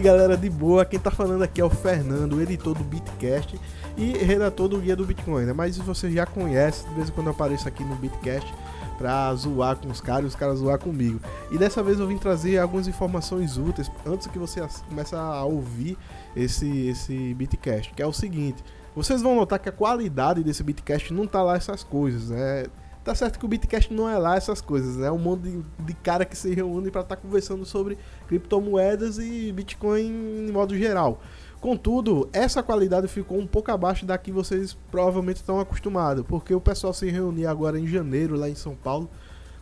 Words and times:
aí, 0.00 0.02
galera, 0.02 0.36
de 0.36 0.48
boa. 0.48 0.84
Quem 0.84 0.98
tá 0.98 1.10
falando 1.10 1.42
aqui 1.42 1.60
é 1.60 1.64
o 1.64 1.68
Fernando, 1.68 2.40
editor 2.40 2.74
do 2.74 2.82
Bitcast 2.82 3.60
e 3.98 4.12
redator 4.12 4.66
do 4.66 4.78
Guia 4.78 4.96
do 4.96 5.04
Bitcoin, 5.04 5.44
né? 5.44 5.52
Mas 5.52 5.76
você 5.76 6.10
já 6.10 6.24
conhece, 6.24 6.88
de 6.88 6.94
vez 6.94 7.10
em 7.10 7.12
quando 7.12 7.26
eu 7.26 7.32
apareço 7.32 7.68
aqui 7.68 7.84
no 7.84 7.94
Bitcast 7.96 8.50
pra 8.96 9.34
zoar 9.34 9.76
com 9.76 9.88
os 9.88 10.00
caras 10.00 10.24
e 10.24 10.26
os 10.28 10.34
caras 10.34 10.58
zoar 10.58 10.78
comigo. 10.78 11.20
E 11.50 11.58
dessa 11.58 11.82
vez 11.82 12.00
eu 12.00 12.06
vim 12.06 12.16
trazer 12.16 12.58
algumas 12.58 12.88
informações 12.88 13.58
úteis 13.58 13.92
antes 14.06 14.26
que 14.26 14.38
você 14.38 14.66
comece 14.88 15.14
a 15.14 15.44
ouvir 15.44 15.98
esse, 16.34 16.88
esse 16.88 17.34
Bitcast, 17.34 17.92
que 17.92 18.02
é 18.02 18.06
o 18.06 18.12
seguinte. 18.12 18.64
Vocês 18.96 19.20
vão 19.20 19.36
notar 19.36 19.58
que 19.58 19.68
a 19.68 19.72
qualidade 19.72 20.42
desse 20.42 20.62
Bitcast 20.62 21.12
não 21.12 21.26
tá 21.26 21.42
lá 21.42 21.56
essas 21.56 21.84
coisas, 21.84 22.30
né? 22.30 22.64
Tá 23.10 23.14
certo 23.16 23.40
que 23.40 23.44
o 23.44 23.48
Bitcast 23.48 23.92
não 23.92 24.08
é 24.08 24.16
lá 24.16 24.36
essas 24.36 24.60
coisas, 24.60 24.94
né? 24.94 25.08
É 25.08 25.10
um 25.10 25.18
monte 25.18 25.40
de, 25.40 25.64
de 25.80 25.94
cara 25.94 26.24
que 26.24 26.38
se 26.38 26.54
reúne 26.54 26.92
para 26.92 27.00
estar 27.00 27.16
tá 27.16 27.20
conversando 27.20 27.66
sobre 27.66 27.98
criptomoedas 28.28 29.18
e 29.18 29.50
Bitcoin 29.50 30.46
em 30.46 30.52
modo 30.52 30.78
geral. 30.78 31.20
Contudo, 31.60 32.28
essa 32.32 32.62
qualidade 32.62 33.08
ficou 33.08 33.36
um 33.36 33.48
pouco 33.48 33.72
abaixo 33.72 34.06
da 34.06 34.16
que 34.16 34.30
vocês 34.30 34.78
provavelmente 34.92 35.38
estão 35.38 35.58
acostumados, 35.58 36.24
porque 36.24 36.54
o 36.54 36.60
pessoal 36.60 36.94
se 36.94 37.10
reuniu 37.10 37.50
agora 37.50 37.80
em 37.80 37.86
janeiro 37.88 38.36
lá 38.36 38.48
em 38.48 38.54
São 38.54 38.76
Paulo 38.76 39.10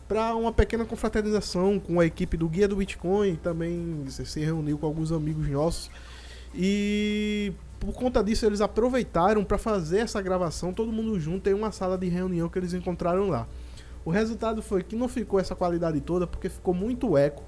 para 0.07 0.35
uma 0.35 0.51
pequena 0.51 0.85
confraternização 0.85 1.79
com 1.79 1.99
a 1.99 2.05
equipe 2.05 2.37
do 2.37 2.47
Guia 2.47 2.67
do 2.67 2.75
Bitcoin, 2.75 3.35
também 3.37 4.05
se 4.09 4.39
reuniu 4.41 4.77
com 4.77 4.85
alguns 4.85 5.11
amigos 5.11 5.49
nossos 5.49 5.89
e 6.53 7.51
por 7.79 7.93
conta 7.93 8.23
disso, 8.23 8.45
eles 8.45 8.61
aproveitaram 8.61 9.43
para 9.43 9.57
fazer 9.57 9.99
essa 9.99 10.21
gravação 10.21 10.73
todo 10.73 10.91
mundo 10.91 11.19
junto 11.19 11.49
em 11.49 11.53
uma 11.53 11.71
sala 11.71 11.97
de 11.97 12.09
reunião 12.09 12.49
que 12.49 12.59
eles 12.59 12.73
encontraram 12.73 13.29
lá. 13.29 13.47
O 14.03 14.11
resultado 14.11 14.61
foi 14.61 14.83
que 14.83 14.95
não 14.95 15.07
ficou 15.07 15.39
essa 15.39 15.55
qualidade 15.55 15.99
toda, 16.01 16.27
porque 16.27 16.49
ficou 16.49 16.73
muito 16.73 17.17
eco 17.17 17.43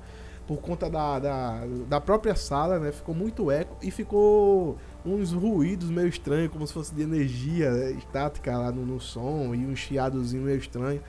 por 0.48 0.58
conta 0.58 0.90
da, 0.90 1.20
da, 1.20 1.66
da 1.88 2.02
própria 2.02 2.36
sala, 2.36 2.80
né? 2.80 2.92
Ficou 2.92 3.16
muito 3.16 3.50
eco 3.52 3.76
e 3.82 3.92
ficou 3.92 4.78
uns 5.06 5.32
ruídos 5.32 5.90
meio 5.90 6.08
estranhos, 6.08 6.52
como 6.52 6.66
se 6.66 6.74
fosse 6.74 6.94
de 6.94 7.02
energia 7.02 7.72
né? 7.72 7.92
estática 7.92 8.58
lá 8.58 8.72
no, 8.72 8.86
no 8.86 9.00
som 9.00 9.54
e 9.54 9.66
um 9.66 9.76
chiadozinho 9.76 10.44
meio 10.44 10.58
estranho. 10.58 11.02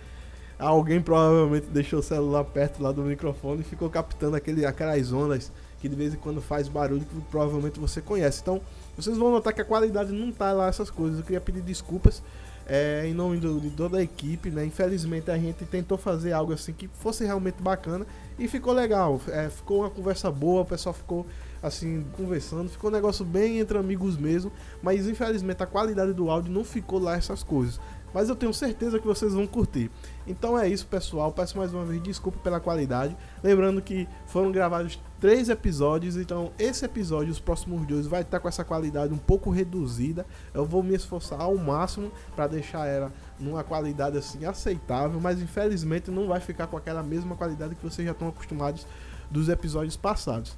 Alguém 0.58 1.00
provavelmente 1.00 1.66
deixou 1.66 1.98
o 1.98 2.02
celular 2.02 2.44
perto 2.44 2.82
lá 2.82 2.92
do 2.92 3.02
microfone 3.02 3.62
e 3.62 3.64
ficou 3.64 3.90
captando 3.90 4.36
aquele, 4.36 4.64
aquelas 4.64 5.12
ondas 5.12 5.50
que 5.80 5.88
de 5.88 5.96
vez 5.96 6.14
em 6.14 6.16
quando 6.16 6.40
faz 6.40 6.68
barulho 6.68 7.04
que 7.04 7.20
provavelmente 7.22 7.80
você 7.80 8.00
conhece. 8.00 8.40
Então, 8.40 8.60
vocês 8.96 9.16
vão 9.16 9.30
notar 9.30 9.52
que 9.52 9.60
a 9.60 9.64
qualidade 9.64 10.12
não 10.12 10.30
tá 10.30 10.52
lá 10.52 10.68
essas 10.68 10.90
coisas. 10.90 11.18
Eu 11.18 11.24
queria 11.24 11.40
pedir 11.40 11.62
desculpas 11.62 12.22
é, 12.66 13.04
em 13.06 13.14
nome 13.14 13.38
do, 13.38 13.60
de 13.60 13.70
toda 13.70 13.98
a 13.98 14.02
equipe, 14.02 14.50
né? 14.50 14.64
Infelizmente 14.64 15.30
a 15.30 15.38
gente 15.38 15.64
tentou 15.64 15.98
fazer 15.98 16.32
algo 16.32 16.52
assim 16.52 16.72
que 16.72 16.88
fosse 16.88 17.24
realmente 17.24 17.62
bacana 17.62 18.06
e 18.38 18.46
ficou 18.46 18.72
legal. 18.72 19.20
É, 19.28 19.48
ficou 19.48 19.80
uma 19.80 19.90
conversa 19.90 20.30
boa, 20.30 20.62
o 20.62 20.64
pessoal 20.64 20.94
ficou 20.94 21.26
assim 21.62 22.04
conversando, 22.16 22.68
ficou 22.68 22.90
um 22.90 22.92
negócio 22.92 23.24
bem 23.24 23.60
entre 23.60 23.78
amigos 23.78 24.16
mesmo, 24.16 24.50
mas 24.82 25.06
infelizmente 25.06 25.62
a 25.62 25.66
qualidade 25.66 26.12
do 26.12 26.28
áudio 26.28 26.52
não 26.52 26.64
ficou 26.64 26.98
lá 26.98 27.16
essas 27.16 27.42
coisas. 27.42 27.80
Mas 28.12 28.28
eu 28.28 28.36
tenho 28.36 28.52
certeza 28.52 28.98
que 28.98 29.06
vocês 29.06 29.32
vão 29.32 29.46
curtir. 29.46 29.90
Então 30.26 30.58
é 30.58 30.68
isso, 30.68 30.86
pessoal. 30.86 31.32
Peço 31.32 31.58
mais 31.58 31.72
uma 31.72 31.84
vez 31.84 32.02
desculpa 32.02 32.38
pela 32.38 32.60
qualidade. 32.60 33.16
Lembrando 33.42 33.82
que 33.82 34.08
foram 34.26 34.52
gravados 34.52 34.98
três 35.20 35.48
episódios, 35.48 36.16
então 36.16 36.50
esse 36.58 36.84
episódio, 36.84 37.30
os 37.30 37.38
próximos 37.38 37.86
dois, 37.86 38.06
vai 38.06 38.22
estar 38.22 38.40
com 38.40 38.48
essa 38.48 38.64
qualidade 38.64 39.12
um 39.12 39.18
pouco 39.18 39.50
reduzida. 39.50 40.26
Eu 40.52 40.64
vou 40.64 40.82
me 40.82 40.94
esforçar 40.94 41.40
ao 41.40 41.56
máximo 41.56 42.10
para 42.34 42.46
deixar 42.46 42.86
ela 42.86 43.12
numa 43.38 43.64
qualidade 43.64 44.16
assim 44.16 44.44
aceitável, 44.44 45.20
mas 45.20 45.40
infelizmente 45.40 46.10
não 46.10 46.28
vai 46.28 46.40
ficar 46.40 46.66
com 46.66 46.76
aquela 46.76 47.02
mesma 47.02 47.36
qualidade 47.36 47.74
que 47.74 47.82
vocês 47.82 48.06
já 48.06 48.12
estão 48.12 48.28
acostumados 48.28 48.86
dos 49.30 49.48
episódios 49.48 49.96
passados. 49.96 50.56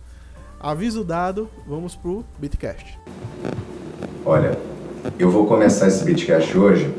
Aviso 0.60 1.04
dado, 1.04 1.50
vamos 1.66 1.94
pro 1.94 2.24
Bitcast. 2.38 2.98
Olha, 4.24 4.58
eu 5.18 5.30
vou 5.30 5.46
começar 5.46 5.88
esse 5.88 6.02
Bitcast 6.04 6.56
hoje 6.56 6.94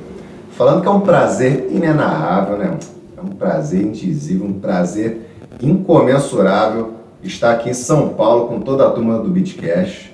falando 0.56 0.82
que 0.82 0.88
é 0.88 0.92
um 0.92 1.02
prazer 1.02 1.68
inenarrável, 1.70 2.58
né? 2.58 2.78
É 3.18 3.22
um 3.22 3.36
prazer 3.36 3.82
indizível, 3.82 4.48
um 4.48 4.54
prazer 4.54 5.30
incomensurável 5.62 6.94
estar 7.22 7.52
aqui 7.52 7.70
em 7.70 7.74
São 7.74 8.10
Paulo 8.10 8.48
com 8.48 8.62
toda 8.62 8.88
a 8.88 8.92
turma 8.92 9.20
do 9.20 9.30
Bitcash. 9.30 10.12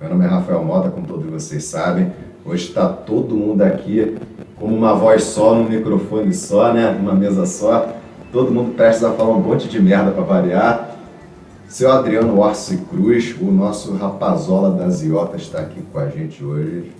Meu 0.00 0.10
nome 0.10 0.24
é 0.24 0.28
Rafael 0.28 0.64
Mota, 0.64 0.90
como 0.90 1.06
todos 1.06 1.26
vocês 1.26 1.64
sabem. 1.64 2.12
Hoje 2.44 2.68
está 2.68 2.88
todo 2.88 3.34
mundo 3.34 3.62
aqui 3.62 4.16
como 4.58 4.76
uma 4.76 4.94
voz 4.94 5.24
só, 5.24 5.54
num 5.54 5.68
microfone 5.68 6.32
só, 6.32 6.72
né? 6.72 6.96
Uma 6.98 7.14
mesa 7.14 7.44
só. 7.44 7.88
Todo 8.32 8.52
mundo 8.52 8.74
prestes 8.76 9.02
a 9.02 9.12
falar 9.12 9.30
um 9.30 9.40
monte 9.40 9.68
de 9.68 9.82
merda 9.82 10.12
para 10.12 10.22
variar. 10.22 10.96
Seu 11.66 11.90
Adriano 11.90 12.38
Orsi 12.38 12.78
Cruz, 12.88 13.34
o 13.40 13.46
nosso 13.46 13.94
rapazola 13.94 14.70
das 14.70 15.02
Iotas, 15.02 15.42
está 15.42 15.60
aqui 15.60 15.82
com 15.92 15.98
a 15.98 16.08
gente 16.08 16.44
hoje 16.44 16.99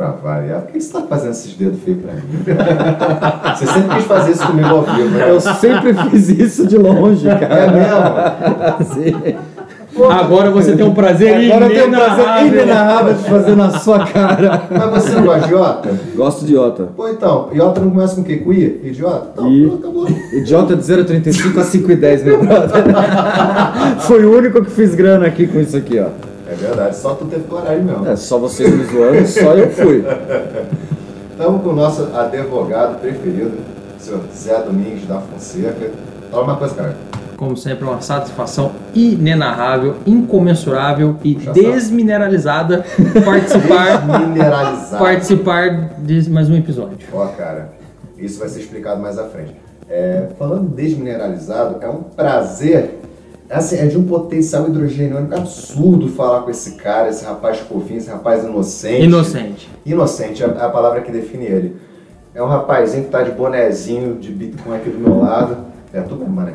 pra 0.00 0.12
variar. 0.12 0.62
Por 0.62 0.72
que 0.72 0.80
você 0.80 0.92
tá 0.94 1.02
fazendo 1.02 1.32
esses 1.32 1.52
dedos 1.52 1.82
feios 1.82 2.00
pra 2.00 2.14
mim? 2.14 2.22
você 3.54 3.66
sempre 3.66 3.96
quis 3.96 4.04
fazer 4.06 4.32
isso 4.32 4.46
comigo 4.46 4.68
ao 4.68 4.82
vivo, 4.82 5.08
né? 5.10 5.30
Eu 5.30 5.40
sempre 5.40 5.92
fiz 5.92 6.28
isso 6.30 6.66
de 6.66 6.78
longe, 6.78 7.28
cara. 7.28 7.54
É 7.54 7.70
mesmo? 7.70 8.94
Sim. 8.94 9.36
Agora 10.08 10.50
você 10.52 10.74
tem 10.74 10.86
um 10.86 10.94
prazer 10.94 11.52
Agora 11.52 11.68
tem 11.68 11.86
um 11.86 11.90
prazer 11.90 12.46
inenarrável. 12.46 13.12
de 13.12 13.24
fazer 13.24 13.56
na 13.56 13.70
sua 13.70 14.06
cara. 14.06 14.62
Mas 14.70 15.02
você 15.02 15.10
não 15.16 15.24
gosta 15.24 15.46
de 15.46 15.52
iota? 15.52 15.90
Gosto 16.14 16.46
de 16.46 16.54
iota. 16.54 16.88
Pô, 16.96 17.08
então, 17.08 17.48
iota 17.52 17.80
não 17.82 17.90
começa 17.90 18.14
com 18.14 18.22
o 18.22 18.24
quê? 18.24 18.36
Com 18.36 18.52
I? 18.54 18.80
Idiota? 18.84 19.42
Não, 19.42 19.50
I. 19.50 19.74
acabou. 19.78 20.08
Idiota 20.32 20.76
de 20.76 20.82
0,35 20.82 21.58
a 21.58 21.64
5,10, 21.64 22.24
meu 22.24 22.42
brother. 22.42 22.84
Foi 24.00 24.24
o 24.24 24.34
único 24.34 24.64
que 24.64 24.70
fiz 24.70 24.94
grana 24.94 25.26
aqui 25.26 25.46
com 25.46 25.60
isso 25.60 25.76
aqui, 25.76 25.98
ó. 25.98 26.29
É 26.50 26.54
verdade, 26.56 26.96
só 26.96 27.14
tu 27.14 27.26
teve 27.26 27.44
coragem 27.44 27.84
mesmo. 27.84 28.08
É, 28.08 28.16
só 28.16 28.36
vocês 28.36 28.74
me 28.74 28.82
zoando, 28.84 29.24
só 29.24 29.54
eu 29.54 29.70
fui. 29.70 30.04
Estamos 31.30 31.62
com 31.62 31.68
o 31.68 31.76
nosso 31.76 32.10
advogado 32.12 33.00
preferido, 33.00 33.56
o 33.96 34.02
senhor 34.02 34.20
Zé 34.34 34.60
Domingos 34.60 35.06
da 35.06 35.20
Fonseca. 35.20 35.92
Fala 36.28 36.42
uma 36.42 36.56
coisa, 36.56 36.74
cara. 36.74 36.96
Como 37.36 37.56
sempre, 37.56 37.84
uma 37.84 38.00
satisfação 38.00 38.72
inenarrável, 38.92 39.94
incomensurável 40.04 41.16
e 41.22 41.36
desmineralizada 41.36 42.84
participar, 43.24 44.02
participar 44.98 45.90
de 46.00 46.28
mais 46.28 46.50
um 46.50 46.56
episódio. 46.56 46.98
Ó, 47.12 47.28
cara, 47.28 47.70
isso 48.18 48.40
vai 48.40 48.48
ser 48.48 48.58
explicado 48.58 49.00
mais 49.00 49.16
à 49.16 49.24
frente. 49.28 49.54
É, 49.88 50.26
falando 50.36 50.64
em 50.64 50.74
desmineralizado, 50.74 51.76
é 51.80 51.88
um 51.88 52.02
prazer, 52.02 52.98
assim, 53.56 53.76
é 53.76 53.86
de 53.86 53.98
um 53.98 54.04
potencial 54.04 54.68
hidrogênio 54.68 55.18
absurdo 55.18 56.08
falar 56.08 56.42
com 56.42 56.50
esse 56.50 56.72
cara, 56.72 57.08
esse 57.08 57.24
rapaz 57.24 57.58
fofinho, 57.58 57.98
esse 57.98 58.08
rapaz 58.10 58.44
inocente. 58.44 59.04
Inocente. 59.04 59.70
Inocente 59.84 60.42
é 60.42 60.46
a 60.46 60.68
palavra 60.68 61.00
que 61.00 61.10
define 61.10 61.46
ele. 61.46 61.76
É 62.34 62.42
um 62.42 62.46
rapazinho 62.46 63.04
que 63.04 63.10
tá 63.10 63.22
de 63.22 63.32
bonezinho 63.32 64.14
de 64.14 64.30
Bitcoin 64.30 64.76
aqui 64.76 64.90
do 64.90 64.98
meu 64.98 65.18
lado. 65.18 65.56
É 65.92 66.00
tu 66.00 66.14
mesmo, 66.14 66.32
mano. 66.32 66.52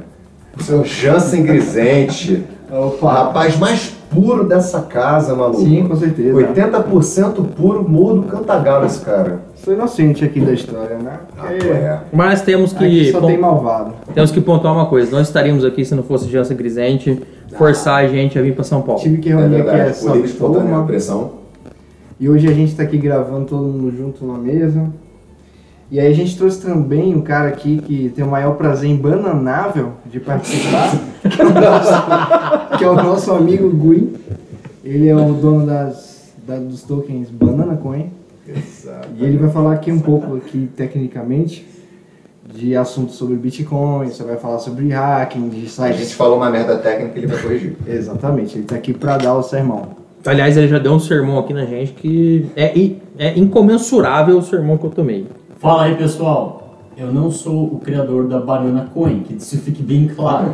O 0.58 0.64
seu 0.64 0.84
Jansen 0.86 1.44
Grisente. 1.44 2.44
O 2.68 2.88
Opa. 2.88 3.14
rapaz 3.14 3.60
mais 3.60 3.94
puro 4.10 4.44
dessa 4.44 4.82
casa, 4.82 5.36
maluco. 5.36 5.62
Sim, 5.62 5.88
com 5.88 5.96
certeza. 5.96 6.36
80% 6.36 7.46
puro, 7.56 7.88
morro 7.88 8.22
do 8.22 8.24
Cantagalo 8.24 8.88
esse 8.88 9.00
cara. 9.02 9.42
Sou 9.66 9.74
inocente 9.74 10.24
aqui 10.24 10.40
da 10.42 10.54
história, 10.54 10.96
né? 11.00 11.18
Ah, 11.40 11.48
tu 11.60 11.66
é. 11.66 12.00
Mas 12.14 12.44
temos 12.44 12.72
Aqui 12.76 13.06
que, 13.06 13.12
só 13.12 13.20
pon- 13.20 13.26
tem 13.28 13.38
malvado. 13.40 13.94
temos 14.14 14.30
que 14.30 14.40
pontuar 14.40 14.76
uma 14.76 14.86
coisa. 14.86 15.10
Nós 15.10 15.26
estaríamos 15.26 15.66
aqui 15.66 15.84
se 15.84 15.96
não 15.96 16.04
fosse 16.04 16.30
Jança 16.30 16.54
Grisente 16.54 17.20
forçar 17.58 18.04
a 18.04 18.08
gente 18.08 18.38
a 18.38 18.44
vir 18.44 18.54
para 18.54 18.64
São 18.64 18.84
Paulo. 18.84 19.02
Tive 19.02 19.18
que 19.18 19.30
É 19.30 19.36
reunir 19.36 19.56
aqui 19.56 19.66
verdade, 19.66 19.90
essa 19.90 20.38
turma. 20.38 20.86
pressão. 20.86 21.32
E 22.20 22.30
hoje 22.30 22.48
a 22.48 22.52
gente 22.54 22.76
tá 22.76 22.84
aqui 22.84 22.96
gravando 23.00 23.46
todo 23.48 23.64
mundo 23.64 23.92
junto 23.98 24.24
na 24.24 24.38
mesa. 24.38 24.88
E 25.90 26.00
aí 26.00 26.12
a 26.12 26.16
gente 26.16 26.38
trouxe 26.38 26.62
também 26.62 27.16
um 27.16 27.22
cara 27.22 27.50
aqui 27.50 27.80
que 27.80 28.10
tem 28.16 28.24
o 28.24 28.30
maior 28.30 28.56
prazer 28.58 28.88
embananável 28.90 29.94
de 30.06 30.20
participar, 30.20 30.92
que, 31.28 31.42
é 31.42 31.46
o 31.46 31.54
nosso, 31.54 32.78
que 32.78 32.84
é 32.84 32.90
o 32.90 32.96
nosso 32.96 33.32
amigo 33.34 33.70
Gui. 33.70 34.14
Ele 34.84 35.08
é 35.08 35.16
o 35.16 35.34
dono 35.34 35.66
das, 35.66 36.32
da- 36.48 36.58
dos 36.58 36.84
tokens 36.84 37.30
Banana 37.32 37.76
Coin. 37.78 38.12
Exato. 38.48 39.08
E 39.18 39.24
ele 39.24 39.38
vai 39.38 39.50
falar 39.50 39.74
aqui 39.74 39.92
um 39.92 40.00
pouco 40.00 40.36
aqui 40.36 40.70
tecnicamente 40.76 41.66
de 42.54 42.76
assuntos 42.76 43.16
sobre 43.16 43.36
Bitcoin, 43.36 44.08
você 44.08 44.24
vai 44.24 44.38
falar 44.38 44.60
sobre 44.60 44.90
hacking, 44.90 45.50
de 45.50 45.66
A 45.66 45.70
sites. 45.70 45.98
gente 45.98 46.16
falou 46.16 46.38
uma 46.38 46.50
merda 46.50 46.78
técnica 46.78 47.18
ele 47.18 47.28
vai 47.28 47.42
corrigir. 47.42 47.76
Exatamente, 47.88 48.58
ele 48.58 48.66
tá 48.66 48.76
aqui 48.76 48.94
para 48.94 49.18
dar 49.18 49.34
o 49.34 49.42
sermão. 49.42 49.90
Aliás, 50.26 50.56
ele 50.58 50.68
já 50.68 50.80
deu 50.80 50.94
um 50.94 51.00
sermão 51.00 51.40
aqui 51.40 51.54
na 51.54 51.66
gente 51.66 51.94
que 51.94 52.48
é, 52.56 52.72
é 53.18 53.38
incomensurável 53.38 54.38
o 54.38 54.42
sermão 54.42 54.78
que 54.78 54.86
eu 54.86 54.90
tomei. 54.92 55.28
Fala 55.58 55.86
aí 55.86 55.96
pessoal, 55.96 56.80
eu 56.98 57.12
não 57.12 57.30
sou 57.32 57.66
o 57.66 57.80
criador 57.80 58.28
da 58.28 58.40
Banana 58.40 58.90
Coin, 58.94 59.22
que 59.22 59.36
isso 59.36 59.58
fique 59.58 59.84
bem 59.84 60.08
claro. 60.08 60.54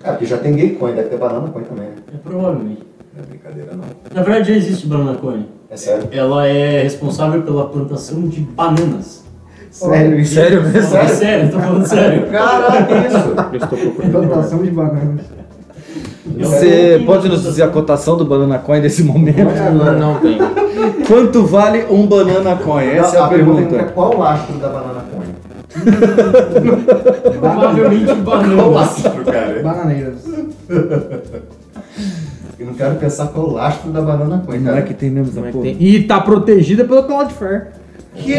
Cara, 0.00 0.14
porque 0.16 0.26
já 0.26 0.38
tem 0.38 0.54
gay 0.54 0.70
coin, 0.70 0.94
deve 0.94 1.08
ter 1.10 1.18
banana 1.18 1.48
coin 1.48 1.64
também, 1.64 1.86
né? 1.86 1.94
É 2.14 2.16
provavelmente. 2.18 2.82
Não 3.14 3.22
é 3.22 3.26
brincadeira, 3.26 3.72
não. 3.72 3.84
Na 4.14 4.22
verdade 4.22 4.50
já 4.52 4.56
existe 4.56 4.86
Banana 4.86 5.16
Coin. 5.18 5.46
É 5.70 5.76
sério. 5.76 6.08
Ela 6.12 6.46
é 6.46 6.82
responsável 6.82 7.42
pela 7.42 7.66
plantação 7.68 8.22
de 8.22 8.40
bananas. 8.40 9.24
Sério, 9.70 10.18
isso? 10.18 10.34
Sério 10.34 10.62
mesmo? 10.62 10.96
É 10.96 11.08
sério, 11.08 11.50
tô 11.50 11.58
falando 11.58 11.86
sério. 11.86 12.26
Caraca, 12.30 12.94
isso! 13.06 13.16
Eu 13.52 13.58
estou 13.58 13.78
procurando. 13.78 14.12
Plantação 14.12 14.62
de 14.62 14.70
bananas. 14.70 15.20
Você 16.38 17.02
pode 17.06 17.28
nos 17.28 17.42
dizer 17.42 17.62
a 17.62 17.68
cotação 17.68 18.16
do 18.16 18.24
Banana 18.24 18.58
Coin 18.58 18.80
desse 18.80 19.02
momento? 19.04 19.38
Não 19.98 20.16
tem. 20.20 20.38
Quanto 21.06 21.44
vale 21.46 21.84
um 21.90 22.06
Banana 22.06 22.56
Coin? 22.56 22.84
Essa 22.88 23.16
é 23.16 23.20
a 23.20 23.28
pergunta 23.28 23.60
é 23.62 23.64
pergunta. 23.66 23.92
qual 23.92 24.14
o 24.14 24.18
lastro 24.18 24.56
da 24.58 24.68
banana 24.68 25.04
coin? 25.12 25.26
Provavelmente 27.38 28.04
Qual 28.24 28.38
o 28.38 28.44
banana. 28.44 28.66
lastro, 28.66 29.24
cara? 29.24 29.62
Bananeiras. 29.62 30.24
Eu 32.66 32.72
não 32.72 32.74
quero 32.74 32.96
pensar 32.96 33.28
qual 33.28 33.46
o 33.48 33.52
lastro 33.52 33.92
da 33.92 34.00
banana 34.02 34.42
coin, 34.44 34.58
Não 34.58 34.66
cara. 34.72 34.78
é 34.80 34.82
que 34.82 34.92
tem 34.92 35.08
mesmo 35.08 35.28
essa 35.30 35.34
Como 35.36 35.46
é 35.46 35.52
que 35.52 35.58
porra? 35.58 35.70
tem? 35.70 35.82
E 35.88 36.02
tá 36.02 36.20
protegida 36.20 36.84
pelo 36.84 37.04
Cloudflare. 37.04 37.66
Que? 38.14 38.34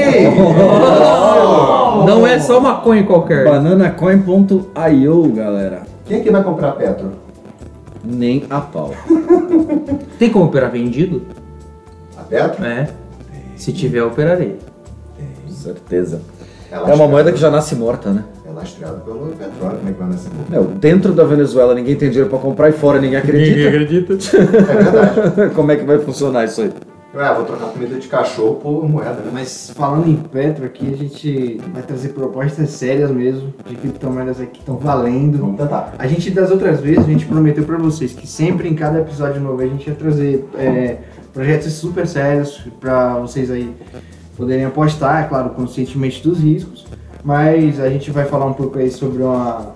Não 2.05 2.27
é 2.27 2.37
só 2.39 2.59
maconha 2.59 3.03
qualquer. 3.05 3.45
Bananacoin.io, 3.45 5.31
galera. 5.33 5.83
Quem 6.05 6.17
é 6.19 6.21
que 6.23 6.29
vai 6.31 6.43
comprar 6.43 6.73
Petro? 6.73 7.11
Nem 8.03 8.43
a 8.49 8.59
pau. 8.59 8.93
Tem 10.19 10.29
como 10.29 10.45
operar 10.45 10.71
vendido? 10.71 11.21
A 12.17 12.23
Petro? 12.23 12.65
É. 12.65 12.87
Se 13.55 13.71
tiver, 13.71 14.03
operarei. 14.03 14.57
Certeza. 15.49 16.21
É 16.71 16.75
É 16.75 16.93
uma 16.93 17.07
moeda 17.07 17.31
que 17.31 17.37
já 17.39 17.49
nasce 17.49 17.75
morta, 17.75 18.09
né? 18.11 18.23
É 18.47 18.51
lastreada 18.51 18.99
pelo 18.99 19.27
petróleo, 19.27 19.77
como 19.77 19.89
é 19.89 19.91
que 19.91 19.99
vai 19.99 20.07
nessa 20.07 20.29
boca? 20.29 20.49
Meu, 20.49 20.63
dentro 20.63 21.11
da 21.11 21.25
Venezuela 21.25 21.75
ninguém 21.75 21.97
tem 21.97 22.09
dinheiro 22.09 22.29
pra 22.29 22.39
comprar 22.39 22.69
e 22.69 22.71
fora 22.71 23.01
ninguém 23.01 23.17
acredita. 23.17 23.67
acredita. 23.67 24.13
É 24.37 24.83
verdade. 24.83 25.53
Como 25.53 25.71
é 25.71 25.75
que 25.75 25.83
vai 25.83 25.99
funcionar 25.99 26.45
isso 26.45 26.61
aí? 26.61 26.71
Ué, 27.13 27.33
vou 27.33 27.43
trocar 27.43 27.65
comida 27.67 27.97
de 27.97 28.07
cachorro 28.07 28.55
por 28.55 28.87
moeda, 28.87 29.15
né? 29.15 29.31
Mas 29.33 29.71
falando 29.75 30.07
em 30.07 30.15
Petro 30.15 30.63
aqui, 30.65 30.93
a 30.93 30.95
gente 30.95 31.59
vai 31.73 31.81
trazer 31.81 32.09
propostas 32.09 32.69
sérias 32.69 33.11
mesmo, 33.11 33.53
de 33.67 33.75
criptomoedas 33.75 34.39
aqui 34.39 34.51
que 34.51 34.59
estão 34.59 34.77
valendo. 34.77 35.39
Vamos 35.39 35.57
tentar. 35.57 35.95
A 35.97 36.07
gente, 36.07 36.31
das 36.31 36.49
outras 36.49 36.79
vezes, 36.79 36.99
a 36.99 37.07
gente 37.07 37.25
prometeu 37.25 37.65
pra 37.65 37.77
vocês 37.77 38.13
que 38.13 38.27
sempre 38.27 38.69
em 38.69 38.75
cada 38.75 38.99
episódio 38.99 39.41
novo 39.41 39.61
a 39.61 39.67
gente 39.67 39.87
ia 39.87 39.95
trazer 39.95 40.45
é, 40.57 40.99
projetos 41.33 41.73
super 41.73 42.07
sérios 42.07 42.65
pra 42.79 43.15
vocês 43.15 43.51
aí 43.51 43.73
poderem 44.37 44.65
apostar, 44.65 45.25
é 45.25 45.27
claro, 45.27 45.49
conscientemente 45.49 46.21
dos 46.21 46.39
riscos. 46.39 46.85
Mas 47.23 47.79
a 47.79 47.89
gente 47.89 48.11
vai 48.11 48.25
falar 48.25 48.45
um 48.45 48.53
pouco 48.53 48.77
aí 48.79 48.89
sobre 48.89 49.21
uma, 49.23 49.73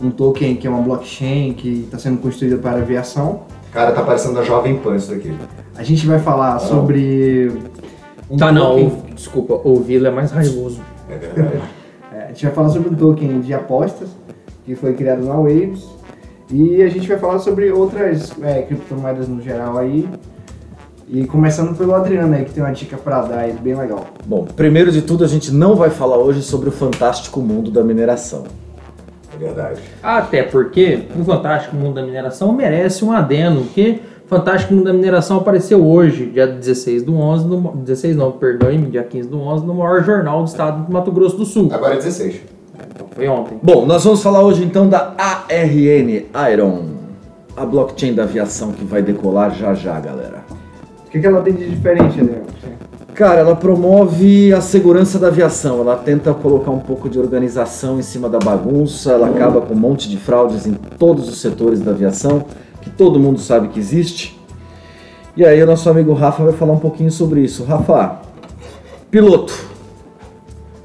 um 0.00 0.10
token 0.10 0.56
que 0.56 0.66
é 0.66 0.70
uma 0.70 0.80
blockchain 0.82 1.52
que 1.54 1.82
está 1.84 1.98
sendo 1.98 2.18
construída 2.20 2.56
para 2.58 2.78
aviação. 2.78 3.42
Cara, 3.72 3.92
tá 3.92 4.02
parecendo 4.02 4.38
a 4.40 4.42
Jovem 4.42 4.76
Pan 4.78 4.96
isso 4.96 5.10
daqui. 5.10 5.32
A 5.76 5.82
gente 5.82 6.06
vai 6.06 6.18
falar 6.18 6.58
sobre. 6.58 7.52
um 8.28 8.36
Tá, 8.36 8.50
não. 8.50 8.70
token- 8.90 9.14
Desculpa, 9.14 9.60
o 9.64 9.76
Vila 9.80 10.08
é 10.08 10.10
mais 10.10 10.32
raivoso. 10.32 10.80
É 11.08 11.16
verdade. 11.16 11.60
É, 12.12 12.24
a 12.24 12.28
gente 12.28 12.44
vai 12.46 12.54
falar 12.54 12.68
sobre 12.70 12.88
um 12.88 12.94
token 12.94 13.40
de 13.40 13.54
apostas 13.54 14.08
que 14.64 14.74
foi 14.74 14.94
criado 14.94 15.24
na 15.24 15.34
Waves. 15.34 15.88
E 16.50 16.82
a 16.82 16.88
gente 16.88 17.06
vai 17.06 17.16
falar 17.16 17.38
sobre 17.38 17.70
outras 17.70 18.32
é, 18.42 18.62
criptomoedas 18.62 19.28
no 19.28 19.40
geral 19.40 19.78
aí. 19.78 20.08
E 21.12 21.26
começando 21.26 21.76
pelo 21.76 21.92
Adriano 21.92 22.32
aí, 22.34 22.44
que 22.44 22.52
tem 22.52 22.62
uma 22.62 22.72
dica 22.72 22.96
pra 22.96 23.22
dar 23.22 23.38
aí, 23.40 23.52
bem 23.52 23.74
legal. 23.74 24.06
Bom, 24.24 24.44
primeiro 24.44 24.92
de 24.92 25.02
tudo, 25.02 25.24
a 25.24 25.26
gente 25.26 25.52
não 25.52 25.74
vai 25.74 25.90
falar 25.90 26.18
hoje 26.18 26.40
sobre 26.40 26.68
o 26.68 26.72
fantástico 26.72 27.40
mundo 27.40 27.68
da 27.68 27.82
mineração. 27.82 28.44
É 29.34 29.36
verdade. 29.36 29.80
Até 30.00 30.44
porque 30.44 31.06
o 31.18 31.24
Fantástico 31.24 31.74
Mundo 31.74 31.94
da 31.94 32.02
Mineração 32.02 32.52
merece 32.52 33.04
um 33.04 33.10
adendo, 33.10 33.62
porque 33.62 34.00
o 34.24 34.28
Fantástico 34.28 34.74
Mundo 34.74 34.84
da 34.84 34.92
Mineração 34.92 35.38
apareceu 35.38 35.84
hoje, 35.84 36.26
dia 36.26 36.46
16 36.46 37.02
do 37.02 37.16
11, 37.16 37.46
no, 37.46 37.76
16 37.76 38.16
não, 38.16 38.32
perdoe-me, 38.32 38.86
dia 38.90 39.02
15 39.02 39.28
do 39.28 39.40
11, 39.40 39.66
no 39.66 39.74
maior 39.74 40.04
jornal 40.04 40.42
do 40.42 40.48
estado 40.48 40.86
do 40.86 40.92
Mato 40.92 41.10
Grosso 41.10 41.36
do 41.36 41.44
Sul. 41.44 41.68
Agora 41.72 41.94
é 41.94 41.96
16. 41.96 42.40
Então 42.94 43.06
foi 43.10 43.28
ontem. 43.28 43.58
Bom, 43.62 43.86
nós 43.86 44.04
vamos 44.04 44.22
falar 44.22 44.42
hoje 44.42 44.64
então 44.64 44.88
da 44.88 45.14
ARN 45.16 46.26
Iron, 46.52 46.84
a 47.56 47.64
blockchain 47.64 48.14
da 48.14 48.24
aviação 48.24 48.72
que 48.72 48.84
vai 48.84 49.02
decolar 49.02 49.54
já 49.54 49.74
já, 49.74 49.98
galera. 49.98 50.39
O 51.10 51.12
que, 51.12 51.18
que 51.18 51.26
ela 51.26 51.42
tem 51.42 51.52
de 51.52 51.68
diferente, 51.68 52.20
Adriano? 52.20 52.44
Cara, 53.16 53.40
ela 53.40 53.56
promove 53.56 54.54
a 54.54 54.60
segurança 54.60 55.18
da 55.18 55.26
aviação, 55.26 55.80
ela 55.80 55.96
tenta 55.96 56.32
colocar 56.32 56.70
um 56.70 56.78
pouco 56.78 57.08
de 57.08 57.18
organização 57.18 57.98
em 57.98 58.02
cima 58.02 58.28
da 58.28 58.38
bagunça, 58.38 59.10
ela 59.10 59.28
acaba 59.28 59.60
com 59.60 59.74
um 59.74 59.76
monte 59.76 60.08
de 60.08 60.16
fraudes 60.16 60.68
em 60.68 60.72
todos 60.72 61.28
os 61.28 61.40
setores 61.40 61.80
da 61.80 61.90
aviação, 61.90 62.44
que 62.80 62.88
todo 62.88 63.18
mundo 63.18 63.40
sabe 63.40 63.66
que 63.70 63.80
existe. 63.80 64.40
E 65.36 65.44
aí 65.44 65.60
o 65.60 65.66
nosso 65.66 65.90
amigo 65.90 66.12
Rafa 66.12 66.44
vai 66.44 66.52
falar 66.52 66.74
um 66.74 66.78
pouquinho 66.78 67.10
sobre 67.10 67.40
isso. 67.40 67.64
Rafa, 67.64 68.20
piloto. 69.10 69.52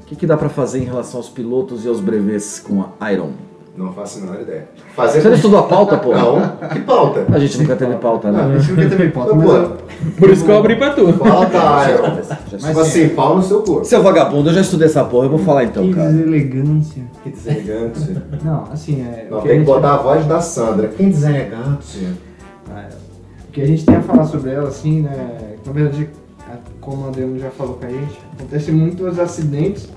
O 0.02 0.06
que, 0.06 0.16
que 0.16 0.26
dá 0.26 0.36
pra 0.36 0.48
fazer 0.48 0.80
em 0.80 0.84
relação 0.84 1.20
aos 1.20 1.28
pilotos 1.28 1.84
e 1.84 1.88
aos 1.88 2.00
brevês 2.00 2.58
com 2.58 2.84
a 2.98 3.12
Iron? 3.12 3.30
Não 3.76 3.92
faço 3.92 4.18
a 4.18 4.22
menor 4.22 4.40
ideia. 4.40 4.68
Fazer 4.94 5.20
Você 5.20 5.28
não 5.28 5.36
estudou 5.36 5.58
a 5.58 5.62
pauta, 5.64 5.98
pô? 5.98 6.14
Não. 6.14 6.56
Que 6.72 6.80
pauta? 6.80 7.26
A 7.30 7.38
gente 7.38 7.58
nunca 7.58 7.76
teve 7.76 7.94
pauta, 7.96 8.28
A 8.28 8.32
né? 8.32 8.58
gente 8.58 8.72
nunca 8.72 8.88
teve 8.96 9.08
pauta, 9.10 9.30
Pô, 9.30 9.36
mas 9.36 9.48
eu- 9.50 9.76
Por 10.18 10.30
isso 10.30 10.44
que 10.44 10.50
eu 10.50 10.56
abri 10.56 10.76
pra 10.76 10.90
tu. 10.94 11.12
Pauta. 11.12 11.58
Já 12.56 12.68
Tipo 12.68 12.80
assim, 12.80 13.08
pau 13.10 13.36
no 13.36 13.42
seu 13.42 13.62
corpo. 13.62 13.84
Seu 13.84 14.02
vagabundo, 14.02 14.48
eu 14.48 14.54
já 14.54 14.60
estudei 14.62 14.86
essa 14.86 15.04
porra, 15.04 15.26
eu 15.26 15.30
vou 15.30 15.38
falar 15.40 15.64
então, 15.64 15.82
que 15.86 15.92
cara. 15.94 16.10
deselegância. 16.10 17.02
Que 17.22 17.30
deselegante. 17.30 18.16
Não, 18.42 18.64
assim, 18.72 19.02
é. 19.02 19.26
Não, 19.30 19.40
que 19.42 19.48
tem 19.48 19.58
a 19.58 19.60
que 19.60 19.66
gente- 19.66 19.66
botar 19.66 19.94
a 19.94 19.96
voz 19.98 20.24
da 20.24 20.40
Sandra. 20.40 20.88
Que 20.88 21.04
deselegante. 21.04 22.08
O 23.48 23.52
que 23.52 23.60
a 23.62 23.66
gente 23.66 23.84
tem 23.84 23.96
a 23.96 24.02
falar 24.02 24.24
sobre 24.24 24.50
ela, 24.52 24.68
assim, 24.68 25.02
né? 25.02 25.56
Na 25.66 25.72
verdade, 25.72 26.08
a- 26.48 26.56
como 26.80 27.04
o 27.04 27.08
Adriano 27.08 27.38
já 27.38 27.50
falou 27.50 27.74
com 27.74 27.84
a 27.86 27.88
gente, 27.90 28.18
acontece 28.38 28.70
muitos 28.72 29.18
acidentes 29.18 29.88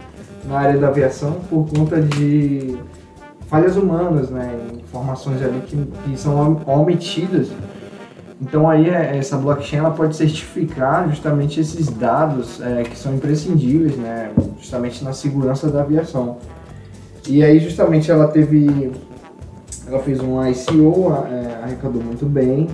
na 0.47 0.57
área 0.59 0.77
da 0.79 0.87
aviação 0.87 1.37
por 1.49 1.67
conta 1.69 2.01
de 2.01 2.77
falhas 3.49 3.75
humanas, 3.75 4.29
né? 4.29 4.57
Informações 4.73 5.41
ali 5.41 5.61
que, 5.65 5.75
que 6.05 6.17
são 6.19 6.35
om- 6.35 6.61
omitidas. 6.81 7.47
Então 8.41 8.69
aí 8.69 8.89
é- 8.89 9.17
essa 9.17 9.35
blockchain 9.37 9.79
ela 9.79 9.91
pode 9.91 10.15
certificar 10.15 11.09
justamente 11.09 11.59
esses 11.59 11.89
dados 11.89 12.61
é, 12.61 12.83
que 12.83 12.97
são 12.97 13.13
imprescindíveis, 13.13 13.97
né? 13.97 14.31
Justamente 14.59 15.03
na 15.03 15.13
segurança 15.13 15.67
da 15.69 15.81
aviação. 15.81 16.37
E 17.27 17.43
aí 17.43 17.59
justamente 17.59 18.09
ela 18.09 18.27
teve, 18.27 18.91
ela 19.87 19.99
fez 19.99 20.19
um 20.21 20.41
ICO, 20.47 21.11
é, 21.29 21.63
arrecadou 21.63 22.01
muito 22.01 22.25
bem. 22.25 22.67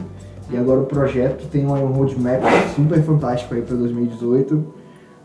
E 0.52 0.58
agora 0.58 0.82
o 0.82 0.86
projeto 0.86 1.48
tem 1.50 1.66
um 1.66 1.74
roadmap 1.92 2.42
super 2.76 3.02
fantástico 3.02 3.56
aí 3.56 3.62
para 3.64 3.76
2018. 3.76 4.64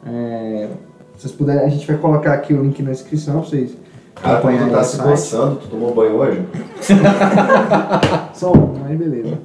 É, 0.07 0.69
vocês 1.17 1.31
puderem, 1.33 1.67
a 1.67 1.69
gente 1.69 1.87
vai 1.87 1.99
colocar 1.99 2.33
aqui 2.33 2.55
o 2.55 2.63
link 2.63 2.83
na 2.83 2.91
descrição 2.93 3.41
pra 3.41 3.51
vocês 3.51 3.77
Cara, 4.15 4.41
quando 4.41 4.67
tu 4.67 4.71
tá 4.71 4.85
se 4.85 4.99
coçando, 4.99 5.57
tu 5.57 5.69
tomou 5.69 5.95
banho 5.95 6.17
hoje? 6.17 6.43
Só 8.35 8.53
um, 8.53 8.75
mas 8.87 8.99
beleza. 8.99 9.39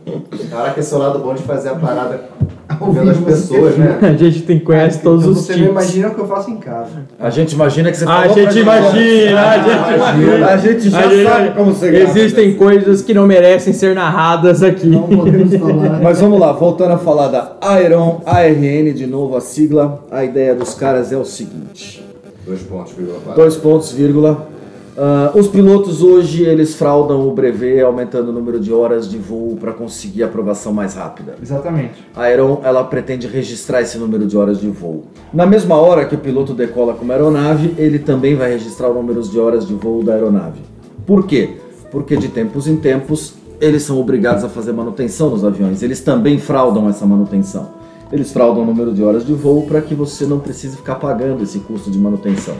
Caraca, 0.50 0.79
esse 0.79 0.93
é 0.93 0.98
o 0.98 1.00
lado 1.00 1.19
bom 1.19 1.34
de 1.34 1.43
fazer 1.43 1.69
a 1.69 1.75
parada 1.75 2.25
Ao 2.79 2.91
vendo 2.91 3.12
as 3.12 3.17
pessoas, 3.17 3.77
né? 3.77 4.00
A 4.03 4.13
gente 4.13 4.41
tem, 4.41 4.60
conhece 4.60 5.01
todos 5.01 5.22
Então 5.24 5.34
os 5.34 5.45
Você 5.45 5.53
não 5.53 5.60
tipos. 5.60 5.72
imagina 5.72 6.07
o 6.10 6.15
que 6.15 6.19
eu 6.19 6.27
faço 6.27 6.50
em 6.51 6.57
casa. 6.57 7.05
A 7.19 7.29
gente 7.29 7.53
imagina 7.53 7.89
que 7.91 7.98
você 7.98 8.03
A 8.03 8.07
falou 8.07 8.34
pra 8.34 8.43
gente 8.43 8.60
imagina, 8.60 9.41
a 9.50 9.57
gente 9.60 9.95
imagina. 9.95 10.45
A 10.48 10.57
gente 10.57 10.89
já 10.89 11.00
A 11.00 11.07
gente- 11.07 11.24
sabe 11.29 11.50
como 11.51 11.74
você 11.74 11.91
grava. 11.91 12.10
Existem 12.19 12.53
coisas 12.55 13.01
que 13.01 13.13
não 13.13 13.25
merecem 13.27 13.72
ser 13.72 13.95
narradas 13.95 14.62
aqui. 14.63 14.88
Não 14.88 15.03
podemos 15.03 15.55
falar. 15.55 16.01
Mas 16.01 16.19
vamos 16.19 16.39
lá, 16.39 16.51
voltando 16.51 16.91
a 16.93 16.98
falar 16.98 17.27
da 17.29 17.55
Iron, 17.81 18.22
ARN 18.25 18.93
de 18.93 19.05
novo, 19.07 19.38
a 19.38 19.41
sigla. 19.41 20.03
A 20.12 20.24
ideia 20.25 20.53
dos 20.55 20.74
caras 20.74 21.12
é 21.13 21.17
o 21.17 21.24
seguinte: 21.25 22.03
Dois 22.45 22.62
pontos, 22.63 22.93
vírgula 22.93 23.36
dois 23.36 23.55
pontos, 23.55 23.91
vírgula. 23.91 24.48
Ah, 24.98 25.32
os 25.36 25.48
pilotos 25.48 26.02
hoje 26.02 26.44
eles 26.44 26.75
fraudam 26.75 27.28
o 27.28 27.32
brevet, 27.32 27.82
aumentando 27.82 28.30
o 28.30 28.32
número 28.32 28.60
de 28.60 28.72
horas 28.72 29.10
de 29.10 29.18
voo 29.18 29.58
para 29.58 29.74
conseguir 29.74 30.24
a 30.24 30.28
aprovação 30.28 30.74
mais 30.74 30.94
rápida. 30.94 31.36
Exatamente. 31.42 32.06
A 32.16 32.24
Aeron 32.24 32.62
ela 32.64 32.84
pretende 32.84 33.28
registrar 33.28 33.82
esse 33.82 33.98
número 33.98 34.25
de 34.25 34.38
horas 34.38 34.60
de 34.60 34.70
voo. 34.70 35.04
Na 35.34 35.46
mesma 35.46 35.75
hora 35.75 36.06
que 36.06 36.16
o 36.16 36.18
piloto 36.18 36.54
decola 36.54 36.94
com 36.94 37.04
uma 37.04 37.14
aeronave, 37.14 37.75
ele 37.78 38.00
também 38.00 38.36
vai 38.36 38.52
registrar 38.52 38.90
o 38.90 38.94
número 38.94 39.22
de 39.22 39.38
horas 39.38 39.68
de 39.68 39.74
voo 39.74 40.02
da 40.02 40.14
aeronave. 40.14 40.62
Por 41.06 41.28
quê? 41.28 41.58
Porque 41.92 42.16
de 42.16 42.30
tempos 42.30 42.68
em 42.68 42.78
tempos 42.78 43.34
eles 43.60 43.84
são 43.84 44.00
obrigados 44.00 44.44
a 44.44 44.50
fazer 44.50 44.72
manutenção 44.72 45.30
nos 45.30 45.44
aviões. 45.44 45.84
Eles 45.84 46.00
também 46.00 46.40
fraudam 46.40 46.88
essa 46.88 47.06
manutenção. 47.06 47.70
Eles 48.12 48.32
fraudam 48.32 48.64
o 48.64 48.66
número 48.66 48.94
de 48.94 49.04
horas 49.04 49.25
de 49.25 49.34
voo 49.34 49.64
para 49.64 49.82
que 49.82 49.94
você 49.94 50.25
não 50.25 50.40
precise 50.40 50.78
ficar 50.78 50.96
pagando 50.96 51.44
esse 51.44 51.60
custo 51.60 51.92
de 51.92 51.98
manutenção. 51.98 52.56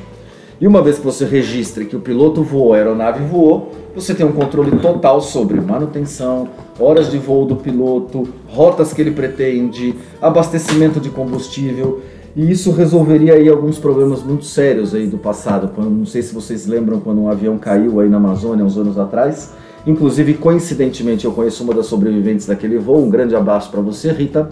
E 0.60 0.66
uma 0.66 0.82
vez 0.82 0.98
que 0.98 1.04
você 1.04 1.26
registre 1.26 1.86
que 1.86 1.96
o 1.96 2.00
piloto 2.00 2.42
voou, 2.42 2.74
a 2.74 2.78
aeronave 2.78 3.26
voou, 3.26 3.74
você 3.94 4.14
tem 4.14 4.26
um 4.26 4.32
controle 4.32 4.72
total 4.78 5.20
sobre 5.20 5.60
manutenção, 5.60 6.48
horas 6.80 7.12
de 7.12 7.18
voo 7.18 7.46
do 7.46 7.58
piloto, 7.58 8.28
rotas 8.48 8.94
que 8.94 9.02
ele 9.02 9.12
pretende, 9.12 9.96
abastecimento 10.22 11.00
de 11.00 11.10
combustível. 11.10 12.02
E 12.36 12.52
isso 12.52 12.72
resolveria 12.72 13.34
aí 13.34 13.48
alguns 13.48 13.78
problemas 13.78 14.24
muito 14.24 14.46
sérios 14.46 14.94
aí 14.94 15.08
do 15.08 15.18
passado. 15.18 15.72
Quando, 15.74 15.90
não 15.90 16.06
sei 16.06 16.22
se 16.22 16.34
vocês 16.34 16.66
lembram 16.66 17.00
quando 17.00 17.22
um 17.22 17.30
avião 17.30 17.58
caiu 17.58 18.00
aí 18.00 18.10
na 18.10 18.18
Amazônia 18.18 18.64
uns 18.64 18.78
anos 18.78 18.98
atrás. 18.98 19.54
Inclusive, 19.88 20.34
coincidentemente, 20.36 21.26
eu 21.26 21.32
conheço 21.32 21.64
uma 21.64 21.74
das 21.74 21.86
sobreviventes 21.86 22.46
daquele 22.46 22.78
voo. 22.78 23.04
Um 23.04 23.10
grande 23.10 23.36
abraço 23.36 23.70
para 23.72 23.82
você, 23.82 24.12
Rita. 24.12 24.50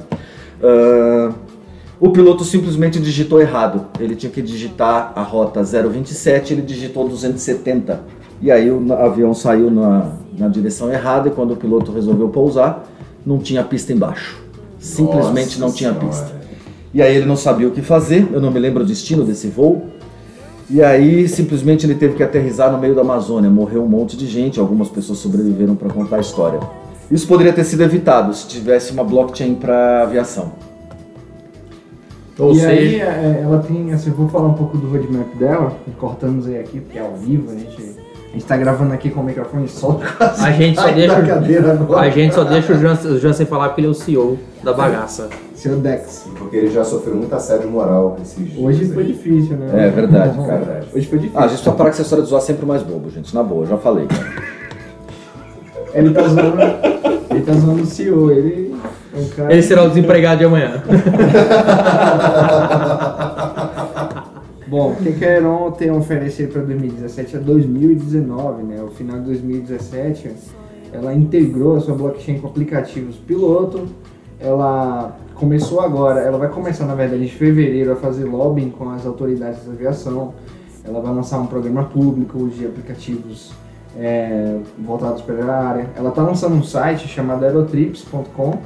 Ah, 0.61 1.33
o 2.03 2.09
piloto 2.09 2.43
simplesmente 2.43 2.99
digitou 2.99 3.39
errado. 3.39 3.85
Ele 3.97 4.13
tinha 4.13 4.29
que 4.29 4.41
digitar 4.41 5.13
a 5.15 5.21
rota 5.21 5.63
027, 5.63 6.51
ele 6.51 6.61
digitou 6.61 7.07
270. 7.07 8.01
E 8.41 8.51
aí 8.51 8.69
o 8.69 8.91
avião 8.91 9.33
saiu 9.33 9.71
na, 9.71 10.11
na 10.37 10.49
direção 10.49 10.91
errada 10.91 11.29
e 11.29 11.31
quando 11.31 11.51
o 11.51 11.55
piloto 11.55 11.93
resolveu 11.93 12.27
pousar, 12.27 12.85
não 13.25 13.39
tinha 13.39 13.63
pista 13.63 13.93
embaixo. 13.93 14.43
Simplesmente 14.77 15.57
Nossa 15.57 15.59
não 15.61 15.71
tinha 15.71 15.91
Senhora. 15.91 16.07
pista. 16.07 16.41
E 16.93 17.01
aí 17.01 17.15
ele 17.15 17.25
não 17.25 17.37
sabia 17.37 17.69
o 17.69 17.71
que 17.71 17.81
fazer, 17.81 18.27
eu 18.33 18.41
não 18.41 18.51
me 18.51 18.59
lembro 18.59 18.83
o 18.83 18.85
destino 18.85 19.23
desse 19.23 19.47
voo. 19.47 19.83
E 20.69 20.83
aí 20.83 21.25
simplesmente 21.29 21.85
ele 21.85 21.95
teve 21.95 22.15
que 22.15 22.23
aterrissar 22.23 22.69
no 22.69 22.79
meio 22.79 22.95
da 22.95 22.99
Amazônia. 22.99 23.49
Morreu 23.49 23.81
um 23.81 23.87
monte 23.87 24.17
de 24.17 24.27
gente, 24.27 24.59
algumas 24.59 24.89
pessoas 24.89 25.19
sobreviveram 25.19 25.73
para 25.73 25.87
contar 25.87 26.17
a 26.17 26.19
história. 26.19 26.59
Isso 27.09 27.25
poderia 27.25 27.53
ter 27.53 27.63
sido 27.63 27.81
evitado 27.81 28.33
se 28.33 28.45
tivesse 28.45 28.91
uma 28.91 29.05
blockchain 29.05 29.55
para 29.55 30.03
aviação. 30.03 30.72
Ou 32.39 32.51
e 32.51 32.55
seja, 32.55 32.69
aí, 32.69 32.99
é, 32.99 33.41
ela 33.43 33.59
tem, 33.59 33.93
assim, 33.93 34.09
eu 34.09 34.15
vou 34.15 34.27
falar 34.27 34.47
um 34.47 34.53
pouco 34.53 34.77
do 34.77 34.87
roadmap 34.87 35.35
dela, 35.35 35.71
cortamos 35.99 36.47
aí 36.47 36.59
aqui, 36.59 36.79
porque 36.79 36.97
é 36.97 37.01
ao 37.01 37.13
vivo, 37.15 37.51
a 37.51 37.53
gente, 37.53 37.95
a 38.29 38.33
gente 38.33 38.45
tá 38.45 38.57
gravando 38.57 38.91
aqui 38.91 39.11
com 39.11 39.21
o 39.21 39.23
microfone 39.23 39.67
só 39.67 39.99
a 40.19 40.51
gente 40.51 40.79
só 40.79 40.89
deixa, 40.91 41.15
agora. 41.71 42.01
a 42.01 42.09
gente 42.09 42.33
só 42.33 42.43
deixa 42.43 42.73
o 42.73 42.79
Jansen, 42.79 43.11
o 43.11 43.19
Jansen 43.19 43.45
falar 43.45 43.69
porque 43.69 43.81
ele 43.81 43.87
é 43.87 43.91
o 43.91 43.93
CEO 43.93 44.39
da 44.63 44.73
bagaça. 44.73 45.29
Seu 45.53 45.77
Dex. 45.77 46.25
Porque 46.37 46.57
ele 46.57 46.71
já 46.71 46.83
sofreu 46.83 47.15
muito 47.15 47.33
assédio 47.33 47.69
moral 47.69 48.17
esses 48.21 48.51
dias. 48.51 48.65
Hoje 48.65 48.85
foi 48.91 49.03
difícil, 49.05 49.55
né? 49.55 49.87
É 49.87 49.89
verdade, 49.89 50.37
cara. 50.45 50.83
Hoje 50.93 51.07
foi 51.07 51.19
difícil. 51.19 51.39
Ah, 51.39 51.45
a 51.45 51.47
gente 51.47 51.57
precisa 51.57 51.71
parar 51.71 51.89
com 51.89 51.93
essa 51.93 52.01
história 52.01 52.23
de 52.23 52.29
zoar 52.29 52.41
sempre 52.41 52.65
mais 52.65 52.83
bobo, 52.83 53.09
gente. 53.09 53.33
Na 53.33 53.43
boa, 53.43 53.65
já 53.65 53.77
falei. 53.77 54.07
Ele 55.93 56.09
tá 56.09 56.27
zoando, 56.27 56.61
ele 57.29 57.41
tá 57.41 57.53
zoando 57.53 57.83
o 57.83 57.85
CEO, 57.85 58.31
ele 58.31 58.72
é 58.72 58.72
um. 59.13 59.49
Ele 59.49 59.61
será 59.61 59.83
o 59.83 59.89
desempregado 59.89 60.39
de 60.39 60.45
amanhã. 60.45 60.81
Bom, 64.67 64.93
o 64.93 64.95
que, 64.95 65.13
que 65.13 65.23
a 65.23 65.29
Aeron 65.29 65.69
tem 65.71 65.89
a 65.89 65.93
oferecer 65.93 66.49
para 66.49 66.63
2017 66.63 67.35
é 67.35 67.39
2019, 67.39 68.63
né? 68.63 68.81
O 68.81 68.87
final 68.87 69.19
de 69.19 69.25
2017, 69.25 70.31
ela 70.91 71.13
integrou 71.13 71.75
a 71.75 71.79
sua 71.79 71.93
blockchain 71.93 72.39
com 72.39 72.47
aplicativos 72.47 73.15
piloto. 73.17 73.87
Ela 74.39 75.15
começou 75.35 75.79
agora, 75.79 76.21
ela 76.21 76.39
vai 76.39 76.49
começar 76.49 76.85
na 76.85 76.95
verdade 76.95 77.23
em 77.23 77.27
fevereiro 77.27 77.91
a 77.91 77.95
fazer 77.95 78.23
lobbying 78.23 78.71
com 78.71 78.89
as 78.89 79.05
autoridades 79.05 79.63
da 79.63 79.73
aviação. 79.73 80.33
Ela 80.83 80.99
vai 80.99 81.13
lançar 81.13 81.39
um 81.39 81.45
programa 81.45 81.83
público 81.83 82.47
de 82.49 82.65
aplicativos 82.65 83.51
é, 83.95 84.57
voltados 84.79 85.21
para 85.21 85.45
a 85.45 85.67
área. 85.67 85.89
Ela 85.95 86.09
está 86.09 86.23
lançando 86.23 86.55
um 86.55 86.63
site 86.63 87.07
chamado 87.07 87.45
aerotrips.com 87.45 88.57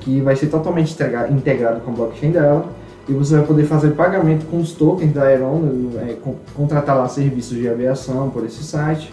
que 0.00 0.20
vai 0.20 0.34
ser 0.36 0.46
totalmente 0.46 0.92
integra- 0.94 1.28
integrado 1.30 1.80
com 1.80 1.90
a 1.90 1.94
blockchain 1.94 2.30
dela 2.32 2.66
e 3.08 3.12
você 3.12 3.36
vai 3.36 3.44
poder 3.46 3.64
fazer 3.64 3.90
pagamento 3.90 4.46
com 4.46 4.58
os 4.58 4.72
tokens 4.72 5.12
da 5.12 5.24
Aeron, 5.24 5.62
é, 6.08 6.14
con- 6.14 6.36
contratar 6.54 6.96
lá 6.96 7.08
serviços 7.08 7.56
de 7.56 7.68
aviação 7.68 8.30
por 8.30 8.44
esse 8.44 8.62
site 8.62 9.12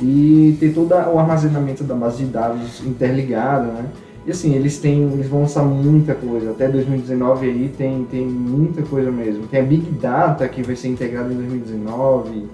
e 0.00 0.56
ter 0.60 0.72
todo 0.72 0.92
o 0.92 1.18
armazenamento 1.18 1.82
da 1.84 1.94
base 1.94 2.18
de 2.18 2.26
dados 2.26 2.80
interligada, 2.86 3.64
né? 3.66 3.84
E 4.26 4.30
assim, 4.30 4.54
eles 4.54 4.78
têm, 4.78 5.10
eles 5.12 5.26
vão 5.26 5.40
lançar 5.40 5.62
muita 5.62 6.14
coisa, 6.14 6.50
até 6.50 6.68
2019 6.68 7.46
aí 7.48 7.72
tem, 7.76 8.04
tem 8.10 8.26
muita 8.26 8.82
coisa 8.82 9.10
mesmo. 9.10 9.46
Tem 9.46 9.60
a 9.60 9.62
Big 9.62 9.90
Data 9.92 10.46
que 10.48 10.62
vai 10.62 10.76
ser 10.76 10.88
integrada 10.88 11.32
em 11.32 11.36
2019, 11.36 12.46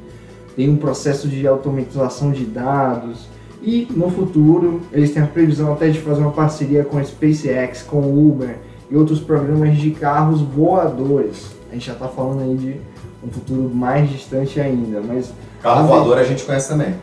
tem 0.55 0.71
um 0.71 0.77
processo 0.77 1.27
de 1.27 1.47
automatização 1.49 2.31
de 2.31 2.45
dados, 2.45 3.27
e 3.65 3.89
no 3.91 4.11
futuro 4.11 4.83
eles 4.93 5.13
têm 5.13 5.23
a 5.23 5.27
previsão 5.27 5.73
até 5.73 5.89
de 5.89 6.01
fazer 6.01 6.21
uma 6.21 6.33
parceria 6.33 6.85
com 6.85 6.99
a 6.99 7.05
SpaceX, 7.05 7.83
com 7.83 7.99
o 7.99 8.29
Uber 8.29 8.57
e 8.91 8.97
outros 8.97 9.21
programas 9.21 9.77
de 9.77 9.91
carros 9.93 10.41
voadores. 10.43 11.55
A 11.71 11.75
gente 11.75 11.87
já 11.87 11.95
está 11.95 12.09
falando 12.09 12.43
aí 12.43 12.57
de 12.57 12.81
um 13.27 13.31
futuro 13.31 13.75
mais 13.75 14.09
distante 14.11 14.61
ainda, 14.61 15.01
mas 15.01 15.33
Carro 15.65 15.87
voador 15.87 16.19
a 16.19 16.25
gente 16.25 16.45
conhece 16.45 16.69
também. 16.69 16.95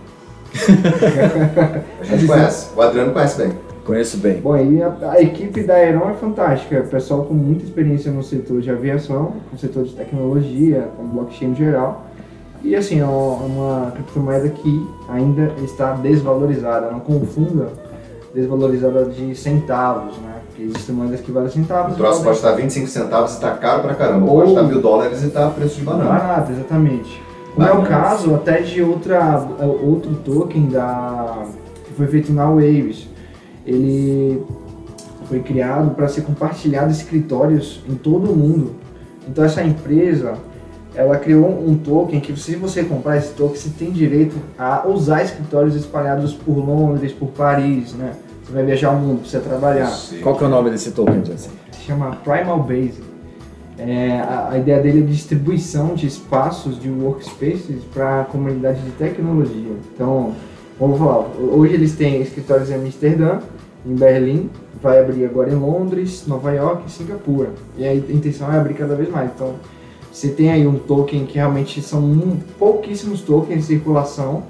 a 1.99 2.03
gente 2.03 2.27
conhece. 2.27 2.69
O 2.75 2.81
Adriano 2.81 3.11
conhece 3.11 3.37
bem. 3.41 3.53
Conheço 3.83 4.17
bem. 4.17 4.39
Bom, 4.39 4.55
e 4.55 4.83
a, 4.83 4.95
a 5.13 5.19
equipe 5.19 5.63
da 5.63 5.73
Aeron 5.73 6.11
é 6.11 6.13
fantástica, 6.13 6.75
é 6.75 6.81
pessoal 6.81 7.23
com 7.23 7.33
muita 7.33 7.63
experiência 7.63 8.11
no 8.11 8.21
setor 8.21 8.61
de 8.61 8.69
aviação, 8.69 9.33
no 9.51 9.57
setor 9.57 9.83
de 9.83 9.95
tecnologia, 9.95 10.89
com 10.95 11.07
blockchain 11.07 11.49
em 11.49 11.55
geral. 11.55 12.05
E 12.63 12.75
assim, 12.75 12.99
é 12.99 13.05
uma, 13.05 13.35
uma 13.35 13.91
criptomoeda 13.91 14.49
que 14.49 14.87
ainda 15.09 15.51
está 15.63 15.93
desvalorizada, 15.93 16.91
não 16.91 16.99
confunda 16.99 17.69
desvalorizada 18.33 19.05
de 19.05 19.35
centavos, 19.35 20.15
né? 20.19 20.35
Porque 20.47 20.63
existem 20.63 20.95
moedas 20.95 21.21
que 21.21 21.31
valem 21.31 21.49
centavos. 21.49 21.93
O 21.93 21.97
troço 21.97 22.23
pode 22.23 22.37
estar 22.37 22.51
25 22.51 22.87
centavos 22.87 23.35
e 23.35 23.39
tá 23.41 23.51
caro 23.55 23.81
pra 23.81 23.95
caramba. 23.95 24.25
Ou- 24.29 24.37
Pode 24.39 24.49
estar 24.51 24.63
mil 24.63 24.81
dólares 24.81 25.23
e 25.23 25.29
tá 25.29 25.49
preço 25.49 25.75
de 25.77 25.81
banana. 25.83 26.09
Barato, 26.09 26.51
exatamente. 26.51 27.21
Como 27.55 27.67
é 27.67 27.71
o 27.73 27.81
caso 27.83 28.33
até 28.35 28.61
de 28.61 28.81
outra, 28.81 29.45
outro 29.83 30.13
token 30.23 30.67
da, 30.69 31.43
que 31.85 31.93
foi 31.93 32.07
feito 32.07 32.31
na 32.31 32.45
Waves. 32.49 33.09
Ele 33.65 34.41
foi 35.27 35.39
criado 35.41 35.91
para 35.95 36.07
ser 36.07 36.21
compartilhado 36.21 36.87
em 36.89 36.91
escritórios 36.91 37.83
em 37.89 37.95
todo 37.95 38.31
o 38.31 38.35
mundo. 38.35 38.75
Então 39.27 39.43
essa 39.43 39.61
empresa, 39.63 40.33
ela 40.93 41.17
criou 41.17 41.47
um 41.47 41.75
token 41.77 42.19
que 42.19 42.37
se 42.39 42.55
você 42.55 42.83
comprar 42.83 43.17
esse 43.17 43.33
token, 43.33 43.55
você 43.55 43.69
tem 43.69 43.91
direito 43.91 44.35
a 44.57 44.87
usar 44.87 45.23
escritórios 45.23 45.75
espalhados 45.75 46.33
por 46.33 46.57
Londres, 46.57 47.11
por 47.13 47.29
Paris, 47.29 47.93
né? 47.93 48.13
Você 48.43 48.51
vai 48.51 48.65
viajar 48.65 48.91
o 48.91 48.99
mundo 48.99 49.19
para 49.21 49.29
você 49.29 49.39
trabalhar 49.39 49.99
Qual 50.21 50.35
que 50.35 50.43
é 50.43 50.47
o 50.47 50.49
nome 50.49 50.69
desse 50.69 50.91
token, 50.91 51.23
Jansen? 51.23 51.51
se 51.71 51.87
chama 51.87 52.17
Primal 52.23 52.59
Base. 52.59 53.01
É, 53.77 54.19
a, 54.19 54.49
a 54.51 54.57
ideia 54.59 54.79
dele 54.81 54.99
é 54.99 55.05
distribuição 55.05 55.95
de 55.95 56.05
espaços 56.05 56.79
de 56.79 56.89
workspaces 56.89 57.83
para 57.93 58.21
a 58.21 58.23
comunidade 58.25 58.81
de 58.81 58.91
tecnologia. 58.91 59.71
Então, 59.93 60.33
vamos 60.79 60.99
falar, 60.99 61.25
hoje 61.39 61.73
eles 61.73 61.95
têm 61.95 62.21
escritórios 62.21 62.69
em 62.69 62.75
Amsterdã, 62.75 63.39
em 63.85 63.95
Berlim, 63.95 64.49
vai 64.81 64.99
abrir 64.99 65.25
agora 65.25 65.49
em 65.49 65.55
Londres, 65.55 66.25
Nova 66.27 66.51
York 66.51 66.83
e 66.87 66.91
Singapura. 66.91 67.49
E 67.77 67.85
a 67.85 67.95
intenção 67.95 68.51
é 68.51 68.57
abrir 68.57 68.75
cada 68.75 68.95
vez 68.95 69.09
mais. 69.09 69.31
Então, 69.33 69.55
você 70.11 70.29
tem 70.29 70.51
aí 70.51 70.67
um 70.67 70.75
token 70.77 71.25
que 71.25 71.35
realmente 71.35 71.81
são 71.81 71.99
um- 72.01 72.37
pouquíssimos 72.59 73.21
tokens 73.21 73.59
em 73.59 73.61
circulação 73.61 74.43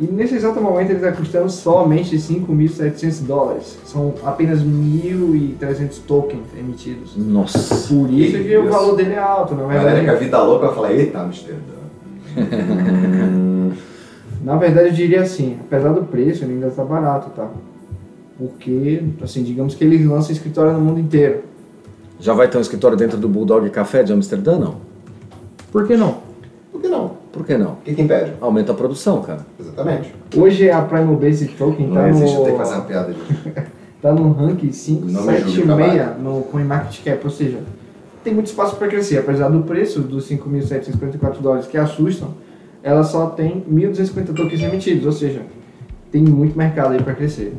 e 0.00 0.04
nesse 0.04 0.36
exato 0.36 0.60
momento 0.60 0.90
ele 0.90 0.98
está 1.00 1.10
custando 1.10 1.50
somente 1.50 2.16
5.700 2.16 3.20
dólares. 3.26 3.76
São 3.84 4.14
apenas 4.24 4.62
1.300 4.62 5.98
tokens 6.06 6.44
emitidos. 6.56 7.16
Nossa. 7.16 7.58
Por 7.92 8.08
isso 8.10 8.36
Que 8.38 8.44
que 8.44 8.56
o 8.58 8.68
valor 8.70 8.94
dele 8.94 9.14
é 9.14 9.18
alto, 9.18 9.54
na 9.56 9.64
A 9.64 9.66
galera 9.66 9.82
que 9.84 9.88
a 9.88 10.00
verdade. 10.12 10.24
vida 10.24 10.42
louca 10.42 10.66
vai 10.66 10.74
falar, 10.76 10.92
eita, 10.92 11.18
Amsterdã. 11.20 11.78
Na 14.44 14.56
verdade 14.56 14.88
eu 14.88 14.92
diria 14.94 15.22
assim, 15.22 15.56
apesar 15.60 15.92
do 15.92 16.04
preço 16.04 16.44
ele 16.44 16.54
ainda 16.54 16.68
está 16.68 16.84
barato, 16.84 17.30
tá? 17.30 17.50
Porque, 18.38 19.02
assim, 19.20 19.42
digamos 19.42 19.74
que 19.74 19.82
eles 19.82 20.06
lançam 20.06 20.30
escritório 20.30 20.72
no 20.72 20.80
mundo 20.80 21.00
inteiro. 21.00 21.40
Já 22.20 22.32
vai 22.34 22.46
ter 22.48 22.56
um 22.56 22.60
escritório 22.60 22.96
dentro 22.96 23.18
do 23.18 23.28
Bulldog 23.28 23.68
Café 23.70 24.04
de 24.04 24.12
Amsterdã, 24.12 24.56
não? 24.58 24.76
Por 25.70 25.86
que 25.86 25.96
não? 25.96 26.18
Por 26.72 26.80
que 26.80 26.88
não? 26.88 27.12
Por 27.32 27.44
que 27.44 27.58
não? 27.58 27.72
O 27.72 27.76
que, 27.84 27.94
que 27.94 28.02
impede? 28.02 28.32
Aumenta 28.40 28.72
a 28.72 28.74
produção, 28.74 29.22
cara. 29.22 29.40
Exatamente. 29.58 30.14
Hoje 30.36 30.70
a 30.70 30.82
Primal 30.82 31.16
Base 31.16 31.48
Token 31.48 31.86
Não 31.86 31.94
tá 31.94 32.08
existe, 32.08 32.36
eu 32.36 32.44
tenho 32.44 32.44
que 32.44 32.52
no, 32.52 32.58
fazer 32.58 32.74
uma 32.74 32.84
piada 32.84 33.12
de 33.12 33.20
tá 34.00 34.12
no 34.12 34.32
ranking 34.32 34.70
Não 34.90 35.22
me 35.22 35.38
julgue, 35.38 35.62
576 35.62 35.64
trabalho. 35.64 36.20
no 36.20 36.42
CoinMarketCap, 36.42 37.24
ou 37.24 37.30
seja, 37.30 37.58
tem 38.24 38.34
muito 38.34 38.46
espaço 38.46 38.76
para 38.76 38.88
crescer. 38.88 39.18
Apesar 39.18 39.48
do 39.48 39.62
preço 39.62 40.00
dos 40.00 40.28
5.754 40.28 41.40
dólares 41.40 41.66
que 41.66 41.76
assustam, 41.76 42.34
ela 42.82 43.02
só 43.02 43.26
tem 43.26 43.64
1.250 43.70 44.34
tokens 44.34 44.62
emitidos, 44.62 45.06
ou 45.06 45.12
seja, 45.12 45.42
tem 46.10 46.22
muito 46.22 46.56
mercado 46.56 46.92
aí 46.92 47.02
para 47.02 47.14
crescer. 47.14 47.54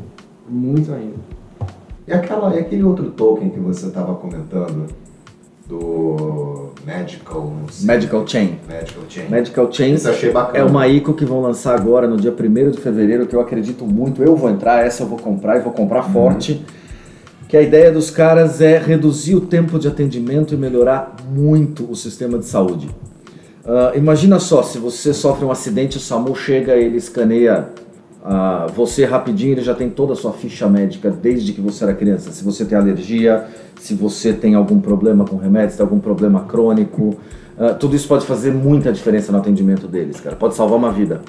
Muito 0.48 0.92
ainda. 0.92 1.16
E, 2.06 2.12
aquela, 2.12 2.54
e 2.56 2.58
aquele 2.58 2.82
outro 2.82 3.10
token 3.10 3.50
que 3.50 3.60
você 3.60 3.86
estava 3.86 4.14
comentando 4.14 4.86
do 5.70 6.70
sei. 7.70 7.86
Medical 7.86 8.26
Chain. 8.26 8.58
Magical 8.68 9.04
Chain. 9.08 9.28
Medical 9.28 9.72
Chain 9.72 9.94
Isso 9.94 10.10
achei 10.10 10.32
bacana. 10.32 10.58
é 10.58 10.64
uma 10.64 10.88
ICO 10.88 11.14
que 11.14 11.24
vão 11.24 11.40
lançar 11.40 11.74
agora 11.74 12.06
no 12.08 12.16
dia 12.16 12.32
1 12.32 12.70
de 12.72 12.78
fevereiro, 12.78 13.26
que 13.26 13.34
eu 13.34 13.40
acredito 13.40 13.86
muito. 13.86 14.22
Eu 14.22 14.34
vou 14.36 14.50
entrar, 14.50 14.84
essa 14.84 15.04
eu 15.04 15.06
vou 15.06 15.18
comprar 15.18 15.58
e 15.58 15.60
vou 15.60 15.72
comprar 15.72 16.02
forte. 16.02 16.64
Que 17.48 17.56
a 17.56 17.62
ideia 17.62 17.90
dos 17.90 18.10
caras 18.10 18.60
é 18.60 18.78
reduzir 18.78 19.34
o 19.34 19.40
tempo 19.40 19.78
de 19.78 19.88
atendimento 19.88 20.54
e 20.54 20.56
melhorar 20.56 21.16
muito 21.32 21.90
o 21.90 21.96
sistema 21.96 22.38
de 22.38 22.46
saúde. 22.46 22.88
Ah, 23.64 23.92
imagina 23.94 24.38
só, 24.38 24.62
se 24.62 24.78
você 24.78 25.12
sofre 25.14 25.44
um 25.44 25.50
acidente, 25.50 25.96
o 25.96 26.00
SAMU 26.00 26.34
chega, 26.34 26.74
ele 26.74 26.96
escaneia 26.96 27.68
ah, 28.24 28.66
você 28.74 29.04
rapidinho, 29.04 29.52
ele 29.52 29.62
já 29.62 29.74
tem 29.74 29.88
toda 29.90 30.12
a 30.12 30.16
sua 30.16 30.32
ficha 30.32 30.68
médica 30.68 31.10
desde 31.10 31.52
que 31.52 31.60
você 31.60 31.84
era 31.84 31.94
criança. 31.94 32.30
Se 32.32 32.44
você 32.44 32.64
tem 32.64 32.76
alergia, 32.76 33.46
se 33.78 33.94
você 33.94 34.32
tem 34.32 34.54
algum 34.54 34.80
problema 34.80 35.24
com 35.24 35.36
remédios, 35.36 35.76
tem 35.76 35.84
algum 35.84 35.98
problema 35.98 36.40
crônico, 36.44 37.16
ah, 37.58 37.74
tudo 37.74 37.96
isso 37.96 38.06
pode 38.08 38.26
fazer 38.26 38.52
muita 38.52 38.92
diferença 38.92 39.30
no 39.32 39.38
atendimento 39.38 39.86
deles, 39.86 40.20
cara. 40.20 40.36
Pode 40.36 40.54
salvar 40.54 40.78
uma 40.78 40.92
vida. 40.92 41.20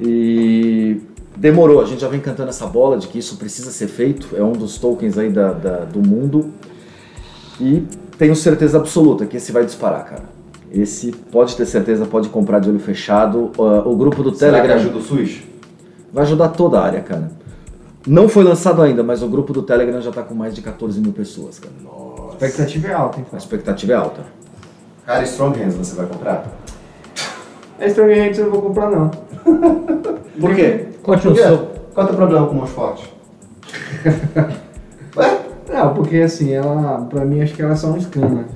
E 0.00 1.00
demorou, 1.36 1.80
a 1.80 1.84
gente 1.84 2.00
já 2.00 2.08
vem 2.08 2.20
cantando 2.20 2.50
essa 2.50 2.66
bola 2.66 2.98
de 2.98 3.08
que 3.08 3.18
isso 3.18 3.36
precisa 3.36 3.70
ser 3.70 3.88
feito, 3.88 4.28
é 4.36 4.42
um 4.42 4.52
dos 4.52 4.78
tokens 4.78 5.16
aí 5.18 5.30
da, 5.30 5.52
da- 5.52 5.84
do 5.84 6.00
mundo. 6.06 6.52
E 7.60 7.82
tenho 8.18 8.36
certeza 8.36 8.76
absoluta 8.78 9.24
que 9.26 9.36
esse 9.38 9.50
vai 9.52 9.64
disparar, 9.64 10.04
cara. 10.04 10.24
Esse 10.70 11.12
pode 11.12 11.56
ter 11.56 11.64
certeza, 11.64 12.04
pode 12.04 12.28
comprar 12.28 12.58
de 12.58 12.68
olho 12.68 12.78
fechado. 12.78 13.50
Ah, 13.58 13.82
o 13.86 13.96
grupo 13.96 14.22
do 14.22 14.34
Será 14.34 14.60
que 14.60 14.66
Telegram 14.66 14.76
ajuda 14.76 14.98
o 14.98 15.02
SUS? 15.02 15.42
Vai 16.16 16.24
ajudar 16.24 16.48
toda 16.48 16.80
a 16.80 16.82
área, 16.82 17.02
cara. 17.02 17.30
Não 18.06 18.26
foi 18.26 18.42
lançado 18.42 18.80
ainda, 18.80 19.02
mas 19.02 19.22
o 19.22 19.28
grupo 19.28 19.52
do 19.52 19.60
Telegram 19.60 20.00
já 20.00 20.10
tá 20.10 20.22
com 20.22 20.34
mais 20.34 20.54
de 20.54 20.62
14 20.62 20.98
mil 20.98 21.12
pessoas, 21.12 21.58
cara. 21.58 21.74
A 21.84 22.32
expectativa 22.32 22.88
é 22.88 22.94
alta, 22.94 23.18
A 23.18 23.20
então. 23.20 23.38
expectativa 23.38 23.92
é 23.92 23.96
alta. 23.96 24.22
Cara, 25.04 25.22
Strong 25.24 25.58
Hands 25.62 25.74
você 25.74 25.94
vai 25.94 26.06
comprar? 26.06 26.46
Esse 27.78 27.88
Strong 27.90 28.14
Hands 28.14 28.38
eu 28.38 28.44
não 28.46 28.52
vou 28.52 28.62
comprar, 28.62 28.90
não. 28.90 29.10
Por 30.40 30.54
quê? 30.54 30.86
Por 31.04 31.20
quê? 31.20 31.34
seu. 31.34 31.68
Qual 31.92 31.98
é 31.98 32.02
o 32.04 32.06
teu 32.06 32.16
problema 32.16 32.46
com 32.46 32.54
mãos 32.54 32.70
fortes? 32.70 33.04
Ué? 35.16 35.40
Não, 35.70 35.92
porque 35.92 36.16
assim, 36.16 36.50
ela, 36.50 37.06
pra 37.10 37.26
mim, 37.26 37.42
acho 37.42 37.52
que 37.52 37.60
ela 37.60 37.72
é 37.74 37.76
só 37.76 37.88
um 37.88 38.00
scan, 38.00 38.26
né? 38.26 38.46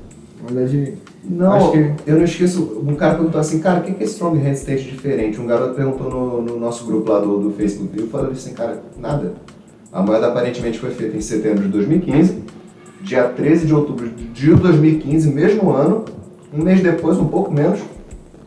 Na 0.43 0.50
verdade, 0.50 0.97
Não, 1.31 1.71
que- 1.71 1.93
eu 2.07 2.17
não 2.17 2.25
esqueço. 2.25 2.83
Um 2.87 2.95
cara 2.97 3.15
perguntou 3.15 3.41
assim, 3.41 3.61
cara, 3.61 3.81
o 3.81 3.83
que 3.83 4.03
esse 4.03 4.15
Strong 4.15 4.39
tem 4.41 4.77
de 4.77 4.91
diferente? 4.91 5.41
Um 5.41 5.47
garoto 5.47 5.75
perguntou 5.75 6.11
no, 6.11 6.43
no 6.43 6.59
nosso 6.59 6.85
grupo 6.85 7.11
lá 7.11 7.21
do, 7.21 7.39
do 7.39 7.51
Facebook. 7.53 7.99
Eu 7.99 8.09
falei 8.09 8.33
assim, 8.33 8.53
cara, 8.53 8.83
nada. 8.99 9.35
A 9.93 10.03
moeda 10.03 10.29
aparentemente 10.29 10.79
foi 10.79 10.91
feita 10.91 11.17
em 11.17 11.21
setembro 11.21 11.63
de 11.63 11.69
2015, 11.69 12.43
dia 13.03 13.25
13 13.25 13.67
de 13.67 13.75
outubro 13.75 14.09
de 14.09 14.55
2015, 14.55 15.31
mesmo 15.33 15.71
ano. 15.71 16.05
Um 16.53 16.63
mês 16.63 16.81
depois, 16.83 17.17
um 17.19 17.27
pouco 17.27 17.53
menos, 17.53 17.81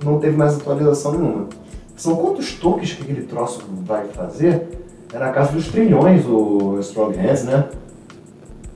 não 0.04 0.20
teve 0.20 0.36
mais 0.36 0.56
atualização 0.56 1.14
nenhuma. 1.18 1.48
São 1.96 2.16
quantos 2.16 2.54
tokens 2.54 2.94
que 2.94 3.04
aquele 3.04 3.22
troço 3.28 3.62
vai 3.86 4.08
fazer? 4.08 4.68
É 5.14 5.20
na 5.20 5.30
casa 5.32 5.52
dos 5.54 5.68
trilhões 5.68 6.26
o 6.26 6.78
Strong 6.80 7.16
Hands, 7.18 7.44
né? 7.44 7.66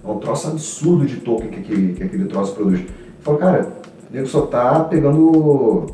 É 0.05 0.09
um 0.09 0.19
troço 0.19 0.47
absurdo 0.47 1.05
de 1.05 1.17
token 1.17 1.49
que 1.49 1.59
aquele, 1.59 1.93
que 1.93 2.03
aquele 2.03 2.25
troço 2.25 2.53
produz. 2.53 2.81
Falou, 3.21 3.39
cara, 3.39 3.67
nego 4.11 4.27
só 4.27 4.41
tá 4.41 4.81
pegando 4.89 5.85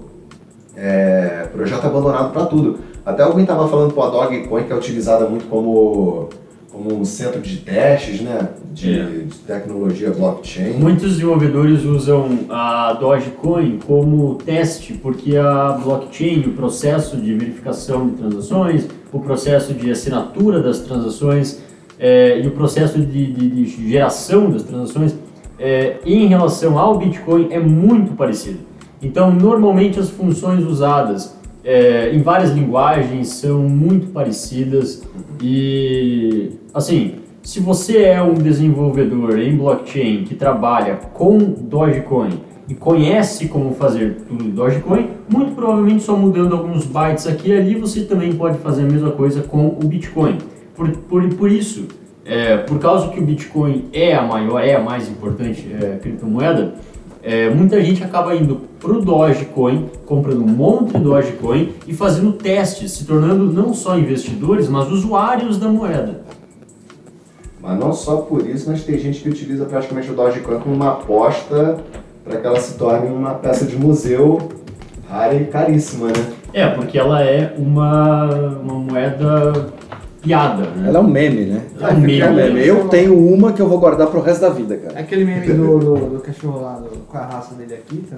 é, 0.76 1.48
projeto 1.52 1.86
abandonado 1.86 2.32
para 2.32 2.46
tudo. 2.46 2.80
Até 3.06 3.24
alguém 3.24 3.46
tava 3.46 3.68
falando 3.68 3.94
pô, 3.94 4.04
a 4.04 4.10
Dogecoin, 4.10 4.64
que 4.64 4.72
é 4.72 4.76
utilizada 4.76 5.28
muito 5.28 5.46
como, 5.50 6.30
como 6.72 6.94
um 7.00 7.04
centro 7.06 7.42
de 7.42 7.58
testes, 7.58 8.22
né? 8.22 8.50
De, 8.74 9.00
É. 9.00 9.04
de 9.06 9.36
tecnologia 9.46 10.10
blockchain. 10.12 10.74
Muitos 10.74 11.12
desenvolvedores 11.12 11.84
usam 11.84 12.40
a 12.50 12.94
Dogecoin 12.94 13.78
como 13.86 14.36
teste, 14.36 14.94
porque 14.94 15.36
a 15.38 15.74
blockchain, 15.84 16.40
o 16.48 16.54
processo 16.54 17.18
de 17.18 17.34
verificação 17.36 18.08
de 18.08 18.16
transações, 18.16 18.88
o 19.12 19.20
processo 19.20 19.74
de 19.74 19.92
assinatura 19.92 20.60
das 20.62 20.80
transações 20.80 21.62
eh, 22.00 22.42
e 22.44 22.48
o 22.48 22.52
processo 22.52 23.00
de, 23.00 23.32
de- 23.32 23.50
de 23.50 23.66
geração 23.92 24.50
das 24.50 24.64
transações, 24.64 25.14
eh, 25.60 25.98
em 26.06 26.28
relação 26.28 26.78
ao 26.78 26.98
Bitcoin, 26.98 27.48
é 27.52 27.60
muito 27.60 28.14
parecido. 28.14 28.60
Então, 29.02 29.32
normalmente 29.32 30.00
as 30.00 30.10
funções 30.10 30.64
usadas 30.64 31.36
eh, 31.64 32.12
em 32.14 32.22
várias 32.22 32.52
linguagens 32.52 33.30
são 33.30 33.64
muito 33.64 34.08
parecidas 34.08 35.04
e, 35.42 36.52
assim, 36.74 37.16
se 37.42 37.60
você 37.60 38.04
é 38.04 38.22
um 38.22 38.34
desenvolvedor 38.34 39.38
em 39.38 39.58
blockchain 39.58 40.24
que 40.24 40.36
trabalha 40.36 40.96
com 41.14 41.38
Dogecoin 41.38 42.40
e 42.70 42.74
conhece 42.74 43.50
como 43.50 43.76
fazer 43.76 44.24
tudo 44.28 44.46
em 44.46 44.50
Dogecoin, 44.52 45.10
muito 45.30 45.54
provavelmente 45.54 46.04
só 46.04 46.16
mudando 46.16 46.56
alguns 46.56 46.86
bytes 46.86 47.28
aqui 47.28 47.50
e 47.50 47.54
ali 47.54 47.76
você 47.76 48.06
também 48.06 48.34
pode 48.34 48.58
fazer 48.60 48.84
a 48.84 48.86
mesma 48.86 49.12
coisa 49.12 49.42
com 49.42 49.68
o 49.68 49.86
Bitcoin. 49.86 50.38
Por, 50.74 50.90
por, 50.90 51.28
por 51.36 51.52
isso, 51.52 51.88
é, 52.26 52.58
por 52.58 52.80
causa 52.80 53.10
que 53.10 53.20
o 53.20 53.24
Bitcoin 53.24 53.90
é 53.92 54.16
a 54.16 54.22
maior, 54.22 54.60
é 54.60 54.76
a 54.76 54.80
mais 54.80 55.10
importante 55.10 55.68
é, 55.74 55.98
criptomoeda, 55.98 56.76
é, 57.22 57.50
muita 57.50 57.82
gente 57.82 58.04
acaba 58.04 58.36
indo 58.36 58.62
pro 58.80 59.02
Dogecoin, 59.02 59.90
comprando 60.06 60.44
um 60.44 60.48
monte 60.48 60.94
de 60.94 61.00
Dogecoin 61.00 61.74
e 61.88 61.94
fazendo 61.94 62.34
testes, 62.34 62.92
se 62.92 63.06
tornando 63.06 63.52
não 63.52 63.74
só 63.74 63.98
investidores, 63.98 64.68
mas 64.68 64.90
usuários 64.90 65.58
da 65.58 65.70
moeda. 65.70 66.22
Mas 67.62 67.80
não 67.80 67.94
só 67.94 68.18
por 68.18 68.46
isso, 68.46 68.70
mas 68.70 68.84
tem 68.84 69.00
gente 69.00 69.22
que 69.22 69.30
utiliza 69.30 69.64
praticamente 69.66 70.12
o 70.12 70.14
Dogecoin 70.14 70.60
como 70.60 70.76
uma 70.76 70.92
aposta 70.92 71.78
para 72.26 72.38
que 72.38 72.46
ela 72.46 72.60
se 72.60 72.78
torne 72.78 73.08
uma 73.08 73.36
peça 73.36 73.66
de 73.66 73.78
museu 73.78 74.50
rara 75.10 75.36
e 75.36 75.46
caríssima, 75.46 76.08
né? 76.08 76.34
É, 76.54 76.68
porque 76.68 76.98
ela 76.98 77.24
é 77.24 77.54
uma, 77.58 78.26
uma 78.62 78.74
moeda 78.74 79.74
piada, 80.24 80.64
né? 80.76 80.88
Ela 80.88 81.00
é 81.00 81.02
um 81.02 81.08
meme, 81.08 81.46
né? 81.46 81.62
É 81.80 81.88
um 81.88 82.00
meme. 82.00 82.20
É 82.22 82.30
um 82.30 82.34
meme. 82.34 82.68
Eu 82.68 82.88
tenho 82.88 83.18
uma 83.18 83.52
que 83.54 83.62
eu 83.62 83.68
vou 83.68 83.80
guardar 83.80 84.08
pro 84.08 84.22
resto 84.22 84.42
da 84.42 84.50
vida, 84.50 84.78
cara. 84.78 85.00
aquele 85.00 85.26
meme 85.26 85.46
do, 85.54 85.78
do, 85.80 85.96
do 86.16 86.20
cachorro 86.22 86.62
lá, 86.62 86.74
do- 86.76 86.98
com 87.08 87.18
a 87.18 87.22
raça 87.26 87.54
dele 87.56 87.74
aqui, 87.76 87.98
tá? 88.10 88.16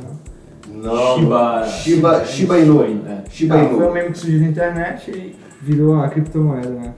Não? 0.71 0.83
Não. 0.83 1.15
Shiba, 1.17 1.65
Shiba, 1.67 2.25
Shiba 2.25 2.59
Inu. 2.59 2.83
É. 2.83 3.23
Shiba 3.29 3.55
Ah, 3.55 3.65
foi 3.65 3.75
um 3.77 3.81
Inu. 3.83 3.91
meme 3.93 4.09
que 4.11 4.17
surgiu 4.19 4.39
na 4.41 4.47
internet 4.47 5.11
e 5.11 5.35
virou 5.61 5.95
a 5.99 6.07
criptomoeda, 6.07 6.69
né? 6.69 6.93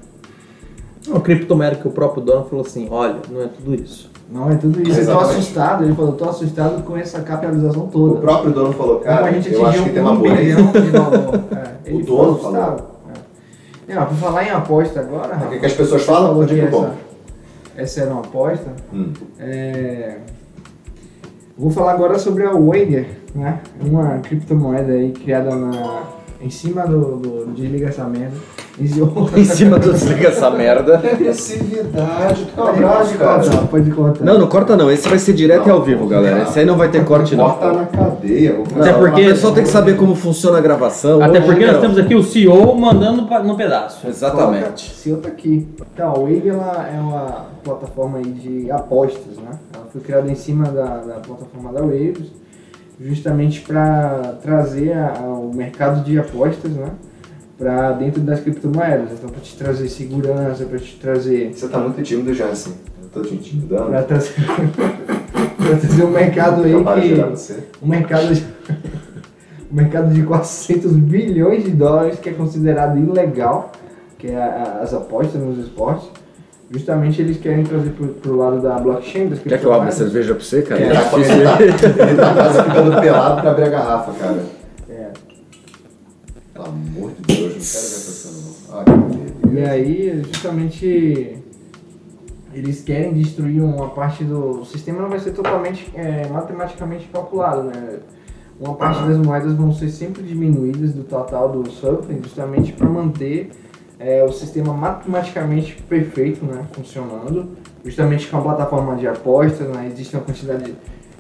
O 1.10 1.20
criptomoeda 1.22 1.76
que 1.78 1.88
o 1.88 1.92
próprio 1.92 2.22
dono 2.24 2.46
falou 2.46 2.66
assim: 2.66 2.88
olha, 2.92 3.16
não 3.32 3.42
é 3.42 3.48
tudo 3.48 3.74
isso. 3.76 4.12
Não, 4.30 4.52
é 4.52 4.56
tudo 4.56 4.82
isso. 4.82 4.92
Eu 4.92 4.96
tô 4.96 5.02
Exatamente. 5.12 5.32
assustado, 5.40 5.84
ele 5.86 5.96
falou, 5.96 6.12
tô 6.12 6.30
assustado 6.30 6.84
com 6.84 6.98
essa 6.98 7.22
capitalização 7.22 7.84
O 7.86 7.88
toda. 7.88 8.20
próprio 8.20 8.52
dono 8.52 8.74
falou, 8.74 9.00
cara, 9.00 9.28
a 9.28 9.32
gente 9.32 9.54
eu 9.54 9.60
acho 9.66 9.70
atingiu 9.70 9.84
que 9.86 9.90
tem 9.94 10.02
uma 10.02 10.12
um 10.12 10.18
boa 10.20 10.36
bilhão 10.36 10.66
de 10.70 10.80
valor. 10.90 11.40
É, 11.52 11.90
ficou 11.90 12.04
dono 12.26 12.32
assustado. 12.36 12.84
É. 13.88 13.96
Não, 13.96 14.06
pra 14.06 14.16
falar 14.16 14.44
em 14.44 14.50
aposta 14.50 15.00
agora, 15.00 15.36
O 15.36 15.60
que, 15.60 15.66
as 15.66 15.74
pessoas 15.74 16.04
falam? 16.04 16.42
é 16.44 16.52
eu 16.52 16.64
essa, 16.64 16.72
compro? 16.72 16.94
essa 17.76 18.02
era 18.02 18.12
uma 18.12 18.22
aposta. 18.22 18.74
Hum. 18.94 19.14
É, 19.40 20.18
Vou 21.58 21.72
falar 21.72 21.94
agora 21.94 22.20
sobre 22.20 22.44
a 22.44 22.52
Wager, 22.52 23.08
né? 23.34 23.60
Uma 23.82 24.20
criptomoeda 24.20 24.94
aí 24.94 25.12
criada 25.12 25.56
na... 25.56 26.04
em 26.42 26.50
cima 26.50 26.86
do, 26.86 27.18
do 27.18 27.52
desliga 27.54 27.88
essa 27.88 28.04
merda. 28.06 28.36
Em 28.80 29.44
cima 29.46 29.80
do 29.80 29.92
desliga 29.94 30.28
essa 30.28 30.52
merda. 30.52 30.98
Agressividade, 30.98 32.48
tu 32.54 32.60
é 32.60 32.64
um 32.64 32.66
Pode 32.68 32.84
abraço, 32.84 33.18
cara. 33.18 33.68
pode 33.70 33.92
contar. 33.92 34.24
Não, 34.24 34.38
não 34.40 34.48
corta 34.48 34.78
não. 34.78 34.92
Esse 34.92 35.08
vai 35.10 35.18
ser 35.18 35.34
direto 35.34 35.68
e 35.68 35.72
ao 35.72 35.82
vivo, 35.82 36.08
galera. 36.08 36.44
Esse 36.44 36.60
aí 36.60 36.66
não 36.66 36.76
vai 36.78 36.90
ter 36.90 37.04
corte 37.04 37.36
não. 37.36 37.46
Corta 37.46 37.72
na 37.74 37.86
cadeia. 37.86 38.62
Não, 38.76 38.82
Até 38.82 38.94
porque- 38.94 39.22
O 39.22 39.30
pessoal 39.30 39.54
tem 39.54 39.64
que 39.64 39.70
saber 39.70 39.98
como 39.98 40.16
funciona 40.16 40.58
a 40.60 40.62
gravação. 40.62 41.22
Até 41.24 41.42
porque 41.42 41.66
não. 41.66 41.74
nós 41.74 41.82
temos 41.82 41.98
aqui 41.98 42.16
o 42.16 42.24
CEO 42.24 42.76
mandando 42.76 43.28
no 43.44 43.56
pedaço. 43.56 44.08
Exatamente. 44.08 44.94
Se 44.94 45.10
eu 45.10 45.18
tá 45.18 45.30
aqui. 45.30 45.68
Então, 45.94 46.10
a 46.12 46.14
Wave 46.20 46.50
ela 46.50 46.90
é 46.96 47.00
uma 47.00 47.46
plataforma 47.64 48.20
aí 48.20 48.26
de 48.26 48.72
apostas, 48.72 49.38
né? 49.38 49.58
Ela 49.74 49.86
foi 49.92 50.02
criada 50.02 50.30
em 50.32 50.36
cima 50.36 50.66
da, 50.66 50.98
da 50.98 51.14
plataforma 51.16 51.74
da 51.74 51.82
Waves, 51.82 52.32
justamente 53.00 53.62
para 53.62 54.38
trazer 54.42 54.94
a- 54.94 55.14
a- 55.20 55.24
o 55.24 55.54
mercado 55.54 56.04
de 56.04 56.18
apostas, 56.20 56.72
né? 56.72 56.90
Para 57.58 57.92
dentro 57.94 58.22
das 58.22 58.40
criptomoedas. 58.40 59.12
Então, 59.14 59.30
para 59.30 59.40
te 59.42 59.56
trazer 59.56 59.88
segurança, 59.90 60.64
para 60.66 60.78
te 60.80 60.96
trazer. 61.00 61.54
Você 61.54 61.68
tá 61.68 61.80
muito 61.80 62.02
tímido, 62.04 62.34
Jansen. 62.34 62.74
Eu 63.02 63.10
tô 63.10 63.22
te 63.28 63.34
intimidando. 63.36 63.90
Para 63.90 64.04
trazer, 64.04 64.34
pra 65.58 65.76
trazer 65.78 66.04
um 66.04 66.12
mercado 66.12 66.64
aí 66.64 66.74
que. 67.02 67.14
Um 67.82 67.88
mercado 67.88 68.34
de. 68.34 68.44
um 69.72 69.76
mercado 69.76 70.14
de 70.14 70.24
400 70.24 70.92
bilhões 70.94 71.64
de 71.64 71.72
dólares 71.72 72.20
que 72.20 72.30
é 72.30 72.34
considerado 72.34 72.98
ilegal, 73.00 73.72
que 74.20 74.28
é 74.28 74.36
a- 74.38 74.80
as 74.84 74.94
apostas 74.94 75.42
nos 75.42 75.58
esportes. 75.58 76.08
Justamente 76.70 77.22
eles 77.22 77.38
querem 77.38 77.64
trazer 77.64 77.92
pro, 77.92 78.08
pro 78.10 78.36
lado 78.36 78.62
da 78.62 78.78
blockchain, 78.78 79.30
das 79.30 79.40
Quer 79.40 79.60
que 79.60 79.66
eu 79.66 79.74
abra 79.74 79.88
a 79.88 79.92
cerveja 79.92 80.36
pra 80.36 80.44
você, 80.44 80.62
cara? 80.64 80.82
É, 80.82 80.88
É 80.88 80.92
difícil. 80.92 81.34
ele, 81.34 82.18
tá, 82.18 82.34
quase 82.34 82.64
ficando 82.64 83.02
pelado 83.02 83.42
pra 83.42 83.52
abrir 83.52 83.64
a 83.64 83.70
garrafa, 83.70 84.12
cara. 84.14 84.44
É. 84.90 85.12
Pelo 86.54 86.66
amor 86.66 87.12
de 87.12 87.22
Deus, 87.22 87.40
não 87.40 87.48
quero 87.48 87.54
ver 87.54 87.58
essa 87.58 88.12
cena, 88.12 88.38
não. 88.44 88.80
Ai, 88.80 89.54
E 89.54 89.60
aí, 89.66 90.24
justamente, 90.28 91.38
eles 92.54 92.82
querem 92.84 93.14
destruir 93.14 93.62
uma 93.62 93.90
parte 93.90 94.26
do 94.26 94.62
o 94.62 94.66
sistema, 94.66 95.02
não 95.02 95.10
vai 95.10 95.20
ser 95.20 95.32
totalmente 95.32 95.90
é, 95.96 96.28
matematicamente 96.28 97.08
calculado, 97.08 97.64
né? 97.64 98.00
Uma 98.60 98.74
parte 98.74 99.04
das 99.04 99.18
moedas 99.18 99.54
vão 99.54 99.72
ser 99.72 99.90
sempre 99.90 100.24
diminuídas 100.24 100.92
do 100.92 101.04
total 101.04 101.50
do 101.50 101.70
supply, 101.72 102.20
justamente 102.22 102.74
para 102.74 102.90
manter 102.90 103.52
é, 104.00 104.24
o 104.24 104.32
sistema 104.32 104.74
matematicamente 104.74 105.82
perfeito, 105.84 106.46
né, 106.46 106.66
funcionando. 106.72 107.50
Justamente 107.84 108.28
com 108.28 108.38
a 108.38 108.42
plataforma 108.42 108.96
de 108.96 109.08
apostas, 109.08 109.68
né, 109.70 109.88
existe 109.92 110.16
uma 110.16 110.24
quantidade 110.24 110.76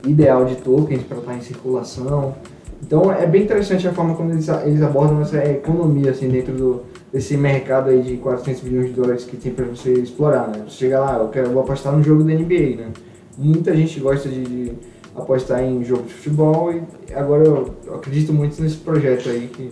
ideal 0.05 0.45
de 0.45 0.55
tokens 0.55 1.03
para 1.03 1.17
estar 1.17 1.35
em 1.35 1.41
circulação. 1.41 2.35
Então 2.81 3.11
é 3.11 3.25
bem 3.25 3.43
interessante 3.43 3.87
a 3.87 3.93
forma 3.93 4.15
como 4.15 4.31
eles, 4.31 4.47
eles 4.47 4.81
abordam 4.81 5.21
essa 5.21 5.43
economia 5.43 6.11
assim 6.11 6.29
dentro 6.29 6.53
do, 6.53 6.83
desse 7.11 7.35
mercado 7.35 7.89
aí 7.89 8.01
de 8.01 8.17
400 8.17 8.61
bilhões 8.61 8.87
de 8.87 8.93
dólares 8.93 9.23
que 9.23 9.35
tem 9.35 9.51
para 9.51 9.65
você 9.65 9.93
explorar, 9.93 10.47
né? 10.47 10.63
Você 10.67 10.77
chega 10.77 10.99
lá, 10.99 11.17
eu 11.17 11.29
quero 11.29 11.49
vou 11.49 11.63
apostar 11.63 11.95
no 11.95 12.03
jogo 12.03 12.23
da 12.23 12.33
NBA, 12.33 12.75
né? 12.77 12.91
Muita 13.37 13.75
gente 13.75 13.99
gosta 13.99 14.29
de, 14.29 14.43
de 14.43 14.71
apostar 15.15 15.63
em 15.63 15.83
jogo 15.83 16.03
de 16.03 16.13
futebol 16.13 16.71
e 16.71 16.83
agora 17.13 17.45
eu, 17.45 17.73
eu 17.85 17.95
acredito 17.95 18.31
muito 18.31 18.61
nesse 18.61 18.77
projeto 18.77 19.29
aí 19.29 19.47
que, 19.47 19.71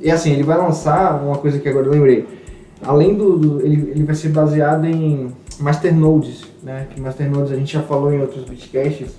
e 0.00 0.10
assim 0.10 0.32
ele 0.32 0.42
vai 0.42 0.56
lançar 0.56 1.22
uma 1.22 1.38
coisa 1.38 1.58
que 1.58 1.68
agora 1.68 1.86
eu 1.86 1.92
lembrei. 1.92 2.26
Além 2.82 3.14
do, 3.14 3.36
do- 3.38 3.60
ele, 3.64 3.90
ele 3.92 4.04
vai 4.04 4.14
ser 4.14 4.28
baseado 4.28 4.84
em 4.86 5.30
masternodes, 5.58 6.44
né? 6.62 6.86
Que 6.90 7.00
masternodes 7.00 7.52
a 7.52 7.56
gente 7.56 7.72
já 7.72 7.82
falou 7.82 8.12
em 8.12 8.20
outros 8.20 8.44
bitcasts 8.44 9.14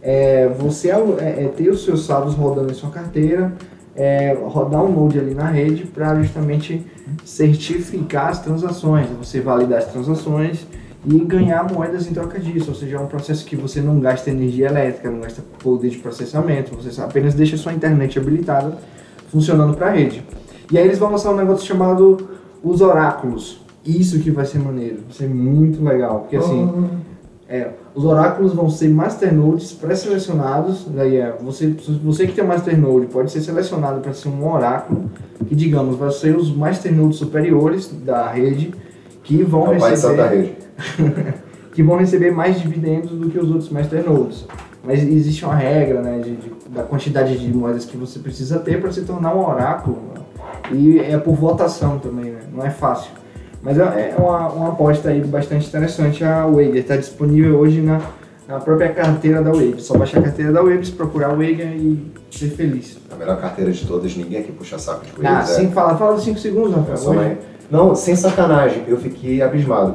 é, 0.00 0.48
você 0.58 0.90
alu- 0.90 1.16
é, 1.20 1.44
é, 1.44 1.48
ter 1.56 1.68
os 1.70 1.84
seus 1.84 2.04
saldos 2.06 2.34
rodando 2.34 2.70
em 2.72 2.74
sua 2.74 2.90
carteira, 2.90 3.52
é, 3.94 4.36
rodar 4.46 4.82
um 4.84 4.92
node 4.92 5.18
ali 5.18 5.32
na 5.34 5.46
rede 5.46 5.84
para 5.84 6.20
justamente 6.20 6.84
certificar 7.24 8.28
as 8.30 8.40
transações, 8.40 9.06
você 9.18 9.40
validar 9.40 9.78
as 9.78 9.86
transações 9.86 10.66
e 11.04 11.18
ganhar 11.20 11.64
moedas 11.72 12.06
em 12.08 12.12
troca 12.14 12.38
disso, 12.38 12.70
ou 12.70 12.74
seja, 12.76 12.96
é 12.96 13.00
um 13.00 13.06
processo 13.06 13.44
que 13.44 13.56
você 13.56 13.80
não 13.80 13.98
gasta 14.00 14.30
energia 14.30 14.68
elétrica, 14.68 15.10
não 15.10 15.20
gasta 15.20 15.42
poder 15.62 15.88
de 15.90 15.98
processamento, 15.98 16.74
você 16.76 17.00
apenas 17.00 17.34
deixa 17.34 17.56
sua 17.56 17.72
internet 17.72 18.18
habilitada 18.18 18.78
funcionando 19.32 19.74
para 19.74 19.86
a 19.86 19.90
rede. 19.90 20.22
E 20.70 20.78
aí 20.78 20.84
eles 20.84 20.98
vão 20.98 21.10
lançar 21.10 21.32
um 21.32 21.36
negócio 21.36 21.66
chamado 21.66 22.28
os 22.62 22.80
oráculos. 22.80 23.60
Isso 23.84 24.20
que 24.20 24.30
vai 24.30 24.44
ser 24.44 24.58
maneiro, 24.60 24.98
vai 25.08 25.12
ser 25.12 25.28
muito 25.28 25.82
legal, 25.82 26.20
porque 26.20 26.36
assim, 26.36 26.88
é, 27.48 27.70
os 27.94 28.04
oráculos 28.04 28.54
vão 28.54 28.70
ser 28.70 28.88
masternodes 28.88 29.72
pré-selecionados, 29.72 30.86
daí 30.94 31.16
é, 31.16 31.36
você, 31.40 31.74
você 32.04 32.26
que 32.26 32.32
tem 32.32 32.44
masternode 32.44 33.06
pode 33.06 33.32
ser 33.32 33.40
selecionado 33.40 34.00
para 34.00 34.12
ser 34.12 34.28
um 34.28 34.48
oráculo, 34.52 35.10
que 35.48 35.54
digamos, 35.56 35.96
vai 35.96 36.10
ser 36.12 36.36
os 36.36 36.54
masternodes 36.54 37.18
superiores 37.18 37.90
da 38.04 38.30
rede, 38.30 38.72
que 39.24 39.42
vão 39.42 39.72
É 39.72 39.78
receber 39.78 40.28
Rede. 40.28 40.52
que 41.74 41.82
vão 41.82 41.96
receber 41.96 42.30
mais 42.30 42.60
dividendos 42.60 43.10
do 43.10 43.30
que 43.30 43.38
os 43.38 43.50
outros 43.50 43.70
masternodes. 43.70 44.46
Mas 44.84 45.02
existe 45.02 45.44
uma 45.44 45.54
regra 45.54 46.02
né, 46.02 46.18
de, 46.18 46.36
de- 46.36 46.52
da 46.72 46.82
quantidade 46.82 47.38
de 47.38 47.52
moedas 47.52 47.84
que 47.84 47.96
você 47.96 48.18
precisa 48.18 48.58
ter 48.58 48.80
para 48.80 48.90
se 48.90 49.02
tornar 49.02 49.34
um 49.34 49.46
oráculo. 49.46 49.98
E 50.70 50.98
é 50.98 51.18
por 51.18 51.34
votação 51.34 51.98
também, 51.98 52.30
né? 52.32 52.40
não 52.52 52.64
é 52.64 52.70
fácil. 52.70 53.10
Mas 53.62 53.78
é 53.78 53.82
é 53.82 54.16
uma, 54.18 54.48
uma 54.48 54.68
aposta 54.70 55.10
aí 55.10 55.20
bastante 55.20 55.68
interessante 55.68 56.24
a 56.24 56.46
Wager. 56.46 56.76
Está 56.76 56.96
disponível 56.96 57.58
hoje 57.58 57.80
na, 57.80 58.00
na 58.48 58.58
própria 58.58 58.88
carteira 58.88 59.42
da 59.42 59.52
Wager. 59.52 59.80
Só 59.80 59.96
baixar 59.96 60.18
a 60.20 60.22
carteira 60.22 60.50
da 60.50 60.62
Wager, 60.62 60.94
procurar 60.94 61.28
a 61.28 61.34
Wager 61.34 61.68
e 61.76 62.10
ser 62.30 62.48
feliz. 62.50 62.98
A 63.10 63.16
melhor 63.16 63.40
carteira 63.40 63.70
de 63.70 63.86
todas, 63.86 64.16
ninguém 64.16 64.40
aqui 64.40 64.50
puxa 64.52 64.78
saco 64.78 65.04
de 65.04 65.12
Ah, 65.12 65.14
coelhos. 65.14 65.50
é. 65.50 65.54
sem 65.54 65.70
falar, 65.70 65.96
fala 65.96 66.18
5 66.18 66.38
segundos, 66.38 66.74
Rafael. 66.74 67.36
Não, 67.70 67.94
sem 67.94 68.16
sacanagem, 68.16 68.84
eu 68.86 68.96
fiquei 68.96 69.40
abismado. 69.42 69.94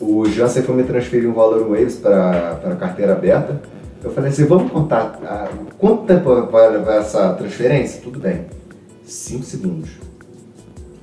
O 0.00 0.24
Jansen 0.26 0.62
foi 0.62 0.74
me 0.76 0.84
transferir 0.84 1.28
um 1.28 1.34
valor 1.34 1.68
Waves 1.68 1.96
para 1.96 2.60
a 2.64 2.76
carteira 2.76 3.12
aberta. 3.12 3.60
Eu 4.02 4.10
falei 4.12 4.30
assim, 4.30 4.46
vamos 4.46 4.70
contar 4.72 5.18
quanto 5.80 6.04
tempo 6.04 6.46
vai 6.46 6.70
levar 6.70 6.96
essa 6.96 7.32
transferência? 7.32 8.00
Tudo 8.02 8.20
bem. 8.20 8.46
5 9.04 9.42
segundos. 9.42 9.90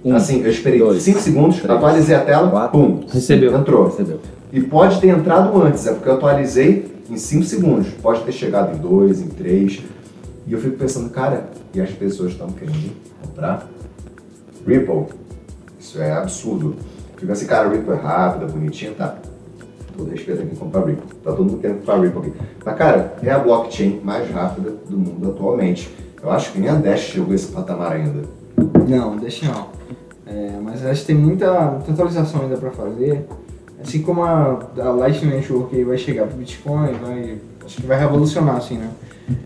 Um, 0.06 0.16
assim, 0.16 0.42
eu 0.42 0.50
esperei 0.50 0.80
dois, 0.80 1.04
5 1.04 1.20
segundos, 1.20 1.58
três, 1.58 1.70
atualizei 1.70 2.16
a 2.16 2.22
tela, 2.22 2.50
quatro, 2.50 2.80
pum, 2.80 3.06
Recebeu. 3.10 3.54
entrou. 3.58 3.86
Recebeu. 3.88 4.20
E 4.54 4.62
pode 4.62 5.02
ter 5.02 5.08
entrado 5.08 5.62
antes, 5.62 5.86
é 5.86 5.94
porque 5.94 6.08
eu 6.08 6.14
atualizei 6.14 6.90
em 7.10 7.18
5 7.18 7.44
segundos. 7.44 7.88
Pode 8.02 8.22
ter 8.22 8.32
chegado 8.32 8.78
em 8.78 8.80
2, 8.80 9.22
em 9.22 9.28
3. 9.28 9.82
E 10.46 10.54
eu 10.54 10.60
fico 10.60 10.78
pensando, 10.78 11.10
cara, 11.10 11.50
e 11.74 11.82
as 11.82 11.90
pessoas 11.92 12.32
estão 12.32 12.48
querendo 12.50 12.96
comprar 13.22 13.68
Ripple. 14.66 15.06
Isso 15.80 16.02
é 16.02 16.14
absurdo. 16.14 16.76
Fica 17.18 17.34
assim, 17.34 17.48
cara, 17.48 17.68
Ripple 17.70 17.94
é 17.94 17.96
rápida, 17.96 18.46
bonitinha, 18.46 18.94
tá. 18.94 19.18
Todo 19.98 20.12
respeito 20.12 20.44
aqui 20.44 20.56
comprar 20.56 20.86
Ripple. 20.86 21.16
Tá 21.24 21.32
todo 21.32 21.46
mundo 21.46 21.60
querendo 21.60 21.80
comprar 21.80 22.00
Ripple 22.00 22.20
aqui. 22.20 22.34
Mas, 22.64 22.78
cara, 22.78 23.16
é 23.24 23.32
a 23.32 23.40
blockchain 23.40 24.00
mais 24.04 24.30
rápida 24.30 24.72
do 24.88 24.98
mundo 24.98 25.30
atualmente. 25.30 25.90
Eu 26.22 26.32
acho 26.32 26.52
que 26.52 26.60
nem 26.60 26.70
a 26.70 26.76
Dash 26.76 27.00
chegou 27.00 27.32
a 27.32 27.36
esse 27.36 27.48
patamar 27.48 27.94
ainda. 27.94 28.22
Não, 28.88 29.18
deixa 29.18 29.46
não. 29.52 29.68
É, 30.26 30.60
mas 30.62 30.86
acho 30.86 31.02
que 31.02 31.08
tem 31.08 31.16
muita, 31.16 31.72
muita 31.72 31.92
atualização 31.92 32.42
ainda 32.42 32.58
para 32.58 32.72
fazer. 32.72 33.26
Assim 33.82 34.02
como 34.02 34.24
a, 34.24 34.60
a 34.78 34.90
Lightning 34.92 35.32
Network 35.32 35.84
vai 35.84 35.98
chegar 35.98 36.28
pro 36.28 36.38
Bitcoin, 36.38 36.94
vai, 36.94 37.38
acho 37.66 37.78
que 37.78 37.88
vai 37.88 38.00
revolucionar, 38.00 38.58
assim, 38.58 38.78
né? 38.78 38.90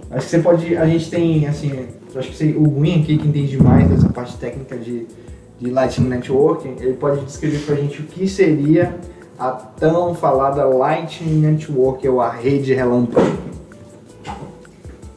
Acho 0.10 0.26
que 0.26 0.32
você 0.32 0.40
pode, 0.40 0.78
a 0.78 0.86
gente 0.86 1.10
tem, 1.10 1.48
assim, 1.48 1.88
acho 2.16 2.30
que 2.30 2.36
você, 2.36 2.56
o 2.58 2.64
Gwen 2.64 3.02
aqui, 3.02 3.18
que 3.18 3.28
entende 3.28 3.62
mais 3.62 3.88
dessa 3.90 4.10
parte 4.10 4.38
técnica 4.38 4.78
de, 4.78 5.06
de 5.60 5.70
Lightning 5.70 6.08
Network, 6.08 6.68
ele 6.80 6.94
pode 6.94 7.26
descrever 7.26 7.60
pra 7.60 7.76
gente 7.76 8.02
o 8.02 8.04
que 8.06 8.28
seria 8.28 8.96
a 9.42 9.50
tão 9.50 10.14
falada 10.14 10.64
Lightning 10.66 11.40
Network, 11.40 12.08
ou 12.08 12.22
a 12.22 12.30
rede 12.30 12.76
relâmpago. 12.76 13.38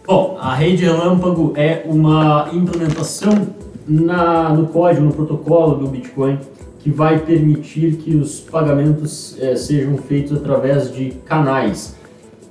Bom, 0.07 0.39
a 0.41 0.55
rede 0.55 0.87
relâmpago 0.87 1.53
é 1.55 1.83
uma 1.85 2.49
implementação 2.51 3.49
na, 3.87 4.49
no 4.49 4.69
código, 4.69 5.05
no 5.05 5.13
protocolo 5.13 5.75
do 5.75 5.89
Bitcoin, 5.89 6.39
que 6.79 6.91
vai 6.91 7.19
permitir 7.19 7.97
que 7.97 8.17
os 8.17 8.41
pagamentos 8.41 9.37
eh, 9.39 9.57
sejam 9.57 9.99
feitos 9.99 10.39
através 10.39 10.91
de 10.91 11.11
canais. 11.27 11.95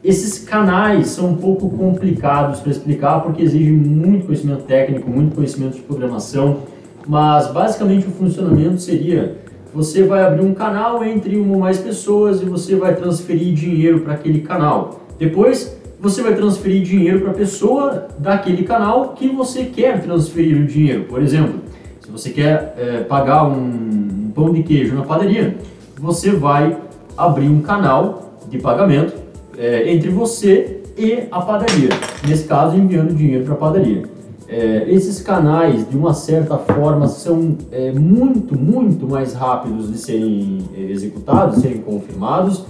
Esses 0.04 0.38
canais 0.38 1.08
são 1.08 1.32
um 1.32 1.38
pouco 1.38 1.70
complicados 1.72 2.60
para 2.60 2.72
explicar 2.72 3.22
porque 3.22 3.42
exigem 3.42 3.74
muito 3.74 4.28
conhecimento 4.28 4.64
técnico, 4.66 5.10
muito 5.10 5.36
conhecimento 5.36 5.78
de 5.78 5.82
programação, 5.82 6.60
mas 7.08 7.52
basicamente 7.52 8.08
o 8.08 8.12
funcionamento 8.12 8.80
seria 8.80 9.43
você 9.74 10.04
vai 10.04 10.24
abrir 10.24 10.46
um 10.46 10.54
canal 10.54 11.04
entre 11.04 11.36
uma 11.36 11.56
ou 11.56 11.60
mais 11.60 11.80
pessoas 11.80 12.42
e 12.42 12.46
você 12.46 12.76
vai 12.76 12.96
transferir 12.96 13.54
dinheiro 13.54 14.02
para 14.02 14.14
aquele 14.14 14.42
canal. 14.42 15.02
Depois 15.18 15.76
você 16.00 16.22
vai 16.22 16.36
transferir 16.36 16.84
dinheiro 16.84 17.22
para 17.22 17.32
a 17.32 17.34
pessoa 17.34 18.08
daquele 18.20 18.64
canal 18.64 19.14
que 19.14 19.30
você 19.30 19.64
quer 19.66 20.02
transferir 20.02 20.62
o 20.62 20.66
dinheiro. 20.68 21.06
Por 21.06 21.22
exemplo, 21.24 21.62
se 22.02 22.12
você 22.12 22.30
quer 22.30 22.76
eh, 22.78 23.00
pagar 23.08 23.46
um, 23.46 24.32
pão 24.36 24.52
de 24.52 24.64
queijo 24.64 24.96
na 24.96 25.04
padaria, 25.04 25.56
você 25.98 26.32
vai 26.32 26.78
abrir 27.18 27.48
um 27.48 27.62
canal 27.62 28.38
de 28.50 28.60
pagamento 28.60 29.14
eh, 29.58 29.92
entre 29.92 30.10
você 30.10 30.82
e 30.98 31.24
a 31.32 31.42
padaria. 31.42 31.90
Nesse 32.28 32.44
caso, 32.44 32.76
enviando 32.76 33.16
dinheiro 33.16 33.46
para 33.46 33.54
a 33.54 33.58
padaria. 33.58 34.04
Eh, 34.48 34.86
esses 34.88 35.22
canais, 35.22 35.90
de 35.90 35.98
uma 35.98 36.14
certa 36.14 36.58
forma, 36.58 37.08
são 37.08 37.58
eh, 37.72 37.92
muito, 37.92 38.58
muito 38.58 39.08
mais 39.08 39.34
rápidos 39.34 39.92
de 39.92 39.98
serem 39.98 40.60
eh, 40.76 40.92
executados, 40.92 41.62
serem 41.62 41.80
confirmados. 41.80 42.66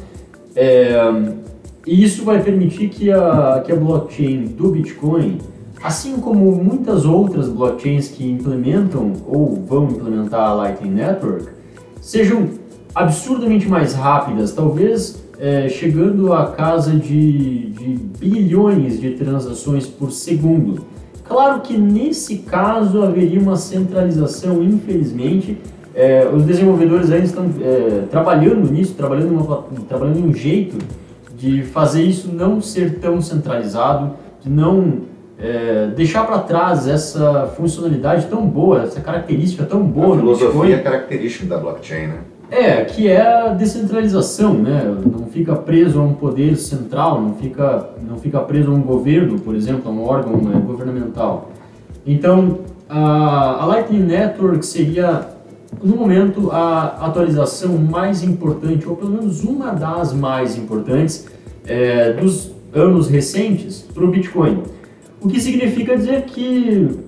É, 0.55 0.93
e 1.85 2.03
isso 2.03 2.23
vai 2.23 2.41
permitir 2.41 2.89
que 2.89 3.11
a, 3.11 3.61
que 3.65 3.71
a 3.71 3.75
blockchain 3.75 4.45
do 4.45 4.69
Bitcoin, 4.69 5.39
assim 5.83 6.17
como 6.17 6.51
muitas 6.51 7.05
outras 7.05 7.49
blockchains 7.49 8.07
que 8.09 8.29
implementam 8.29 9.13
ou 9.27 9.55
vão 9.65 9.85
implementar 9.85 10.49
a 10.49 10.53
Lightning 10.53 10.91
Network, 10.91 11.47
sejam 11.99 12.49
absurdamente 12.93 13.67
mais 13.67 13.93
rápidas, 13.93 14.53
talvez 14.53 15.23
é, 15.39 15.67
chegando 15.67 16.31
a 16.31 16.51
casa 16.51 16.91
de, 16.91 17.71
de 17.71 17.99
bilhões 18.19 19.01
de 19.01 19.11
transações 19.11 19.87
por 19.87 20.11
segundo. 20.11 20.85
Claro 21.33 21.61
que 21.61 21.75
nesse 21.75 22.37
caso 22.37 23.01
haveria 23.01 23.39
uma 23.39 23.55
centralização, 23.55 24.61
infelizmente. 24.61 25.57
É, 25.95 26.27
os 26.31 26.43
desenvolvedores 26.43 27.11
ainda 27.11 27.25
estão 27.25 27.49
é, 27.59 28.03
trabalhando 28.09 28.71
nisso, 28.71 28.93
trabalhando, 28.93 29.31
uma, 29.31 29.65
trabalhando 29.87 30.19
em 30.19 30.29
um 30.29 30.33
jeito 30.33 30.77
de 31.35 31.63
fazer 31.63 32.03
isso 32.03 32.31
não 32.31 32.61
ser 32.61 32.99
tão 32.99 33.19
centralizado, 33.19 34.13
de 34.41 34.49
não 34.49 35.01
é, 35.39 35.87
deixar 35.95 36.23
para 36.25 36.37
trás 36.39 36.87
essa 36.87 37.51
funcionalidade 37.57 38.27
tão 38.27 38.45
boa, 38.45 38.83
essa 38.83 39.01
característica 39.01 39.65
tão 39.65 39.83
boa 39.83 40.15
a 40.15 40.19
filosofia 40.19 40.75
é 40.75 40.79
característica 40.79 41.47
da 41.47 41.57
blockchain, 41.57 42.07
né? 42.07 42.17
É, 42.53 42.85
que 42.85 43.07
é 43.07 43.19
a 43.19 43.47
descentralização, 43.47 44.53
né? 44.53 44.95
Não 45.11 45.25
fica 45.25 45.55
preso 45.55 45.99
a 45.99 46.03
um 46.03 46.13
poder 46.13 46.55
central, 46.55 47.19
não 47.19 47.33
fica, 47.33 47.89
não 48.07 48.17
fica 48.17 48.39
preso 48.41 48.69
a 48.69 48.75
um 48.75 48.81
governo, 48.83 49.39
por 49.39 49.55
exemplo, 49.55 49.89
a 49.89 49.91
um 49.91 50.03
órgão 50.03 50.37
né, 50.37 50.61
governamental. 50.63 51.49
Então, 52.05 52.59
a, 52.87 53.63
a 53.63 53.65
Lightning 53.65 54.03
Network 54.03 54.63
seria, 54.63 55.29
no 55.83 55.95
momento, 55.95 56.51
a 56.51 57.07
atualização 57.07 57.75
mais 57.75 58.21
importante, 58.21 58.87
ou 58.87 58.95
pelo 58.95 59.09
menos 59.09 59.43
uma 59.43 59.71
das 59.71 60.13
mais 60.13 60.55
importantes, 60.55 61.25
é, 61.65 62.13
dos 62.13 62.51
anos 62.71 63.09
recentes 63.09 63.81
para 63.81 64.03
o 64.03 64.11
Bitcoin. 64.11 64.61
O 65.19 65.27
que 65.27 65.39
significa 65.39 65.97
dizer 65.97 66.25
que 66.25 66.99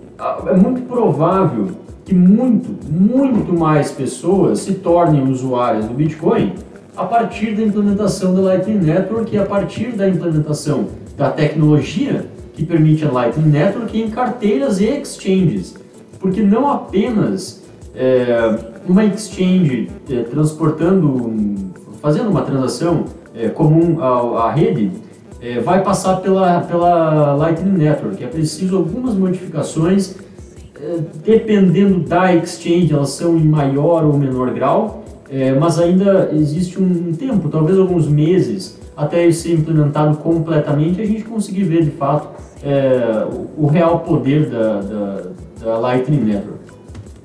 é 0.47 0.55
muito 0.55 0.81
provável 0.87 1.84
que 2.05 2.13
muito, 2.13 2.69
muito 2.87 3.51
mais 3.51 3.91
pessoas 3.91 4.59
se 4.59 4.75
tornem 4.75 5.27
usuárias 5.29 5.85
do 5.85 5.93
Bitcoin 5.95 6.53
a 6.95 7.03
partir 7.03 7.55
da 7.55 7.63
implementação 7.63 8.33
da 8.33 8.41
Lightning 8.41 8.77
Network 8.77 9.35
e 9.35 9.39
a 9.39 9.45
partir 9.45 9.91
da 9.93 10.07
implementação 10.07 10.87
da 11.17 11.31
tecnologia 11.31 12.25
que 12.53 12.63
permite 12.63 13.03
a 13.03 13.11
Lightning 13.11 13.49
Network 13.49 13.99
em 13.99 14.09
carteiras 14.09 14.79
e 14.79 14.85
exchanges. 14.85 15.75
Porque 16.19 16.41
não 16.41 16.71
apenas 16.71 17.63
é, 17.95 18.57
uma 18.87 19.03
exchange 19.03 19.89
é, 20.09 20.21
transportando, 20.23 21.33
fazendo 22.01 22.29
uma 22.29 22.43
transação 22.43 23.05
é, 23.35 23.49
comum 23.49 24.01
à, 24.01 24.45
à 24.45 24.51
rede, 24.51 24.91
é, 25.41 25.59
vai 25.59 25.83
passar 25.83 26.17
pela, 26.17 26.61
pela 26.61 27.33
Lightning 27.33 27.77
Network. 27.77 28.23
É 28.23 28.27
preciso 28.27 28.77
algumas 28.77 29.15
modificações 29.15 30.15
dependendo 31.23 31.99
da 31.99 32.33
exchange, 32.33 32.93
elas 32.93 33.09
são 33.09 33.37
em 33.37 33.45
maior 33.45 34.05
ou 34.05 34.17
menor 34.17 34.53
grau, 34.53 35.03
é, 35.29 35.53
mas 35.53 35.79
ainda 35.79 36.29
existe 36.33 36.81
um 36.81 37.11
tempo, 37.13 37.49
talvez 37.49 37.77
alguns 37.77 38.07
meses, 38.07 38.79
até 38.95 39.23
ele 39.23 39.33
ser 39.33 39.53
implementado 39.53 40.17
completamente 40.17 40.99
e 40.99 41.03
a 41.03 41.05
gente 41.05 41.23
conseguir 41.23 41.63
ver 41.63 41.83
de 41.83 41.91
fato 41.91 42.29
é, 42.63 43.25
o, 43.57 43.65
o 43.65 43.67
real 43.67 43.99
poder 43.99 44.49
da, 44.49 44.81
da, 44.81 45.21
da 45.61 45.77
Lightning 45.79 46.21
Network. 46.21 46.65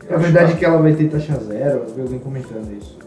É 0.08 0.16
verdade 0.16 0.56
que 0.56 0.64
ela 0.64 0.78
vai 0.78 0.92
ter 0.94 1.08
taxa 1.08 1.38
zero, 1.38 1.82
eu 1.86 1.94
vi 1.94 2.00
alguém 2.02 2.18
comentando 2.18 2.68
isso. 2.76 2.98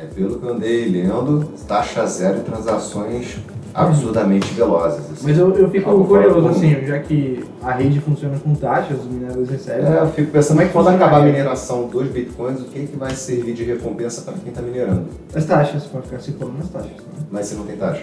É 0.00 0.06
pelo 0.06 0.38
que 0.38 0.46
eu 0.46 0.54
andei 0.54 0.88
lendo, 0.88 1.44
taxa 1.66 2.06
zero 2.06 2.38
e 2.38 2.40
transações 2.40 3.38
absurdamente 3.74 4.52
velozes. 4.54 4.98
assim. 4.98 5.22
Mas 5.24 5.38
eu, 5.38 5.54
eu 5.54 5.70
fico 5.70 5.90
Algo 5.90 6.04
curioso, 6.04 6.48
assim, 6.48 6.84
já 6.86 6.98
que 6.98 7.44
a 7.62 7.72
rede 7.72 8.00
funciona 8.00 8.38
com 8.38 8.54
taxas, 8.54 8.98
os 8.98 9.06
mineradores 9.06 9.50
recebem. 9.50 9.86
É, 9.86 10.00
eu 10.00 10.08
fico 10.08 10.30
pensando 10.30 10.56
Como 10.56 10.62
é 10.62 10.66
que 10.66 10.72
quando 10.72 10.88
acabar 10.88 11.16
a 11.16 11.20
a 11.20 11.24
mineração 11.24 11.86
dos 11.88 12.08
bitcoins, 12.08 12.60
o 12.60 12.64
que, 12.64 12.86
que 12.86 12.96
vai 12.96 13.10
servir 13.10 13.54
de 13.54 13.64
recompensa 13.64 14.22
para 14.22 14.34
quem 14.34 14.48
está 14.48 14.62
minerando? 14.62 15.06
As 15.34 15.44
taxas, 15.44 15.84
pra 15.84 16.02
ficar 16.02 16.18
circulando 16.20 16.58
as 16.60 16.68
taxas. 16.68 16.90
Né? 16.92 17.26
Mas 17.30 17.46
se 17.46 17.54
não 17.54 17.64
tem 17.64 17.76
taxa. 17.76 18.02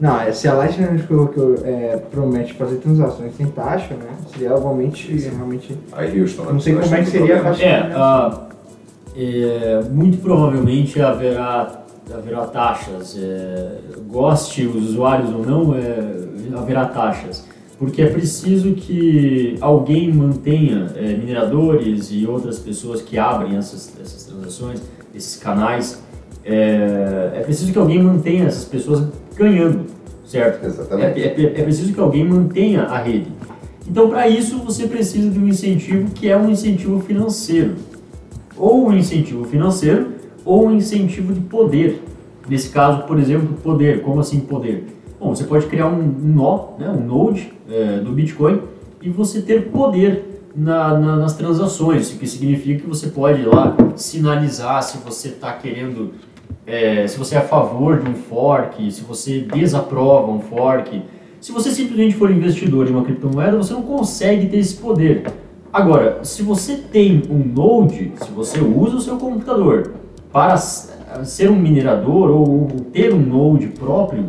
Não, 0.00 0.18
é, 0.18 0.32
se 0.32 0.48
a 0.48 0.54
Lightning 0.54 0.92
Network 0.92 1.38
é, 1.62 2.02
promete 2.10 2.54
fazer 2.54 2.76
transações 2.76 3.36
sem 3.36 3.46
taxa, 3.48 3.92
né? 3.94 4.08
Seria 4.32 4.56
igualmente, 4.56 5.12
realmente... 5.14 5.76
Aí 5.92 6.18
Houston, 6.20 6.44
Não 6.44 6.58
sei 6.60 6.74
como 6.74 6.94
é 6.94 7.00
que 7.02 7.10
seria 7.10 7.36
a 7.36 7.40
problema. 7.40 7.50
taxa. 7.50 7.64
É, 7.64 7.92
ah, 7.94 8.40
é, 9.14 9.82
muito 9.90 10.18
provavelmente 10.22 11.02
haverá, 11.02 11.84
haverá 12.12 12.46
taxas. 12.46 13.16
é, 13.18 13.78
goste 14.08 14.66
os 14.66 14.90
usuários 14.90 15.30
ou 15.32 15.44
não, 15.44 15.74
é, 15.74 16.58
haverá 16.58 16.86
taxas. 16.86 17.44
Porque 17.78 18.02
é 18.02 18.06
preciso 18.06 18.74
que 18.74 19.56
alguém 19.60 20.12
mantenha 20.12 20.88
é, 20.96 21.14
mineradores 21.16 22.10
e 22.12 22.26
outras 22.26 22.58
pessoas 22.58 23.00
que 23.00 23.16
abrem 23.18 23.56
essas, 23.56 23.92
essas 24.00 24.24
transações, 24.24 24.82
esses 25.14 25.36
canais. 25.36 26.02
É, 26.44 27.32
é 27.36 27.40
preciso 27.40 27.72
que 27.72 27.78
alguém 27.78 28.02
mantenha 28.02 28.44
essas 28.46 28.64
pessoas 28.64 29.06
ganhando, 29.34 29.86
certo? 30.26 30.64
Exatamente. 30.66 31.22
É, 31.22 31.26
é- 31.26 31.60
é 31.60 31.62
preciso 31.62 31.92
que 31.94 32.00
alguém 32.00 32.24
mantenha 32.24 32.82
a 32.82 32.98
rede. 32.98 33.28
Então, 33.88 34.08
para 34.10 34.28
isso, 34.28 34.58
você 34.58 34.86
precisa 34.86 35.30
de 35.30 35.38
um 35.38 35.48
incentivo 35.48 36.10
que 36.12 36.28
é 36.28 36.36
um 36.36 36.50
incentivo 36.50 37.00
financeiro. 37.00 37.74
Ou 38.56 38.88
um 38.88 38.96
incentivo 38.96 39.44
financeiro, 39.44 40.12
ou 40.50 40.66
um 40.66 40.72
incentivo 40.72 41.32
de 41.32 41.40
poder. 41.40 42.02
Nesse 42.48 42.70
caso, 42.70 43.04
por 43.04 43.18
exemplo, 43.20 43.54
poder. 43.62 44.02
Como 44.02 44.18
assim 44.18 44.40
poder? 44.40 44.84
Bom, 45.20 45.32
você 45.32 45.44
pode 45.44 45.66
criar 45.66 45.86
um 45.86 46.02
nó, 46.02 46.70
né, 46.76 46.88
um 46.90 47.04
node 47.06 47.52
é, 47.70 47.98
do 47.98 48.10
Bitcoin 48.10 48.60
e 49.00 49.08
você 49.08 49.40
ter 49.42 49.68
poder 49.70 50.42
na- 50.56 50.98
na- 50.98 51.16
nas 51.16 51.34
transações, 51.36 52.12
o 52.12 52.18
que 52.18 52.26
significa 52.26 52.80
que 52.80 52.88
você 52.88 53.06
pode 53.08 53.42
ir 53.42 53.46
lá 53.46 53.76
sinalizar 53.94 54.82
se 54.82 54.98
você 54.98 55.28
está 55.28 55.52
querendo, 55.52 56.14
é, 56.66 57.06
se 57.06 57.16
você 57.16 57.36
é 57.36 57.38
a 57.38 57.42
favor 57.42 58.00
de 58.00 58.10
um 58.10 58.14
fork, 58.14 58.90
se 58.90 59.02
você 59.02 59.40
desaprova 59.40 60.32
um 60.32 60.40
fork. 60.40 61.00
Se 61.40 61.52
você 61.52 61.70
simplesmente 61.70 62.16
for 62.16 62.28
investidor 62.30 62.88
em 62.88 62.90
uma 62.90 63.04
criptomoeda, 63.04 63.56
você 63.56 63.72
não 63.72 63.82
consegue 63.82 64.48
ter 64.48 64.58
esse 64.58 64.74
poder. 64.74 65.24
Agora, 65.72 66.24
se 66.24 66.42
você 66.42 66.74
tem 66.76 67.22
um 67.30 67.38
node, 67.38 68.12
se 68.20 68.30
você 68.32 68.58
usa 68.60 68.96
o 68.96 69.00
seu 69.00 69.16
computador 69.16 69.92
para 70.32 70.54
s- 70.54 70.90
ser 71.24 71.50
um 71.50 71.56
minerador 71.58 72.30
ou 72.30 72.66
ter 72.92 73.12
um 73.12 73.18
node 73.20 73.66
próprio, 73.68 74.26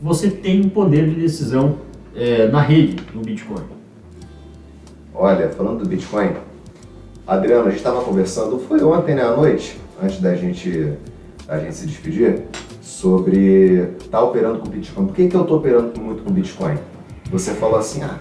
você 0.00 0.28
tem 0.30 0.60
um 0.64 0.68
poder 0.68 1.08
de 1.08 1.14
decisão 1.20 1.76
é, 2.14 2.48
na 2.48 2.60
rede 2.60 2.96
do 3.12 3.20
Bitcoin. 3.20 3.62
Olha, 5.14 5.48
falando 5.50 5.82
do 5.84 5.88
Bitcoin, 5.88 6.30
Adriano, 7.26 7.66
a 7.66 7.70
gente 7.70 7.78
estava 7.78 8.02
conversando, 8.02 8.58
foi 8.58 8.82
ontem 8.82 9.14
né, 9.14 9.22
à 9.22 9.34
noite, 9.36 9.78
antes 10.02 10.20
da 10.20 10.34
gente, 10.34 10.92
da 11.46 11.58
gente 11.58 11.74
se 11.74 11.86
despedir, 11.86 12.42
sobre 12.82 13.94
estar 13.98 14.22
operando 14.22 14.58
com 14.58 14.68
Bitcoin. 14.68 15.06
Por 15.06 15.14
que, 15.14 15.28
que 15.28 15.36
eu 15.36 15.42
estou 15.42 15.58
operando 15.58 15.98
muito 16.00 16.22
com 16.22 16.30
Bitcoin? 16.32 16.76
Você 17.30 17.52
falou 17.54 17.78
assim, 17.78 18.02
ah, 18.02 18.18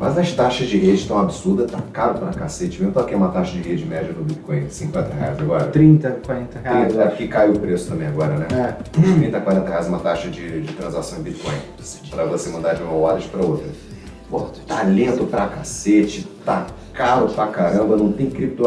mas 0.00 0.16
as 0.16 0.32
taxas 0.32 0.66
de 0.66 0.78
rede 0.78 1.02
estão 1.02 1.18
absurdas, 1.18 1.70
tá 1.70 1.78
caro 1.92 2.14
pra 2.14 2.28
cacete. 2.28 2.82
Qual 2.90 3.04
que 3.04 3.12
é 3.12 3.16
uma 3.18 3.28
taxa 3.28 3.52
de 3.52 3.60
rede 3.60 3.84
média 3.84 4.14
no 4.16 4.24
Bitcoin? 4.24 4.66
50 4.70 5.14
reais 5.14 5.38
agora? 5.38 5.66
30, 5.66 6.10
40 6.24 6.58
reais. 6.58 6.98
É 6.98 7.06
porque 7.06 7.28
caiu 7.28 7.52
o 7.52 7.58
preço 7.60 7.90
também 7.90 8.08
agora, 8.08 8.38
né? 8.38 8.48
É. 8.50 8.82
30, 8.98 9.38
40 9.38 9.68
reais 9.68 9.86
uma 9.88 9.98
taxa 9.98 10.30
de, 10.30 10.62
de 10.62 10.72
transação 10.72 11.18
em 11.18 11.22
Bitcoin. 11.22 11.58
Pra 12.08 12.24
você 12.24 12.48
mandar 12.48 12.76
de 12.76 12.82
uma 12.82 12.94
wallet 12.94 13.28
pra 13.28 13.44
outra. 13.44 13.66
Pô, 14.30 14.40
tá 14.66 14.82
lento 14.84 15.24
pra 15.26 15.48
cacete, 15.48 16.26
tá 16.46 16.66
caro 16.94 17.28
pra 17.28 17.48
caramba, 17.48 17.94
não 17.94 18.10
tem 18.10 18.30
cripto, 18.30 18.64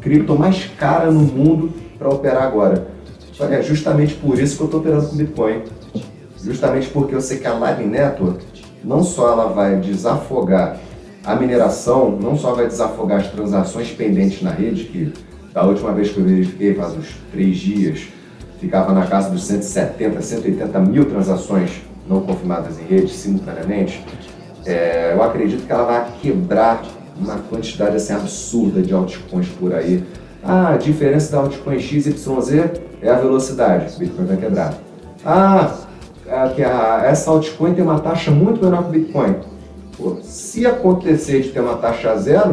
cripto 0.00 0.38
mais 0.38 0.66
cara 0.78 1.10
no 1.10 1.22
mundo 1.22 1.72
pra 1.98 2.08
operar 2.10 2.44
agora. 2.44 2.86
É 3.40 3.60
justamente 3.60 4.14
por 4.14 4.38
isso 4.38 4.56
que 4.56 4.62
eu 4.62 4.68
tô 4.68 4.78
operando 4.78 5.08
com 5.08 5.16
Bitcoin. 5.16 5.62
Justamente 6.44 6.88
porque 6.90 7.12
eu 7.12 7.20
sei 7.20 7.38
que 7.38 7.46
a 7.48 7.54
Lightning 7.54 7.88
Network, 7.88 8.44
não 8.84 9.02
só 9.02 9.32
ela 9.32 9.46
vai 9.46 9.76
desafogar 9.76 10.78
a 11.24 11.34
mineração, 11.34 12.16
não 12.20 12.36
só 12.36 12.54
vai 12.54 12.66
desafogar 12.66 13.20
as 13.20 13.30
transações 13.30 13.90
pendentes 13.90 14.42
na 14.42 14.50
rede, 14.50 14.84
que 14.84 15.12
da 15.52 15.64
última 15.64 15.92
vez 15.92 16.10
que 16.10 16.18
eu 16.18 16.24
verifiquei, 16.24 16.74
faz 16.74 16.94
uns 16.96 17.16
três 17.32 17.56
dias, 17.56 18.08
ficava 18.60 18.92
na 18.92 19.06
casa 19.06 19.30
dos 19.30 19.44
170, 19.44 20.22
180 20.22 20.78
mil 20.80 21.04
transações 21.06 21.82
não 22.08 22.20
confirmadas 22.20 22.78
em 22.78 22.84
rede 22.84 23.10
simultaneamente. 23.10 24.04
É, 24.64 25.12
eu 25.14 25.22
acredito 25.22 25.66
que 25.66 25.72
ela 25.72 25.84
vai 25.84 26.06
quebrar 26.20 26.82
uma 27.18 27.38
quantidade 27.38 27.96
assim, 27.96 28.12
absurda 28.12 28.82
de 28.82 28.92
altcoins 28.92 29.48
por 29.48 29.74
aí. 29.74 30.04
Ah, 30.44 30.74
a 30.74 30.76
diferença 30.76 31.32
da 31.32 31.38
altcoin 31.38 31.78
XYZ 31.78 32.28
é 33.02 33.10
a 33.10 33.14
velocidade, 33.16 33.96
o 33.96 33.98
Bitcoin 33.98 34.26
vai 34.26 34.36
quebrar. 34.36 34.74
Ah, 35.24 35.74
que 36.54 36.62
a- 36.62 37.02
essa 37.06 37.30
altcoin 37.30 37.74
tem 37.74 37.82
uma 37.84 37.98
taxa 38.00 38.30
muito 38.30 38.62
menor 38.64 38.82
que 38.84 38.88
o 38.88 38.92
Bitcoin. 38.92 39.34
Pô, 39.96 40.16
se 40.22 40.66
acontecer 40.66 41.40
de 41.42 41.48
ter 41.50 41.60
uma 41.60 41.76
taxa 41.76 42.16
zero, 42.16 42.52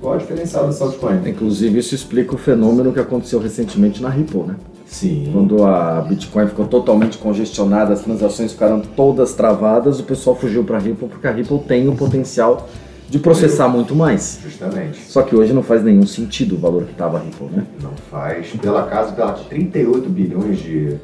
qual 0.00 0.14
é 0.14 0.16
o 0.16 0.20
diferencial 0.20 0.66
dessa 0.66 0.84
altcoin? 0.84 1.20
Inclusive, 1.26 1.78
isso 1.78 1.94
explica 1.94 2.34
o 2.34 2.38
fenômeno 2.38 2.92
que 2.92 3.00
aconteceu 3.00 3.38
recentemente 3.40 4.00
na 4.02 4.08
Ripple, 4.08 4.42
né? 4.42 4.56
Sim. 4.86 5.28
Quando 5.32 5.64
a 5.66 6.00
Bitcoin 6.00 6.46
ficou 6.46 6.66
totalmente 6.66 7.18
congestionada, 7.18 7.92
as 7.92 8.00
transações 8.00 8.52
ficaram 8.52 8.80
todas 8.80 9.34
travadas, 9.34 10.00
o 10.00 10.04
pessoal 10.04 10.34
fugiu 10.34 10.64
para 10.64 10.76
a 10.76 10.80
Ripple 10.80 11.08
porque 11.08 11.26
a 11.26 11.30
Ripple 11.30 11.58
tem 11.68 11.86
o 11.88 11.94
potencial 11.94 12.66
de 13.10 13.18
processar 13.18 13.68
muito 13.68 13.94
mais. 13.94 14.38
Justamente. 14.42 14.98
Só 15.08 15.20
que 15.22 15.36
hoje 15.36 15.52
não 15.52 15.62
faz 15.62 15.82
nenhum 15.84 16.06
sentido 16.06 16.54
o 16.54 16.58
valor 16.58 16.84
que 16.84 16.92
estava 16.92 17.18
a 17.18 17.20
Ripple, 17.20 17.48
né? 17.54 17.64
Não 17.82 17.90
faz. 18.10 18.48
Pela 18.62 18.84
casa, 18.84 19.12
pela 19.12 19.32
38 19.32 20.08
bilhões 20.08 20.58
de, 20.58 20.96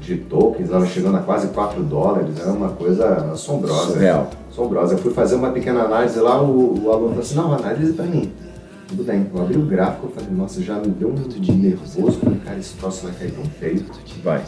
de 0.00 0.16
tokens, 0.16 0.70
ela 0.70 0.86
chegando 0.86 1.16
a 1.16 1.20
quase 1.20 1.48
4 1.48 1.82
dólares, 1.82 2.34
é 2.44 2.48
uma 2.48 2.70
coisa 2.70 3.30
assombrosa. 3.32 3.92
Surreal. 3.92 4.30
Assombrosa. 4.50 4.94
Eu 4.94 4.98
fui 4.98 5.12
fazer 5.12 5.34
uma 5.34 5.50
pequena 5.50 5.82
análise 5.82 6.18
lá, 6.18 6.42
o, 6.42 6.84
o 6.84 6.90
aluno 6.90 7.08
falou 7.10 7.20
assim, 7.20 7.34
não, 7.36 7.52
analise 7.52 7.92
pra 7.92 8.04
mim. 8.06 8.32
Tudo 8.88 9.04
bem. 9.04 9.26
Eu 9.32 9.40
abri 9.40 9.56
o 9.56 9.62
gráfico, 9.62 10.06
eu 10.08 10.10
falei, 10.10 10.36
nossa, 10.36 10.60
já 10.62 10.74
me 10.76 10.88
deu 10.88 11.08
um 11.10 11.54
nervoso. 11.56 12.18
Falei, 12.18 12.38
cara, 12.44 12.58
esse 12.58 12.74
troço 12.74 13.04
vai 13.04 13.12
cair 13.12 13.30
tão 13.32 13.44
feio. 13.44 13.84
Vai. 14.24 14.42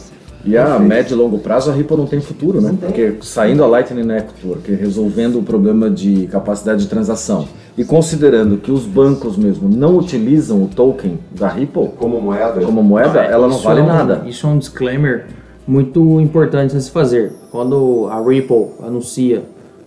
E 0.45 0.57
a 0.57 0.77
médio 0.77 1.15
e 1.15 1.17
longo 1.17 1.37
prazo 1.37 1.71
a 1.71 1.73
Ripple 1.73 1.95
não 1.95 2.05
tem 2.05 2.19
futuro, 2.19 2.59
né? 2.59 2.69
Não 2.69 2.75
tem. 2.75 2.89
Porque 2.89 3.15
saindo 3.21 3.63
a 3.63 3.67
Lightning 3.67 4.03
Network, 4.03 4.69
resolvendo 4.73 5.39
o 5.39 5.43
problema 5.43 5.89
de 5.89 6.27
capacidade 6.27 6.81
de 6.83 6.89
transação 6.89 7.47
e 7.77 7.85
considerando 7.85 8.57
que 8.57 8.69
os 8.69 8.85
bancos 8.85 9.37
mesmo 9.37 9.69
não 9.69 9.97
utilizam 9.97 10.61
o 10.61 10.67
token 10.67 11.17
da 11.31 11.47
Ripple 11.47 11.91
Como 11.97 12.19
moeda, 12.19 12.59
como 12.61 12.83
moeda, 12.83 13.21
ela 13.21 13.47
não 13.47 13.57
vale 13.57 13.79
é 13.79 13.83
um- 13.83 13.87
nada. 13.87 14.23
Isso 14.27 14.45
é 14.45 14.49
um 14.49 14.57
disclaimer 14.57 15.27
muito 15.67 16.19
importante 16.19 16.75
a 16.75 16.79
se 16.79 16.91
fazer. 16.91 17.33
Quando 17.51 18.07
a 18.09 18.21
Ripple 18.21 18.67
anuncia 18.81 19.43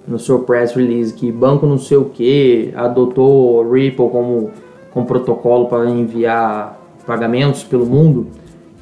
no 0.07 0.19
seu 0.19 0.41
press 0.41 0.75
release 0.75 1.13
que 1.13 1.31
banco 1.33 1.67
não 1.67 1.79
sei 1.79 1.97
o 1.97 2.07
que 2.07 2.73
adotou 2.77 3.71
Ripple 3.71 4.09
como, 4.09 4.51
como 4.93 5.07
protocolo 5.07 5.67
para 5.67 5.89
enviar 5.91 6.81
pagamentos 7.07 7.65
pelo 7.65 7.87
mundo, 7.87 8.27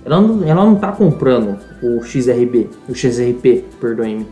ela 0.04 0.20
não, 0.20 0.46
ela 0.46 0.64
não 0.64 0.74
está 0.74 0.92
comprando 0.92 1.56
o 1.82 2.02
XRB, 2.02 2.68
o 2.88 2.94
XRP, 2.94 3.64
perdoe-me. 3.80 4.26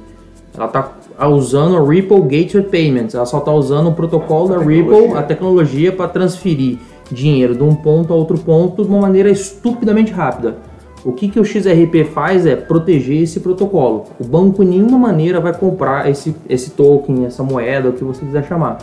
Ela 0.54 0.66
está 0.66 1.28
usando 1.28 1.76
o 1.76 1.86
Ripple 1.86 2.20
Gateway 2.20 2.64
Payments. 2.64 3.14
Ela 3.14 3.24
só 3.24 3.38
está 3.38 3.50
usando 3.50 3.88
o 3.88 3.94
protocolo 3.94 4.48
da 4.48 4.58
Ripple, 4.58 5.14
a 5.16 5.22
tecnologia 5.22 5.90
para 5.92 6.08
transferir 6.08 6.78
dinheiro 7.10 7.54
de 7.54 7.62
um 7.62 7.74
ponto 7.74 8.12
a 8.12 8.16
outro 8.16 8.38
ponto 8.38 8.82
de 8.82 8.90
uma 8.90 9.00
maneira 9.00 9.30
estupidamente 9.30 10.12
rápida. 10.12 10.58
O 11.04 11.12
que, 11.12 11.28
que 11.28 11.40
o 11.40 11.44
XRP 11.44 12.04
faz 12.12 12.46
é 12.46 12.54
proteger 12.54 13.22
esse 13.22 13.40
protocolo. 13.40 14.04
O 14.20 14.24
banco, 14.24 14.62
em 14.62 14.66
nenhuma 14.66 14.98
maneira, 14.98 15.40
vai 15.40 15.52
comprar 15.52 16.08
esse, 16.08 16.34
esse 16.48 16.70
token, 16.70 17.26
essa 17.26 17.42
moeda, 17.42 17.88
o 17.88 17.92
que 17.92 18.04
você 18.04 18.24
quiser 18.24 18.44
chamar. 18.46 18.78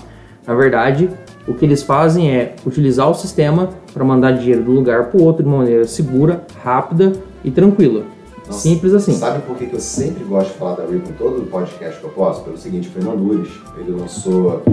Na 0.46 0.54
verdade, 0.54 1.10
o 1.48 1.54
que 1.54 1.64
eles 1.64 1.82
fazem 1.82 2.30
é 2.30 2.56
utilizar 2.66 3.10
o 3.10 3.14
sistema 3.14 3.70
para 3.94 4.04
mandar 4.04 4.32
dinheiro 4.32 4.64
de 4.64 4.70
um 4.70 4.74
lugar 4.74 5.06
para 5.06 5.20
o 5.20 5.24
outro 5.24 5.44
de 5.44 5.50
uma 5.50 5.60
maneira 5.60 5.86
segura, 5.88 6.44
rápida 6.62 7.14
e 7.44 7.52
tranquila. 7.52 8.04
Nossa, 8.46 8.60
Simples 8.60 8.94
assim. 8.94 9.14
Sabe 9.14 9.42
por 9.44 9.56
que 9.56 9.68
que 9.68 9.76
eu 9.76 9.80
sempre 9.80 10.24
gosto 10.24 10.52
de 10.52 10.58
falar 10.58 10.76
da 10.76 10.84
Ripple 10.84 11.12
em 11.12 11.14
todo 11.14 11.44
o 11.44 11.46
podcast 11.46 12.00
que 12.00 12.06
eu 12.06 12.10
posso? 12.10 12.44
Pelo 12.44 12.58
seguinte, 12.58 12.90
o 12.90 12.92
Fernando 12.92 13.20
Lures, 13.20 13.52
ele 13.78 13.92
lançou 13.92 14.64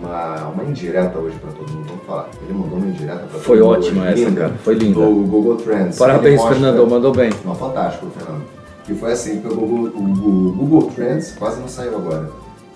uma, 0.00 0.48
uma 0.48 0.64
indireta 0.64 1.18
hoje 1.18 1.36
pra 1.38 1.50
todo 1.52 1.70
mundo, 1.72 1.86
vamos 1.88 2.04
falar. 2.06 2.28
Ele 2.42 2.58
mandou 2.58 2.78
uma 2.78 2.86
indireta 2.86 3.18
pra 3.18 3.26
todo 3.28 3.40
Foi 3.42 3.58
mundo 3.58 3.68
ótima 3.70 4.02
hoje, 4.02 4.12
essa, 4.12 4.28
linda, 4.28 4.40
cara. 4.42 4.54
Foi 4.62 4.74
linda. 4.74 5.00
Do 5.00 5.10
Google 5.26 5.56
Trends. 5.56 5.98
Parabéns, 5.98 6.36
mostra- 6.40 6.54
Fernando, 6.54 6.86
mandou 6.90 7.12
bem. 7.12 7.30
Não, 7.44 7.54
fantástico, 7.54 8.06
Fernando. 8.16 8.42
Que 8.84 8.94
foi 8.94 9.12
assim, 9.12 9.40
pegou 9.40 9.64
o, 9.64 9.86
o- 9.86 10.48
o 10.48 10.52
Google 10.66 10.90
Trends, 10.94 11.34
quase 11.38 11.60
não 11.60 11.68
saiu 11.68 11.96
agora. 11.96 12.28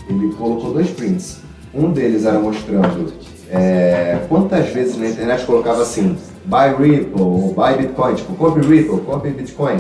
Ele 0.08 0.32
colocou 0.34 0.72
dois 0.72 0.88
prints. 0.90 1.40
Um 1.74 1.92
deles 1.92 2.24
era 2.24 2.38
mostrando 2.38 3.12
é, 3.50 4.20
quantas 4.28 4.68
vezes 4.70 4.96
na 4.98 5.06
internet 5.08 5.44
colocava 5.44 5.82
assim, 5.82 6.16
buy 6.46 6.68
Ripple 6.78 7.20
ou 7.20 7.52
buy 7.54 7.74
Bitcoin, 7.76 8.14
tipo, 8.14 8.34
compre 8.34 8.62
Ripple, 8.66 9.00
compre 9.00 9.30
Bitcoin. 9.30 9.76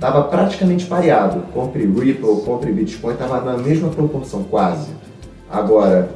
Tava 0.00 0.22
praticamente 0.24 0.84
pareado. 0.86 1.42
Compre 1.52 1.84
Ripple, 1.84 2.42
compre 2.44 2.70
Bitcoin, 2.72 3.14
tava 3.16 3.40
na 3.40 3.56
mesma 3.56 3.88
proporção, 3.88 4.44
quase. 4.44 4.88
Agora, 5.50 6.08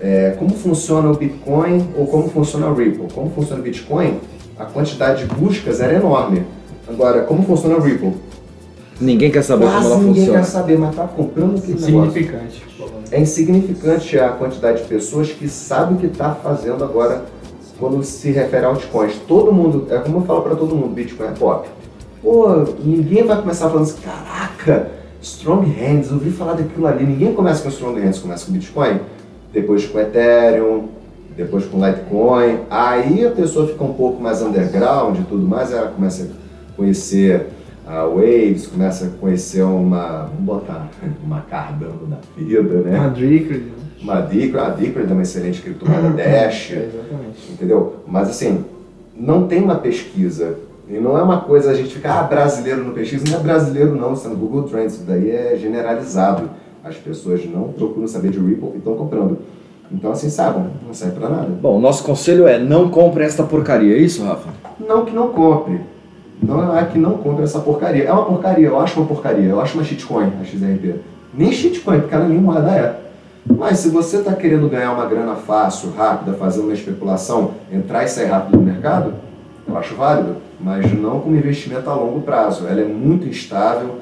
é, 0.00 0.34
como 0.38 0.50
funciona 0.50 1.10
o 1.10 1.14
Bitcoin 1.14 1.88
ou 1.96 2.06
como 2.06 2.28
funciona 2.28 2.68
o 2.68 2.74
Ripple? 2.74 3.08
Como 3.14 3.30
funciona 3.30 3.60
o 3.60 3.64
Bitcoin, 3.64 4.20
a 4.58 4.64
quantidade 4.64 5.26
de 5.26 5.34
buscas 5.34 5.80
era 5.80 5.94
enorme. 5.94 6.44
Agora, 6.88 7.22
como 7.22 7.42
funciona 7.42 7.76
o 7.76 7.80
Ripple? 7.80 8.14
Ninguém 9.00 9.30
quer 9.30 9.42
saber 9.42 9.64
Quase 9.64 9.82
como 9.82 9.88
ela 9.88 9.98
ninguém 9.98 10.14
funciona. 10.14 10.38
quer 10.38 10.44
saber, 10.44 10.78
mas 10.78 10.96
tá 10.96 11.06
comprando 11.06 11.58
aquele 11.58 11.80
negócio. 11.80 12.12
Significante. 12.12 12.66
É 13.10 13.20
insignificante 13.20 14.18
a 14.18 14.30
quantidade 14.30 14.82
de 14.82 14.88
pessoas 14.88 15.30
que 15.30 15.48
sabem 15.48 15.96
o 15.96 16.00
que 16.00 16.06
está 16.06 16.34
fazendo 16.34 16.82
agora 16.82 17.24
quando 17.78 18.02
se 18.02 18.30
refere 18.30 18.64
a 18.64 18.68
altcoins. 18.68 19.14
Todo 19.28 19.52
mundo, 19.52 19.86
é 19.90 19.98
como 19.98 20.18
eu 20.18 20.22
falo 20.22 20.42
para 20.42 20.56
todo 20.56 20.74
mundo, 20.74 20.94
Bitcoin 20.94 21.26
é 21.26 21.32
pop. 21.32 21.68
Pô, 22.22 22.48
ninguém 22.82 23.24
vai 23.24 23.38
começar 23.40 23.68
falando 23.68 23.84
assim, 23.84 24.00
caraca, 24.02 24.90
Strong 25.20 25.70
Hands, 25.70 26.10
ouvi 26.10 26.30
falar 26.30 26.54
daquilo 26.54 26.86
ali. 26.86 27.04
Ninguém 27.04 27.34
começa 27.34 27.62
com 27.62 27.68
Strong 27.68 28.00
Hands, 28.00 28.18
começa 28.18 28.46
com 28.46 28.52
Bitcoin, 28.52 29.00
depois 29.56 29.86
com 29.86 29.98
Ethereum, 29.98 30.88
depois 31.34 31.64
com 31.64 31.84
Litecoin. 31.84 32.60
Aí 32.68 33.24
a 33.24 33.30
pessoa 33.30 33.66
fica 33.66 33.82
um 33.82 33.94
pouco 33.94 34.22
mais 34.22 34.42
underground 34.42 35.18
e 35.18 35.22
tudo 35.22 35.46
mais, 35.46 35.72
ela 35.72 35.88
começa 35.88 36.24
a 36.24 36.76
conhecer 36.76 37.46
a 37.86 38.04
Waves, 38.04 38.66
começa 38.66 39.06
a 39.06 39.08
conhecer 39.18 39.62
uma, 39.62 40.24
vamos 40.24 40.44
botar 40.44 40.90
uma 41.24 41.40
Cardano 41.40 42.06
da 42.06 42.18
vida, 42.36 42.82
né? 42.82 42.98
Uma 44.02 44.20
Decred, 44.20 44.58
a 44.58 44.68
Decred 44.68 45.10
é 45.10 45.12
uma 45.12 45.22
excelente 45.22 45.62
criptomoeda 45.62 46.10
Dash, 46.10 46.72
Exatamente. 46.72 47.52
entendeu? 47.52 47.96
Mas 48.06 48.28
assim, 48.28 48.62
não 49.16 49.48
tem 49.48 49.62
uma 49.62 49.76
pesquisa. 49.76 50.58
E 50.88 51.00
não 51.00 51.18
é 51.18 51.22
uma 51.22 51.40
coisa 51.40 51.70
a 51.70 51.74
gente 51.74 51.94
ficar, 51.94 52.20
ah, 52.20 52.22
brasileiro 52.24 52.84
não 52.84 52.92
pesquisa. 52.92 53.24
Não 53.28 53.40
é 53.40 53.42
brasileiro 53.42 53.96
não, 53.96 54.12
isso 54.12 54.26
é 54.26 54.30
no 54.30 54.36
Google 54.36 54.64
Trends, 54.64 54.94
isso 54.94 55.04
daí 55.04 55.30
é 55.30 55.56
generalizado. 55.56 56.50
As 56.88 56.94
pessoas 56.94 57.44
não 57.44 57.64
procuram 57.72 58.06
saber 58.06 58.30
de 58.30 58.38
Ripple 58.38 58.70
e 58.74 58.78
estão 58.78 58.94
comprando. 58.94 59.38
Então 59.90 60.12
assim, 60.12 60.30
saibam, 60.30 60.68
não 60.86 60.94
serve 60.94 61.18
pra 61.18 61.28
nada. 61.28 61.48
Bom, 61.60 61.78
o 61.78 61.80
nosso 61.80 62.04
conselho 62.04 62.46
é 62.46 62.60
não 62.60 62.88
compre 62.90 63.24
esta 63.24 63.42
porcaria, 63.42 63.96
é 63.96 63.98
isso, 63.98 64.22
Rafa? 64.22 64.50
Não 64.78 65.04
que 65.04 65.12
não 65.12 65.30
compre. 65.30 65.80
Não 66.40 66.78
é 66.78 66.84
que 66.84 66.96
não 66.96 67.14
compre 67.14 67.42
essa 67.42 67.58
porcaria. 67.58 68.04
É 68.04 68.12
uma 68.12 68.26
porcaria, 68.26 68.68
eu 68.68 68.78
acho 68.78 69.00
uma 69.00 69.08
porcaria. 69.08 69.48
Eu 69.48 69.60
acho 69.60 69.74
uma 69.76 69.82
shitcoin, 69.82 70.30
a 70.40 70.44
XRP. 70.44 70.94
Nem 71.34 71.50
shitcoin, 71.50 72.02
porque 72.02 72.14
ela 72.14 72.28
nem 72.28 72.38
moeda 72.38 72.70
é. 72.70 73.00
Mas 73.52 73.80
se 73.80 73.88
você 73.88 74.18
está 74.18 74.34
querendo 74.34 74.68
ganhar 74.68 74.92
uma 74.92 75.06
grana 75.06 75.34
fácil, 75.34 75.90
rápida, 75.90 76.34
fazer 76.34 76.60
uma 76.60 76.72
especulação, 76.72 77.54
entrar 77.72 78.04
e 78.04 78.08
sair 78.08 78.26
rápido 78.26 78.58
no 78.58 78.62
mercado, 78.62 79.12
eu 79.66 79.76
acho 79.76 79.96
válido. 79.96 80.36
Mas 80.60 80.92
não 80.92 81.18
como 81.18 81.34
investimento 81.34 81.90
a 81.90 81.94
longo 81.94 82.20
prazo. 82.20 82.64
Ela 82.68 82.82
é 82.82 82.86
muito 82.86 83.26
instável. 83.26 83.96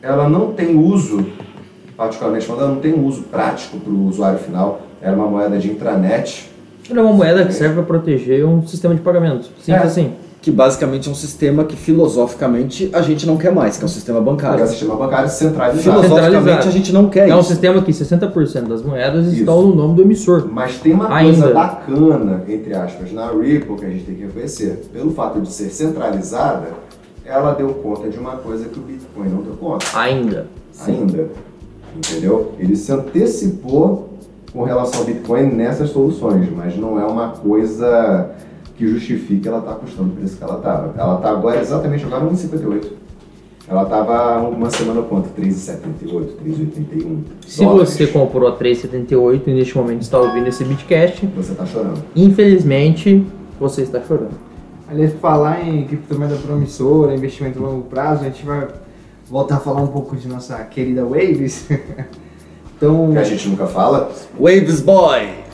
Ela 0.00 0.28
não 0.28 0.52
tem 0.52 0.76
uso, 0.78 1.26
particularmente 1.96 2.46
falando, 2.46 2.62
ela 2.62 2.72
não 2.74 2.80
tem 2.80 2.92
um 2.94 3.04
uso 3.06 3.22
prático 3.22 3.78
para 3.78 3.92
o 3.92 4.06
usuário 4.08 4.38
final. 4.38 4.80
Ela 5.00 5.12
é 5.14 5.16
uma 5.16 5.28
moeda 5.28 5.58
de 5.58 5.70
intranet. 5.70 6.50
Ela 6.90 7.00
é 7.00 7.02
uma 7.02 7.12
moeda 7.12 7.44
que 7.44 7.52
serve 7.52 7.74
para 7.74 7.82
proteger 7.84 8.44
um 8.46 8.66
sistema 8.66 8.94
de 8.94 9.00
pagamento. 9.00 9.44
Simples 9.62 9.68
É. 9.68 9.86
assim. 9.86 10.12
Que 10.42 10.50
basicamente 10.50 11.08
é 11.08 11.12
um 11.12 11.14
sistema 11.14 11.64
que 11.64 11.74
filosoficamente 11.74 12.90
a 12.92 13.00
gente 13.00 13.26
não 13.26 13.38
quer 13.38 13.50
mais, 13.50 13.78
que 13.78 13.82
é 13.82 13.86
um 13.86 13.88
sistema 13.88 14.18
Que 14.20 14.28
é 14.28 14.30
bancário. 14.30 14.64
o 14.64 14.68
sistema 14.68 14.94
bancário 14.94 15.28
centralizado. 15.30 15.80
Filosoficamente 16.02 16.32
Centralizado. 16.34 16.68
a 16.68 16.70
gente 16.70 16.92
não 16.92 17.08
quer 17.08 17.28
É 17.30 17.34
um 17.34 17.40
isso. 17.40 17.48
sistema 17.48 17.80
que 17.82 17.90
60% 17.92 18.68
das 18.68 18.82
moedas 18.82 19.26
Isso. 19.28 19.36
estão 19.40 19.62
no 19.62 19.74
nome 19.74 19.94
do 19.94 20.02
emissor. 20.02 20.46
Mas 20.52 20.76
tem 20.78 20.92
uma 20.92 21.10
Ainda. 21.14 21.38
coisa 21.40 21.54
bacana, 21.54 22.42
entre 22.46 22.74
aspas, 22.74 23.10
na 23.12 23.30
Ripple 23.30 23.76
que 23.76 23.86
a 23.86 23.88
gente 23.88 24.04
tem 24.04 24.14
que 24.16 24.22
reconhecer. 24.24 24.82
Pelo 24.92 25.12
fato 25.12 25.40
de 25.40 25.50
ser 25.50 25.70
centralizada, 25.70 26.66
ela 27.24 27.52
deu 27.54 27.68
conta 27.82 28.10
de 28.10 28.18
uma 28.18 28.32
coisa 28.32 28.66
que 28.68 28.78
o 28.78 28.82
Bitcoin 28.82 29.28
não 29.30 29.40
deu 29.40 29.54
conta. 29.54 29.86
Ainda. 29.94 30.46
Ainda. 30.86 31.28
Entendeu? 31.96 32.52
Ele 32.58 32.76
se 32.76 32.92
antecipou 32.92 34.10
com 34.52 34.62
relação 34.64 35.00
ao 35.00 35.06
Bitcoin 35.06 35.46
nessas 35.52 35.90
soluções, 35.90 36.48
mas 36.54 36.76
não 36.76 36.98
é 37.00 37.04
uma 37.04 37.28
coisa 37.30 38.30
que 38.76 38.86
justifique 38.88 39.46
ela 39.46 39.58
estar 39.58 39.74
custando 39.74 40.10
o 40.10 40.16
preço 40.16 40.36
que 40.36 40.42
ela 40.44 40.56
estava. 40.56 40.94
Ela 40.98 41.16
está 41.16 41.30
agora 41.30 41.60
exatamente 41.60 42.04
agora 42.04 42.24
1,58. 42.24 42.86
Ela 43.66 43.84
estava 43.84 44.46
uma 44.48 44.68
semana 44.70 45.00
quanto? 45.02 45.28
3,78, 45.40 46.26
3,81. 46.44 47.16
Se 47.46 47.64
dólares. 47.64 47.90
você 47.90 48.06
comprou 48.08 48.48
a 48.48 48.56
3,78 48.58 49.42
e 49.46 49.54
neste 49.54 49.76
momento 49.76 50.02
está 50.02 50.18
ouvindo 50.20 50.48
esse 50.48 50.64
Bitcast, 50.64 51.26
Você 51.34 51.52
está 51.52 51.64
chorando. 51.64 52.02
infelizmente 52.14 53.24
você 53.58 53.82
está 53.82 54.00
chorando. 54.02 54.34
Aliás, 54.86 55.14
falar 55.14 55.66
em 55.66 55.84
criptomoeda 55.86 56.36
promissora, 56.36 57.14
investimento 57.14 57.58
a 57.58 57.62
longo 57.66 57.82
prazo, 57.84 58.20
a 58.22 58.24
gente 58.24 58.44
vai 58.44 58.68
voltar 59.28 59.56
a 59.56 59.60
falar 59.60 59.82
um 59.82 59.88
pouco 59.88 60.16
de 60.16 60.28
nossa 60.28 60.56
querida 60.64 61.04
Waves. 61.04 61.66
então, 62.76 63.12
Que 63.12 63.18
a 63.18 63.24
gente 63.24 63.48
nunca 63.48 63.66
fala. 63.66 64.12
Waves 64.38 64.80
Boy! 64.80 65.44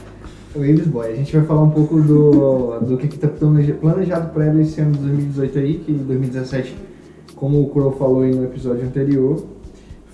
Waves 0.54 0.86
Boy, 0.86 1.12
a 1.12 1.14
gente 1.14 1.36
vai 1.36 1.46
falar 1.46 1.62
um 1.62 1.70
pouco 1.70 2.00
do, 2.00 2.80
do 2.80 2.96
que 2.96 3.06
está 3.06 3.28
planejado 3.28 4.30
para 4.30 4.46
ela 4.46 4.60
esse 4.60 4.80
ano 4.80 4.92
de 4.92 4.98
2018 4.98 5.58
aí, 5.58 5.74
que 5.78 5.92
em 5.92 5.98
2017, 5.98 6.76
como 7.36 7.62
o 7.62 7.70
Crow 7.70 7.92
falou 7.92 8.22
aí 8.22 8.34
no 8.34 8.44
episódio 8.44 8.84
anterior, 8.84 9.44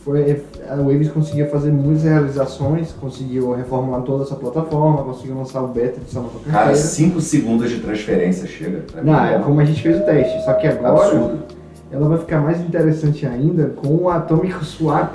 foi, 0.05 0.41
a 0.69 0.77
Waves 0.77 1.09
conseguiu 1.09 1.49
fazer 1.49 1.73
muitas 1.73 2.05
realizações, 2.05 2.93
conseguiu 2.93 3.53
reformular 3.55 4.03
toda 4.03 4.23
essa 4.23 4.37
plataforma, 4.37 5.03
conseguiu 5.03 5.37
lançar 5.37 5.63
o 5.63 5.69
beta 5.69 5.99
de 5.99 6.11
Samba 6.11 6.29
Cara, 6.45 6.59
Carteira. 6.59 6.77
5 6.77 7.21
segundos 7.21 7.71
de 7.71 7.81
transferência 7.81 8.47
chega. 8.47 8.85
Não, 9.03 9.25
é 9.25 9.35
é 9.35 9.39
como 9.41 9.59
a 9.59 9.65
gente 9.65 9.83
fez 9.83 9.97
o 9.97 10.05
teste, 10.05 10.45
só 10.45 10.53
que 10.53 10.67
agora 10.69 11.07
absurdo. 11.07 11.56
Ela 11.97 12.09
vai 12.11 12.19
ficar 12.19 12.41
mais 12.41 12.61
interessante 12.61 13.27
ainda 13.27 13.69
com 13.77 13.89
o 13.89 14.11
Atomic 14.11 14.63
Swap, 14.65 15.15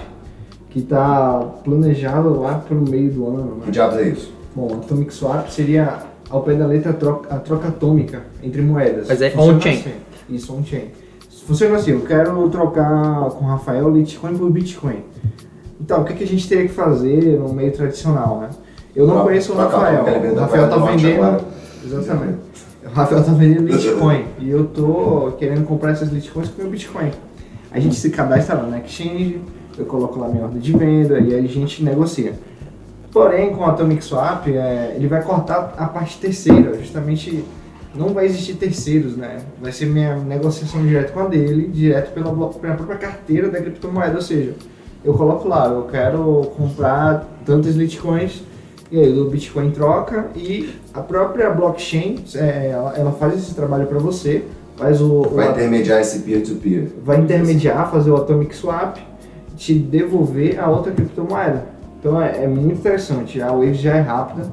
que 0.70 0.80
está 0.80 1.40
planejado 1.64 2.40
lá 2.42 2.56
para 2.56 2.76
o 2.76 2.82
meio 2.82 3.12
do 3.12 3.28
ano. 3.28 3.58
Que 3.62 3.66
Né? 3.68 3.72
diabos 3.72 3.98
é 3.98 4.08
isso? 4.10 4.34
Bom, 4.56 4.68
Atomic 4.84 5.14
Swap 5.14 5.48
seria, 5.50 6.00
ao 6.30 6.42
pé 6.42 6.56
da 6.56 6.66
letra, 6.66 6.90
a 6.92 6.94
troca, 6.94 7.36
a 7.36 7.40
troca 7.40 7.68
atômica 7.68 8.22
entre 8.42 8.62
moedas. 8.62 9.08
Mas 9.08 9.22
é 9.22 9.32
on-chain. 9.38 9.80
assim. 9.80 9.92
Isso, 10.30 10.54
on-chain. 10.56 10.86
Funciona 11.46 11.76
assim, 11.78 11.92
eu 11.92 12.02
quero 12.02 12.50
trocar 12.50 13.30
com 13.32 13.46
o 13.46 13.48
Rafael 13.48 13.90
Litecoin 13.90 14.36
por 14.38 14.50
Bitcoin. 14.50 15.04
Então, 15.80 16.02
o 16.02 16.06
que, 16.06 16.14
que 16.14 16.24
a 16.24 16.28
gente 16.28 16.48
teria 16.48 16.68
que 16.68 16.74
fazer 16.74 17.38
no 17.40 17.52
meio 17.54 17.72
tradicional, 17.72 18.40
né? 18.40 18.50
Eu 18.96 19.06
não 19.06 19.14
Troca- 19.16 19.30
conheço 19.30 19.54
o 19.54 19.56
Rafael. 19.56 20.04
O 20.04 20.36
Rafael 20.40 20.70
tá 20.70 20.78
vendendo... 20.78 21.24
agora. 21.24 21.42
Exatamente. 21.84 22.38
O 22.92 22.94
Rafael 22.94 23.24
tá 23.24 23.32
vendendo 23.32 23.68
Litecoin 23.72 24.26
e 24.38 24.50
eu 24.50 24.66
tô 24.66 25.34
querendo 25.40 25.66
comprar 25.66 25.92
essas 25.92 26.10
Litecoins 26.10 26.50
com 26.50 26.62
meu 26.62 26.70
Bitcoin. 26.70 27.10
A 27.72 27.80
gente 27.80 27.96
se 27.96 28.10
cadastra 28.10 28.56
lá 28.56 28.68
na 28.68 28.80
Exchange, 28.80 29.42
eu 29.78 29.86
coloco 29.86 30.20
lá 30.20 30.28
minha 30.28 30.44
ordem 30.44 30.60
de 30.60 30.74
venda 30.74 31.20
e 31.20 31.34
aí 31.34 31.46
a 31.46 31.48
gente 31.48 31.82
negocia. 31.84 32.34
Porém, 33.12 33.54
com 33.54 33.62
o 33.62 33.66
Atomic 33.66 34.04
Swap, 34.04 34.48
é, 34.48 34.94
ele 34.96 35.08
vai 35.08 35.24
cortar 35.24 35.74
a 35.78 35.88
parte 35.88 36.18
terceira, 36.18 36.78
justamente 36.78 37.44
não 37.96 38.10
vai 38.14 38.26
existir 38.26 38.56
terceiros, 38.56 39.16
né? 39.16 39.38
Vai 39.62 39.72
ser 39.72 39.86
minha 39.86 40.16
negociação 40.18 40.82
direto 40.86 41.14
com 41.14 41.22
a 41.22 41.28
dele, 41.28 41.68
direto 41.68 42.14
pela, 42.14 42.34
pela 42.34 42.76
própria 42.76 42.98
carteira 42.98 43.50
da 43.50 43.60
criptomoeda, 43.60 44.16
ou 44.16 44.22
seja, 44.22 44.54
eu 45.04 45.14
coloco 45.14 45.48
lá, 45.48 45.68
eu 45.68 45.84
quero 45.84 46.52
comprar 46.58 47.28
tantas 47.46 47.76
Litecoins 47.76 48.44
e 48.92 49.00
aí 49.00 49.20
o 49.20 49.26
Bitcoin 49.30 49.72
troca 49.72 50.28
e 50.36 50.70
a 50.94 51.00
própria 51.02 51.50
blockchain, 51.50 52.24
é, 52.36 52.70
ela, 52.72 52.94
ela 52.98 53.12
faz 53.14 53.34
esse 53.36 53.56
trabalho 53.56 53.88
para 53.88 54.00
você, 54.00 54.44
faz 54.76 55.02
o, 55.02 55.22
o- 55.22 55.30
Vai 55.36 55.50
intermediar 55.52 56.02
esse 56.02 56.20
peer-to-peer. 56.20 56.88
vai 57.04 57.20
intermediar, 57.20 57.90
fazer 57.90 58.12
o 58.12 58.18
Atomic 58.18 58.56
Swap, 58.56 58.98
te 59.56 59.74
devolver 59.76 60.60
a 60.60 60.70
outra 60.70 60.92
criptomoeda. 60.92 61.66
Então 62.00 62.22
é, 62.22 62.44
é 62.44 62.48
muito 62.48 62.80
interessante. 62.80 63.42
A 63.42 63.52
Wave 63.52 63.76
já 63.76 63.96
é 63.96 64.02
rápida. 64.02 64.52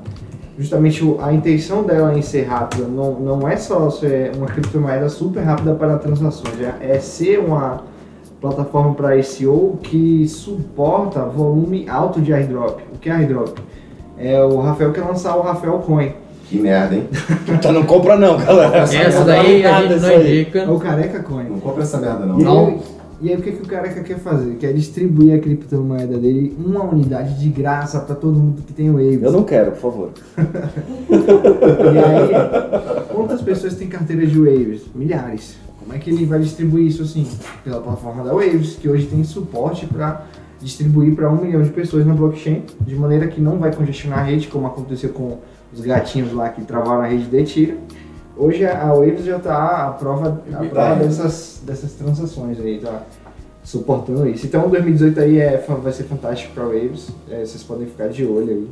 Justamente 0.59 1.05
o- 1.05 1.19
a 1.23 1.33
intenção 1.33 1.83
dela 1.83 2.17
em 2.17 2.23
ser 2.23 2.43
rápida 2.43 2.85
não, 2.87 3.19
não 3.19 3.49
é 3.49 3.57
só 3.57 3.89
ser 3.91 4.33
uma 4.37 4.47
criptomoeda 4.47 5.09
super 5.09 5.41
rápida 5.43 5.75
para 5.75 5.97
transações, 5.99 6.61
é, 6.61 6.75
é 6.95 6.99
ser 7.01 7.39
uma 7.39 7.83
plataforma 8.41 8.95
para 8.95 9.21
SEO 9.23 9.79
que 9.83 10.29
suporta 10.29 11.25
volume 11.25 11.89
alto 11.89 12.21
de 12.21 12.33
airdrop. 12.33 12.81
O 12.95 12.99
que 12.99 13.09
é 13.09 13.13
airdrop? 13.13 13.59
É 14.19 14.43
o 14.43 14.61
Rafael 14.61 14.93
quer 14.93 15.03
lançar 15.03 15.37
o 15.37 15.43
Rafael 15.43 15.79
Coin. 15.79 16.13
Que 16.49 16.59
merda, 16.59 16.95
hein? 16.95 17.07
Então 17.49 17.71
não 17.73 17.85
compra 17.85 18.17
não, 18.17 18.39
galera. 18.39 18.79
Essa 18.79 19.25
daí 19.25 19.65
a 19.65 19.83
gente 19.83 20.01
não 20.01 20.21
indica. 20.21 20.59
É 20.61 20.69
o 20.71 20.79
Careca 20.79 21.23
Coin. 21.23 21.45
Não 21.45 21.61
compra 21.61 21.83
essa 21.83 21.99
merda, 21.99 22.25
não. 22.27 22.41
E 22.41 22.43
Não. 22.45 22.67
aí, 22.67 22.81
e 23.21 23.29
aí 23.31 23.37
o 23.37 23.43
que, 23.43 23.51
que 23.51 23.63
o 23.63 23.67
careca 23.67 24.01
quer 24.03 24.19
fazer? 24.19 24.55
Quer 24.57 24.73
distribuir 24.73 25.35
a 25.35 25.39
criptomoeda 25.41 26.17
dele 26.19 26.57
uma 26.65 26.85
unidade 26.85 27.39
de 27.39 27.49
graça 27.49 27.99
para 27.99 28.15
todo 28.15 28.39
mundo 28.39 28.63
que 28.65 28.73
tem 28.73 28.91
Waves. 28.93 29.23
Eu 29.23 29.33
não 29.33 29.43
quero, 29.43 29.73
por 29.73 29.81
favor. 29.81 30.11
E 31.11 31.99
aí, 31.99 33.05
quantas 33.13 33.43
pessoas 33.43 33.75
têm 33.75 33.89
carteira 33.89 34.27
de 34.27 34.39
Waves? 34.39 34.83
Milhares. 34.95 35.57
como 35.81 35.95
é 35.95 35.99
que 35.99 36.11
ele 36.11 36.25
vai 36.27 36.39
distribuir 36.39 36.87
isso 36.87 37.03
assim? 37.03 37.27
Pela 37.65 37.81
plataforma 37.81 38.23
da 38.25 38.33
Waves, 38.33 38.77
que 38.77 38.89
hoje 38.89 39.07
tem 39.07 39.25
suporte 39.25 39.87
para 39.87 40.23
distribuir 40.61 41.15
para 41.15 41.31
um 41.31 41.37
milhão 41.37 41.63
de 41.63 41.71
pessoas 41.71 42.07
na 42.07 42.15
blockchain, 42.15 42.65
de 42.81 42.95
maneira 42.95 43.27
que 43.29 43.41
não 43.41 43.59
vai 43.59 43.73
congestionar 43.75 44.21
a 44.21 44.23
rede, 44.23 44.49
como 44.49 44.67
aconteceu 44.67 45.11
com 45.11 45.39
os 45.73 45.81
gatinhos 45.81 46.33
lá 46.33 46.49
que 46.49 46.63
travaram 46.63 47.03
a 47.03 47.07
rede 47.07 47.25
de 47.25 47.45
tira. 47.45 47.77
Hoje 48.37 48.65
a 48.65 48.89
a 48.89 48.95
Waves 48.95 49.25
já 49.25 49.37
está 49.37 49.89
à 49.89 49.91
prova, 49.91 50.43
à 50.53 50.65
prova 50.65 50.95
dessas, 50.97 51.63
dessas 51.67 51.93
transações 51.95 52.61
aí, 52.61 52.79
tá 52.79 53.03
suportando 53.65 54.29
isso. 54.29 54.47
Então 54.47 54.69
2018 54.69 55.21
aí 55.21 55.39
é, 55.39 55.65
vai 55.83 55.93
ser 55.93 56.05
fantástico 56.05 56.55
para 56.55 56.65
Waves, 56.65 57.11
é, 57.29 57.41
vocês 57.41 57.63
podem 57.63 57.87
ficar 57.87 58.09
de 58.09 58.25
olho 58.25 58.51
aí. 58.51 58.69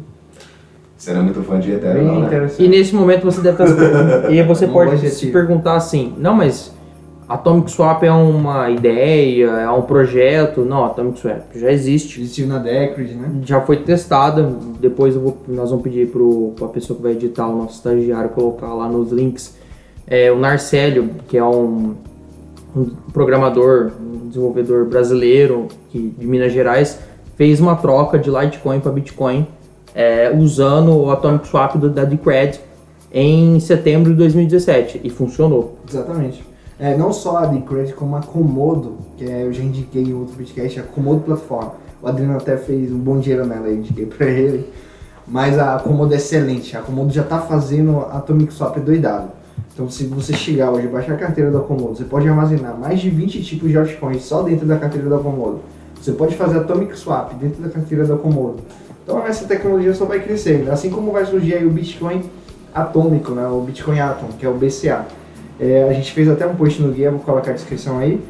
Você 0.97 1.13
não 1.13 1.21
é 1.21 1.25
muito 1.25 1.43
fã 1.43 1.61
de 1.61 1.73
Ethereum, 1.73 2.05
Bem 2.05 2.07
não, 2.07 2.21
né? 2.23 2.51
E 2.59 2.69
nesse 2.69 2.95
momento 2.95 3.25
você 3.25 3.41
deve 3.43 3.63
estar. 3.63 4.33
e 4.33 4.43
você 4.43 4.67
Não 4.67 4.73
pode 4.73 5.11
se 5.11 5.27
perguntar 5.27 5.77
assim: 5.77 6.15
não, 6.17 6.35
mas 6.35 6.73
Atomic 7.29 7.71
Swap 7.73 8.03
é 8.05 8.13
uma 8.13 8.71
ideia, 8.71 9.47
é 9.47 9.71
um 9.71 9.83
projeto? 9.83 10.61
Não, 10.65 10.85
Atomic 10.85 11.19
Swap 11.19 11.41
já 11.57 11.73
existe. 11.73 12.21
Existiu 12.21 12.47
na 12.47 12.59
Decred, 12.59 13.15
né? 13.15 13.31
Já 13.45 13.61
foi 13.61 13.79
testada. 13.79 14.49
Depois 14.81 15.17
vou- 15.17 15.37
nós 15.49 15.71
vamos 15.71 15.83
pedir 15.83 16.09
para 16.09 16.67
a 16.67 16.69
pessoa 16.69 16.97
que 16.97 17.03
vai 17.03 17.13
editar, 17.13 17.49
o 17.49 17.57
nosso 17.57 17.75
estagiário, 17.77 18.31
colocar 18.31 18.73
lá 18.75 18.89
nos 18.89 19.11
links. 19.11 19.57
É, 20.07 20.31
o 20.31 20.39
Narcélio, 20.39 21.11
que 21.27 21.37
é 21.37 21.45
um, 21.45 21.95
um 22.77 22.85
programador, 23.13 23.91
um 24.01 24.29
desenvolvedor 24.29 24.85
brasileiro 24.85 25.67
que, 25.91 26.15
de 26.17 26.27
Minas 26.27 26.53
Gerais, 26.53 26.99
fez 27.37 27.59
uma 27.61 27.75
troca 27.75 28.19
de 28.21 28.31
Litecoin 28.31 28.79
para 28.79 28.93
Bitcoin 28.93 29.47
é, 29.95 30.31
usando 30.33 30.97
o 30.97 31.11
Atomic 31.11 31.49
Swap 31.49 31.75
do, 31.77 31.91
da 31.91 32.05
Decred 32.05 32.61
em 33.13 33.59
setembro 33.59 34.13
de 34.13 34.17
2017 34.19 35.01
e 35.03 35.11
funcionou. 35.11 35.77
Exatamente. 35.89 36.45
É, 36.79 36.97
não 36.97 37.13
só 37.13 37.39
a 37.39 37.47
Decred, 37.47 37.95
como 37.95 38.17
a 38.17 38.23
Comodo, 38.23 38.99
que 39.17 39.25
é, 39.25 39.45
eu 39.45 39.53
já 39.53 39.63
indiquei 39.63 40.03
em 40.03 40.15
outro 40.15 40.35
podcast, 40.37 40.81
a 40.81 40.83
Comodo 40.83 41.21
Plataforma. 41.21 41.75
O 42.03 42.07
Adriano 42.07 42.37
até 42.37 42.57
fez 42.57 42.93
um 42.93 42.99
bom 42.99 43.19
dinheiro 43.19 43.47
nela, 43.47 43.69
eu 43.69 43.77
indiquei 43.77 44.05
pra 44.05 44.27
ele. 44.27 44.71
Mas 45.27 45.59
a 45.59 45.79
Comodo 45.79 46.13
é 46.13 46.19
excelente. 46.19 46.77
A 46.77 46.83
Comodo 46.83 47.13
já 47.13 47.23
tá 47.23 47.41
fazendo 47.41 48.01
Atomic 48.01 48.53
Swap 48.53 48.77
doidado. 48.79 49.31
Então, 49.73 49.91
se 49.91 50.05
você 50.07 50.35
chegar 50.35 50.71
hoje 50.71 50.87
e 50.87 50.91
baixar 50.91 51.15
a 51.15 51.17
carteira 51.17 51.51
da 51.51 51.61
Comodo, 51.61 51.97
você 51.97 52.05
pode 52.05 52.29
armazenar 52.29 52.79
mais 52.79 53.01
de 53.01 53.11
20 53.11 53.43
tipos 53.43 53.71
de 53.71 53.77
altcoins 53.77 54.23
só 54.23 54.43
dentro 54.43 54.67
da 54.67 54.79
carteira 54.79 55.09
da 55.09 55.19
Comodo. 55.19 55.61
Você 56.01 56.13
pode 56.13 56.37
fazer 56.37 56.59
Atomic 56.59 56.97
Swap 56.99 57.33
dentro 57.35 57.63
da 57.63 57.71
carteira 57.71 58.05
da 58.05 58.17
Comodo. 58.17 58.59
Então, 59.03 59.27
essa 59.27 59.47
tecnologia 59.47 59.95
só 59.95 60.05
vai 60.05 60.21
crescendo. 60.21 60.71
Assim 60.71 60.91
como 60.91 61.11
vai 61.11 61.25
surgir 61.25 61.55
aí 61.55 61.67
o 61.67 61.71
Bitcoin 61.71 62.23
atômico, 62.75 63.33
né? 63.33 63.47
o 63.47 63.61
Bitcoin 63.61 63.99
Atom, 63.99 64.29
que 64.39 64.45
é 64.45 64.49
o 64.49 64.55
BCA. 64.55 65.07
É, 65.59 65.85
a 65.89 65.93
gente 65.93 66.13
fez 66.13 66.29
até 66.29 66.47
um 66.47 66.55
post 66.55 66.81
no 66.83 66.93
guia, 66.93 67.11
vou 67.11 67.21
colocar 67.21 67.51
a 67.51 67.55
descrição 67.55 67.99
aí. 67.99 68.21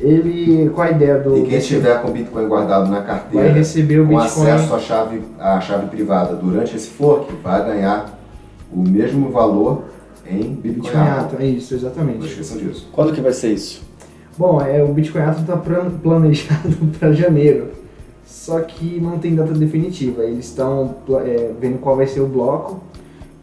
Ele, 0.00 0.70
com 0.70 0.80
a 0.80 0.90
ideia 0.90 1.18
do. 1.18 1.36
E 1.36 1.42
quem 1.42 1.58
estiver 1.58 2.00
com 2.00 2.10
Bitcoin 2.10 2.48
guardado 2.48 2.88
na 2.88 3.00
vai 3.00 3.06
carteira, 3.06 3.52
receber 3.52 4.00
o 4.00 4.06
com 4.06 4.16
Bitcoin. 4.16 4.50
acesso 4.50 4.74
à 4.74 4.78
chave, 4.78 5.20
à 5.38 5.60
chave 5.60 5.88
privada 5.88 6.34
durante 6.36 6.74
esse 6.74 6.88
fork, 6.88 7.30
vai 7.42 7.62
ganhar 7.66 8.18
o 8.72 8.80
mesmo 8.80 9.30
valor 9.30 9.84
em 10.26 10.54
Bitcoin. 10.54 11.04
Bitcoin 11.04 11.42
é 11.42 11.46
isso, 11.46 11.74
Não 11.74 11.80
exatamente. 11.80 12.26
esqueçam 12.26 12.56
disso. 12.56 12.88
Quando 12.92 13.12
que 13.12 13.20
vai 13.20 13.32
ser 13.32 13.52
isso? 13.52 13.82
Bom, 14.38 14.58
é, 14.62 14.82
o 14.82 14.88
Bitcoin 14.88 15.20
Atom 15.20 15.40
está 15.42 15.56
planejado 15.56 16.76
para 16.98 17.12
janeiro, 17.12 17.72
só 18.24 18.58
que 18.60 18.98
não 19.00 19.18
tem 19.18 19.34
data 19.34 19.52
definitiva. 19.52 20.22
Eles 20.22 20.46
estão 20.46 20.94
é, 21.26 21.50
vendo 21.60 21.78
qual 21.78 21.96
vai 21.96 22.06
ser 22.06 22.20
o 22.20 22.26
bloco 22.26 22.80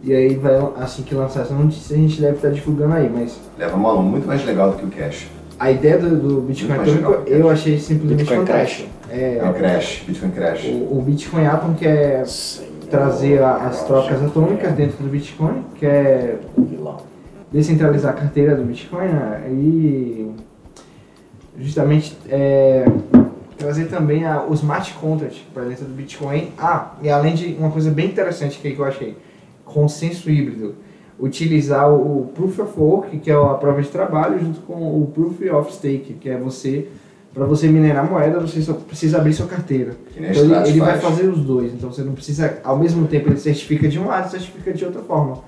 e 0.04 0.14
aí 0.14 0.36
vai 0.36 0.54
assim 0.78 1.04
que 1.04 1.14
lançar 1.16 1.42
essa 1.42 1.54
notícia 1.54 1.96
a 1.96 2.00
gente 2.00 2.20
deve 2.22 2.36
estar 2.36 2.50
divulgando 2.50 2.94
aí. 2.94 3.10
Mas 3.14 3.38
Leva 3.58 3.76
uma 3.76 3.94
mão 3.94 4.04
muito 4.04 4.28
mais 4.28 4.44
legal 4.46 4.72
do 4.72 4.78
que 4.78 4.86
o 4.86 4.90
Cash. 4.90 5.28
a 5.60 5.72
ideia 5.72 5.98
do, 5.98 6.16
do 6.16 6.42
Bitcoin 6.42 6.78
legal 6.78 7.22
que 7.24 7.32
eu 7.32 7.50
achei 7.50 7.80
simplesmente 7.80 8.20
Bitcoin 8.20 8.46
fantástico. 8.46 8.90
É 9.10 9.40
o 9.42 9.48
É, 9.48 9.54
Crash, 9.54 10.04
Bitcoin 10.06 10.32
Crash. 10.32 10.66
o, 10.66 10.98
o 10.98 11.02
Bitcoin 11.06 11.46
Atom 11.46 11.74
que 11.76 11.88
é 11.88 12.24
trazer 12.90 13.42
a- 13.42 13.56
as 13.68 13.84
trocas 13.84 14.22
atômicas 14.24 14.72
dentro 14.74 14.98
do 15.04 15.10
Bitcoin, 15.10 15.64
que 15.76 15.86
é 15.86 16.38
descentralizar 17.52 18.12
a 18.12 18.16
carteira 18.16 18.56
do 18.56 18.64
Bitcoin 18.64 19.08
né, 19.08 19.48
e 19.50 20.30
justamente 21.58 22.18
é, 22.30 22.86
trazer 23.58 23.86
também 23.86 24.26
a, 24.26 24.44
o 24.44 24.54
smart 24.54 24.94
contract 24.96 25.46
para 25.54 25.64
dentro 25.64 25.86
do 25.86 25.94
Bitcoin. 25.94 26.52
Ah, 26.58 26.92
e 27.02 27.10
além 27.10 27.34
de 27.34 27.56
uma 27.60 27.72
coisa 27.72 27.90
bem 27.90 28.08
interessante 28.08 28.60
que, 28.60 28.72
que 28.72 28.80
eu 28.80 28.86
achei, 28.86 29.18
consenso 29.68 30.30
híbrido. 30.30 30.76
Utilizar 31.20 31.92
o, 31.92 32.28
Proof 32.36 32.60
of 32.60 32.80
Work, 32.80 33.18
que 33.20 33.32
é 33.32 33.34
a 33.34 33.54
prova 33.56 33.82
de 33.82 33.88
trabalho, 33.90 34.40
junto 34.40 34.60
com 34.62 34.74
o 35.02 35.08
Proof 35.14 35.42
of 35.52 35.74
Stake, 35.74 36.14
que 36.14 36.30
é 36.30 36.38
você, 36.38 36.88
para 37.34 37.44
você 37.46 37.68
minerar 37.68 38.08
moeda, 38.10 38.40
você 38.40 38.62
só 38.62 38.74
precisa 38.74 39.18
abrir 39.18 39.34
sua 39.34 39.48
carteira. 39.48 39.94
Então 40.16 40.44
ele, 40.44 40.70
ele 40.70 40.80
vai 40.80 41.00
faz. 41.00 41.04
fazer 41.16 41.28
os 41.28 41.40
dois, 41.40 41.74
então 41.74 41.92
você 41.92 42.04
não 42.04 42.14
precisa, 42.14 42.60
ao 42.64 42.78
mesmo 42.78 43.08
tempo 43.08 43.30
ele 43.30 43.38
certifica 43.40 43.88
de 43.88 43.98
um 44.00 44.06
lado 44.06 44.28
e 44.28 44.32
certifica 44.32 44.72
de 44.72 44.86
outra 44.86 45.02
forma. 45.02 45.40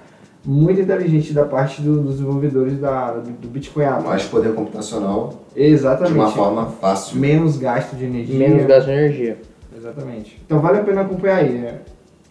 Muito 0.43 0.79
inteligente 0.81 1.33
da 1.33 1.43
parte 1.45 1.81
do- 1.81 2.01
dos 2.01 2.13
desenvolvedores 2.13 2.79
da, 2.79 3.11
do, 3.11 3.29
do 3.29 3.47
Bitcoin 3.49 3.83
Atom. 3.83 4.07
Mais 4.07 4.23
poder 4.23 4.53
computacional 4.55 5.43
de 5.53 5.61
Exatamente. 5.61 6.13
uma 6.15 6.31
forma 6.31 6.65
fácil. 6.65 7.19
Menos 7.19 7.57
gasto 7.57 7.95
de 7.95 8.05
energia. 8.05 8.39
Menos 8.39 8.65
gasto 8.65 8.85
de 8.87 8.91
energia. 8.93 9.37
Exatamente. 9.77 10.41
Então 10.45 10.59
vale 10.61 10.79
a 10.79 10.83
pena 10.83 11.01
acompanhar 11.01 11.37
aí. 11.39 11.57
É, 11.57 11.81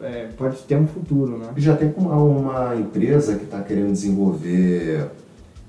é, 0.01 0.29
pode 0.37 0.59
ter 0.59 0.77
um 0.77 0.87
futuro, 0.87 1.39
né? 1.39 1.49
Já 1.57 1.77
tem 1.77 1.93
uma, 1.97 2.17
uma 2.17 2.77
empresa 2.77 3.37
que 3.37 3.45
está 3.45 3.61
querendo 3.61 3.93
desenvolver 3.93 5.11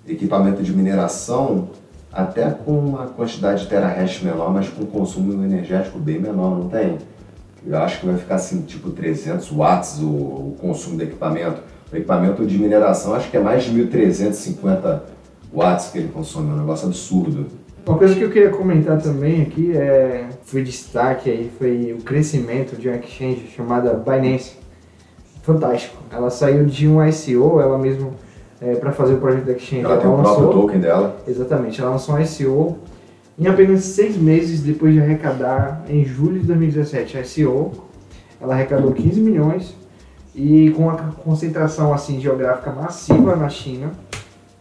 equipamento 0.08 0.62
de 0.64 0.76
mineração 0.76 1.70
até 2.12 2.50
com 2.50 2.78
uma 2.78 3.08
quantidade 3.08 3.64
de 3.64 3.70
terahash 3.70 4.22
menor, 4.22 4.52
mas 4.52 4.68
com 4.70 4.86
consumo 4.86 5.44
energético 5.44 6.00
bem 6.00 6.20
menor, 6.20 6.58
não 6.58 6.70
tem? 6.70 6.98
Eu 7.66 7.78
acho 7.78 8.00
que 8.00 8.06
vai 8.06 8.18
ficar 8.18 8.36
assim, 8.36 8.62
tipo 8.62 8.90
300 8.92 9.52
watts 9.52 10.00
o, 10.00 10.08
o 10.08 10.56
consumo 10.60 10.98
do 10.98 11.04
equipamento. 11.04 11.62
O 11.92 11.96
equipamento 11.96 12.46
de 12.46 12.58
mineração 12.58 13.14
acho 13.14 13.30
que 13.30 13.38
é 13.38 13.40
mais 13.40 13.64
de 13.64 13.72
1350 13.72 15.04
watts 15.54 15.88
que 15.92 15.98
ele 15.98 16.10
consome, 16.10 16.50
é 16.50 16.54
um 16.54 16.58
negócio 16.58 16.88
absurdo. 16.88 17.48
Uma 17.90 17.98
coisa 17.98 18.14
que 18.14 18.22
eu 18.22 18.30
queria 18.30 18.52
comentar 18.52 19.02
também 19.02 19.42
aqui 19.42 19.76
é 19.76 20.30
foi 20.44 20.62
destaque 20.62 21.28
aí 21.28 21.52
foi 21.58 21.98
o 22.00 22.04
crescimento 22.04 22.76
de 22.76 22.88
uma 22.88 22.98
exchange 22.98 23.48
chamada 23.48 23.96
Binance. 23.96 24.58
Fantástico. 25.42 25.98
Ela 26.12 26.30
saiu 26.30 26.66
de 26.66 26.88
um 26.88 27.04
ICO, 27.04 27.60
ela 27.60 27.80
mesmo 27.80 28.14
para 28.80 28.92
fazer 28.92 29.16
o 29.16 29.18
projeto 29.18 29.46
da 29.46 29.54
exchange. 29.54 29.86
Ela 29.86 29.98
tem 29.98 30.08
o 30.08 30.18
próprio 30.20 30.50
token 30.50 30.80
dela. 30.80 31.18
Exatamente, 31.28 31.82
ela 31.82 31.90
lançou 31.90 32.14
um 32.14 32.22
ICO 32.22 32.78
em 33.40 33.48
apenas 33.48 33.86
seis 33.86 34.16
meses 34.16 34.62
depois 34.62 34.94
de 34.94 35.02
arrecadar 35.02 35.84
em 35.90 36.06
julho 36.06 36.40
de 36.40 36.46
2017 36.46 37.18
a 37.18 37.22
ICO. 37.22 37.72
Ela 38.40 38.54
arrecadou 38.54 38.92
15 38.92 39.20
milhões 39.20 39.76
e 40.36 40.70
com 40.78 40.84
uma 40.84 40.96
concentração 41.24 41.92
assim 41.92 42.22
geográfica 42.22 42.72
massiva 42.72 43.36
na 43.36 43.50
China, 43.50 43.90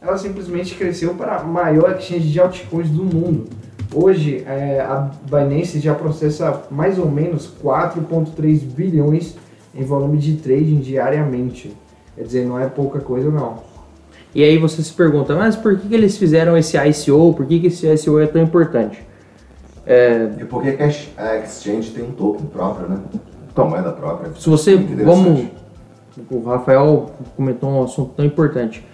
ela 0.00 0.16
simplesmente 0.16 0.74
cresceu 0.74 1.14
para 1.14 1.36
a 1.36 1.44
maior 1.44 1.96
exchange 1.98 2.28
de 2.30 2.40
altcoins 2.40 2.88
do 2.90 3.04
mundo. 3.04 3.46
Hoje, 3.94 4.44
é, 4.46 4.80
a 4.80 5.10
Binance 5.30 5.80
já 5.80 5.94
processa 5.94 6.62
mais 6.70 6.98
ou 6.98 7.10
menos 7.10 7.50
4,3 7.64 8.60
bilhões 8.60 9.34
em 9.74 9.82
volume 9.82 10.18
de 10.18 10.36
trading 10.36 10.80
diariamente. 10.80 11.74
Quer 12.14 12.22
dizer, 12.24 12.46
não 12.46 12.58
é 12.58 12.66
pouca 12.66 13.00
coisa 13.00 13.30
não. 13.30 13.66
E 14.34 14.44
aí 14.44 14.58
você 14.58 14.82
se 14.82 14.92
pergunta, 14.92 15.34
mas 15.34 15.56
por 15.56 15.78
que, 15.78 15.88
que 15.88 15.94
eles 15.94 16.18
fizeram 16.18 16.56
esse 16.56 16.76
ICO? 16.76 17.32
Por 17.34 17.46
que, 17.46 17.60
que 17.60 17.66
esse 17.68 17.86
ICO 17.86 18.20
é 18.20 18.26
tão 18.26 18.42
importante? 18.42 19.02
É, 19.86 20.28
E 20.38 20.44
por 20.44 20.62
que 20.62 20.72
que 20.72 20.82
a 20.82 20.86
ex- 20.86 21.08
a 21.16 21.36
exchange 21.38 21.90
tem 21.92 22.04
um 22.04 22.10
token 22.12 22.46
próprio, 22.46 22.88
né? 22.88 22.98
Uma 23.56 23.64
moeda 23.64 23.90
própria. 23.92 24.30
se 24.38 24.48
você. 24.48 24.76
Vamos. 24.76 25.46
O 26.30 26.42
Rafael 26.44 27.10
comentou 27.36 27.70
um 27.70 27.82
assunto 27.82 28.12
tão 28.16 28.24
importante. 28.24 28.84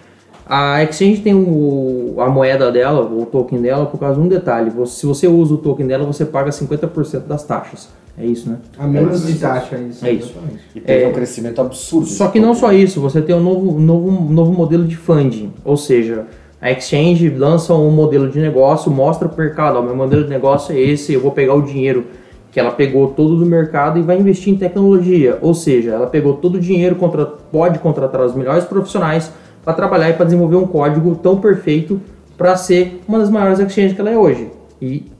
A 0.47 0.83
Exchange 0.83 1.21
tem 1.21 1.33
o, 1.33 2.15
a 2.19 2.29
moeda 2.29 2.71
dela, 2.71 3.01
o 3.01 3.25
token 3.25 3.61
dela, 3.61 3.85
por 3.87 3.99
causa 3.99 4.19
de 4.19 4.25
um 4.25 4.27
detalhe. 4.27 4.69
Você- 4.69 4.99
se 4.99 5.05
você 5.05 5.27
usa 5.27 5.55
o 5.55 5.57
token 5.57 5.87
dela, 5.87 6.03
você 6.05 6.23
paga 6.23 6.51
50% 6.51 7.25
das 7.27 7.43
taxas. 7.43 7.89
É 8.17 8.25
isso, 8.25 8.49
né? 8.49 8.57
A 8.77 8.85
menos 8.87 9.23
É, 9.23 9.25
de 9.25 9.31
isso. 9.33 9.41
taxa, 9.41 9.75
é 9.75 9.79
isso. 9.81 10.05
É 10.05 10.11
isso. 10.11 10.31
exatamente. 10.31 10.61
E 10.75 10.79
teve 10.79 11.03
É. 11.03 11.07
um 11.07 11.11
crescimento 11.11 11.59
absurdo. 11.59 12.05
Só 12.07 12.27
que 12.29 12.39
não 12.39 12.53
só 12.53 12.71
isso, 12.71 13.01
você 13.01 13.21
tem 13.21 13.35
um 13.35 13.41
novo, 13.43 13.77
novo, 13.79 14.31
novo 14.33 14.53
modelo 14.53 14.85
de 14.85 14.95
funding. 14.95 15.51
Ou 15.65 15.75
seja, 15.75 16.25
a 16.61 16.71
Exchange 16.71 17.27
lança 17.29 17.73
um 17.73 17.89
modelo 17.91 18.29
de 18.29 18.39
negócio, 18.39 18.89
mostra 18.91 19.27
para 19.27 19.35
o 19.41 19.45
mercado, 19.45 19.77
ó, 19.79 19.81
meu 19.81 19.95
modelo 19.95 20.23
de 20.23 20.29
negócio 20.29 20.73
é 20.73 20.79
esse, 20.79 21.11
eu 21.11 21.19
vou 21.19 21.31
pegar 21.31 21.55
o 21.55 21.61
dinheiro 21.61 22.05
que 22.51 22.59
ela 22.59 22.71
pegou 22.71 23.07
todo 23.09 23.35
do 23.35 23.45
mercado 23.45 23.99
e 23.99 24.01
vai 24.01 24.17
investir 24.17 24.53
em 24.53 24.55
tecnologia. 24.57 25.37
Ou 25.41 25.53
seja, 25.53 25.91
ela 25.91 26.07
pegou 26.07 26.35
todo 26.35 26.55
o 26.55 26.59
dinheiro, 26.59 26.95
contra, 26.95 27.25
pode 27.25 27.79
contratar 27.79 28.21
os 28.21 28.33
melhores 28.33 28.63
profissionais 28.63 29.29
para 29.65 29.73
trabalhar 29.73 30.11
e 30.11 30.13
para 30.13 30.25
desenvolver 30.25 30.55
um 30.55 30.67
código 30.67 31.15
tão 31.15 31.37
perfeito 31.41 31.99
para 32.37 32.55
ser 32.55 33.01
uma 33.07 33.17
das 33.17 33.31
maiores 33.31 33.59
exchanges 33.59 33.93
que 33.93 33.99
ela 33.99 34.11
é 34.11 34.17
hoje. 34.17 34.51
E, 34.79 35.11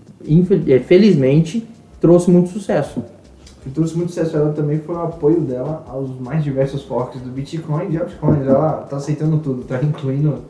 eh, 0.67 0.79
felizmente, 0.79 1.67
trouxe 1.99 2.29
muito 2.29 2.49
sucesso. 2.49 2.99
O 2.99 3.63
que 3.63 3.69
trouxe 3.71 3.97
muito 3.97 4.09
sucesso 4.09 4.37
a 4.37 4.41
ela 4.41 4.53
também 4.53 4.77
foi 4.79 4.93
o 4.93 5.01
apoio 5.01 5.41
dela 5.41 5.83
aos 5.89 6.19
mais 6.19 6.43
diversos 6.43 6.83
forks 6.83 7.19
do 7.21 7.31
Bitcoin 7.31 7.85
e 7.85 7.89
de 7.89 7.97
altcoins. 7.97 8.45
Ela 8.45 8.85
tá 8.87 8.97
aceitando 8.97 9.39
tudo, 9.39 9.63
tá 9.63 9.79
incluindo 9.81 10.43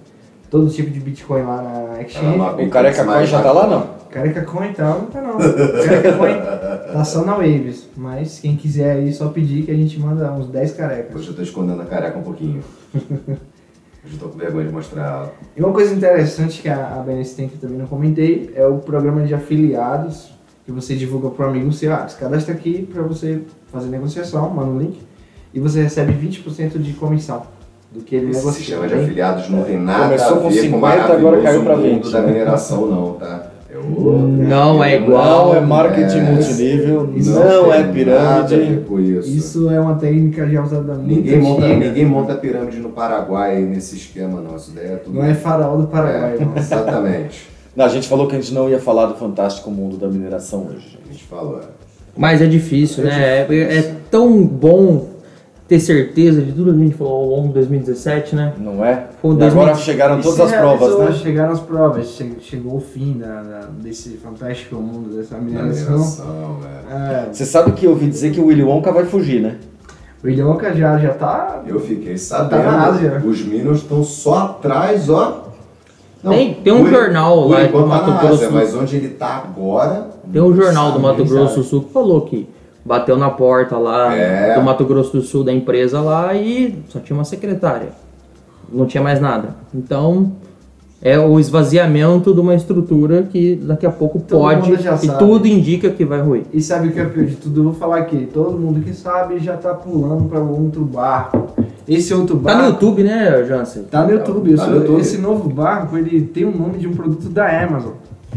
todo 0.51 0.69
tipo 0.69 0.89
de 0.91 0.99
Bitcoin 0.99 1.43
lá 1.43 1.61
na 1.61 2.01
Exchange. 2.01 2.37
não 2.37 2.65
O 2.65 2.69
Careca 2.69 3.03
mais 3.05 3.29
Coin 3.29 3.31
já 3.31 3.41
tá 3.41 3.51
lá, 3.53 3.67
não? 3.67 3.87
Careca 4.09 4.41
Coin 4.43 4.67
então 4.69 4.99
não 4.99 5.05
tá 5.05 5.21
não. 5.21 5.37
Careca 5.37 6.13
Coin 6.13 6.33
tá 6.91 7.05
só 7.05 7.23
na 7.23 7.35
Waves. 7.35 7.87
Mas 7.95 8.39
quem 8.39 8.57
quiser 8.57 8.97
aí, 8.97 9.13
só 9.13 9.29
pedir 9.29 9.63
que 9.63 9.71
a 9.71 9.75
gente 9.75 9.97
manda 9.97 10.29
uns 10.33 10.47
10 10.47 10.73
carecas. 10.73 11.15
Hoje 11.15 11.29
eu 11.29 11.35
tô 11.35 11.41
escondendo 11.41 11.81
a 11.81 11.85
careca 11.85 12.17
um 12.17 12.23
pouquinho. 12.23 12.61
Eu 14.11 14.19
tô 14.19 14.27
com 14.29 14.37
vergonha 14.37 14.67
de 14.67 14.73
mostrar 14.73 15.01
ela. 15.03 15.33
E 15.55 15.61
uma 15.61 15.71
coisa 15.73 15.93
interessante 15.93 16.61
que 16.61 16.69
a, 16.69 16.95
a 16.95 16.99
BNS 16.99 17.35
tem 17.35 17.47
que 17.47 17.55
eu 17.55 17.59
também 17.61 17.77
não 17.77 17.87
comentei 17.87 18.51
é 18.55 18.65
o 18.65 18.77
programa 18.77 19.23
de 19.23 19.33
afiliados 19.33 20.31
que 20.65 20.71
você 20.71 20.95
divulga 20.95 21.29
para 21.29 21.47
o 21.47 21.49
amigo 21.49 21.71
seu. 21.73 21.93
Ah, 21.93 22.07
se 22.07 22.15
cadastra 22.17 22.53
aqui 22.53 22.87
para 22.91 23.03
você 23.03 23.41
fazer 23.71 23.89
negociação, 23.89 24.49
manda 24.49 24.69
um 24.71 24.79
link 24.79 24.99
e 25.53 25.59
você 25.59 25.81
recebe 25.83 26.13
20% 26.13 26.77
de 26.79 26.93
comissão 26.93 27.43
do 27.91 28.01
que 28.01 28.15
ele 28.15 28.29
Esse 28.31 28.39
negocia. 28.39 28.59
sistema 28.65 28.87
de 28.87 28.93
Hein? 28.95 29.03
afiliados 29.03 29.49
não 29.49 29.63
tem 29.63 29.77
nada 29.79 30.03
Começou 30.05 30.37
a 30.37 30.41
com 30.41 30.49
ver 30.49 30.61
50, 30.61 31.03
com 31.03 31.09
o 31.09 31.15
agora 31.15 31.41
caiu 31.41 31.63
pra 31.63 31.75
mundo 31.77 32.03
20, 32.03 32.11
da 32.11 32.21
né? 32.21 32.27
mineração 32.27 32.85
não, 32.87 33.13
tá? 33.13 33.51
É. 33.87 34.47
Não 34.47 34.83
é 34.83 34.99
Não 34.99 35.05
igual. 35.07 35.47
Não 35.47 35.55
é 35.55 35.61
marketing 35.61 36.17
É. 36.17 36.31
multinível, 36.31 37.09
Isso 37.15 37.31
não 37.31 37.73
é 37.73 37.83
ver 37.83 37.93
pirâmide. 37.93 38.81
com 38.87 38.99
isso. 38.99 39.29
Isso 39.29 39.69
é 39.69 39.79
uma 39.79 39.95
técnica 39.95 40.47
já 40.47 40.63
usada 40.63 40.93
muito 40.95 41.07
Ninguém 41.15 41.39
monta, 41.39 41.65
antiga. 41.65 41.85
ninguém 41.87 42.05
monta 42.05 42.35
pirâmide 42.35 42.77
no 42.79 42.89
Paraguai 42.89 43.61
nesse 43.61 43.95
esquema, 43.95 44.41
não. 44.41 44.55
Isso 44.55 44.71
daí 44.75 44.85
é 44.87 44.95
tudo. 44.97 45.15
Não 45.17 45.25
é 45.25 45.33
faraó 45.33 45.75
do 45.77 45.87
Paraguai, 45.87 46.37
É, 46.39 46.45
não. 46.45 46.55
exatamente. 46.57 47.47
Não, 47.75 47.85
a 47.85 47.89
gente 47.89 48.07
falou 48.07 48.27
que 48.27 48.35
a 48.35 48.39
gente 48.39 48.53
não 48.53 48.69
ia 48.69 48.79
falar 48.79 49.05
do 49.07 49.15
fantástico 49.15 49.69
mundo 49.69 49.97
da 49.97 50.07
mineração 50.07 50.67
hoje. 50.69 50.97
A 51.07 51.11
gente 51.11 51.23
falou. 51.25 51.59
Mas 52.17 52.41
é 52.41 52.45
difícil, 52.45 53.03
né? 53.03 53.45
É, 53.49 53.77
é 53.79 53.93
tão 54.09 54.41
bom 54.45 55.07
ter 55.67 55.79
certeza 55.79 56.41
de 56.41 56.51
tudo 56.51 56.71
que 56.73 56.79
a 56.81 56.83
gente 56.83 56.95
falou 56.95 57.13
ao 57.13 57.25
longo 57.25 57.47
de 57.47 57.53
2017, 57.55 58.35
né? 58.35 58.53
Não 58.59 58.85
é? 58.85 59.07
Foi 59.21 59.33
E 59.33 59.37
2000. 59.37 59.61
agora 59.61 59.75
chegaram 59.75 60.21
todas 60.21 60.39
as 60.39 60.51
provas, 60.51 60.79
realizou, 60.79 61.05
né? 61.05 61.11
Chegaram 61.13 61.51
as 61.53 61.59
provas, 61.59 62.07
che- 62.09 62.35
chegou 62.41 62.75
o 62.77 62.81
fim 62.81 63.17
da, 63.17 63.41
da- 63.41 63.69
desse 63.81 64.09
fantástico 64.17 64.75
mundo 64.75 65.15
dessa 65.15 65.37
mineração. 65.37 66.59
é. 66.89 66.93
É, 66.93 67.33
Você 67.33 67.45
sabe 67.45 67.71
que 67.71 67.85
eu 67.85 67.91
ouvi 67.91 68.07
dizer 68.07 68.31
que 68.31 68.39
o 68.39 68.45
Willy 68.47 68.63
Wonka 68.63 68.91
vai 68.91 69.05
fugir, 69.05 69.41
né? 69.41 69.55
o 70.23 70.27
Ilionca 70.27 70.73
já, 70.73 70.97
já 70.97 71.13
tá. 71.13 71.61
Eu 71.67 71.79
fiquei 71.79 72.13
Tá 72.13 72.17
sabendo. 72.19 72.63
na 72.63 72.85
Ásia. 72.87 73.21
Os 73.23 73.43
Minions 73.45 73.77
estão 73.77 74.03
só 74.03 74.37
atrás, 74.39 75.07
ó. 75.09 75.43
Tem- 76.27 76.55
tem 76.55 76.73
um 76.73 76.87
jornal 76.87 77.47
lá 77.47 77.63
enquanto 77.65 77.83
tá 77.89 77.89
Mato 77.89 78.11
Grosso. 78.19 78.33
Ásia, 78.33 78.49
mas 78.49 78.73
onde 78.75 78.95
ele 78.95 79.09
tá 79.09 79.43
agora. 79.47 80.07
Tem 80.33 80.41
um 80.41 80.55
jornal 80.55 80.91
do 80.93 80.99
Mato 80.99 81.23
Grosso 81.25 81.57
do 81.57 81.63
Sul 81.63 81.83
que 81.83 81.91
falou 81.93 82.21
que 82.21 82.47
bateu 82.85 83.17
na 83.17 83.29
porta 83.31 83.77
lá 83.77 84.15
É. 84.15 84.53
do 84.55 84.61
Mato 84.61 84.85
Grosso 84.85 85.11
do 85.17 85.21
Sul 85.23 85.43
da 85.43 85.51
empresa 85.51 85.99
lá 86.01 86.33
e 86.35 86.77
só 86.89 86.99
tinha 86.99 87.17
uma 87.17 87.25
secretária. 87.25 87.89
Não 88.71 88.85
tinha 88.85 89.01
mais 89.03 89.19
nada. 89.19 89.49
Então 89.73 90.31
é 91.01 91.19
o 91.19 91.39
esvaziamento 91.39 92.33
de 92.33 92.39
uma 92.39 92.55
estrutura 92.55 93.23
que 93.23 93.55
daqui 93.55 93.85
a 93.85 93.91
pouco 93.91 94.19
Todo 94.19 94.39
pode 94.41 94.71
e 94.73 94.77
sabe. 94.81 95.17
tudo 95.19 95.47
indica 95.47 95.89
que 95.89 96.03
vai 96.05 96.19
ruir. 96.21 96.43
E 96.53 96.61
sabe 96.61 96.87
o 96.87 96.91
que 96.91 96.99
é 96.99 97.05
pior 97.05 97.25
de 97.25 97.35
tudo? 97.35 97.59
Eu 97.59 97.63
vou 97.65 97.73
falar 97.73 97.97
aqui. 97.97 98.27
Todo 98.33 98.57
mundo 98.57 98.79
que 98.81 98.93
sabe 98.93 99.37
já 99.39 99.55
tá 99.57 99.73
pulando 99.73 100.27
para 100.29 100.39
outro 100.39 100.83
barco. 100.83 101.47
Esse 101.87 102.11
outro 102.13 102.37
Tá 102.37 102.43
barco. 102.43 102.61
no 102.61 102.67
YouTube, 102.69 103.03
né, 103.03 103.43
Jansen? 103.47 103.83
Tá 103.83 104.03
no 104.03 104.11
YouTube. 104.13 104.55
Tá 104.55 104.63
Esse, 104.63 104.69
no 104.71 104.75
YouTube. 104.77 105.01
esse 105.01 105.17
novo 105.19 105.49
barco 105.49 105.95
ele 105.97 106.21
tem 106.21 106.45
o 106.45 106.51
nome 106.57 106.79
de 106.79 106.87
um 106.87 106.93
produto 106.95 107.29
da 107.29 107.45
Amazon. 107.63 107.91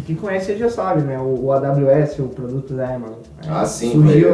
Quem 0.09 0.17
conhece 0.17 0.57
já 0.57 0.71
sabe, 0.71 1.03
né? 1.03 1.19
O, 1.19 1.45
o 1.45 1.53
AWS, 1.53 2.19
o 2.21 2.29
produto 2.29 2.73
da 2.73 2.95
Amazon. 2.95 3.19
É, 3.45 3.51
Ah, 3.51 3.67
sim, 3.67 3.93
Surgiu 3.93 4.31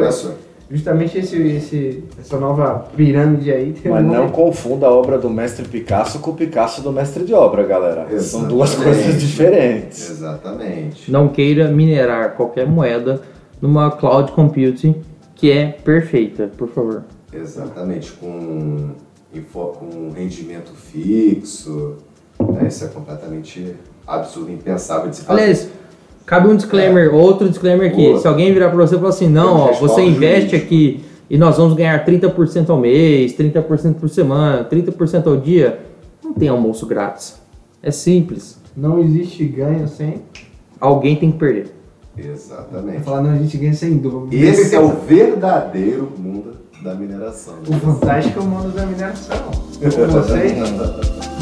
justamente 0.71 1.17
esse, 1.17 1.35
esse, 1.35 2.03
essa 2.17 2.39
nova 2.39 2.87
pirâmide 2.95 3.51
aí. 3.51 3.75
Mas 3.83 4.01
nome- 4.05 4.15
não 4.17 4.29
confunda 4.29 4.87
a 4.87 4.89
obra 4.89 5.17
do 5.17 5.29
mestre 5.29 5.67
Picasso 5.67 6.19
com 6.19 6.31
o 6.31 6.33
Picasso 6.33 6.81
do 6.81 6.93
mestre 6.93 7.25
de 7.25 7.33
obra, 7.33 7.63
galera. 7.63 8.07
São 8.21 8.45
duas 8.47 8.69
Exatamente. 8.71 9.03
coisas 9.03 9.21
diferentes. 9.21 10.09
Exatamente. 10.11 11.11
Não 11.11 11.27
queira 11.27 11.67
minerar 11.69 12.35
qualquer 12.37 12.65
moeda 12.65 13.21
numa 13.61 13.91
cloud 13.91 14.31
computing 14.31 15.01
que 15.35 15.51
é 15.51 15.67
perfeita, 15.67 16.49
por 16.55 16.69
favor. 16.69 17.03
Exatamente. 17.33 18.13
Com, 18.13 18.91
com 19.51 20.09
rendimento 20.15 20.71
fixo. 20.73 21.97
né? 22.39 22.65
Isso 22.69 22.85
é 22.85 22.87
completamente 22.87 23.75
absurdo, 24.07 24.51
impensável 24.51 25.09
de 25.09 25.17
se 25.17 25.21
fazer. 25.23 25.41
Aliás, 25.41 25.69
cabe 26.25 26.47
um 26.47 26.55
disclaimer, 26.55 27.13
outro 27.13 27.49
disclaimer 27.49 27.91
aqui. 27.91 28.07
Boa. 28.07 28.19
Se 28.19 28.27
alguém 28.27 28.53
virar 28.53 28.69
pra 28.69 28.77
você 28.77 28.95
e 28.95 28.97
falar 28.97 29.09
assim, 29.09 29.29
não, 29.29 29.57
ó, 29.57 29.73
você 29.73 30.01
investe 30.01 30.51
jurídico. 30.51 30.65
aqui 30.65 31.05
e 31.29 31.37
nós 31.37 31.57
vamos 31.57 31.73
ganhar 31.73 32.05
30% 32.05 32.69
ao 32.69 32.77
mês, 32.77 33.33
30% 33.35 33.95
por 33.95 34.09
semana, 34.09 34.63
30% 34.63 35.27
ao 35.27 35.37
dia, 35.37 35.79
não 36.23 36.33
tem 36.33 36.49
almoço 36.49 36.85
grátis. 36.85 37.39
É 37.81 37.91
simples. 37.91 38.59
Não 38.75 38.99
existe 38.99 39.45
ganho 39.45 39.87
sem. 39.87 40.21
Alguém 40.79 41.15
tem 41.15 41.31
que 41.31 41.37
perder. 41.37 41.73
Exatamente. 42.17 43.03
falar, 43.03 43.21
não 43.21 43.35
existe 43.35 43.57
ganho 43.57 43.75
sem 43.75 43.97
dúvida. 43.97 44.35
Esse 44.35 44.75
é 44.75 44.79
o 44.79 44.89
verdadeiro 44.89 46.11
mundo 46.17 46.53
da 46.83 46.93
mineração. 46.93 47.55
O 47.67 47.73
fantástico 47.73 48.43
mundo 48.43 48.73
da 48.73 48.85
mineração. 48.85 49.37
Com 49.81 50.07
vocês. 50.07 51.34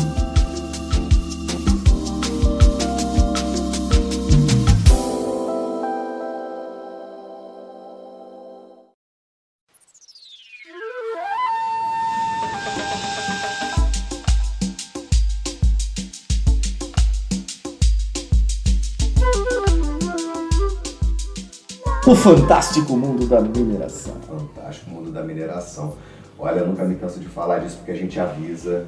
O 22.13 22.15
fantástico 22.15 22.95
mundo 22.95 23.25
da 23.25 23.41
mineração. 23.41 24.13
Fantástico 24.29 24.91
mundo 24.91 25.09
da 25.11 25.23
mineração. 25.23 25.93
Olha, 26.37 26.59
eu 26.59 26.67
nunca 26.67 26.83
me 26.83 26.93
canso 26.93 27.19
de 27.19 27.25
falar 27.27 27.57
disso 27.57 27.77
porque 27.77 27.91
a 27.91 27.95
gente 27.95 28.19
avisa 28.19 28.85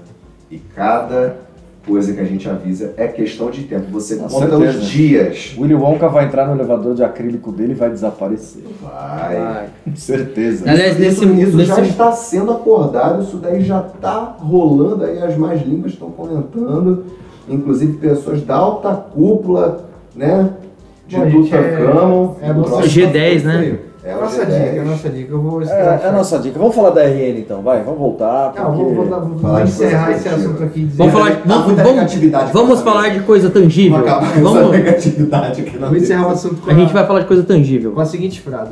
e 0.51 0.59
cada 0.59 1.37
coisa 1.87 2.13
que 2.13 2.19
a 2.19 2.23
gente 2.23 2.47
avisa 2.47 2.93
é 2.97 3.07
questão 3.07 3.49
de 3.49 3.63
tempo. 3.63 3.85
Você 3.91 4.17
Com 4.17 4.27
conta 4.27 4.47
certeza. 4.59 4.77
os 4.77 4.85
dias. 4.85 5.55
Willy 5.57 5.73
Wonka 5.73 6.07
vai 6.07 6.25
entrar 6.25 6.45
no 6.45 6.53
elevador 6.53 6.93
de 6.93 7.03
acrílico 7.03 7.51
dele 7.51 7.71
e 7.71 7.75
vai 7.75 7.89
desaparecer. 7.89 8.61
Vai. 8.79 9.69
Com 9.83 9.95
certeza. 9.95 10.69
Aliás, 10.69 10.99
isso, 10.99 11.25
nesse- 11.25 11.49
isso 11.49 11.65
já 11.65 11.77
nesse- 11.77 11.89
está 11.89 12.11
sendo 12.11 12.51
acordado, 12.51 13.23
isso 13.23 13.37
daí 13.37 13.63
já 13.63 13.79
está 13.87 14.35
rolando 14.39 15.03
aí, 15.03 15.17
as 15.23 15.35
mais 15.35 15.63
línguas 15.65 15.93
estão 15.93 16.11
comentando, 16.11 17.05
inclusive 17.49 17.97
pessoas 17.97 18.43
da 18.43 18.55
alta 18.55 18.93
cúpula, 18.93 19.83
né? 20.15 20.47
De 21.07 21.15
Bom, 21.17 21.29
gente, 21.29 21.49
Tutankhamon. 21.51 22.35
é- 22.41 22.45
é 22.45 22.49
a 22.49 22.53
do 22.53 22.59
nossa- 22.61 22.75
próximo 22.77 22.89
G10, 23.07 23.43
né? 23.43 23.77
É 24.03 24.09
É 24.09 24.13
a 24.13 24.17
nossa 24.17 24.45
G10. 24.45 24.45
dica, 24.45 24.75
é 24.75 24.79
a 24.79 24.85
nossa 24.85 25.09
dica. 25.09 25.31
Eu 25.33 25.41
vou 25.41 25.61
É, 25.61 25.65
é 25.65 26.07
a 26.07 26.11
nossa 26.11 26.39
dica. 26.39 26.59
Vamos 26.59 26.75
falar 26.75 26.89
da 26.91 27.01
RN 27.03 27.39
então, 27.39 27.61
vai. 27.61 27.83
Vamos 27.83 27.99
voltar. 27.99 28.53
Não, 28.55 28.75
porque- 28.75 28.93
vou 28.93 29.39
Falar 29.39 29.63
de 29.63 29.69
encerrar 29.69 30.05
coisa 30.05 30.19
esse 30.19 30.29
positiva. 30.29 30.51
assunto 30.51 30.63
aqui. 30.63 30.89
Vamos 30.95 31.13
falar, 31.13 31.31
Tá 31.31 31.41
vamos, 31.45 31.65
vamos, 31.73 31.83
negatividade 31.95 32.53
vamos 32.53 32.81
falar 32.81 33.09
de 33.09 33.19
coisa 33.21 33.49
tangível. 33.49 34.03
Vamos 34.03 34.53
Vamos, 34.53 34.71
negatividade 34.77 35.61
aqui 35.61 35.77
na 35.77 35.87
Vou 35.87 35.97
encerrar 35.97 36.27
o 36.27 36.31
assunto 36.31 36.61
com 36.61 36.69
a 36.71 36.73
gente 36.73 36.93
vai 36.93 37.05
falar 37.05 37.19
de 37.21 37.25
coisa 37.27 37.43
tangível. 37.43 37.91
com 37.91 38.01
a 38.01 38.05
seguinte 38.05 38.41
frase: 38.41 38.71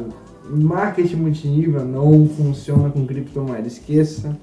marketing 0.50 1.16
multinível 1.18 1.84
não 1.86 2.28
funciona 2.28 2.90
com 2.90 3.06
criptomoeda. 3.06 3.68
Esqueça, 3.68 4.36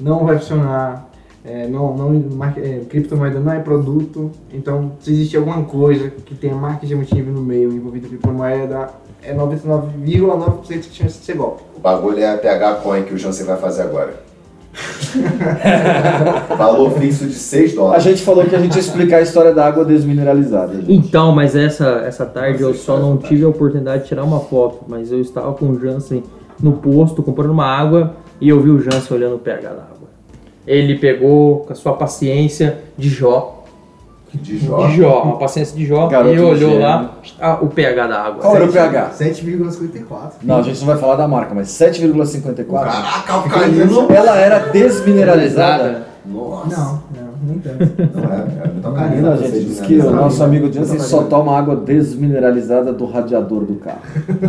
não 0.00 0.24
vai 0.26 0.38
funcionar. 0.38 1.10
É, 1.46 1.68
não, 1.68 1.96
não, 1.96 2.44
é, 2.56 2.80
criptomoeda 2.88 3.38
não 3.38 3.52
é 3.52 3.60
produto. 3.60 4.32
Então, 4.52 4.92
se 4.98 5.12
existe 5.12 5.36
alguma 5.36 5.62
coisa 5.62 6.10
que 6.10 6.34
tenha 6.34 6.54
marketing 6.56 6.96
multinível 6.96 7.32
no 7.32 7.42
meio 7.42 7.72
envolvido 7.72 8.06
com 8.06 8.10
criptomoeda, 8.10 8.88
é 9.22 9.32
99,9% 9.34 10.80
de 10.80 10.94
chance 10.94 11.18
de 11.20 11.24
ser 11.24 11.36
golpe. 11.36 11.62
O 11.76 11.80
bagulho 11.80 12.18
é 12.18 12.34
a 12.34 12.36
PH 12.38 12.74
Coin 12.76 13.04
que 13.04 13.14
o 13.14 13.18
Jansen 13.18 13.46
vai 13.46 13.56
fazer 13.56 13.82
agora. 13.82 14.26
Valor 16.56 16.90
fixo 16.98 17.26
de 17.26 17.34
6 17.34 17.72
A 17.72 17.76
dólares. 17.76 18.04
gente 18.04 18.22
falou 18.22 18.44
que 18.44 18.54
a 18.54 18.58
gente 18.58 18.74
ia 18.74 18.80
explicar 18.80 19.18
a 19.18 19.22
história 19.22 19.54
da 19.54 19.66
água 19.66 19.84
desmineralizada. 19.84 20.74
gente. 20.74 20.92
Então, 20.92 21.32
mas 21.32 21.56
essa, 21.56 22.02
essa 22.06 22.26
tarde 22.26 22.62
eu 22.62 22.68
Nossa, 22.68 22.80
só 22.80 22.92
isso 22.92 22.92
é 22.92 22.94
não 23.00 23.08
fantástico. 23.12 23.28
tive 23.28 23.44
a 23.44 23.48
oportunidade 23.48 24.02
de 24.02 24.08
tirar 24.08 24.24
uma 24.24 24.40
foto, 24.40 24.84
mas 24.88 25.10
eu 25.10 25.20
estava 25.20 25.52
com 25.54 25.70
o 25.70 25.80
Jansen 25.80 26.22
no 26.60 26.72
posto 26.72 27.22
comprando 27.22 27.50
uma 27.50 27.66
água 27.66 28.16
e 28.40 28.48
eu 28.48 28.60
vi 28.60 28.70
o 28.70 28.80
Jansen 28.80 29.16
olhando 29.16 29.36
o 29.36 29.38
pH 29.38 29.68
da 29.70 29.82
água. 29.82 29.95
Ele 30.66 30.98
pegou 30.98 31.60
com 31.60 31.72
a 31.72 31.76
sua 31.76 31.92
paciência 31.94 32.78
de 32.98 33.08
Jó, 33.08 33.64
De 34.34 34.58
Jó. 34.58 34.86
de 34.86 34.96
Jó, 34.96 35.22
uma 35.22 35.38
paciência 35.38 35.76
de 35.76 35.86
Jó, 35.86 36.08
Garoto 36.08 36.34
e 36.34 36.40
olhou 36.40 36.70
gênio. 36.70 36.80
lá 36.80 37.14
ah, 37.40 37.58
o 37.62 37.68
pH 37.68 38.06
da 38.06 38.20
água. 38.20 38.42
Qual 38.42 38.56
era 38.56 38.64
o 38.64 38.72
pH? 38.72 39.10
7,54. 39.18 40.32
Não, 40.42 40.58
a 40.58 40.62
gente 40.62 40.80
não 40.80 40.86
vai 40.86 40.98
falar 40.98 41.16
da 41.16 41.28
marca, 41.28 41.54
mas 41.54 41.68
7,54. 41.68 42.66
Caraca, 42.66 43.32
alcalino. 43.32 44.12
Ela 44.12 44.36
era 44.36 44.58
desmineralizada. 44.58 46.06
Nossa. 46.26 46.76
Não, 46.76 47.02
não, 47.14 47.32
nem 47.46 47.58
tanto. 47.60 47.78
Não 48.14 48.32
é, 48.32 48.36
é 48.36 48.68
Menina, 48.68 48.88
alcalino. 48.88 49.32
a 49.32 49.36
gente 49.36 49.64
diz 49.64 49.80
que 49.80 49.98
o 49.98 50.10
nosso 50.10 50.42
amigo 50.42 50.72
Jansen 50.72 50.98
só 50.98 51.22
toma 51.22 51.56
água 51.56 51.76
desmineralizada 51.76 52.92
do 52.92 53.06
radiador 53.06 53.64
do 53.64 53.76
carro. 53.76 54.00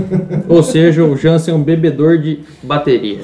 Ou 0.49 0.63
seja, 0.63 1.03
o 1.03 1.15
Jansen 1.15 1.53
é 1.53 1.57
um 1.57 1.63
bebedor 1.63 2.18
de 2.18 2.39
bateria. 2.63 3.20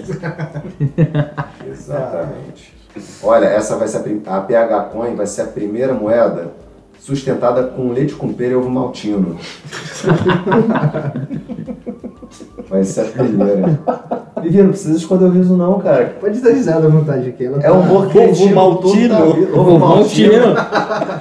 Exatamente. 1.68 2.73
Olha, 3.22 3.46
essa 3.46 3.76
vai 3.76 3.88
ser 3.88 4.22
a, 4.26 4.38
a 4.38 4.42
PH 4.42 4.80
Coin 4.86 5.16
vai 5.16 5.26
ser 5.26 5.42
a 5.42 5.48
primeira 5.48 5.94
moeda 5.94 6.52
sustentada 7.00 7.64
com 7.64 7.92
leite 7.92 8.14
com 8.14 8.32
pera 8.32 8.54
e 8.54 8.56
ovo 8.56 8.70
maltino. 8.70 9.38
vai 12.70 12.84
ser 12.84 13.02
a 13.02 13.06
primeira. 13.06 13.80
Vivi, 14.42 14.62
não 14.62 14.70
precisa 14.70 14.98
esconder 14.98 15.26
o 15.26 15.30
riso 15.30 15.56
não, 15.56 15.80
cara. 15.80 16.16
Pode 16.20 16.40
dar 16.40 16.52
risada 16.52 16.88
à 16.88 16.90
vontade 16.90 17.30
aqui. 17.30 17.46
Ela 17.46 17.60
É 17.62 17.72
um 17.72 17.82
humor 17.82 18.10
cretino 18.10 18.56
maltino. 18.56 19.16
Ovo 19.54 19.80
maltino. 19.80 20.56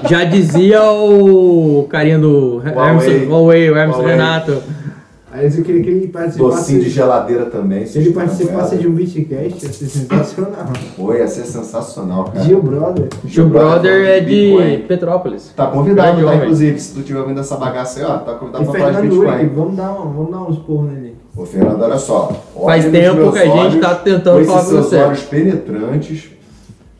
Já 0.09 0.25
dizia 0.25 0.83
o 0.83 1.87
carinha 1.89 2.19
do 2.19 2.61
Hermes, 2.65 2.77
Huawei. 2.77 3.27
Huawei, 3.27 3.71
o 3.71 3.77
Hermes 3.77 3.97
Huawei. 3.97 4.13
Renato. 4.13 4.63
Aí 5.35 5.47
eu 5.47 5.65
queria 5.65 5.83
que 5.83 5.89
ele 5.89 6.09
participasse. 6.09 6.57
Docinho 6.57 6.81
de 6.83 6.91
geladeira 6.91 7.47
também. 7.47 7.87
Se 7.87 7.99
ele 7.99 8.13
participasse 8.13 8.77
de 8.77 8.87
um 8.87 8.93
beatcast, 8.93 9.65
ia 9.65 9.73
ser 9.73 9.87
sensacional. 9.87 10.67
Pô, 10.95 11.15
ia 11.15 11.27
ser 11.27 11.45
sensacional, 11.45 12.25
cara. 12.25 12.45
Gil 12.45 12.63
Brother. 12.63 13.09
Tio 13.27 13.49
Brother 13.49 14.07
é 14.07 14.21
de 14.21 14.27
Bitcoin. 14.27 14.79
Petrópolis. 14.87 15.51
Tá 15.57 15.69
convidado, 15.69 16.23
tá? 16.23 16.37
Inclusive, 16.37 16.79
se 16.79 16.93
tu 16.95 17.01
tiver 17.01 17.21
ouvindo 17.21 17.41
essa 17.41 17.57
bagaça 17.57 18.01
aí, 18.01 18.05
ó, 18.05 18.19
tá 18.19 18.35
convidado 18.35 18.65
E 18.65 18.67
pra 18.69 18.79
falar 18.81 19.01
de 19.01 19.09
Bitcoin. 19.09 19.49
vamos 19.49 19.77
dar, 19.77 19.93
um, 19.93 20.13
vamos 20.13 20.31
dar 20.31 20.43
uns 20.43 20.59
porros 20.59 20.93
nele. 20.93 21.17
Ô, 21.35 21.47
Fernando, 21.47 21.81
olha 21.81 21.99
só. 21.99 22.31
olha 22.55 22.67
Faz 22.67 22.93
tempo 22.93 23.33
que 23.33 23.39
a 23.39 23.47
gente 23.47 23.81
tá 23.81 23.95
tentando 23.95 24.45
falar 24.45 24.61
com 24.65 24.69
seus 24.69 24.87
você. 24.87 24.97
olhos 24.97 25.23
penetrantes. 25.23 26.31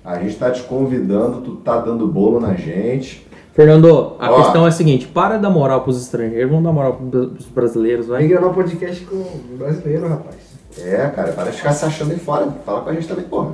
A 0.03 0.19
gente 0.19 0.37
tá 0.37 0.51
te 0.51 0.63
convidando, 0.63 1.43
tu 1.43 1.57
tá 1.57 1.79
dando 1.79 2.09
bolo 2.09 2.41
na 2.41 2.55
gente. 2.55 3.27
Fernando, 3.53 4.15
a 4.19 4.31
Ó. 4.33 4.43
questão 4.43 4.65
é 4.65 4.69
a 4.69 4.73
seguinte: 4.73 5.07
para 5.07 5.37
dar 5.39 5.51
moral 5.51 5.83
pros 5.83 6.01
estrangeiros, 6.01 6.49
vamos 6.51 6.65
dar 6.65 6.73
moral 6.73 6.95
pros 6.95 7.47
brasileiros, 7.47 8.07
Vai 8.07 8.21
vai. 8.21 8.29
gravar 8.29 8.49
um 8.49 8.55
podcast 8.55 9.05
com 9.05 9.17
um 9.17 9.57
brasileiro, 9.59 10.09
rapaz. 10.09 10.37
É, 10.79 11.07
cara, 11.15 11.33
para 11.33 11.51
de 11.51 11.59
ficar 11.59 11.73
se 11.73 11.85
achando 11.85 12.13
aí 12.13 12.19
fora. 12.19 12.49
Fala 12.65 12.81
com 12.81 12.89
a 12.89 12.95
gente 12.95 13.07
também, 13.07 13.27
porra. 13.27 13.53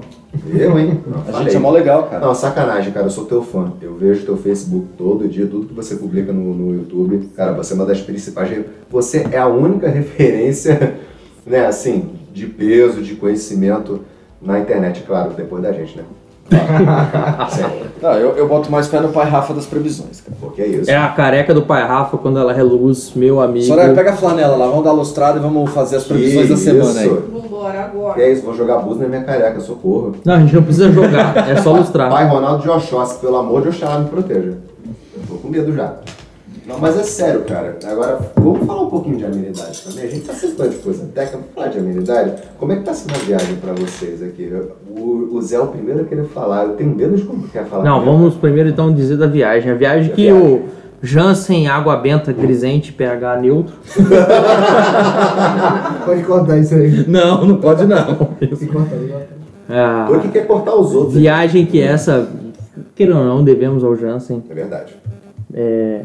Eu, 0.55 0.79
hein? 0.79 1.01
Não, 1.05 1.19
A 1.19 1.23
falei. 1.25 1.43
gente 1.47 1.57
é 1.57 1.59
mó 1.59 1.71
legal, 1.73 2.05
cara. 2.05 2.25
Não, 2.25 2.33
sacanagem, 2.33 2.93
cara. 2.93 3.07
Eu 3.07 3.11
sou 3.11 3.25
teu 3.25 3.43
fã. 3.43 3.73
Eu 3.83 3.97
vejo 3.97 4.25
teu 4.25 4.37
Facebook 4.37 4.87
todo 4.97 5.27
dia, 5.27 5.49
tudo 5.49 5.67
que 5.67 5.75
você 5.75 5.97
publica 5.97 6.33
no, 6.33 6.55
no 6.55 6.73
YouTube. 6.75 7.29
Cara, 7.35 7.53
você 7.55 7.73
é 7.73 7.77
uma 7.77 7.87
das 7.87 8.01
principais. 8.01 8.65
Você 8.89 9.27
é 9.33 9.37
a 9.39 9.49
única 9.49 9.89
referência, 9.91 10.95
né, 11.45 11.67
assim, 11.67 12.09
de 12.33 12.47
peso, 12.47 13.03
de 13.03 13.17
conhecimento 13.17 14.03
na 14.41 14.61
internet, 14.61 15.03
claro, 15.05 15.33
depois 15.33 15.61
da 15.61 15.73
gente, 15.73 15.97
né? 15.99 16.05
Não, 18.01 18.13
eu, 18.15 18.37
eu 18.37 18.49
boto 18.49 18.71
mais 18.71 18.87
pé 18.89 19.01
no 19.01 19.09
pai 19.11 19.29
Rafa 19.29 19.53
das 19.53 19.67
previsões, 19.67 20.21
cara. 20.21 20.37
Porque 20.41 20.63
é 20.63 20.67
isso. 20.67 20.91
É 20.91 20.97
a 20.97 21.09
careca 21.09 21.53
do 21.53 21.63
pai 21.63 21.87
Rafa 21.87 22.17
quando 22.17 22.39
ela 22.39 22.53
reluz, 22.53 23.13
meu 23.15 23.41
amigo. 23.41 23.67
Soraya, 23.67 23.93
pega 23.95 24.11
a 24.13 24.17
flanela 24.17 24.57
lá, 24.57 24.67
vamos 24.67 24.85
dar 24.85 24.93
lustrada 24.93 25.39
e 25.39 25.43
vamos 25.43 25.71
fazer 25.71 25.97
as 25.97 26.05
Que 26.05 26.15
previsões 26.15 26.49
da 26.49 26.57
semana 26.57 27.01
aí. 27.01 27.07
isso? 27.07 27.25
Vambora 27.33 27.81
agora. 27.85 28.15
Que 28.15 28.21
é 28.23 28.33
isso? 28.33 28.43
Vou 28.43 28.55
jogar 28.57 28.79
bus 28.79 28.99
na 28.99 29.09
minha 29.09 29.23
careca, 29.25 29.61
socorro. 29.61 30.15
Não, 30.25 30.35
a 30.35 30.39
gente 30.41 30.55
não 30.55 30.63
precisa 30.63 30.91
jogar, 30.93 31.49
é 31.51 31.57
só 31.61 31.73
lustrar. 31.73 32.11
Pai 32.11 32.27
Ronaldo 32.27 32.63
de 32.63 32.71
Oxóssi, 32.71 33.19
pelo 33.19 33.37
amor 33.37 33.63
de 33.63 33.69
Oxalá, 33.69 33.99
me 33.99 34.09
proteja. 34.09 34.55
Eu 35.17 35.23
tô 35.29 35.35
com 35.35 35.49
medo 35.49 35.73
já. 35.75 35.95
Não, 36.69 36.79
mas 36.79 36.99
é 36.99 37.03
sério, 37.03 37.43
cara. 37.45 37.79
Agora, 37.87 38.19
vamos 38.37 38.67
falar 38.67 38.83
um 38.83 38.91
pouquinho 38.91 39.17
de 39.17 39.25
amenidade 39.25 39.81
também. 39.83 40.05
A 40.05 40.09
gente 40.09 40.27
tá 40.27 40.35
sempre 40.35 40.57
falando 40.57 40.73
de 40.73 40.79
coisa 40.79 41.07
técnica, 41.15 41.39
vamos 41.39 41.55
falar 41.55 41.69
de 41.69 41.79
amenidade. 41.79 42.35
Como 42.59 42.73
é 42.73 42.77
que 42.77 42.83
tá 42.83 42.93
sendo 42.93 43.15
a 43.15 43.19
viagem 43.19 43.57
pra 43.57 43.73
vocês 43.73 44.23
aqui? 44.23 44.53
O, 44.91 45.35
o 45.35 45.41
Zé 45.41 45.57
é 45.57 45.61
o 45.61 45.69
primeiro 45.69 46.03
a 46.03 46.05
querer 46.05 46.25
falar. 46.27 46.65
Eu 46.65 46.77
tenho 46.77 46.95
medo 46.95 47.17
de 47.17 47.23
como 47.25 47.49
quer 47.49 47.65
falar. 47.65 47.85
Não, 47.85 47.97
primeiro. 48.01 48.19
vamos 48.19 48.35
primeiro 48.37 48.69
então 48.69 48.93
dizer 48.93 49.17
da 49.17 49.27
viagem. 49.27 49.73
A 49.73 49.75
viagem 49.75 50.13
A 50.13 50.15
que 50.15 50.23
viagem. 50.25 50.43
o 50.43 50.65
Jansen 51.01 51.69
Água 51.69 51.97
Benta 51.97 52.33
Grisente 52.33 52.93
pH 52.93 53.41
neutro. 53.41 53.75
Pode 56.05 56.23
cortar 56.25 56.59
isso 56.59 56.75
aí. 56.75 57.05
Não, 57.09 57.47
não 57.47 57.57
pode 57.57 57.87
não. 57.87 58.07
Se 58.57 58.67
corta. 58.67 58.95
Ah, 59.71 60.07
Tu 60.11 60.21
que 60.21 60.29
quer 60.29 60.47
cortar 60.47 60.75
os 60.75 60.95
outros. 60.95 61.15
viagem 61.15 61.65
que 61.67 61.81
essa, 61.81 62.29
queira 62.95 63.17
ou 63.17 63.25
não, 63.25 63.43
devemos 63.45 63.83
ao 63.85 63.95
Jansen. 63.97 64.43
É 64.51 64.55
verdade. 64.55 64.95
É 65.55 66.03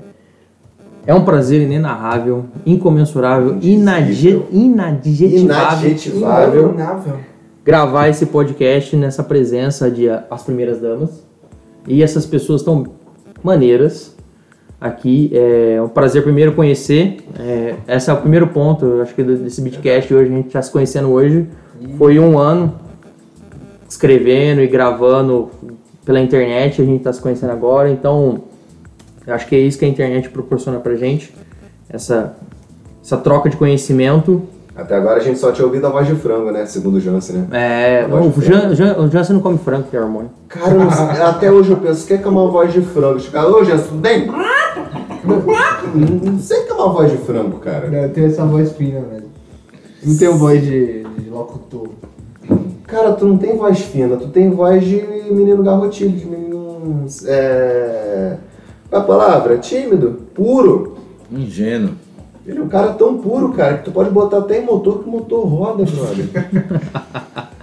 um 1.12 1.26
prazer 1.26 1.62
inenarrável, 1.62 2.46
incomensurável, 2.66 3.58
inadje- 3.60 4.44
inadjetivável 4.52 6.76
gravar 7.66 8.10
esse 8.10 8.28
podcast 8.28 8.96
nessa 8.96 9.24
presença 9.24 9.90
de 9.90 10.08
as 10.10 10.44
primeiras 10.44 10.80
damas. 10.80 11.24
E 11.88 12.04
essas 12.04 12.26
pessoas 12.26 12.62
tão 12.62 12.86
maneiras 13.42 14.16
aqui. 14.80 15.32
É 15.34 15.82
um 15.82 15.88
prazer 15.88 16.24
primeiro 16.24 16.54
conhecer. 16.54 17.18
É, 17.40 17.76
esse 17.88 18.10
é 18.10 18.14
o 18.14 18.18
primeiro 18.18 18.48
ponto, 18.48 18.86
eu 18.86 19.02
acho 19.02 19.16
que 19.16 19.24
desse 19.24 19.62
Bitcast 19.62 20.14
hoje, 20.14 20.32
a 20.32 20.36
gente 20.36 20.48
está 20.48 20.62
se 20.62 20.72
conhecendo 20.72 21.10
hoje. 21.10 21.48
Foi 21.98 22.20
um 22.20 22.38
ano 22.38 22.76
escrevendo 23.88 24.62
e 24.62 24.68
gravando 24.68 25.50
pela 26.06 26.20
internet, 26.20 26.82
a 26.82 26.86
gente 26.86 26.98
está 26.98 27.14
se 27.14 27.22
conhecendo 27.22 27.52
agora, 27.52 27.90
então 27.90 28.44
eu 29.26 29.34
acho 29.34 29.48
que 29.48 29.56
é 29.56 29.60
isso 29.60 29.78
que 29.78 29.86
a 29.86 29.88
internet 29.88 30.30
proporciona 30.30 30.80
pra 30.80 30.96
gente. 30.96 31.34
Essa, 31.90 32.36
essa 33.04 33.18
troca 33.18 33.50
de 33.50 33.58
conhecimento. 33.58 34.42
Até 34.76 34.96
agora 34.96 35.18
a 35.18 35.24
gente 35.24 35.38
só 35.38 35.52
tinha 35.52 35.66
ouvido 35.66 35.86
a 35.86 35.90
voz 35.90 36.08
de 36.08 36.16
frango, 36.16 36.52
né? 36.52 36.66
Segundo 36.66 36.96
o 36.96 37.00
Jansen, 37.00 37.38
né? 37.38 37.48
É, 37.52 38.08
de 38.08 38.12
o, 38.12 38.42
Jan, 38.42 38.74
Jan, 38.74 38.98
o 38.98 39.10
Jansen 39.10 39.36
não 39.36 39.44
come 39.44 39.60
frango, 39.60 39.84
que 39.84 39.96
é 39.96 40.02
hormônio. 40.02 40.32
Cara, 40.48 40.74
não 40.74 40.90
até 41.28 41.52
hoje 41.52 41.72
eu 41.72 41.78
penso, 41.78 42.04
o 42.04 42.08
que 42.08 42.14
é 42.16 42.18
que 42.18 42.28
é 42.28 42.30
uma 42.30 42.50
voz 42.50 42.74
de 42.74 42.82
frango? 42.82 43.18
Os 43.18 43.30
caras, 43.30 43.52
ô 43.54 43.64
Jansen, 43.64 43.88
tudo 43.88 44.02
bem? 44.02 44.28
Não 45.96 46.40
sei 46.40 46.62
o 46.62 46.66
que 46.66 46.72
é 46.72 46.74
uma 46.74 46.90
voz 46.90 47.12
de 47.12 47.18
frango, 47.18 47.60
cara. 47.60 47.88
Eu 47.88 48.10
tenho 48.10 48.28
essa 48.28 48.44
voz 48.46 48.72
fina, 48.72 49.00
velho. 49.00 49.26
Não 50.04 50.18
tenho 50.18 50.38
voz 50.38 50.62
de, 50.62 51.04
de 51.04 51.30
locutor. 51.30 51.90
Cara, 52.88 53.14
tu 53.14 53.26
não 53.26 53.38
tem 53.38 53.56
voz 53.56 53.80
fina, 53.80 54.18
tu 54.18 54.28
tem 54.28 54.50
voz 54.50 54.84
de 54.84 55.02
menino 55.32 55.64
garrotilho, 55.64 56.12
de 56.12 56.26
menino. 56.26 57.06
É. 57.26 58.38
Qual 58.94 59.02
é 59.02 59.06
a 59.06 59.08
palavra? 59.08 59.58
Tímido, 59.58 60.20
puro. 60.36 60.98
Ingênuo. 61.32 61.96
Ele 62.46 62.60
é 62.60 62.62
um 62.62 62.68
cara 62.68 62.90
tão 62.94 63.18
puro, 63.18 63.52
cara, 63.54 63.80
que 63.80 63.86
tu 63.86 63.92
pode 63.92 64.12
botar 64.12 64.38
até 64.38 64.62
em 64.62 64.66
motor 64.66 65.02
que 65.02 65.10
o 65.10 65.12
motor 65.12 65.48
roda, 65.48 65.84
brother. 65.84 66.50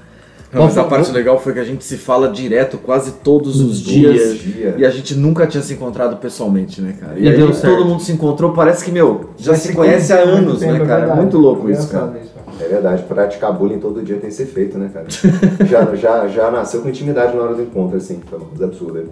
Não, 0.52 0.64
mas 0.64 0.76
a 0.76 0.82
parte 0.82 1.12
legal 1.12 1.38
foi 1.38 1.52
que 1.52 1.60
a 1.60 1.64
gente 1.64 1.84
se 1.84 1.96
fala 1.96 2.28
direto 2.28 2.76
quase 2.78 3.12
todos 3.22 3.60
os 3.60 3.78
dias. 3.78 4.38
Dia. 4.38 4.74
E 4.76 4.84
a 4.84 4.90
gente 4.90 5.14
nunca 5.14 5.46
tinha 5.46 5.62
se 5.62 5.74
encontrado 5.74 6.16
pessoalmente, 6.16 6.80
né, 6.80 6.96
cara? 6.98 7.16
E, 7.16 7.22
E 7.22 7.28
aí 7.28 7.36
deu 7.36 7.52
certo. 7.54 7.76
todo 7.76 7.86
mundo 7.86 8.02
se 8.02 8.10
encontrou, 8.10 8.52
parece 8.52 8.84
que, 8.84 8.90
meu, 8.90 9.30
já 9.38 9.54
se 9.54 9.72
conhece 9.72 10.12
há 10.12 10.16
anos, 10.16 10.58
tempo, 10.58 10.72
né, 10.72 10.82
é 10.82 10.84
cara? 10.84 11.00
verdade. 11.00 11.20
Muito 11.20 11.38
louco 11.38 11.70
isso, 11.70 11.88
cara. 11.88 12.18
Isso. 12.20 12.32
É 12.60 12.66
verdade, 12.66 13.04
praticar 13.04 13.52
bullying 13.52 13.78
todo 13.78 14.02
dia 14.02 14.16
tem 14.16 14.28
que 14.28 14.34
ser 14.34 14.46
feito, 14.46 14.76
né, 14.76 14.90
cara? 14.92 15.06
já, 15.64 15.94
já, 15.94 16.26
já 16.26 16.50
nasceu 16.50 16.82
com 16.82 16.88
intimidade 16.88 17.36
na 17.36 17.44
hora 17.44 17.54
do 17.54 17.62
encontro, 17.62 17.96
assim, 17.96 18.20
foi 18.28 18.36
uma 18.36 18.48
coisa 18.48 18.64
absurda. 18.64 19.04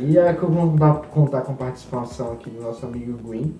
E 0.00 0.16
é 0.18 0.32
que 0.32 0.42
eu 0.42 0.48
vou 0.48 0.74
contar 1.12 1.40
com 1.40 1.52
a 1.52 1.54
participação 1.54 2.32
aqui 2.32 2.50
do 2.50 2.62
nosso 2.62 2.84
amigo 2.86 3.18
Gwen. 3.24 3.52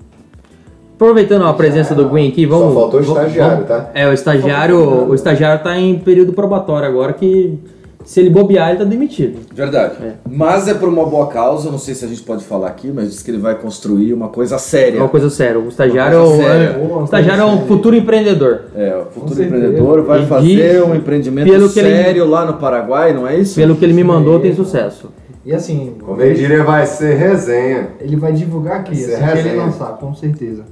Aproveitando 0.94 1.44
a 1.44 1.52
presença 1.52 1.94
do 1.94 2.08
Gwen 2.08 2.28
aqui, 2.28 2.44
vamos. 2.46 2.74
Só 2.74 2.80
faltou 2.80 3.00
o 3.00 3.02
vamos- 3.02 3.18
estagiário, 3.22 3.54
vamos- 3.66 3.68
tá? 3.68 3.90
É, 3.94 4.08
o 4.08 4.12
estagiário, 4.12 5.08
o 5.08 5.14
estagiário 5.14 5.62
tá 5.62 5.76
em 5.78 5.98
período 5.98 6.32
probatório 6.32 6.88
agora 6.88 7.12
que 7.12 7.58
se 8.04 8.20
ele 8.20 8.30
bobear, 8.30 8.70
ele 8.70 8.78
tá 8.78 8.84
demitido. 8.84 9.38
Verdade. 9.54 9.94
Mas 10.28 10.66
é 10.66 10.74
por 10.74 10.88
uma 10.88 11.04
boa 11.04 11.26
causa, 11.28 11.70
não 11.70 11.78
sei 11.78 11.94
se 11.94 12.04
a 12.04 12.08
gente 12.08 12.22
pode 12.22 12.44
falar 12.44 12.68
aqui, 12.68 12.90
mas 12.92 13.10
diz 13.10 13.22
que 13.22 13.30
ele 13.30 13.38
vai 13.38 13.54
construir 13.54 14.12
uma 14.12 14.28
coisa 14.28 14.56
É 14.56 14.58
séria. 14.58 15.00
uma 15.00 15.08
coisa 15.08 15.28
séria. 15.30 15.60
O 15.60 15.68
estagiário, 15.68 16.18
coisa 16.18 16.42
é- 16.42 16.46
séria. 16.72 16.78
o 16.84 17.04
estagiário 17.04 17.42
é 17.42 17.46
um 17.46 17.66
futuro 17.66 17.94
empreendedor. 17.94 18.62
É, 18.74 18.96
o 18.96 19.10
futuro 19.12 19.40
empreendedor 19.42 20.02
vai 20.02 20.22
E 20.22 20.26
fazer 20.26 20.46
diz- 20.72 20.82
um 20.82 20.94
empreendimento 20.94 21.46
que 21.46 21.78
ele- 21.78 21.90
sério 21.90 22.26
lá 22.26 22.44
no 22.44 22.54
Paraguai, 22.54 23.12
não 23.12 23.26
é 23.26 23.36
isso? 23.36 23.54
Pelo 23.56 23.76
que 23.76 23.84
ele 23.84 23.92
me 23.94 24.02
mandou, 24.04 24.40
tem 24.40 24.52
sucesso. 24.54 25.10
E 25.48 25.54
assim, 25.54 25.94
Como 26.04 26.20
ele 26.20 26.34
diria, 26.34 26.62
vai 26.62 26.84
ser 26.84 27.14
resenha. 27.16 27.88
ele 27.98 28.16
vai 28.16 28.34
divulgar 28.34 28.80
aqui, 28.80 28.92
Isso 28.92 29.12
é 29.12 29.14
assim 29.14 29.24
que 29.24 29.30
ele 29.30 29.42
resenha. 29.48 29.64
lançar, 29.64 29.96
com 29.96 30.14
certeza. 30.14 30.62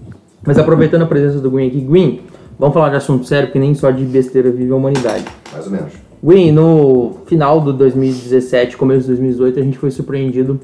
Mas 0.45 0.59
aproveitando 0.59 1.01
a 1.01 1.07
presença 1.07 1.41
do 1.41 1.51
Gwen 1.51 1.69
aqui, 1.69 1.81
Gwen, 1.81 2.21
vamos 2.59 2.75
falar 2.75 2.91
de 2.91 2.97
assunto 2.97 3.25
sério, 3.25 3.49
porque 3.49 3.59
nem 3.59 3.75
só 3.75 3.91
de 3.91 4.05
besteira 4.05 4.51
vive 4.51 4.71
a 4.71 4.77
humanidade. 4.77 5.25
Mais 5.51 5.65
ou 5.65 5.73
menos. 5.73 5.93
Gwen, 6.23 6.53
no 6.53 7.13
final 7.25 7.59
do 7.63 7.73
2017, 7.73 8.77
começo 8.77 9.01
de 9.01 9.07
2018, 9.07 9.59
a 9.59 9.63
gente 9.63 9.79
foi 9.79 9.91
surpreendido 9.91 10.61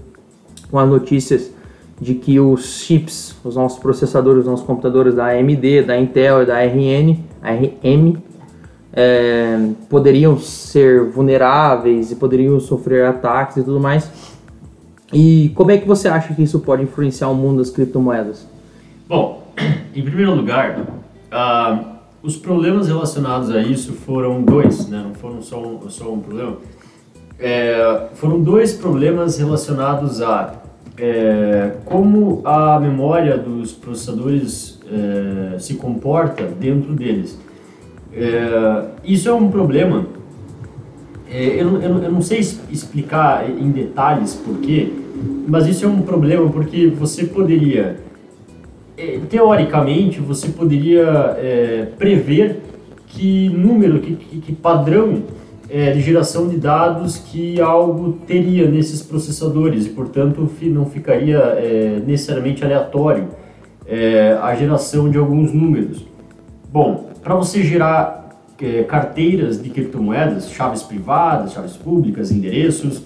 com 0.71 0.79
as 0.79 0.87
notícias 0.91 1.51
de 1.99 2.13
que 2.15 2.39
os 2.39 2.83
chips, 2.83 3.35
os 3.43 3.57
nossos 3.57 3.79
processadores, 3.79 4.41
os 4.41 4.47
nossos 4.47 4.67
computadores 4.67 5.15
da 5.15 5.29
AMD, 5.29 5.85
da 5.87 5.97
Intel 5.97 6.43
e 6.43 6.47
da 6.47 6.59
RN, 6.63 7.17
ARM, 7.43 8.17
é, 8.93 9.71
poderiam 9.89 10.39
ser 10.39 11.11
vulneráveis 11.11 12.11
e 12.11 12.17
poderiam 12.17 12.59
sofrer 12.61 13.07
ataques 13.07 13.57
e 13.57 13.63
tudo 13.63 13.81
mais. 13.81 14.11
E 15.13 15.51
como 15.55 15.71
é 15.71 15.79
que 15.79 15.87
você 15.87 16.09
acha 16.09 16.35
que 16.35 16.43
isso 16.43 16.61
pode 16.61 16.83
influenciar 16.83 17.29
o 17.29 17.35
mundo 17.35 17.59
das 17.59 17.71
criptomoedas? 17.71 18.47
Bom, 19.09 19.47
em 19.95 20.03
primeiro 20.03 20.35
lugar, 20.35 20.87
ah, 21.31 21.97
os 22.23 22.37
problemas 22.37 22.89
relacionados 22.89 23.51
a 23.51 23.61
isso 23.61 23.93
foram 23.93 24.43
dois, 24.43 24.89
né? 24.89 25.03
não 25.05 25.15
foram 25.15 25.43
só 25.43 25.61
um, 25.61 25.91
só 25.91 26.13
um 26.13 26.21
problema. 26.21 26.57
É, 27.39 28.09
foram 28.15 28.41
dois 28.41 28.73
problemas 28.73 29.39
relacionados 29.39 30.23
a 30.23 30.63
é, 30.97 31.77
como 31.85 32.43
a 32.45 32.79
memória 32.79 33.37
dos 33.37 33.73
processadores 33.73 34.79
é, 34.91 35.59
se 35.59 35.75
comporta 35.75 36.45
dentro 36.45 36.93
deles. 36.93 37.39
É, 38.15 38.85
isso 39.05 39.29
é 39.29 39.33
um 39.33 39.51
problema 39.51 40.07
É, 41.31 41.63
eu, 41.63 41.81
eu 41.81 42.03
eu 42.03 42.13
não 42.13 42.21
sei 42.21 42.41
explicar 42.41 43.49
em 43.49 43.71
detalhes 43.71 44.35
por 44.35 44.59
quê, 44.59 44.93
mas 45.49 45.67
isso 45.67 45.85
é 45.87 45.89
um 45.89 46.03
problema 46.03 46.51
porque 46.51 46.89
você 46.89 47.25
poderia, 47.25 47.97
é, 48.99 49.19
teoricamente, 49.31 50.21
você 50.21 50.49
poderia 50.49 51.07
é, 51.39 51.89
prever 51.97 52.61
que 53.07 53.49
número, 53.49 54.01
que, 54.01 54.15
que, 54.15 54.41
que 54.41 54.53
padrão 54.53 55.23
é, 55.71 55.93
de 55.93 56.03
geração 56.03 56.49
de 56.49 56.59
dados 56.59 57.17
que 57.17 57.59
algo 57.63 58.19
teria 58.27 58.69
nesses 58.71 59.03
processadores 59.03 59.87
e, 59.87 59.89
portanto, 59.89 60.47
não 60.65 60.85
ficaria 60.85 61.39
é, 61.39 62.03
necessariamente 62.07 62.63
aleatório 62.63 63.29
a 64.41 64.55
geração 64.55 65.11
de 65.11 65.19
alguns 65.19 65.53
números. 65.53 66.07
Bom, 66.73 67.12
para 67.23 67.35
você 67.35 67.63
gerar 67.63 68.37
é, 68.61 68.83
carteiras 68.85 69.63
de 69.63 69.71
criptomoedas, 69.71 70.51
chaves 70.51 70.83
privadas, 70.83 71.53
chaves 71.53 71.77
públicas, 71.77 72.31
endereços, 72.31 73.05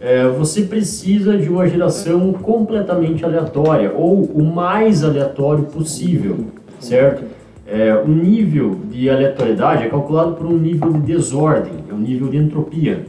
é, 0.00 0.26
você 0.28 0.62
precisa 0.62 1.36
de 1.36 1.48
uma 1.48 1.66
geração 1.66 2.32
completamente 2.32 3.24
aleatória 3.24 3.92
ou 3.94 4.22
o 4.22 4.44
mais 4.44 5.02
aleatório 5.02 5.64
possível, 5.64 6.46
certo? 6.78 7.24
É, 7.66 7.94
o 7.94 8.08
nível 8.08 8.78
de 8.90 9.08
aleatoriedade 9.08 9.84
é 9.84 9.88
calculado 9.88 10.34
por 10.34 10.46
um 10.46 10.58
nível 10.58 10.92
de 10.92 11.00
desordem, 11.00 11.72
é 11.90 11.94
um 11.94 11.98
nível 11.98 12.28
de 12.28 12.36
entropia. 12.36 13.06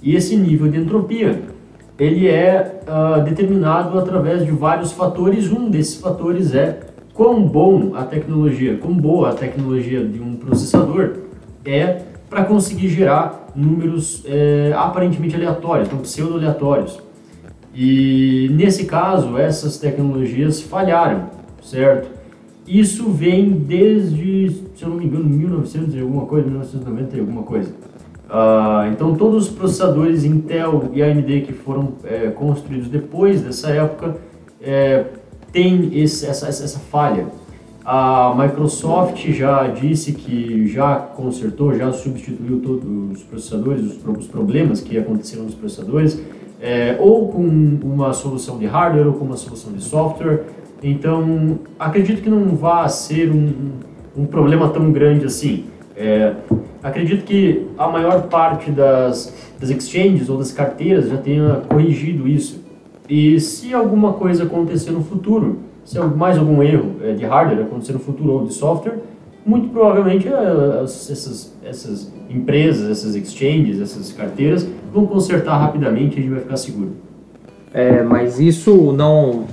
E 0.00 0.14
esse 0.14 0.36
nível 0.36 0.68
de 0.68 0.78
entropia 0.78 1.42
ele 1.98 2.28
é 2.28 2.82
ah, 2.86 3.18
determinado 3.18 3.98
através 3.98 4.44
de 4.44 4.50
vários 4.50 4.92
fatores. 4.92 5.50
Um 5.50 5.70
desses 5.70 5.96
fatores 6.00 6.54
é 6.54 6.80
quão 7.16 7.42
bom 7.42 7.92
a 7.94 8.04
tecnologia, 8.04 8.76
quão 8.76 8.92
boa 8.92 9.30
a 9.30 9.32
tecnologia 9.32 10.04
de 10.04 10.20
um 10.20 10.36
processador 10.36 11.14
é 11.64 12.02
para 12.28 12.44
conseguir 12.44 12.88
gerar 12.90 13.52
números 13.56 14.22
eh, 14.26 14.72
aparentemente 14.76 15.34
aleatórios, 15.34 15.88
então 15.88 16.00
pseudo-aleatórios. 16.00 17.00
E 17.74 18.50
nesse 18.52 18.84
caso, 18.84 19.38
essas 19.38 19.78
tecnologias 19.78 20.60
falharam, 20.60 21.30
certo? 21.62 22.10
Isso 22.66 23.10
vem 23.10 23.50
desde, 23.50 24.50
se 24.74 24.82
eu 24.82 24.90
não 24.90 24.96
me 24.96 25.06
engano, 25.06 25.24
1900 25.24 25.94
e 25.94 26.00
alguma 26.00 26.26
coisa, 26.26 26.46
1990 26.48 27.16
e 27.16 27.20
alguma 27.20 27.42
coisa. 27.42 27.72
Ah, 28.28 28.88
então 28.92 29.14
todos 29.14 29.48
os 29.48 29.54
processadores 29.54 30.24
Intel 30.24 30.90
e 30.92 31.02
AMD 31.02 31.42
que 31.42 31.52
foram 31.52 31.92
eh, 32.04 32.30
construídos 32.34 32.88
depois 32.88 33.40
dessa 33.40 33.70
época 33.70 34.16
eh, 34.60 35.04
têm 35.56 35.90
esse, 36.02 36.26
essa, 36.26 36.46
essa 36.48 36.78
falha. 36.78 37.26
A 37.84 38.34
Microsoft 38.36 39.18
já 39.30 39.68
disse 39.68 40.12
que 40.12 40.66
já 40.66 40.96
consertou, 40.96 41.74
já 41.74 41.92
substituiu 41.92 42.60
todos 42.60 42.84
os 43.16 43.22
processadores, 43.22 43.82
os, 43.90 43.94
pro- 44.02 44.18
os 44.18 44.26
problemas 44.26 44.80
que 44.80 44.98
aconteceram 44.98 45.44
nos 45.44 45.54
processadores, 45.54 46.20
eh, 46.60 46.96
ou 46.98 47.28
com 47.28 47.46
uma 47.94 48.12
solução 48.12 48.58
de 48.58 48.66
hardware 48.66 49.06
ou 49.06 49.14
com 49.14 49.24
uma 49.24 49.36
solução 49.36 49.72
de 49.72 49.82
software. 49.82 50.38
Então, 50.82 51.58
acredito 51.78 52.20
que 52.22 52.28
não 52.30 52.56
vá 52.56 52.86
ser 52.88 53.30
um 53.30 53.52
um 54.18 54.24
problema 54.24 54.70
tão 54.70 54.90
grande 54.92 55.26
assim. 55.26 55.64
É, 55.94 56.32
acredito 56.82 57.22
que 57.24 57.66
a 57.76 57.86
maior 57.86 58.22
parte 58.28 58.70
das, 58.70 59.30
das 59.60 59.68
exchanges 59.68 60.30
ou 60.30 60.38
das 60.38 60.50
carteiras 60.52 61.10
já 61.10 61.18
tenha 61.18 61.60
corrigido 61.68 62.26
isso. 62.26 62.64
E 63.08 63.38
se 63.40 63.72
alguma 63.72 64.14
coisa 64.14 64.44
acontecer 64.44 64.90
no 64.90 65.02
futuro, 65.02 65.58
se 65.84 65.98
mais 66.00 66.36
algum 66.36 66.62
erro 66.62 66.92
é, 67.02 67.12
de 67.12 67.24
hardware 67.24 67.64
acontecer 67.64 67.92
no 67.92 67.98
futuro 68.00 68.32
ou 68.32 68.46
de 68.46 68.54
software, 68.54 68.98
muito 69.44 69.68
provavelmente 69.68 70.28
as- 70.28 71.08
essas, 71.10 71.54
essas 71.64 72.12
empresas, 72.28 72.90
essas 72.90 73.14
exchanges, 73.14 73.80
essas 73.80 74.12
carteiras 74.12 74.66
vão 74.92 75.06
consertar 75.06 75.56
rapidamente 75.56 76.16
e 76.16 76.18
a 76.18 76.22
gente 76.22 76.30
vai 76.32 76.40
ficar 76.40 76.56
seguro. 76.56 76.90
É, 77.72 78.02
mas 78.02 78.40
isso 78.40 78.92
não 78.92 79.44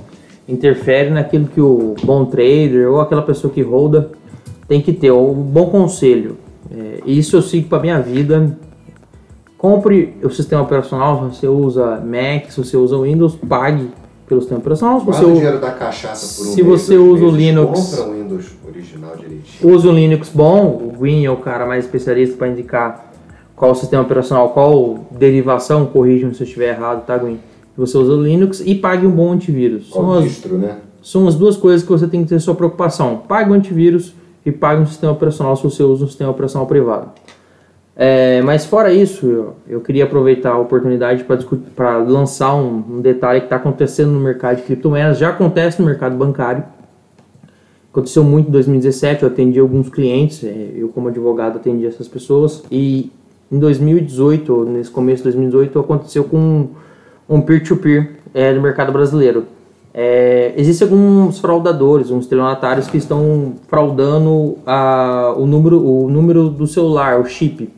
interfere 0.48 1.10
naquilo 1.10 1.46
que 1.46 1.60
o 1.60 1.94
bom 2.04 2.24
trader 2.24 2.90
ou 2.90 3.00
aquela 3.00 3.22
pessoa 3.22 3.52
que 3.52 3.62
holda 3.62 4.10
tem 4.66 4.80
que 4.80 4.92
ter, 4.92 5.10
o 5.12 5.32
bom 5.32 5.66
conselho. 5.70 6.36
É, 6.76 7.00
isso 7.06 7.36
eu 7.36 7.42
sigo 7.42 7.68
para 7.68 7.78
minha 7.80 8.00
vida. 8.00 8.56
Compre 9.64 10.14
o 10.22 10.28
sistema 10.28 10.60
operacional, 10.60 11.30
se 11.32 11.40
você 11.40 11.48
usa 11.48 11.98
Mac, 12.04 12.50
se 12.50 12.58
você 12.62 12.76
usa 12.76 12.98
Windows, 12.98 13.34
pague 13.48 13.88
pelo 14.28 14.42
sistema 14.42 14.60
operacional. 14.60 15.00
Se 15.00 15.06
você 15.06 15.24
o 15.24 15.32
dinheiro 15.32 15.58
da 15.58 15.70
cachaça 15.70 16.36
por 16.36 16.50
um 16.50 16.52
se 16.52 16.62
você 16.62 16.96
usa 16.98 17.24
o 17.24 17.30
Linux- 17.30 17.96
Compra 17.96 18.12
um 18.12 18.12
Windows 18.12 18.44
original 18.68 19.16
direitinho. 19.16 19.74
usa 19.74 19.88
um 19.88 19.94
Linux 19.94 20.28
bom, 20.28 20.66
o 20.66 20.94
Win 21.00 21.24
é 21.24 21.30
o 21.30 21.38
cara 21.38 21.64
mais 21.64 21.86
especialista 21.86 22.36
para 22.36 22.48
indicar 22.48 23.10
qual 23.56 23.74
sistema 23.74 24.02
operacional, 24.02 24.50
qual 24.50 25.06
derivação, 25.12 25.86
corrija 25.86 26.30
se 26.34 26.42
eu 26.42 26.46
estiver 26.46 26.68
errado, 26.76 27.06
tá, 27.06 27.16
Win? 27.16 27.38
Você 27.78 27.96
usa 27.96 28.12
o 28.12 28.22
Linux 28.22 28.60
e 28.60 28.74
pague 28.74 29.06
um 29.06 29.10
bom 29.10 29.32
antivírus. 29.32 29.88
São 29.88 30.02
Qual 30.04 30.18
as, 30.18 30.24
distro, 30.24 30.58
né? 30.58 30.76
são 31.02 31.26
as 31.26 31.36
duas 31.36 31.56
coisas 31.56 31.82
que 31.82 31.88
você 31.88 32.06
tem 32.06 32.22
que 32.22 32.28
ter 32.28 32.38
sua 32.38 32.54
preocupação. 32.54 33.22
Pague 33.26 33.50
o 33.50 33.54
antivírus 33.54 34.12
e 34.44 34.52
pague 34.52 34.82
um 34.82 34.86
sistema 34.86 35.14
operacional 35.14 35.56
se 35.56 35.62
você 35.64 35.82
usa 35.82 36.04
um 36.04 36.08
sistema 36.08 36.30
operacional 36.30 36.66
privado. 36.66 37.08
É, 37.96 38.42
mas 38.42 38.64
fora 38.64 38.92
isso, 38.92 39.26
eu, 39.26 39.54
eu 39.68 39.80
queria 39.80 40.04
aproveitar 40.04 40.50
a 40.50 40.58
oportunidade 40.58 41.24
para 41.76 41.98
lançar 41.98 42.54
um, 42.56 42.96
um 42.96 43.00
detalhe 43.00 43.40
que 43.40 43.46
está 43.46 43.56
acontecendo 43.56 44.10
no 44.10 44.20
mercado 44.20 44.56
de 44.56 44.62
criptomoedas, 44.62 45.18
já 45.18 45.28
acontece 45.28 45.80
no 45.80 45.86
mercado 45.86 46.16
bancário. 46.16 46.64
Aconteceu 47.92 48.24
muito 48.24 48.48
em 48.48 48.50
2017, 48.50 49.22
eu 49.22 49.28
atendi 49.28 49.60
alguns 49.60 49.88
clientes, 49.88 50.42
é, 50.42 50.72
eu 50.74 50.88
como 50.88 51.06
advogado 51.06 51.56
atendi 51.56 51.86
essas 51.86 52.08
pessoas, 52.08 52.64
e 52.68 53.12
em 53.52 53.58
2018, 53.60 54.52
ou 54.52 54.64
nesse 54.64 54.90
começo 54.90 55.18
de 55.18 55.24
2018, 55.24 55.78
aconteceu 55.78 56.24
com 56.24 56.70
um 57.28 57.40
peer-to-peer 57.40 58.16
é, 58.34 58.52
no 58.52 58.60
mercado 58.60 58.90
brasileiro. 58.90 59.46
É, 59.96 60.52
existem 60.56 60.88
alguns 60.88 61.38
fraudadores, 61.38 62.10
uns 62.10 62.24
estelionatários 62.24 62.88
que 62.88 62.96
estão 62.96 63.54
fraudando 63.68 64.58
a, 64.66 65.32
o, 65.36 65.46
número, 65.46 65.80
o 65.80 66.10
número 66.10 66.48
do 66.48 66.66
celular, 66.66 67.20
o 67.20 67.26
chip. 67.26 67.70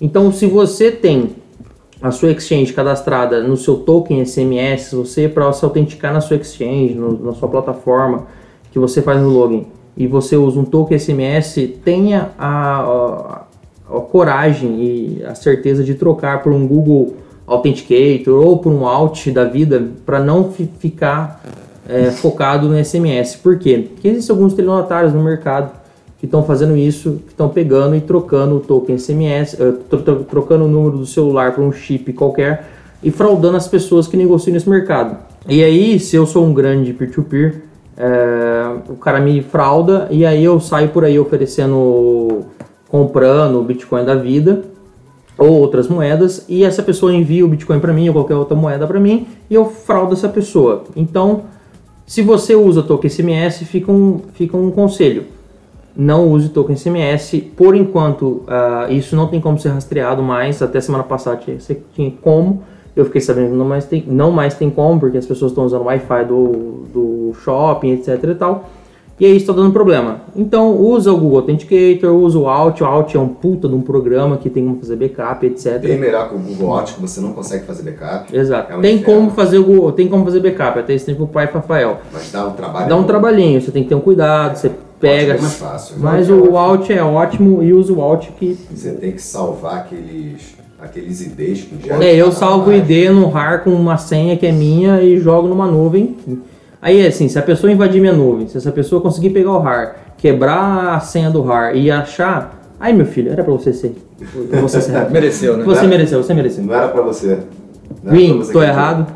Então, 0.00 0.30
se 0.32 0.46
você 0.46 0.90
tem 0.90 1.30
a 2.02 2.10
sua 2.10 2.30
exchange 2.30 2.72
cadastrada 2.72 3.42
no 3.42 3.56
seu 3.56 3.76
token 3.78 4.20
SMS, 4.24 4.92
você 4.94 5.28
para 5.28 5.50
se 5.52 5.64
autenticar 5.64 6.12
na 6.12 6.20
sua 6.20 6.36
exchange, 6.36 6.94
no- 6.94 7.18
na 7.24 7.32
sua 7.32 7.48
plataforma 7.48 8.26
que 8.70 8.78
você 8.78 9.00
faz 9.00 9.20
no 9.20 9.30
login, 9.30 9.66
e 9.96 10.06
você 10.06 10.36
usa 10.36 10.60
um 10.60 10.64
token 10.64 10.98
SMS, 10.98 11.66
tenha 11.82 12.30
a, 12.38 12.80
a- 12.80 13.42
a 13.96 14.00
coragem 14.00 14.82
e 14.82 15.24
a 15.24 15.34
certeza 15.34 15.82
de 15.82 15.94
trocar 15.94 16.42
por 16.42 16.52
um 16.52 16.66
Google 16.66 17.14
Authenticator 17.46 18.44
ou 18.44 18.58
por 18.58 18.70
um 18.72 18.86
Alt 18.86 19.28
da 19.30 19.44
vida 19.44 19.82
para 20.04 20.18
não 20.20 20.50
fi- 20.52 20.68
ficar 20.78 21.40
é, 21.88 22.10
focado 22.10 22.68
no 22.68 22.76
SMS. 22.76 23.36
Por 23.36 23.58
quê? 23.58 23.88
Porque 23.92 24.08
existem 24.08 24.34
alguns 24.34 24.50
estelionatários 24.52 25.12
no 25.14 25.22
mercado 25.22 25.70
que 26.18 26.24
estão 26.26 26.42
fazendo 26.42 26.76
isso, 26.76 27.20
que 27.26 27.32
estão 27.32 27.48
pegando 27.48 27.94
e 27.94 28.00
trocando 28.00 28.56
o 28.56 28.60
token 28.60 28.96
SMS, 28.98 29.54
eh, 29.60 29.72
tro- 29.88 30.02
tro- 30.02 30.24
trocando 30.24 30.64
o 30.64 30.68
número 30.68 30.96
do 30.98 31.06
celular 31.06 31.54
por 31.54 31.62
um 31.62 31.70
chip 31.72 32.12
qualquer 32.14 32.66
e 33.02 33.10
fraudando 33.10 33.56
as 33.56 33.68
pessoas 33.68 34.06
que 34.08 34.16
negociam 34.16 34.54
nesse 34.54 34.68
mercado. 34.68 35.16
E 35.48 35.62
aí, 35.62 35.98
se 36.00 36.16
eu 36.16 36.26
sou 36.26 36.44
um 36.46 36.54
grande 36.54 36.92
peer-to-peer, 36.94 37.62
eh, 37.98 38.70
o 38.88 38.94
cara 38.94 39.20
me 39.20 39.42
frauda 39.42 40.08
e 40.10 40.24
aí 40.24 40.42
eu 40.44 40.58
saio 40.58 40.88
por 40.88 41.04
aí 41.04 41.18
oferecendo, 41.18 42.44
comprando 42.88 43.60
o 43.60 43.62
Bitcoin 43.62 44.04
da 44.04 44.14
vida 44.14 44.62
ou 45.38 45.50
outras 45.52 45.86
moedas 45.86 46.44
e 46.48 46.64
essa 46.64 46.82
pessoa 46.82 47.12
envia 47.12 47.44
o 47.44 47.48
Bitcoin 47.48 47.78
para 47.78 47.92
mim 47.92 48.08
ou 48.08 48.14
qualquer 48.14 48.36
outra 48.36 48.56
moeda 48.56 48.86
para 48.86 48.98
mim 48.98 49.26
e 49.50 49.54
eu 49.54 49.66
fraudo 49.66 50.14
essa 50.14 50.28
pessoa. 50.30 50.84
Então, 50.96 51.42
se 52.06 52.22
você 52.22 52.54
usa 52.54 52.82
token 52.82 53.10
SMS, 53.10 53.64
fica 53.64 53.92
um, 53.92 54.20
fica 54.32 54.56
um 54.56 54.70
conselho. 54.70 55.24
Não 55.96 56.28
use 56.28 56.50
token 56.50 56.76
SMS. 56.76 57.42
Por 57.56 57.74
enquanto, 57.74 58.42
ah, 58.46 58.86
isso 58.90 59.16
não 59.16 59.28
tem 59.28 59.40
como 59.40 59.58
ser 59.58 59.70
rastreado 59.70 60.22
mais. 60.22 60.60
Até 60.60 60.80
semana 60.80 61.04
passada 61.04 61.36
tinha, 61.36 61.58
tinha 61.94 62.12
como. 62.22 62.62
Eu 62.94 63.04
fiquei 63.04 63.20
sabendo 63.20 63.50
que 63.50 63.56
não 63.56 63.66
mais 63.66 63.84
tem, 63.84 64.04
não 64.06 64.30
mais 64.30 64.54
tem 64.54 64.70
como, 64.70 64.98
porque 64.98 65.18
as 65.18 65.26
pessoas 65.26 65.52
estão 65.52 65.64
usando 65.64 65.82
o 65.82 65.84
Wi-Fi 65.84 66.24
do, 66.24 66.52
do 66.92 67.34
shopping, 67.42 67.92
etc 67.92 68.22
e 68.24 68.34
tal. 68.34 68.64
E 69.18 69.24
aí 69.24 69.36
está 69.36 69.50
dando 69.50 69.72
problema. 69.72 70.20
Então 70.34 70.76
usa 70.76 71.10
o 71.10 71.16
Google 71.16 71.38
Authenticator, 71.38 72.14
usa 72.14 72.38
o 72.38 72.48
Alt. 72.48 72.82
O 72.82 72.84
Alt 72.84 73.14
é 73.14 73.18
um 73.18 73.28
puta 73.28 73.66
de 73.66 73.74
um 73.74 73.80
programa 73.80 74.36
que 74.36 74.50
tem 74.50 74.62
como 74.62 74.78
fazer 74.78 74.96
backup, 74.96 75.46
etc. 75.46 75.78
Bem 75.80 75.98
melhor 75.98 76.28
que 76.28 76.34
o 76.34 76.38
Google 76.38 76.68
Watch, 76.68 76.94
que 76.94 77.00
você 77.00 77.20
não 77.22 77.32
consegue 77.32 77.64
fazer 77.64 77.82
backup. 77.82 78.36
Exato. 78.36 78.72
É 78.72 78.76
um 78.76 78.82
tem 78.82 78.96
inferno. 78.96 79.20
como 79.22 79.30
fazer 79.30 79.58
o 79.58 79.90
tem 79.92 80.06
como 80.08 80.22
fazer 80.22 80.40
backup, 80.40 80.78
até 80.78 80.92
esse 80.92 81.06
tempo 81.06 81.24
o 81.24 81.28
pai 81.28 81.46
Rafael. 81.46 81.98
Mas 82.12 82.30
dá 82.30 82.46
um 82.46 82.52
trabalho. 82.52 82.88
Dá 82.90 82.96
um 82.96 83.04
trabalhinho, 83.04 83.60
você 83.60 83.70
tem 83.70 83.82
que 83.82 83.88
ter 83.88 83.94
um 83.94 84.00
cuidado, 84.00 84.56
você 84.56 84.70
pega. 85.00 85.34
é 85.34 85.40
mais 85.40 85.54
fácil. 85.54 85.96
Mas 85.98 86.28
é 86.28 86.32
o 86.32 86.56
Alt 86.56 86.90
é 86.90 87.02
ótimo 87.02 87.62
e 87.62 87.72
usa 87.72 87.92
o 87.92 88.00
Alt 88.00 88.28
que. 88.38 88.58
Você 88.74 88.92
tem 88.92 89.12
que 89.12 89.22
salvar 89.22 89.78
aqueles, 89.78 90.54
aqueles 90.80 91.20
IDs 91.20 91.62
que 91.62 91.88
já 91.88 92.02
É, 92.02 92.14
eu 92.14 92.28
estavam 92.28 92.58
salvo 92.58 92.70
o. 92.70 92.74
ID 92.74 93.10
no 93.10 93.28
RAR 93.28 93.64
com 93.64 93.70
uma 93.70 93.96
senha 93.96 94.36
que 94.36 94.46
é 94.46 94.52
minha 94.52 95.02
e 95.02 95.18
jogo 95.18 95.48
numa 95.48 95.66
nuvem. 95.66 96.16
Aí 96.80 97.06
assim, 97.06 97.28
se 97.28 97.38
a 97.38 97.42
pessoa 97.42 97.72
invadir 97.72 98.00
minha 98.00 98.12
nuvem, 98.12 98.48
se 98.48 98.56
essa 98.56 98.70
pessoa 98.70 99.00
conseguir 99.00 99.30
pegar 99.30 99.52
o 99.52 99.58
RAR, 99.58 99.96
quebrar 100.16 100.94
a 100.94 101.00
senha 101.00 101.30
do 101.30 101.42
RAR 101.42 101.76
e 101.76 101.90
achar 101.90 102.56
Aí, 102.78 102.92
meu 102.92 103.06
filho, 103.06 103.32
era 103.32 103.42
pra 103.42 103.52
você 103.52 103.72
ser. 103.72 103.96
Você 104.60 104.80
ser. 104.82 105.10
Mereceu, 105.10 105.56
né? 105.56 105.64
Você 105.64 105.86
mereceu, 105.86 106.22
você 106.22 106.34
mereceu. 106.34 106.64
Não 106.64 106.74
era 106.74 106.88
pra 106.88 107.02
você. 107.02 107.38
Não 108.02 108.12
Green, 108.12 108.42
tô 108.52 108.62
errado. 108.62 109.15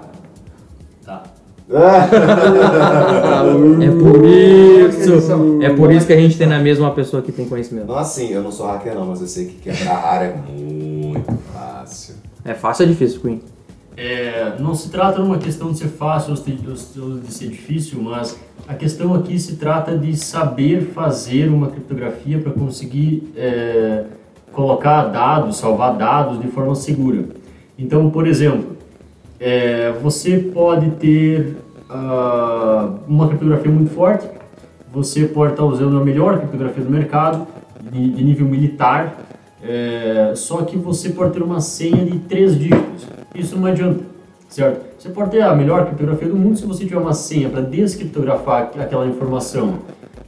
É 3.80 3.90
por 3.90 4.24
isso. 4.24 5.62
É 5.62 5.70
por 5.70 5.92
isso 5.92 6.06
que 6.06 6.12
a 6.12 6.16
gente 6.16 6.36
tem 6.36 6.46
na 6.46 6.58
mesa 6.58 6.80
uma 6.80 6.90
pessoa 6.90 7.22
que 7.22 7.30
tem 7.30 7.46
conhecimento. 7.46 7.86
Não 7.86 7.96
assim, 7.96 8.30
eu 8.30 8.42
não 8.42 8.50
sou 8.50 8.66
hacker 8.66 8.94
não, 8.94 9.06
mas 9.06 9.20
eu 9.20 9.28
sei 9.28 9.46
que 9.46 9.70
quebrar 9.70 9.94
a 9.94 10.08
área 10.08 10.26
é 10.26 10.34
muito 10.52 11.32
fácil. 11.52 12.16
É 12.44 12.54
fácil 12.54 12.84
ou 12.84 12.90
é 12.90 12.92
difícil, 12.92 13.20
Queen? 13.20 13.40
É, 13.96 14.54
não 14.58 14.74
se 14.74 14.88
trata 14.88 15.20
de 15.20 15.26
uma 15.28 15.38
questão 15.38 15.70
de 15.70 15.78
ser 15.78 15.88
fácil 15.88 16.34
ou 16.34 16.42
de 16.42 17.00
ou 17.00 17.18
de 17.18 17.32
ser 17.32 17.48
difícil, 17.48 18.00
mas 18.02 18.36
a 18.66 18.74
questão 18.74 19.14
aqui 19.14 19.38
se 19.38 19.56
trata 19.56 19.96
de 19.96 20.16
saber 20.16 20.90
fazer 20.94 21.48
uma 21.48 21.68
criptografia 21.68 22.38
para 22.38 22.52
conseguir 22.52 23.30
é, 23.36 24.04
colocar 24.52 25.04
dados, 25.04 25.58
salvar 25.58 25.96
dados 25.96 26.40
de 26.40 26.48
forma 26.48 26.74
segura. 26.74 27.24
Então, 27.78 28.10
por 28.10 28.26
exemplo, 28.26 28.76
é, 29.40 29.90
você 30.02 30.36
pode 30.36 30.90
ter 30.92 31.56
ah, 31.88 32.90
uma 33.08 33.26
criptografia 33.26 33.72
muito 33.72 33.90
forte, 33.90 34.28
você 34.92 35.24
pode 35.24 35.52
estar 35.52 35.64
usando 35.64 35.98
a 35.98 36.04
melhor 36.04 36.38
criptografia 36.38 36.84
do 36.84 36.90
mercado, 36.90 37.46
de, 37.90 38.10
de 38.10 38.22
nível 38.22 38.46
militar, 38.46 39.16
é, 39.62 40.32
só 40.36 40.62
que 40.62 40.76
você 40.76 41.10
pode 41.10 41.32
ter 41.32 41.42
uma 41.42 41.60
senha 41.60 42.04
de 42.04 42.18
três 42.20 42.58
dígitos. 42.58 43.06
Isso 43.34 43.56
não 43.56 43.66
adianta, 43.66 44.00
certo? 44.48 44.84
Você 44.98 45.08
pode 45.08 45.30
ter 45.30 45.42
a 45.42 45.54
melhor 45.54 45.86
criptografia 45.86 46.28
do 46.28 46.36
mundo 46.36 46.58
se 46.58 46.66
você 46.66 46.84
tiver 46.84 46.98
uma 46.98 47.14
senha 47.14 47.48
para 47.48 47.62
descriptografar 47.62 48.70
aquela 48.78 49.06
informação 49.06 49.78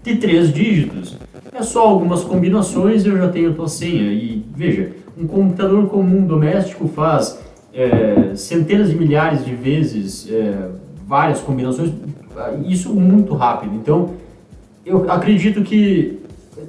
de 0.03 0.17
três 0.17 0.53
dígitos. 0.53 1.17
É 1.53 1.63
só 1.63 1.87
algumas 1.87 2.25
combinações 2.25 3.05
e 3.05 3.09
eu 3.09 3.19
já 3.19 3.29
tenho 3.29 3.51
a 3.51 3.55
tua 3.55 3.69
senha. 3.69 4.11
E 4.13 4.45
veja, 4.55 4.93
um 5.19 5.27
computador 5.27 5.87
comum 5.89 6.25
doméstico 6.27 6.89
faz 6.89 7.42
é, 7.75 8.35
centenas 8.35 8.91
de 8.91 8.97
milhares 8.97 9.45
de 9.45 9.55
vezes 9.55 10.29
é, 10.31 10.71
várias 11.07 11.41
combinações, 11.41 11.93
isso 12.67 12.93
muito 12.93 13.35
rápido. 13.35 13.75
Então, 13.75 14.11
eu 14.85 15.11
acredito 15.11 15.63
que, 15.63 16.21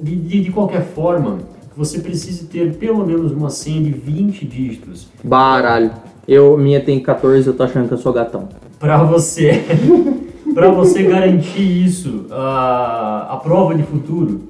de, 0.02 0.16
de, 0.16 0.40
de 0.42 0.50
qualquer 0.50 0.82
forma, 0.82 1.38
você 1.76 1.98
precise 1.98 2.46
ter 2.46 2.74
pelo 2.74 3.04
menos 3.06 3.32
uma 3.32 3.50
senha 3.50 3.82
de 3.82 3.90
20 3.90 4.46
dígitos 4.46 5.08
Baralho. 5.22 5.90
Eu, 6.26 6.56
minha 6.56 6.80
tem 6.80 7.00
14, 7.00 7.46
eu 7.46 7.54
tô 7.54 7.64
achando 7.64 7.88
que 7.88 7.94
eu 7.94 7.98
sou 7.98 8.12
gatão. 8.12 8.48
para 8.78 9.02
você 9.02 9.62
para 10.54 10.70
você 10.70 11.02
garantir 11.02 11.84
isso 11.84 12.26
a, 12.30 13.28
a 13.32 13.36
prova 13.38 13.74
de 13.74 13.82
futuro 13.82 14.42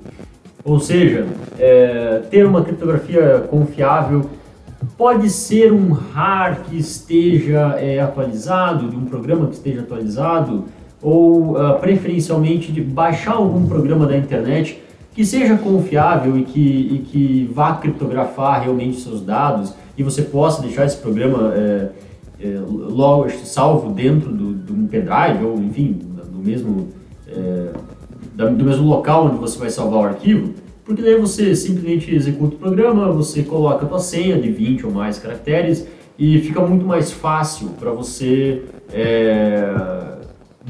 ou 0.63 0.79
seja 0.79 1.27
é, 1.59 2.23
ter 2.31 2.47
uma 2.47 2.63
criptografia 2.63 3.47
confiável 3.51 4.27
pode 4.97 5.31
ser 5.31 5.73
um 5.73 5.93
RAR 5.93 6.63
que 6.65 6.79
esteja 6.79 7.77
é, 7.79 8.01
atualizado 8.01 8.89
de 8.89 8.97
um 8.97 9.05
programa 9.05 9.47
que 9.47 9.55
esteja 9.55 9.81
atualizado 9.81 10.65
ou 11.03 11.59
ah, 11.59 11.75
preferencialmente 11.75 12.73
de 12.73 12.81
baixar 12.81 13.35
algum 13.35 13.67
programa 13.67 14.07
da 14.07 14.17
internet 14.17 14.83
que 15.15 15.25
seja 15.25 15.57
confiável 15.57 16.37
e 16.37 16.45
que, 16.45 16.61
e 16.61 16.99
que 17.07 17.51
vá 17.55 17.75
criptografar 17.75 18.63
realmente 18.63 19.01
seus 19.01 19.21
dados 19.21 19.75
e 19.97 20.03
você 20.03 20.23
possa 20.23 20.63
deixar 20.63 20.87
esse 20.87 20.97
programa 20.97 21.53
é, 21.55 21.91
é, 22.41 22.59
logo 22.67 23.31
salvo 23.45 23.93
dentro 23.93 24.33
de 24.33 24.73
um 24.73 24.87
pendrive 24.87 25.45
ou 25.45 25.59
enfim 25.59 25.93
do 26.33 26.39
mesmo 26.39 26.89
é, 27.29 27.69
do 28.35 28.65
mesmo 28.65 28.87
local 28.89 29.27
onde 29.27 29.37
você 29.37 29.59
vai 29.59 29.71
salvar 29.71 30.01
o 30.01 30.05
arquivo 30.05 30.55
porque 30.85 31.03
daí 31.03 31.17
você 31.19 31.55
simplesmente 31.57 32.15
executa 32.15 32.57
o 32.57 32.59
programa 32.59 33.11
você 33.13 33.43
coloca 33.43 33.85
a 33.85 33.89
tua 33.89 33.99
senha 33.99 34.39
de 34.41 34.51
20 34.51 34.87
ou 34.87 34.93
mais 34.93 35.19
caracteres 35.19 35.87
e 36.19 36.39
fica 36.41 36.61
muito 36.61 36.85
mais 36.85 37.11
fácil 37.11 37.69
para 37.81 37.91
você 37.91 38.63
é, 38.93 39.75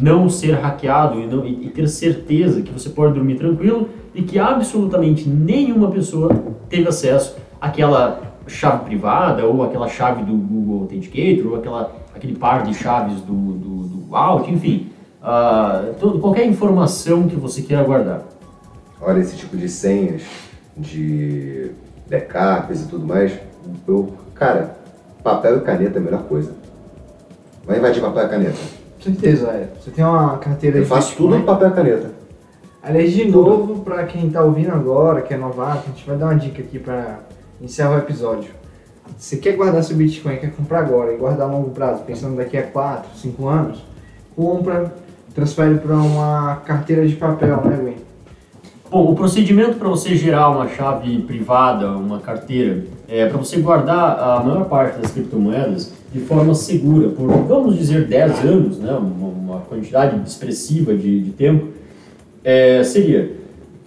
não 0.00 0.28
ser 0.28 0.52
hackeado 0.52 1.20
e, 1.20 1.26
não- 1.26 1.44
e- 1.46 1.68
ter 1.74 1.88
certeza 1.88 2.62
que 2.62 2.72
você 2.72 2.88
pode 2.88 3.14
dormir 3.14 3.36
tranquilo 3.36 3.88
e 4.14 4.22
que 4.22 4.38
absolutamente 4.38 5.28
nenhuma 5.28 5.90
pessoa 5.90 6.30
teve 6.68 6.88
acesso 6.88 7.36
àquela 7.60 8.20
chave 8.46 8.84
privada 8.84 9.44
ou 9.46 9.62
aquela 9.62 9.88
chave 9.88 10.22
do 10.24 10.32
Google 10.34 10.82
Authenticator 10.82 11.52
ou 11.52 11.58
aquela, 11.58 11.92
aquele 12.14 12.34
par 12.36 12.62
de 12.62 12.74
chaves 12.74 13.20
do, 13.22 13.32
do, 13.32 13.74
do 13.88 14.16
Alt, 14.16 14.48
enfim, 14.48 14.88
ah, 15.22 15.84
todo- 15.98 16.18
qualquer 16.18 16.46
informação 16.46 17.26
que 17.28 17.34
você 17.36 17.62
queira 17.62 17.82
guardar. 17.82 18.22
Olha, 19.06 19.20
esse 19.20 19.36
tipo 19.36 19.54
de 19.54 19.68
senhas, 19.68 20.22
de 20.74 21.72
backups 22.08 22.82
e 22.82 22.88
tudo 22.88 23.06
mais, 23.06 23.38
eu, 23.86 24.14
cara, 24.34 24.76
papel 25.22 25.58
e 25.58 25.60
caneta 25.60 25.98
é 25.98 26.00
a 26.00 26.04
melhor 26.04 26.22
coisa. 26.22 26.52
Vai 27.66 27.78
invadir 27.78 28.00
papel 28.00 28.24
e 28.24 28.28
caneta. 28.28 28.58
Com 28.96 29.02
certeza, 29.02 29.48
é. 29.48 29.68
Você 29.78 29.90
tem 29.90 30.02
uma 30.02 30.38
carteira 30.38 30.78
Eu 30.78 30.86
faço 30.86 31.14
tudo 31.16 31.38
no 31.38 31.44
papel 31.44 31.68
e 31.68 31.72
caneta. 31.72 32.10
Aliás, 32.82 33.12
de 33.12 33.26
novo, 33.26 33.82
pra 33.82 34.04
quem 34.04 34.30
tá 34.30 34.42
ouvindo 34.42 34.72
agora, 34.72 35.20
que 35.20 35.34
é 35.34 35.36
novato, 35.36 35.82
a 35.86 35.90
gente 35.90 36.06
vai 36.06 36.16
dar 36.16 36.26
uma 36.26 36.36
dica 36.36 36.62
aqui 36.62 36.78
pra 36.78 37.20
encerrar 37.60 37.96
o 37.96 37.98
episódio. 37.98 38.50
Você 39.18 39.36
quer 39.36 39.52
guardar 39.52 39.84
seu 39.84 39.96
Bitcoin, 39.96 40.36
quer 40.36 40.50
comprar 40.50 40.78
agora 40.78 41.12
e 41.12 41.18
guardar 41.18 41.46
a 41.46 41.52
longo 41.52 41.70
prazo, 41.70 42.04
pensando 42.04 42.36
daqui 42.36 42.56
a 42.56 42.62
4, 42.62 43.18
5 43.18 43.48
anos, 43.48 43.84
compra, 44.34 44.94
transfere 45.34 45.76
para 45.76 45.94
uma 45.94 46.56
carteira 46.64 47.06
de 47.06 47.16
papel, 47.16 47.60
né, 47.64 47.76
Gwen? 47.76 48.13
Bom, 48.94 49.10
o 49.10 49.14
procedimento 49.16 49.74
para 49.74 49.88
você 49.88 50.14
gerar 50.14 50.50
uma 50.50 50.68
chave 50.68 51.18
privada, 51.22 51.88
uma 51.88 52.20
carteira, 52.20 52.84
é 53.08 53.26
para 53.26 53.36
você 53.36 53.56
guardar 53.58 54.20
a 54.20 54.40
maior 54.40 54.66
parte 54.66 55.00
das 55.00 55.10
criptomoedas 55.10 55.92
de 56.12 56.20
forma 56.20 56.54
segura 56.54 57.08
por, 57.08 57.28
vamos 57.28 57.76
dizer, 57.76 58.06
10 58.06 58.44
anos, 58.44 58.78
né, 58.78 58.92
uma, 58.92 59.62
quantidade 59.68 60.16
expressiva 60.24 60.94
de, 60.94 61.22
de 61.22 61.32
tempo, 61.32 61.70
é, 62.44 62.84
seria 62.84 63.32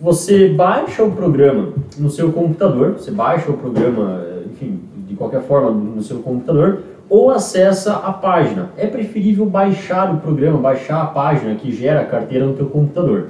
você 0.02 0.50
baixa 0.50 1.02
o 1.06 1.12
programa 1.14 1.70
no 1.98 2.10
seu 2.10 2.34
computador, 2.34 2.96
você 3.00 3.10
baixa 3.10 3.50
o 3.50 3.54
programa, 3.54 4.26
enfim, 4.52 4.78
de 5.08 5.16
qualquer 5.16 5.42
forma 5.44 5.72
no 5.72 6.04
seu 6.04 6.20
computador, 6.20 6.80
ou 7.10 7.32
acessa 7.32 7.94
a 7.94 8.12
página. 8.12 8.72
É 8.76 8.86
preferível 8.88 9.46
baixar 9.46 10.14
o 10.14 10.18
programa, 10.18 10.58
baixar 10.58 11.02
a 11.02 11.06
página 11.06 11.56
que 11.56 11.72
gera 11.72 12.02
a 12.02 12.06
carteira 12.06 12.46
no 12.46 12.56
teu 12.56 12.66
computador. 12.66 13.28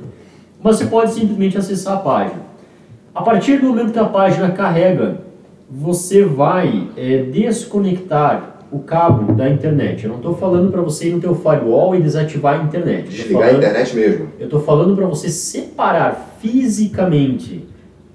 Você 0.67 0.85
pode 0.85 1.11
simplesmente 1.11 1.57
acessar 1.57 1.93
a 1.93 1.97
página. 1.97 2.41
A 3.15 3.21
partir 3.21 3.57
do 3.57 3.67
momento 3.67 3.93
que 3.93 3.99
a 3.99 4.05
página 4.05 4.51
carrega, 4.51 5.19
você 5.69 6.23
vai 6.23 6.89
eh, 6.97 7.23
desconectar 7.31 8.57
o 8.69 8.79
cabo 8.79 9.31
da 9.33 9.49
internet. 9.49 10.03
Eu 10.03 10.09
não 10.09 10.17
estou 10.17 10.35
falando 10.35 10.69
para 10.71 10.81
você 10.81 11.07
ir 11.07 11.13
no 11.13 11.21
teu 11.21 11.33
firewall 11.35 11.95
e 11.95 12.01
desativar 12.01 12.59
a 12.59 12.63
internet. 12.63 13.07
Desligar 13.09 13.43
a 13.43 13.45
falando- 13.45 13.63
internet 13.63 13.95
mesmo. 13.95 14.27
eu 14.39 14.45
estou 14.45 14.59
falando 14.59 14.95
para 14.95 15.05
você 15.05 15.29
separar 15.29 16.37
fisicamente 16.41 17.65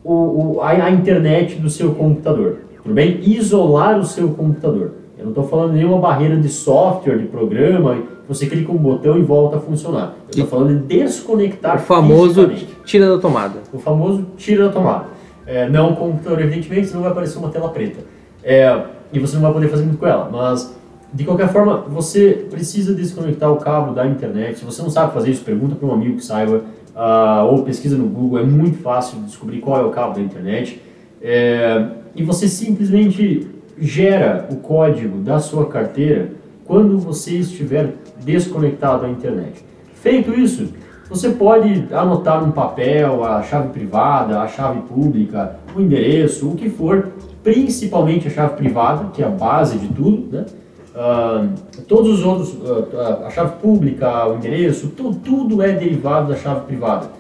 o, 0.05 0.12
o- 0.57 0.61
a, 0.61 0.68
a 0.72 0.90
internet 0.90 1.55
do 1.57 1.70
seu 1.70 1.94
computador. 1.94 2.59
Tudo 2.82 2.94
bem? 2.94 3.18
Isolar 3.22 3.98
o 3.98 4.05
seu 4.05 4.28
computador. 4.30 4.92
Eu 5.16 5.24
não 5.24 5.30
estou 5.30 5.44
falando 5.48 5.72
nenhuma 5.72 5.98
barreira 5.98 6.36
de 6.36 6.48
software, 6.48 7.16
de 7.16 7.26
programa, 7.26 7.96
você 8.28 8.46
clica 8.46 8.70
um 8.70 8.76
botão 8.76 9.18
e 9.18 9.22
volta 9.22 9.56
a 9.56 9.60
funcionar. 9.60 10.14
Eu 10.24 10.30
estou 10.30 10.46
falando 10.46 10.80
de 10.80 10.98
desconectar 10.98 11.76
O 11.76 11.80
famoso 11.80 12.48
tira 12.84 13.08
da 13.08 13.18
tomada. 13.18 13.60
O 13.72 13.78
famoso 13.78 14.26
tira 14.36 14.66
da 14.66 14.72
tomada. 14.72 15.06
É, 15.46 15.68
não 15.68 15.92
o 15.92 15.96
computador, 15.96 16.40
evidentemente, 16.40 16.88
senão 16.88 17.02
vai 17.02 17.10
aparecer 17.10 17.38
uma 17.38 17.48
tela 17.50 17.68
preta. 17.68 18.00
É, 18.42 18.80
e 19.12 19.18
você 19.18 19.34
não 19.34 19.42
vai 19.42 19.52
poder 19.52 19.68
fazer 19.68 19.84
muito 19.84 19.98
com 19.98 20.06
ela. 20.06 20.28
Mas, 20.30 20.74
de 21.12 21.24
qualquer 21.24 21.48
forma, 21.48 21.78
você 21.88 22.46
precisa 22.50 22.94
desconectar 22.94 23.52
o 23.52 23.56
cabo 23.56 23.92
da 23.92 24.06
internet. 24.06 24.58
Se 24.58 24.64
você 24.64 24.80
não 24.82 24.90
sabe 24.90 25.12
fazer 25.12 25.30
isso, 25.30 25.44
pergunta 25.44 25.74
para 25.74 25.86
um 25.86 25.92
amigo 25.92 26.16
que 26.16 26.24
saiba. 26.24 26.62
ah, 26.94 27.44
ou 27.50 27.62
pesquisa 27.62 27.96
no 27.96 28.06
Google. 28.06 28.38
É 28.38 28.44
muito 28.44 28.78
fácil 28.78 29.18
descobrir 29.20 29.58
qual 29.60 29.80
é 29.80 29.84
o 29.84 29.90
cabo 29.90 30.14
da 30.14 30.20
internet. 30.20 30.80
É, 31.20 31.86
e 32.14 32.22
você 32.22 32.46
simplesmente 32.48 33.48
gera 33.78 34.46
o 34.50 34.56
código 34.56 35.18
da 35.18 35.38
sua 35.38 35.66
carteira 35.66 36.30
quando 36.64 36.98
você 36.98 37.32
estiver 37.32 37.94
desconectado 38.24 39.04
à 39.06 39.08
internet. 39.08 39.64
Feito 39.94 40.32
isso, 40.38 40.68
você 41.08 41.30
pode 41.30 41.86
anotar 41.92 42.40
num 42.44 42.50
papel 42.52 43.22
a 43.24 43.42
chave 43.42 43.68
privada, 43.68 44.40
a 44.40 44.48
chave 44.48 44.80
pública, 44.82 45.56
o 45.76 45.80
endereço, 45.80 46.48
o 46.48 46.54
que 46.56 46.68
for, 46.70 47.08
principalmente 47.44 48.28
a 48.28 48.30
chave 48.30 48.56
privada, 48.56 49.10
que 49.12 49.22
é 49.22 49.26
a 49.26 49.30
base 49.30 49.78
de 49.78 49.88
tudo, 49.88 50.28
né? 50.36 50.46
Ah, 50.94 51.46
todos 51.88 52.18
os 52.20 52.24
outros, 52.24 52.56
ah, 52.94 53.26
a 53.26 53.30
chave 53.30 53.56
pública, 53.60 54.26
o 54.28 54.36
endereço, 54.36 54.88
tu- 54.88 55.14
tudo 55.14 55.62
é 55.62 55.72
derivado 55.72 56.28
da 56.28 56.36
chave 56.36 56.66
privada. 56.66 57.10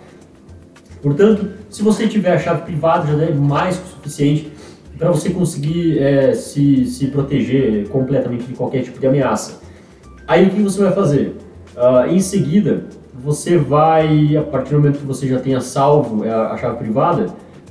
Portanto, 1.02 1.48
se 1.68 1.82
você 1.82 2.06
tiver 2.06 2.32
a 2.34 2.38
chave 2.38 2.62
privada, 2.62 3.06
já 3.06 3.24
é 3.24 3.32
mais 3.32 3.76
que 3.78 3.84
o 3.84 3.88
suficiente 3.88 4.52
para 4.98 5.10
você 5.10 5.30
conseguir 5.30 5.98
eh, 5.98 6.32
se, 6.34 6.84
se 6.86 7.06
proteger 7.08 7.88
completamente 7.88 8.44
de 8.44 8.54
qualquer 8.54 8.82
tipo 8.82 9.00
de 9.00 9.06
ameaça. 9.06 9.60
Aí 10.26 10.46
o 10.46 10.50
que 10.50 10.62
você 10.62 10.82
vai 10.82 10.92
fazer? 10.92 11.36
Ah, 11.76 12.06
em 12.08 12.20
seguida, 12.20 12.84
você 13.14 13.56
vai, 13.56 14.36
a 14.36 14.42
partir 14.42 14.70
do 14.70 14.80
momento 14.80 14.98
que 14.98 15.06
você 15.06 15.26
já 15.26 15.38
tenha 15.38 15.60
salvo 15.60 16.24
a, 16.24 16.52
a 16.52 16.56
chave 16.56 16.76
privada, 16.78 17.26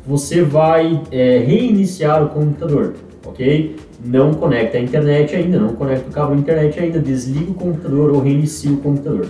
você 0.05 0.41
vai 0.41 1.01
é, 1.11 1.39
reiniciar 1.39 2.23
o 2.23 2.29
computador, 2.29 2.95
ok? 3.25 3.75
Não 4.03 4.33
conecta 4.33 4.77
a 4.77 4.81
internet 4.81 5.35
ainda, 5.35 5.59
não 5.59 5.75
conecta 5.75 6.09
o 6.09 6.11
cabo 6.11 6.33
à 6.33 6.35
internet 6.35 6.79
ainda, 6.79 6.99
desliga 6.99 7.51
o 7.51 7.53
computador 7.53 8.11
ou 8.11 8.19
reinicia 8.19 8.71
o 8.71 8.77
computador. 8.77 9.27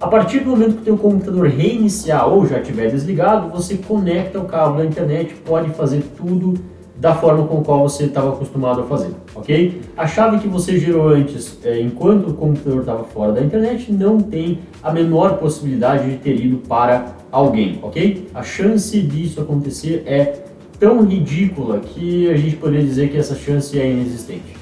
A 0.00 0.06
partir 0.06 0.40
do 0.40 0.50
momento 0.50 0.76
que 0.76 0.82
o 0.82 0.84
teu 0.84 0.98
computador 0.98 1.46
reiniciar 1.48 2.28
ou 2.28 2.46
já 2.46 2.58
estiver 2.58 2.90
desligado, 2.90 3.48
você 3.48 3.76
conecta 3.76 4.38
o 4.38 4.44
cabo 4.44 4.78
da 4.78 4.84
internet, 4.84 5.34
pode 5.46 5.70
fazer 5.70 6.02
tudo 6.16 6.54
da 6.96 7.14
forma 7.14 7.46
com 7.46 7.62
qual 7.62 7.88
você 7.88 8.04
estava 8.04 8.30
acostumado 8.30 8.82
a 8.82 8.84
fazer, 8.84 9.10
ok? 9.34 9.80
A 9.96 10.06
chave 10.06 10.38
que 10.38 10.48
você 10.48 10.78
gerou 10.78 11.08
antes, 11.08 11.58
é, 11.64 11.80
enquanto 11.80 12.30
o 12.30 12.34
computador 12.34 12.80
estava 12.80 13.04
fora 13.04 13.32
da 13.32 13.42
internet, 13.42 13.92
não 13.92 14.20
tem 14.20 14.60
a 14.82 14.92
menor 14.92 15.38
possibilidade 15.38 16.10
de 16.10 16.16
ter 16.18 16.38
ido 16.40 16.58
para 16.68 17.16
alguém, 17.32 17.78
ok? 17.82 18.28
A 18.32 18.42
chance 18.42 19.00
disso 19.00 19.40
acontecer 19.40 20.04
é 20.06 20.44
tão 20.78 21.04
ridícula 21.04 21.80
que 21.80 22.30
a 22.30 22.36
gente 22.36 22.56
poderia 22.56 22.84
dizer 22.84 23.10
que 23.10 23.16
essa 23.16 23.34
chance 23.34 23.78
é 23.78 23.90
inexistente. 23.90 24.56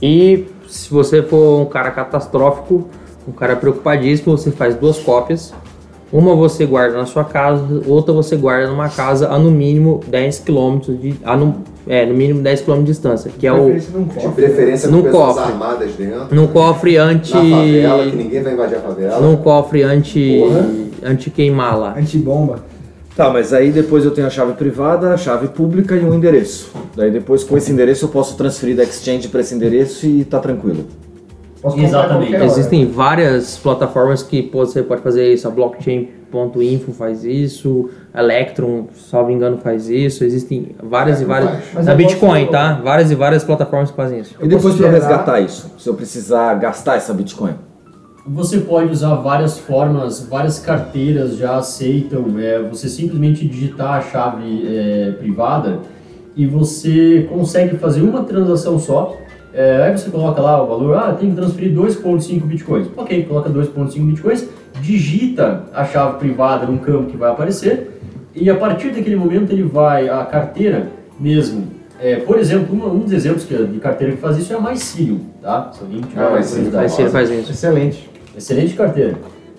E 0.00 0.46
se 0.68 0.90
você 0.90 1.22
for 1.22 1.60
um 1.60 1.66
cara 1.66 1.90
catastrófico, 1.90 2.88
um 3.26 3.32
cara 3.32 3.56
preocupadíssimo, 3.56 4.36
você 4.36 4.50
faz 4.50 4.76
duas 4.76 4.98
cópias. 4.98 5.52
Uma 6.12 6.34
você 6.34 6.66
guarda 6.66 6.96
na 6.96 7.06
sua 7.06 7.24
casa, 7.24 7.64
outra 7.86 8.12
você 8.12 8.34
guarda 8.34 8.68
numa 8.68 8.88
casa 8.88 9.28
a 9.28 9.38
no 9.38 9.50
mínimo 9.50 10.00
10 10.08 10.40
km 10.40 10.78
de. 10.88 11.14
A 11.24 11.36
no, 11.36 11.62
é, 11.86 12.04
no 12.04 12.14
mínimo 12.14 12.42
10 12.42 12.62
km 12.62 12.78
de 12.78 12.84
distância, 12.84 13.30
que 13.38 13.46
é 13.46 13.52
o. 13.52 13.72
De 13.72 14.28
preferência 14.34 14.88
com 14.88 15.02
pessoas 15.02 15.36
cofre. 15.36 15.52
armadas 15.52 15.92
dentro. 15.92 16.34
Num 16.34 16.48
cofre 16.48 16.96
anti. 16.96 17.32
Na 17.32 17.40
favela, 17.40 18.10
que 18.10 18.16
ninguém 18.16 18.42
vai 18.42 18.52
invadir 18.54 18.78
a 18.78 18.80
favela. 18.80 19.20
Num 19.20 19.36
cofre 19.36 19.82
anti. 19.84 20.40
Porra. 20.40 20.66
anti 21.04 21.30
queimar 21.30 21.78
lá. 21.78 21.94
Antibomba. 21.96 22.64
Tá, 23.16 23.30
mas 23.30 23.52
aí 23.52 23.70
depois 23.70 24.04
eu 24.04 24.10
tenho 24.10 24.26
a 24.26 24.30
chave 24.30 24.54
privada, 24.54 25.12
a 25.12 25.16
chave 25.16 25.48
pública 25.48 25.94
e 25.94 26.04
um 26.04 26.14
endereço. 26.14 26.70
Daí 26.96 27.10
depois 27.10 27.44
com 27.44 27.56
esse 27.56 27.70
endereço 27.70 28.06
eu 28.06 28.08
posso 28.08 28.36
transferir 28.36 28.74
da 28.74 28.82
Exchange 28.82 29.28
para 29.28 29.40
esse 29.40 29.54
endereço 29.54 30.06
e 30.06 30.24
tá 30.24 30.38
tranquilo. 30.40 30.86
Posso 31.62 31.78
Exatamente. 31.78 32.34
Existem 32.36 32.86
várias 32.86 33.58
plataformas 33.58 34.22
que 34.22 34.48
você 34.52 34.82
pode 34.82 35.02
fazer 35.02 35.32
isso. 35.32 35.46
A 35.46 35.50
blockchain.info 35.50 36.92
faz 36.92 37.24
isso, 37.24 37.90
a 38.14 38.20
Electron, 38.22 38.86
salvo 38.94 39.30
engano, 39.30 39.58
faz 39.58 39.88
isso. 39.88 40.24
Existem 40.24 40.74
várias 40.82 41.20
e 41.20 41.24
várias. 41.24 41.50
Mas 41.74 41.86
eu 41.86 41.96
Bitcoin, 41.96 42.40
posso- 42.46 42.52
tá? 42.52 42.80
Várias 42.82 43.10
e 43.10 43.14
várias 43.14 43.44
plataformas 43.44 43.90
que 43.90 43.96
fazem 43.96 44.20
isso. 44.20 44.34
E 44.40 44.48
depois 44.48 44.74
para 44.74 44.86
gerar- 44.86 44.98
resgatar 44.98 45.40
isso, 45.40 45.70
se 45.78 45.88
eu 45.88 45.94
precisar 45.94 46.54
gastar 46.54 46.96
essa 46.96 47.12
Bitcoin. 47.12 47.52
Você 48.26 48.58
pode 48.58 48.90
usar 48.92 49.14
várias 49.16 49.58
formas, 49.58 50.26
várias 50.28 50.58
carteiras 50.58 51.36
já 51.36 51.56
aceitam. 51.56 52.24
É, 52.38 52.58
você 52.62 52.88
simplesmente 52.88 53.46
digitar 53.46 53.94
a 53.98 54.00
chave 54.00 54.62
é, 54.66 55.12
privada 55.18 55.80
e 56.36 56.46
você 56.46 57.26
consegue 57.30 57.76
fazer 57.78 58.02
uma 58.02 58.22
transação 58.24 58.78
só. 58.78 59.16
É, 59.52 59.82
aí 59.82 59.96
você 59.98 60.10
coloca 60.10 60.40
lá 60.40 60.62
o 60.62 60.66
valor, 60.66 60.96
ah, 60.96 61.12
tem 61.12 61.30
que 61.30 61.36
transferir 61.36 61.72
2.5 61.74 62.40
bitcoins. 62.46 62.86
Ok, 62.96 63.24
coloca 63.24 63.50
2.5 63.50 63.98
bitcoins, 64.06 64.48
digita 64.80 65.64
a 65.74 65.84
chave 65.84 66.18
privada 66.18 66.66
num 66.66 66.78
campo 66.78 67.10
que 67.10 67.16
vai 67.16 67.30
aparecer 67.30 68.00
e 68.34 68.48
a 68.48 68.54
partir 68.54 68.90
daquele 68.90 69.16
momento 69.16 69.50
ele 69.52 69.64
vai, 69.64 70.08
a 70.08 70.24
carteira 70.24 70.88
mesmo, 71.18 71.66
é, 72.00 72.16
por 72.16 72.38
exemplo, 72.38 72.74
uma- 72.74 72.86
um 72.86 73.00
dos 73.00 73.12
exemplos 73.12 73.44
que, 73.44 73.54
de 73.54 73.78
carteira 73.80 74.12
que 74.14 74.20
faz 74.20 74.38
isso 74.38 74.52
é 74.52 74.56
a 74.56 74.60
MyCilium, 74.60 75.20
tá? 75.42 75.70
Se 75.72 75.80
alguém 75.82 76.00
tiver 76.00 76.22
Ah, 76.22 76.26
ele 77.02 77.10
faz 77.10 77.30
isso. 77.30 77.50
Excelente. 77.50 78.10
Excelente 78.36 78.74
carteira. 78.74 79.14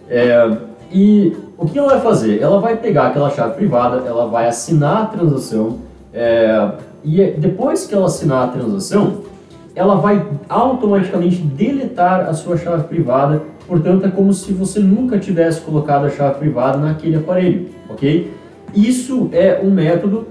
É, 0.09 0.49
e 0.91 1.35
o 1.57 1.65
que 1.67 1.77
ela 1.77 1.89
vai 1.89 1.99
fazer? 1.99 2.39
Ela 2.41 2.59
vai 2.59 2.77
pegar 2.77 3.07
aquela 3.07 3.29
chave 3.29 3.55
privada, 3.55 4.03
ela 4.07 4.25
vai 4.27 4.47
assinar 4.47 5.03
a 5.03 5.05
transação, 5.07 5.79
é, 6.13 6.71
e 7.03 7.21
depois 7.37 7.85
que 7.85 7.93
ela 7.93 8.05
assinar 8.05 8.45
a 8.45 8.47
transação, 8.47 9.29
ela 9.76 9.95
vai 9.95 10.26
automaticamente 10.49 11.38
deletar 11.38 12.28
a 12.28 12.34
sua 12.34 12.57
chave 12.57 12.84
privada, 12.84 13.41
portanto 13.67 14.05
é 14.05 14.09
como 14.09 14.34
se 14.34 14.51
você 14.51 14.80
nunca 14.80 15.17
tivesse 15.17 15.61
colocado 15.61 16.05
a 16.05 16.09
chave 16.09 16.39
privada 16.39 16.78
naquele 16.78 17.15
aparelho, 17.15 17.69
ok? 17.89 18.32
Isso 18.74 19.30
é 19.32 19.61
um 19.63 19.72
método 19.72 20.28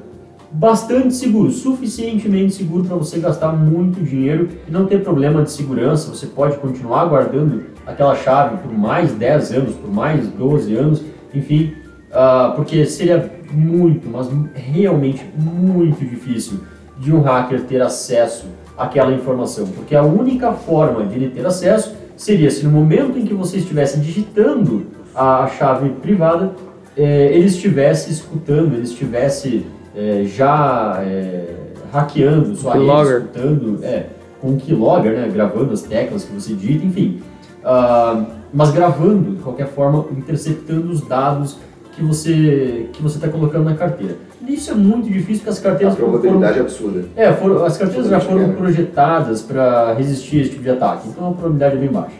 bastante 0.53 1.15
seguro, 1.15 1.51
suficientemente 1.51 2.55
seguro 2.55 2.85
para 2.85 2.97
você 2.97 3.19
gastar 3.19 3.53
muito 3.53 4.03
dinheiro 4.03 4.49
e 4.67 4.71
não 4.71 4.85
ter 4.85 5.03
problema 5.03 5.43
de 5.43 5.53
segurança. 5.53 6.11
Você 6.11 6.27
pode 6.27 6.57
continuar 6.59 7.05
guardando 7.05 7.67
aquela 7.87 8.17
chave 8.17 8.57
por 8.59 8.73
mais 8.73 9.13
10 9.13 9.53
anos, 9.53 9.75
por 9.75 9.93
mais 9.93 10.27
12 10.29 10.75
anos, 10.75 11.03
enfim, 11.33 11.73
ah, 12.13 12.53
porque 12.57 12.85
seria 12.85 13.31
muito, 13.53 14.09
mas 14.09 14.29
realmente 14.55 15.25
muito 15.37 16.05
difícil 16.05 16.61
de 16.99 17.13
um 17.13 17.21
hacker 17.21 17.63
ter 17.63 17.81
acesso 17.81 18.47
àquela 18.81 19.13
informação, 19.13 19.67
porque 19.67 19.95
a 19.95 20.03
única 20.03 20.53
forma 20.53 21.05
de 21.05 21.15
ele 21.15 21.29
ter 21.29 21.45
acesso 21.47 21.95
seria 22.17 22.51
se 22.51 22.65
no 22.65 22.71
momento 22.71 23.19
em 23.19 23.25
que 23.25 23.35
você 23.35 23.59
estivesse 23.59 24.01
digitando 24.01 24.87
a 25.15 25.47
chave 25.47 25.91
privada, 25.91 26.55
eh, 26.97 27.31
ele 27.33 27.47
estivesse 27.47 28.11
escutando, 28.11 28.75
ele 28.75 28.83
estivesse 28.83 29.67
eh, 29.95 30.25
já 30.25 30.99
eh, 31.05 31.45
hackeando 31.93 32.57
sua 32.57 32.75
rede, 32.75 33.17
escutando, 33.17 33.85
é, 33.85 34.07
com 34.41 34.53
o 34.53 34.57
keylogger, 34.57 35.13
né, 35.13 35.29
gravando 35.33 35.73
as 35.73 35.83
teclas 35.83 36.25
que 36.25 36.33
você 36.33 36.55
digita, 36.55 36.87
enfim. 36.87 37.21
Ah, 37.63 38.25
mas 38.53 38.71
gravando, 38.71 39.37
de 39.37 39.43
qualquer 39.43 39.69
forma, 39.69 40.07
interceptando 40.17 40.91
os 40.91 41.03
dados 41.03 41.59
que 42.01 42.05
você 42.07 42.87
que 42.95 43.03
você 43.03 43.17
está 43.17 43.29
colocando 43.29 43.65
na 43.65 43.75
carteira. 43.75 44.17
E 44.47 44.55
isso 44.55 44.71
é 44.71 44.75
muito 44.75 45.07
difícil 45.09 45.37
porque 45.37 45.51
as 45.51 45.59
A 45.59 45.63
carteiras 45.63 45.95
foram, 45.97 46.13
probabilidade 46.13 46.59
é 46.59 46.61
absurda. 46.63 47.05
é, 47.15 47.33
foram, 47.33 47.63
as 47.65 47.77
carteiras 47.77 48.09
já 48.09 48.19
foram 48.21 48.41
Absolutamente, 48.41 48.75
projetadas 48.75 49.43
para 49.43 49.93
resistir 49.93 50.39
a 50.39 50.41
esse 50.41 50.51
tipo 50.51 50.63
de 50.63 50.71
ataque, 50.71 51.09
então 51.09 51.29
a 51.29 51.33
probabilidade 51.33 51.77
é 51.77 51.79
bem 51.79 51.91
baixa. 51.91 52.17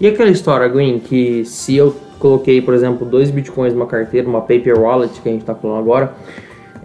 E 0.00 0.06
aquela 0.06 0.30
história, 0.30 0.68
Green, 0.68 1.00
que 1.00 1.44
se 1.44 1.74
eu 1.76 1.94
coloquei, 2.20 2.62
por 2.62 2.74
exemplo, 2.74 3.04
dois 3.04 3.28
bitcoins 3.30 3.74
numa 3.74 3.86
carteira, 3.86 4.28
uma 4.28 4.40
paper 4.40 4.78
wallet 4.78 5.20
que 5.20 5.28
a 5.28 5.32
gente 5.32 5.44
tá 5.44 5.54
falando 5.54 5.80
agora, 5.80 6.12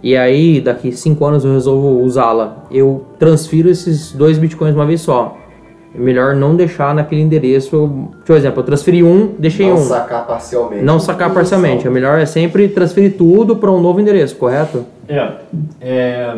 e 0.02 0.16
aí 0.16 0.60
daqui 0.60 0.90
cinco 0.90 1.24
anos 1.24 1.44
eu 1.44 1.52
resolvo 1.52 2.02
usá-la, 2.02 2.66
eu 2.72 3.06
transfiro 3.18 3.70
esses 3.70 4.10
dois 4.10 4.38
bitcoins 4.38 4.74
uma 4.74 4.84
vez 4.84 5.00
só. 5.00 5.38
É 5.94 5.98
melhor 5.98 6.34
não 6.34 6.56
deixar 6.56 6.92
naquele 6.92 7.20
endereço. 7.20 8.10
Por 8.26 8.36
exemplo, 8.36 8.60
eu 8.60 8.64
transferi 8.64 9.04
um, 9.04 9.34
deixei 9.38 9.68
Não 9.68 9.76
um. 9.76 9.78
sacar 9.78 10.26
parcialmente. 10.26 10.82
Não 10.82 10.98
sacar 10.98 11.32
parcialmente. 11.32 11.86
O 11.86 11.90
melhor 11.90 12.18
é 12.18 12.26
sempre 12.26 12.68
transferir 12.68 13.16
tudo 13.16 13.56
para 13.56 13.70
um 13.70 13.80
novo 13.80 14.00
endereço, 14.00 14.34
correto? 14.34 14.84
É, 15.08 15.32
é, 15.80 16.36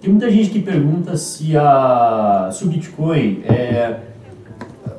tem 0.00 0.10
muita 0.10 0.30
gente 0.30 0.50
que 0.50 0.60
pergunta 0.60 1.16
se, 1.16 1.56
a, 1.56 2.50
se 2.52 2.64
o 2.64 2.68
Bitcoin 2.68 3.42
é, 3.48 3.96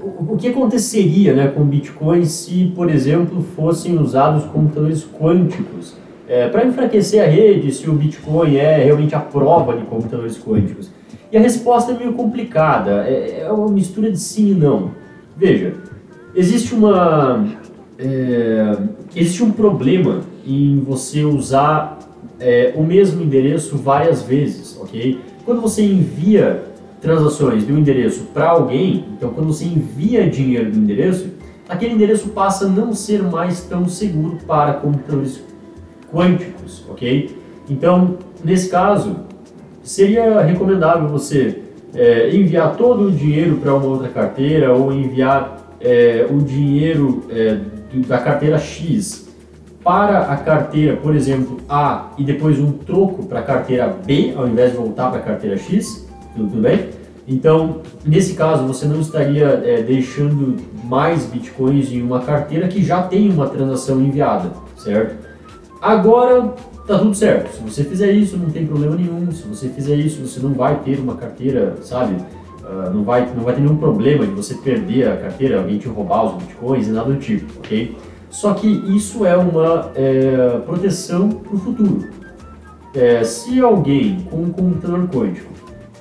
o, 0.01 0.35
que 0.35 0.49
aconteceria 0.49 1.33
né, 1.33 1.47
com 1.47 1.61
o 1.61 1.65
Bitcoin 1.65 2.25
se, 2.25 2.73
por 2.75 2.89
exemplo, 2.89 3.41
fossem 3.55 3.97
usados 3.97 4.43
computadores 4.45 5.05
quânticos 5.05 5.95
para 6.51 6.65
enfraquecer 6.65 7.23
a 7.23 7.27
rede, 7.27 7.71
se 7.71 7.87
o 7.87 7.93
Bitcoin 7.93 8.55
é 8.55 8.83
realmente 8.83 9.13
a 9.13 9.19
prova 9.19 9.77
de 9.77 9.83
computadores 9.83 10.35
quânticos. 10.37 10.89
E 11.35 11.37
a 11.37 11.41
resposta 11.41 11.91
é 11.91 11.97
meio 11.97 12.13
complicada, 12.13 13.03
é, 13.05 13.41
é 13.41 13.51
uma 13.51 13.67
mistura 13.67 14.09
de 14.09 14.17
sim 14.17 14.51
e 14.51 14.53
não. 14.53 14.91
Veja, 15.35 15.73
existe 16.33 16.73
uma 16.73 17.45
é, 17.99 18.77
existe 19.13 19.43
um 19.43 19.51
problema 19.51 20.21
em 20.47 20.79
você 20.79 21.25
usar 21.25 21.99
é, 22.39 22.71
o 22.77 22.83
mesmo 22.83 23.21
endereço 23.21 23.75
várias 23.75 24.21
vezes, 24.21 24.79
ok? 24.79 25.19
Quando 25.43 25.59
você 25.59 25.83
envia 25.83 26.63
transações 27.01 27.67
de 27.67 27.73
um 27.73 27.79
endereço 27.79 28.29
para 28.33 28.51
alguém, 28.51 29.03
então 29.17 29.31
quando 29.31 29.47
você 29.47 29.65
envia 29.65 30.29
dinheiro 30.29 30.71
do 30.71 30.77
endereço, 30.77 31.31
aquele 31.67 31.95
endereço 31.95 32.29
passa 32.29 32.63
a 32.63 32.69
não 32.69 32.93
ser 32.93 33.21
mais 33.21 33.59
tão 33.59 33.89
seguro 33.89 34.37
para 34.47 34.75
computadores 34.75 35.43
quânticos, 36.09 36.85
ok? 36.89 37.37
Então, 37.69 38.19
nesse 38.41 38.69
caso, 38.69 39.17
seria 39.85 40.41
recomendável 40.41 41.07
você 41.07 41.61
é, 41.93 42.35
enviar 42.35 42.75
todo 42.75 43.07
o 43.07 43.11
dinheiro 43.11 43.57
para 43.57 43.73
uma 43.73 43.85
outra 43.85 44.09
carteira 44.09 44.73
ou 44.73 44.91
enviar 44.91 45.71
é, 45.79 46.25
o 46.29 46.39
dinheiro 46.39 47.23
é, 47.29 47.59
da 48.07 48.17
carteira 48.17 48.57
X 48.57 49.25
para 49.83 50.31
a 50.31 50.37
carteira, 50.37 50.97
por 50.97 51.15
exemplo, 51.15 51.57
A 51.69 52.09
e 52.17 52.23
depois 52.23 52.59
um 52.59 52.71
troco 52.71 53.23
para 53.27 53.39
a 53.39 53.43
carteira 53.43 53.87
B, 53.87 54.33
ao 54.35 54.47
invés 54.47 54.71
de 54.71 54.77
voltar 54.77 55.11
para 55.11 55.19
a 55.19 55.23
carteira 55.23 55.57
X, 55.57 56.07
tudo, 56.35 56.49
tudo 56.49 56.61
bem? 56.63 56.89
Então, 57.27 57.81
nesse 58.03 58.33
caso, 58.33 58.65
você 58.65 58.87
não 58.87 58.99
estaria 58.99 59.61
é, 59.63 59.83
deixando 59.83 60.57
mais 60.83 61.25
bitcoins 61.25 61.91
em 61.91 62.01
uma 62.01 62.21
carteira 62.21 62.67
que 62.67 62.83
já 62.83 63.03
tem 63.03 63.29
uma 63.29 63.47
transação 63.47 64.01
enviada, 64.01 64.51
certo? 64.75 65.15
Agora, 65.81 66.53
tá 66.87 66.99
tudo 66.99 67.13
certo. 67.15 67.55
Se 67.55 67.61
você 67.61 67.83
fizer 67.83 68.11
isso, 68.11 68.37
não 68.37 68.49
tem 68.49 68.65
problema 68.65 68.95
nenhum. 68.95 69.31
Se 69.31 69.43
você 69.43 69.69
fizer 69.69 69.95
isso, 69.95 70.21
você 70.25 70.39
não 70.39 70.53
vai 70.53 70.79
ter 70.79 70.99
uma 70.99 71.15
carteira, 71.15 71.75
sabe? 71.81 72.15
Ah, 72.63 72.89
não, 72.91 73.03
vai, 73.03 73.31
não 73.35 73.43
vai 73.43 73.53
ter 73.53 73.61
nenhum 73.61 73.77
problema 73.77 74.25
de 74.25 74.33
você 74.33 74.55
perder 74.55 75.07
a 75.07 75.17
carteira, 75.17 75.59
alguém 75.59 75.77
te 75.77 75.87
roubar 75.87 76.25
os 76.25 76.43
bitcoins 76.43 76.87
e 76.87 76.91
nada 76.91 77.11
do 77.11 77.19
tipo, 77.19 77.45
ok? 77.59 77.95
Só 78.29 78.53
que 78.53 78.67
isso 78.67 79.23
é 79.25 79.37
uma 79.37 79.91
é, 79.95 80.59
proteção 80.65 81.29
para 81.29 81.55
o 81.55 81.59
futuro. 81.59 82.09
é, 82.95 83.23
se 83.23 83.59
alguém 83.59 84.21
com 84.29 84.37
um 84.37 84.49
computador 84.49 85.07
quântico 85.09 85.53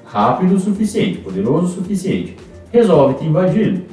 rápido 0.05 0.55
o 0.55 0.61
suficiente, 0.61 1.18
poderoso 1.18 1.66
o 1.66 1.82
suficiente, 1.82 2.37
resolve 2.70 3.14
te 3.14 3.24
invadir, 3.24 3.85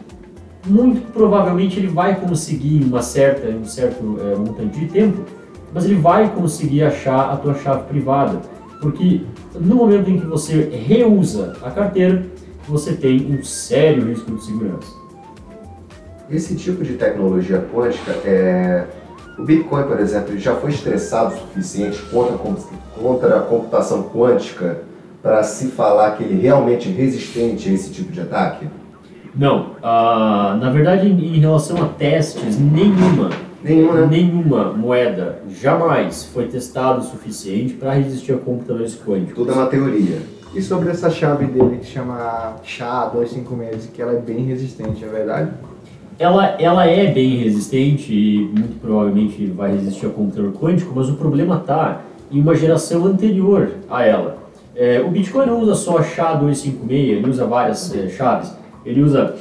muito 0.68 1.12
provavelmente 1.12 1.80
ele 1.80 1.88
vai 1.88 2.20
conseguir 2.20 2.84
uma 2.84 3.02
certa, 3.02 3.48
um 3.50 3.66
certo 3.66 4.18
é, 4.22 4.36
montante 4.36 4.80
de 4.80 4.86
tempo, 4.86 5.26
mas 5.74 5.86
ele 5.86 5.96
vai 5.96 6.30
conseguir 6.30 6.84
achar 6.84 7.32
a 7.32 7.38
tua 7.38 7.54
chave 7.56 7.84
privada, 7.84 8.42
porque 8.82 9.22
no 9.60 9.76
momento 9.76 10.10
em 10.10 10.20
que 10.20 10.26
você 10.26 10.70
reusa 10.70 11.58
a 11.62 11.70
carteira, 11.70 12.26
você 12.68 12.94
tem 12.94 13.34
um 13.34 13.44
sério 13.44 14.06
risco 14.06 14.32
de 14.36 14.44
segurança. 14.44 14.94
Esse 16.30 16.56
tipo 16.56 16.84
de 16.84 16.94
tecnologia 16.94 17.64
quântica, 17.74 18.12
é... 18.26 18.86
o 19.38 19.44
Bitcoin, 19.44 19.84
por 19.84 20.00
exemplo, 20.00 20.38
já 20.38 20.56
foi 20.56 20.72
estressado 20.72 21.36
o 21.36 21.38
suficiente 21.38 22.02
contra, 22.04 22.38
contra 22.96 23.38
a 23.38 23.42
computação 23.42 24.04
quântica 24.04 24.80
para 25.22 25.44
se 25.44 25.68
falar 25.68 26.12
que 26.12 26.24
ele 26.24 26.40
é 26.40 26.42
realmente 26.42 26.90
é 26.90 26.92
resistente 26.92 27.70
a 27.70 27.74
esse 27.74 27.92
tipo 27.92 28.12
de 28.12 28.22
ataque? 28.22 28.68
Não. 29.36 29.72
Uh, 29.78 30.58
na 30.60 30.70
verdade, 30.72 31.08
em, 31.08 31.36
em 31.36 31.40
relação 31.40 31.82
a 31.82 31.88
testes, 31.88 32.60
nenhuma 32.60 33.30
Nenhuma, 33.64 33.94
né? 33.94 34.08
Nenhuma 34.10 34.74
moeda 34.74 35.40
jamais 35.50 36.26
foi 36.26 36.48
testada 36.48 37.00
o 37.00 37.04
suficiente 37.04 37.74
para 37.74 37.94
resistir 37.94 38.34
a 38.34 38.38
computadores 38.38 38.96
quânticos. 38.96 39.36
Tudo 39.36 39.52
é 39.52 39.54
uma 39.54 39.68
teoria. 39.68 40.20
E 40.54 40.62
sobre 40.62 40.90
essa 40.90 41.10
chave 41.10 41.46
dele 41.46 41.78
que 41.78 41.86
chama 41.86 42.56
SHA-256, 42.64 43.92
que 43.94 44.02
ela 44.02 44.14
é 44.14 44.20
bem 44.20 44.44
resistente, 44.44 45.04
é 45.04 45.08
verdade? 45.08 45.52
Ela, 46.20 46.46
ela 46.60 46.86
é 46.86 47.08
bem 47.12 47.38
resistente 47.38 48.14
e 48.14 48.40
muito 48.40 48.80
provavelmente 48.82 49.46
vai 49.46 49.72
resistir 49.72 50.08
a 50.08 50.10
computador 50.10 50.52
quântico, 50.52 50.92
mas 50.94 51.10
o 51.10 51.14
problema 51.14 51.58
está 51.58 52.02
em 52.30 52.42
uma 52.42 52.54
geração 52.54 53.06
anterior 53.06 53.72
a 53.90 54.04
ela. 54.04 54.38
É, 54.76 55.02
o 55.02 55.10
Bitcoin 55.10 55.46
não 55.46 55.62
usa 55.62 55.76
só 55.76 55.98
a 55.98 56.04
SHA-256, 56.04 56.92
ele 56.92 57.30
usa 57.30 57.46
várias 57.46 57.96
é, 57.96 58.10
chaves. 58.10 58.54
Ele 58.86 59.02
usa 59.02 59.36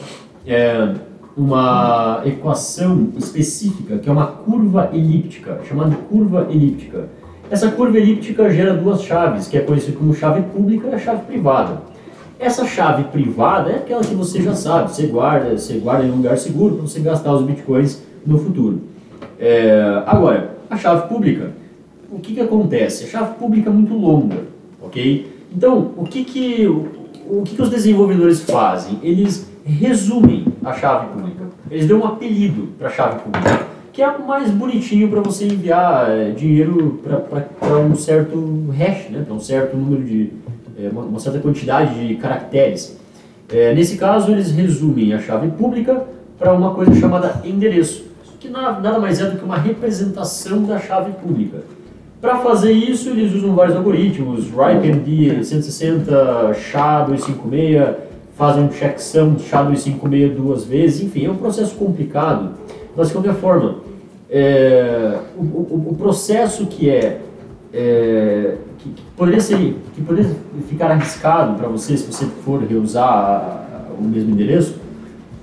é, 0.46 0.94
uma 1.40 2.20
equação 2.26 3.08
específica, 3.16 3.96
que 3.96 4.08
é 4.08 4.12
uma 4.12 4.26
curva 4.26 4.90
elíptica, 4.92 5.58
chamada 5.66 5.96
curva 5.96 6.46
elíptica. 6.50 7.08
Essa 7.50 7.70
curva 7.70 7.96
elíptica 7.96 8.52
gera 8.52 8.74
duas 8.74 9.02
chaves, 9.02 9.48
que 9.48 9.56
é 9.56 9.60
conhecida 9.60 9.96
como 9.96 10.14
chave 10.14 10.42
pública 10.42 10.88
e 10.88 10.94
a 10.94 10.98
chave 10.98 11.22
privada. 11.22 11.80
Essa 12.38 12.66
chave 12.66 13.04
privada 13.04 13.70
é 13.70 13.76
aquela 13.76 14.02
que 14.02 14.14
você 14.14 14.42
já 14.42 14.54
sabe, 14.54 14.92
você 14.92 15.06
guarda, 15.06 15.56
você 15.56 15.78
guarda 15.78 16.04
em 16.04 16.10
um 16.10 16.16
lugar 16.16 16.36
seguro 16.36 16.76
para 16.76 16.86
você 16.86 17.00
gastar 17.00 17.32
os 17.32 17.42
bitcoins 17.42 18.02
no 18.24 18.38
futuro. 18.38 18.82
É, 19.38 20.02
agora, 20.06 20.56
a 20.68 20.76
chave 20.76 21.08
pública, 21.08 21.52
o 22.12 22.18
que, 22.18 22.34
que 22.34 22.40
acontece? 22.40 23.04
A 23.04 23.08
chave 23.08 23.34
pública 23.38 23.70
é 23.70 23.72
muito 23.72 23.94
longa, 23.94 24.44
ok? 24.82 25.26
Então, 25.54 25.92
o 25.96 26.04
que, 26.04 26.22
que, 26.22 26.66
o, 26.66 26.86
o 27.30 27.42
que, 27.42 27.56
que 27.56 27.62
os 27.62 27.70
desenvolvedores 27.70 28.42
fazem? 28.42 28.98
Eles 29.02 29.49
resumem 29.64 30.46
a 30.64 30.72
chave 30.72 31.06
pública. 31.08 31.44
Eles 31.70 31.86
dão 31.86 32.00
um 32.00 32.04
apelido 32.06 32.68
para 32.78 32.88
a 32.88 32.90
chave 32.90 33.20
pública, 33.20 33.66
que 33.92 34.02
é 34.02 34.18
mais 34.18 34.50
bonitinho 34.50 35.08
para 35.08 35.20
você 35.20 35.44
enviar 35.44 36.10
é, 36.10 36.30
dinheiro 36.30 37.00
para 37.02 37.78
um 37.78 37.94
certo 37.94 38.66
hash, 38.76 39.10
né? 39.10 39.22
para 39.24 39.34
um 39.34 39.40
certo 39.40 39.76
número 39.76 40.02
de. 40.04 40.32
É, 40.78 40.88
uma, 40.88 41.18
certa 41.18 41.38
quantidade 41.38 42.08
de 42.08 42.14
caracteres. 42.14 42.98
É, 43.50 43.74
nesse 43.74 43.98
caso, 43.98 44.30
eles 44.32 44.50
resumem 44.50 45.12
a 45.12 45.18
chave 45.18 45.48
pública 45.48 46.04
para 46.38 46.54
uma 46.54 46.72
coisa 46.74 46.94
chamada 46.94 47.42
endereço, 47.44 48.04
que 48.38 48.48
nada 48.48 48.98
mais 48.98 49.20
é 49.20 49.26
do 49.28 49.36
que 49.36 49.44
uma 49.44 49.58
representação 49.58 50.62
da 50.62 50.78
chave 50.78 51.12
pública. 51.12 51.58
Para 52.20 52.36
fazer 52.36 52.72
isso, 52.72 53.10
eles 53.10 53.34
usam 53.34 53.54
vários 53.54 53.76
algoritmos, 53.76 54.44
RIPE-MD 54.50 55.42
160, 55.42 56.52
SHA-256, 56.52 57.94
fazem 58.40 58.64
um 58.64 58.72
checksum 58.72 59.36
SHA-256 59.36 60.34
duas 60.34 60.64
vezes, 60.64 61.02
enfim, 61.02 61.26
é 61.26 61.30
um 61.30 61.36
processo 61.36 61.74
complicado, 61.74 62.54
mas 62.96 63.08
de 63.08 63.12
qualquer 63.12 63.34
forma, 63.34 63.80
é, 64.30 65.18
o, 65.36 65.42
o, 65.42 65.86
o, 65.90 65.94
processo 65.94 66.64
que 66.64 66.88
é, 66.88 67.20
é 67.70 68.56
que, 68.78 68.88
que, 68.88 69.02
poderia 69.14 69.42
ser, 69.42 69.76
que 69.94 70.00
poderia 70.00 70.30
ficar 70.70 70.90
arriscado 70.90 71.58
para 71.58 71.68
você 71.68 71.98
se 71.98 72.10
você 72.10 72.24
for 72.42 72.62
reusar 72.62 73.04
a, 73.04 73.90
a, 73.90 74.00
o 74.00 74.02
mesmo 74.02 74.30
endereço, 74.30 74.76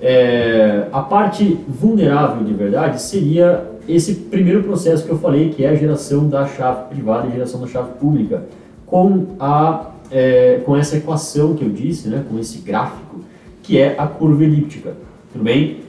é, 0.01 0.87
a 0.91 1.01
parte 1.01 1.55
vulnerável 1.67 2.43
de 2.43 2.53
verdade 2.55 2.99
seria 2.99 3.63
esse 3.87 4.15
primeiro 4.15 4.63
processo 4.63 5.05
que 5.05 5.11
eu 5.11 5.19
falei, 5.19 5.49
que 5.49 5.63
é 5.63 5.69
a 5.69 5.75
geração 5.75 6.27
da 6.27 6.47
chave 6.47 6.89
privada 6.89 7.27
e 7.27 7.31
geração 7.31 7.61
da 7.61 7.67
chave 7.67 7.91
pública, 7.99 8.45
com 8.87 9.35
a 9.39 9.91
é, 10.11 10.61
com 10.65 10.75
essa 10.75 10.97
equação 10.97 11.55
que 11.55 11.63
eu 11.63 11.69
disse, 11.69 12.07
né, 12.07 12.23
com 12.29 12.39
esse 12.39 12.59
gráfico, 12.59 13.21
que 13.63 13.77
é 13.77 13.95
a 13.97 14.07
curva 14.07 14.43
elíptica. 14.43 14.95
Tudo 15.31 15.43
bem? 15.43 15.81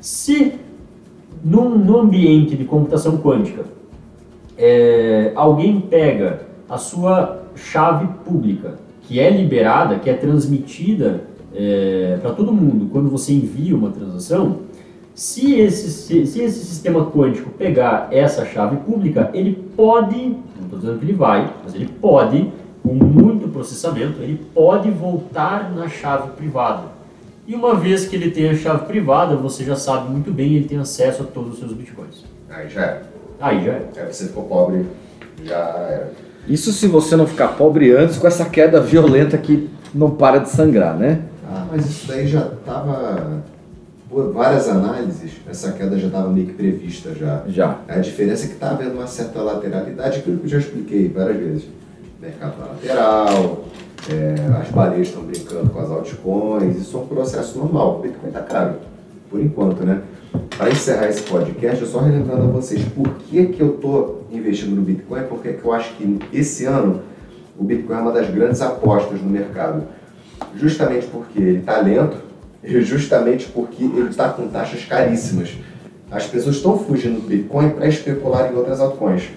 Se 0.00 0.54
num, 1.44 1.76
num 1.76 1.98
ambiente 1.98 2.56
de 2.56 2.64
computação 2.64 3.18
quântica 3.18 3.64
é, 4.56 5.32
alguém 5.34 5.80
pega 5.80 6.46
a 6.68 6.78
sua 6.78 7.42
chave 7.54 8.06
pública, 8.24 8.78
que 9.02 9.20
é 9.20 9.30
liberada, 9.30 9.98
que 9.98 10.08
é 10.08 10.14
transmitida 10.14 11.24
é, 11.54 12.18
para 12.20 12.32
todo 12.32 12.52
mundo 12.52 12.88
quando 12.90 13.10
você 13.10 13.32
envia 13.32 13.76
uma 13.76 13.90
transação, 13.90 14.60
se 15.14 15.54
esse, 15.54 15.90
se, 15.90 16.26
se 16.26 16.42
esse 16.42 16.64
sistema 16.64 17.06
quântico 17.06 17.50
pegar 17.50 18.08
essa 18.10 18.44
chave 18.44 18.76
pública, 18.78 19.30
ele 19.32 19.52
pode, 19.76 20.16
não 20.16 20.64
estou 20.64 20.78
dizendo 20.78 20.98
que 20.98 21.04
ele 21.04 21.12
vai, 21.12 21.52
mas 21.62 21.74
ele 21.74 21.86
pode 21.86 22.50
com 22.84 22.92
muito 22.92 23.48
processamento, 23.48 24.20
ele 24.20 24.38
pode 24.54 24.90
voltar 24.90 25.72
na 25.74 25.88
chave 25.88 26.32
privada. 26.32 26.92
E 27.46 27.54
uma 27.54 27.74
vez 27.74 28.06
que 28.06 28.14
ele 28.14 28.30
tem 28.30 28.50
a 28.50 28.54
chave 28.54 28.84
privada, 28.84 29.34
você 29.34 29.64
já 29.64 29.74
sabe 29.74 30.10
muito 30.10 30.30
bem, 30.30 30.54
ele 30.54 30.68
tem 30.68 30.78
acesso 30.78 31.22
a 31.22 31.26
todos 31.26 31.54
os 31.54 31.58
seus 31.58 31.72
bitcoins. 31.72 32.24
Aí 32.50 32.68
já 32.68 32.82
é. 32.82 33.02
Aí 33.40 33.64
já 33.64 33.72
é. 33.72 33.88
Aí 33.96 34.12
você 34.12 34.26
ficou 34.26 34.44
pobre, 34.44 34.86
já 35.42 35.56
era. 35.56 36.12
Isso 36.46 36.72
se 36.72 36.86
você 36.86 37.16
não 37.16 37.26
ficar 37.26 37.48
pobre 37.48 37.90
antes 37.90 38.18
com 38.18 38.26
essa 38.26 38.44
queda 38.44 38.80
violenta 38.80 39.38
que 39.38 39.70
não 39.94 40.10
para 40.10 40.38
de 40.38 40.50
sangrar, 40.50 40.94
né? 40.94 41.22
Ah, 41.48 41.66
mas 41.70 41.88
isso 41.88 42.06
daí 42.06 42.26
já 42.26 42.46
estava 42.46 43.42
por 44.10 44.30
várias 44.32 44.68
análises, 44.68 45.32
essa 45.48 45.72
queda 45.72 45.98
já 45.98 46.08
estava 46.08 46.28
meio 46.28 46.48
que 46.48 46.52
prevista 46.52 47.14
já. 47.14 47.42
Já. 47.48 47.78
A 47.88 47.98
diferença 47.98 48.44
é 48.44 48.48
que 48.48 48.54
está 48.54 48.70
havendo 48.70 48.94
uma 48.94 49.06
certa 49.06 49.40
lateralidade, 49.40 50.18
aquilo 50.18 50.38
que 50.38 50.44
eu 50.44 50.50
já 50.50 50.58
expliquei 50.58 51.08
várias 51.08 51.38
vezes 51.38 51.64
mercado 52.24 52.58
lateral, 52.58 53.64
é, 54.10 54.60
as 54.60 54.70
baleias 54.70 55.08
estão 55.08 55.22
brincando 55.22 55.70
com 55.70 55.78
as 55.78 55.90
altcoins, 55.90 56.76
isso 56.76 56.96
é 56.96 57.00
um 57.00 57.06
processo 57.06 57.58
normal. 57.58 57.98
O 57.98 58.02
Bitcoin 58.02 58.28
está 58.28 58.40
caro, 58.40 58.76
por 59.30 59.40
enquanto, 59.40 59.84
né? 59.84 60.02
Para 60.56 60.70
encerrar 60.70 61.08
esse 61.08 61.22
podcast, 61.22 61.82
eu 61.82 61.86
só 61.86 62.00
relembrando 62.00 62.44
a 62.44 62.46
vocês 62.46 62.82
por 62.84 63.08
que, 63.14 63.46
que 63.46 63.60
eu 63.60 63.74
estou 63.74 64.26
investindo 64.32 64.74
no 64.74 64.82
Bitcoin, 64.82 65.24
porque 65.24 65.52
que 65.52 65.64
eu 65.64 65.72
acho 65.72 65.94
que 65.94 66.18
esse 66.32 66.64
ano 66.64 67.02
o 67.58 67.62
Bitcoin 67.62 67.96
é 67.96 68.00
uma 68.00 68.12
das 68.12 68.30
grandes 68.30 68.60
apostas 68.60 69.20
no 69.20 69.28
mercado. 69.28 69.84
Justamente 70.56 71.06
porque 71.06 71.38
ele 71.38 71.58
está 71.58 71.78
lento 71.78 72.16
e 72.64 72.80
justamente 72.82 73.46
porque 73.48 73.84
ele 73.84 74.08
está 74.08 74.30
com 74.30 74.48
taxas 74.48 74.84
caríssimas. 74.84 75.56
As 76.10 76.26
pessoas 76.26 76.56
estão 76.56 76.78
fugindo 76.78 77.20
do 77.20 77.28
Bitcoin 77.28 77.70
para 77.70 77.86
especular 77.86 78.50
em 78.50 78.56
outras 78.56 78.80
altcoins. 78.80 79.28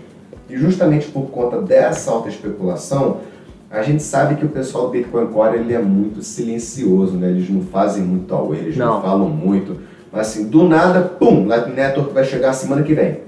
E 0.50 0.58
justamente 0.58 1.08
por 1.08 1.30
conta 1.30 1.62
dessa 1.62 2.12
alta 2.12 2.30
especulação, 2.30 3.22
a 3.70 3.82
gente 3.82 4.02
sabe 4.02 4.36
que 4.36 4.46
o 4.46 4.50
pessoal 4.50 4.86
do 4.86 4.92
Bitcoin 4.92 5.28
Core 5.28 5.58
ele 5.58 5.74
é 5.74 5.80
muito 5.80 6.22
silencioso, 6.22 7.18
né? 7.18 7.30
Eles 7.30 7.50
não 7.50 7.62
fazem 7.62 8.04
muito 8.04 8.34
ao 8.34 8.54
eles 8.54 8.78
não. 8.78 8.96
não 8.96 9.02
falam 9.02 9.30
muito. 9.30 9.78
Mas 10.12 10.28
assim, 10.30 10.48
do 10.48 10.64
nada, 10.64 11.02
pum, 11.02 11.46
Light 11.46 11.70
Network 11.70 12.14
vai 12.14 12.24
chegar 12.24 12.54
semana 12.54 12.82
que 12.82 12.94
vem. 12.94 13.20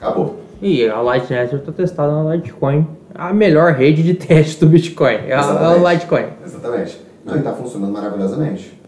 Acabou. 0.00 0.40
E 0.60 0.88
a 0.88 1.00
Light 1.02 1.30
Network 1.30 1.68
está 1.68 1.72
testada 1.72 2.22
na 2.22 2.34
Litecoin, 2.34 2.86
a 3.14 3.32
melhor 3.34 3.72
rede 3.72 4.02
de 4.02 4.14
teste 4.14 4.58
do 4.60 4.66
Bitcoin. 4.66 5.14
É 5.26 5.34
a 5.34 5.92
Litecoin. 5.92 6.26
Exatamente. 6.44 7.00
Não, 7.24 7.34
e 7.34 7.38
está 7.38 7.52
funcionando 7.52 7.92
maravilhosamente. 7.92 8.80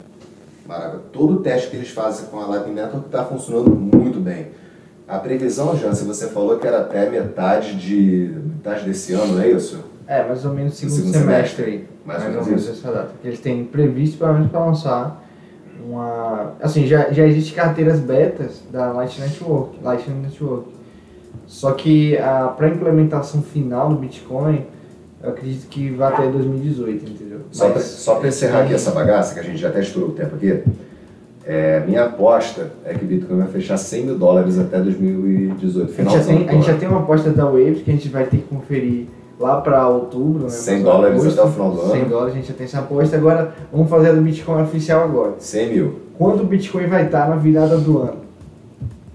Maravilha. 0.66 1.00
Todo 1.12 1.34
o 1.34 1.36
teste 1.40 1.70
que 1.70 1.76
eles 1.76 1.90
fazem 1.90 2.26
com 2.26 2.38
a 2.38 2.46
Lightning 2.46 2.74
Network 2.74 3.06
está 3.06 3.24
funcionando 3.24 3.70
muito 3.70 4.20
bem. 4.20 4.46
A 5.08 5.18
previsão, 5.18 5.74
Jansen, 5.74 6.06
você 6.06 6.26
falou 6.26 6.58
que 6.58 6.66
era 6.66 6.80
até 6.80 7.08
metade 7.08 7.74
de 7.76 8.30
metade 8.44 8.84
desse 8.84 9.14
ano, 9.14 9.34
não 9.34 9.42
é 9.42 9.48
isso? 9.48 9.82
É, 10.06 10.22
mais 10.22 10.44
ou 10.44 10.52
menos 10.52 10.74
segundo, 10.74 10.96
segundo 10.96 11.12
semestre, 11.12 11.56
semestre 11.56 11.64
aí. 11.64 11.88
Mais, 12.04 12.22
mais 12.22 12.36
ou 12.36 12.44
menos 12.44 12.68
essa 12.68 12.92
data. 12.92 13.10
Eles 13.24 13.40
têm 13.40 13.64
previsto 13.64 14.18
pelo 14.18 14.34
menos 14.34 14.50
para 14.50 14.64
lançar 14.64 15.24
uma. 15.82 16.52
Assim, 16.60 16.86
já, 16.86 17.10
já 17.10 17.26
existe 17.26 17.54
carteiras 17.54 18.00
betas 18.00 18.62
da 18.70 18.92
Light 18.92 19.18
Network, 19.18 19.78
Lightning 19.82 20.20
Network. 20.20 20.68
Só 21.46 21.72
que 21.72 22.16
a 22.18 22.48
para 22.48 22.68
implementação 22.68 23.40
final 23.40 23.88
do 23.88 23.96
Bitcoin, 23.96 24.66
eu 25.22 25.30
acredito 25.30 25.68
que 25.68 25.90
vai 25.90 26.12
até 26.12 26.26
2018, 26.26 27.10
entendeu? 27.10 27.40
Só 27.50 28.16
para 28.16 28.28
encerrar 28.28 28.64
aqui 28.64 28.74
essa 28.74 28.90
bagaça, 28.90 29.32
que 29.32 29.40
a 29.40 29.42
gente 29.42 29.56
já 29.56 29.68
até 29.68 29.80
estourou 29.80 30.10
o 30.10 30.12
tempo 30.12 30.36
aqui. 30.36 30.62
É, 31.50 31.82
minha 31.86 32.04
aposta 32.04 32.72
é 32.84 32.92
que 32.92 33.02
o 33.02 33.08
Bitcoin 33.08 33.38
vai 33.38 33.48
fechar 33.48 33.78
100 33.78 34.04
mil 34.04 34.18
dólares 34.18 34.58
até 34.58 34.78
2018, 34.78 35.90
final 35.90 36.14
a 36.14 36.18
gente, 36.18 36.26
já 36.26 36.34
tem, 36.34 36.46
a 36.46 36.52
gente 36.52 36.66
já 36.66 36.76
tem 36.76 36.86
uma 36.86 36.98
aposta 36.98 37.30
da 37.30 37.46
Waves 37.46 37.80
que 37.80 37.90
a 37.90 37.94
gente 37.94 38.08
vai 38.10 38.26
ter 38.26 38.36
que 38.36 38.42
conferir 38.42 39.06
lá 39.40 39.58
pra 39.62 39.88
outubro, 39.88 40.42
né? 40.42 40.50
100 40.50 40.74
mais 40.74 40.84
dólares 40.84 41.22
agosto. 41.22 41.40
até 41.40 41.48
o 41.48 41.52
final 41.52 41.70
do 41.70 41.80
ano. 41.80 41.90
100 41.92 42.04
dólares, 42.04 42.34
a 42.34 42.36
gente 42.36 42.48
já 42.48 42.54
tem 42.54 42.64
essa 42.66 42.78
aposta. 42.80 43.16
Agora 43.16 43.54
vamos 43.72 43.88
fazer 43.88 44.10
a 44.10 44.12
do 44.12 44.20
Bitcoin 44.20 44.62
oficial 44.62 45.04
agora. 45.04 45.36
100 45.38 45.72
mil. 45.72 46.00
Quanto 46.18 46.42
o 46.42 46.46
Bitcoin 46.46 46.86
vai 46.86 47.06
estar 47.06 47.30
na 47.30 47.36
virada 47.36 47.78
do 47.78 47.96
ano? 47.96 48.16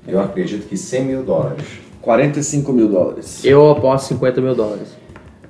Eu 0.07 0.19
acredito 0.19 0.67
que 0.67 0.75
100 0.75 1.05
mil 1.05 1.21
dólares. 1.21 1.63
45 2.01 2.73
mil 2.73 2.87
dólares. 2.89 3.45
Eu 3.45 3.69
aposto 3.69 4.07
50 4.07 4.41
mil 4.41 4.55
dólares. 4.55 4.87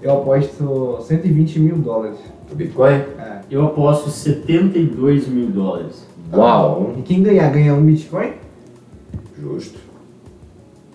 Eu 0.01 0.11
aposto 0.17 0.97
120 1.07 1.59
mil 1.59 1.77
dólares. 1.77 2.17
O 2.51 2.55
Bitcoin? 2.55 2.91
É. 2.91 3.39
Eu 3.49 3.63
aposto 3.67 4.09
72 4.09 5.29
mil 5.29 5.47
dólares. 5.47 6.11
Uau. 6.35 6.91
Tá 6.93 6.99
E 6.99 7.01
quem 7.03 7.21
ganhar, 7.23 7.49
ganha 7.51 7.73
um 7.73 7.81
Bitcoin? 7.81 8.31
Justo. 9.41 9.79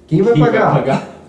Quem 0.07 0.23
vai 0.23 0.33
Quem 0.35 0.43
pagar? 0.43 1.15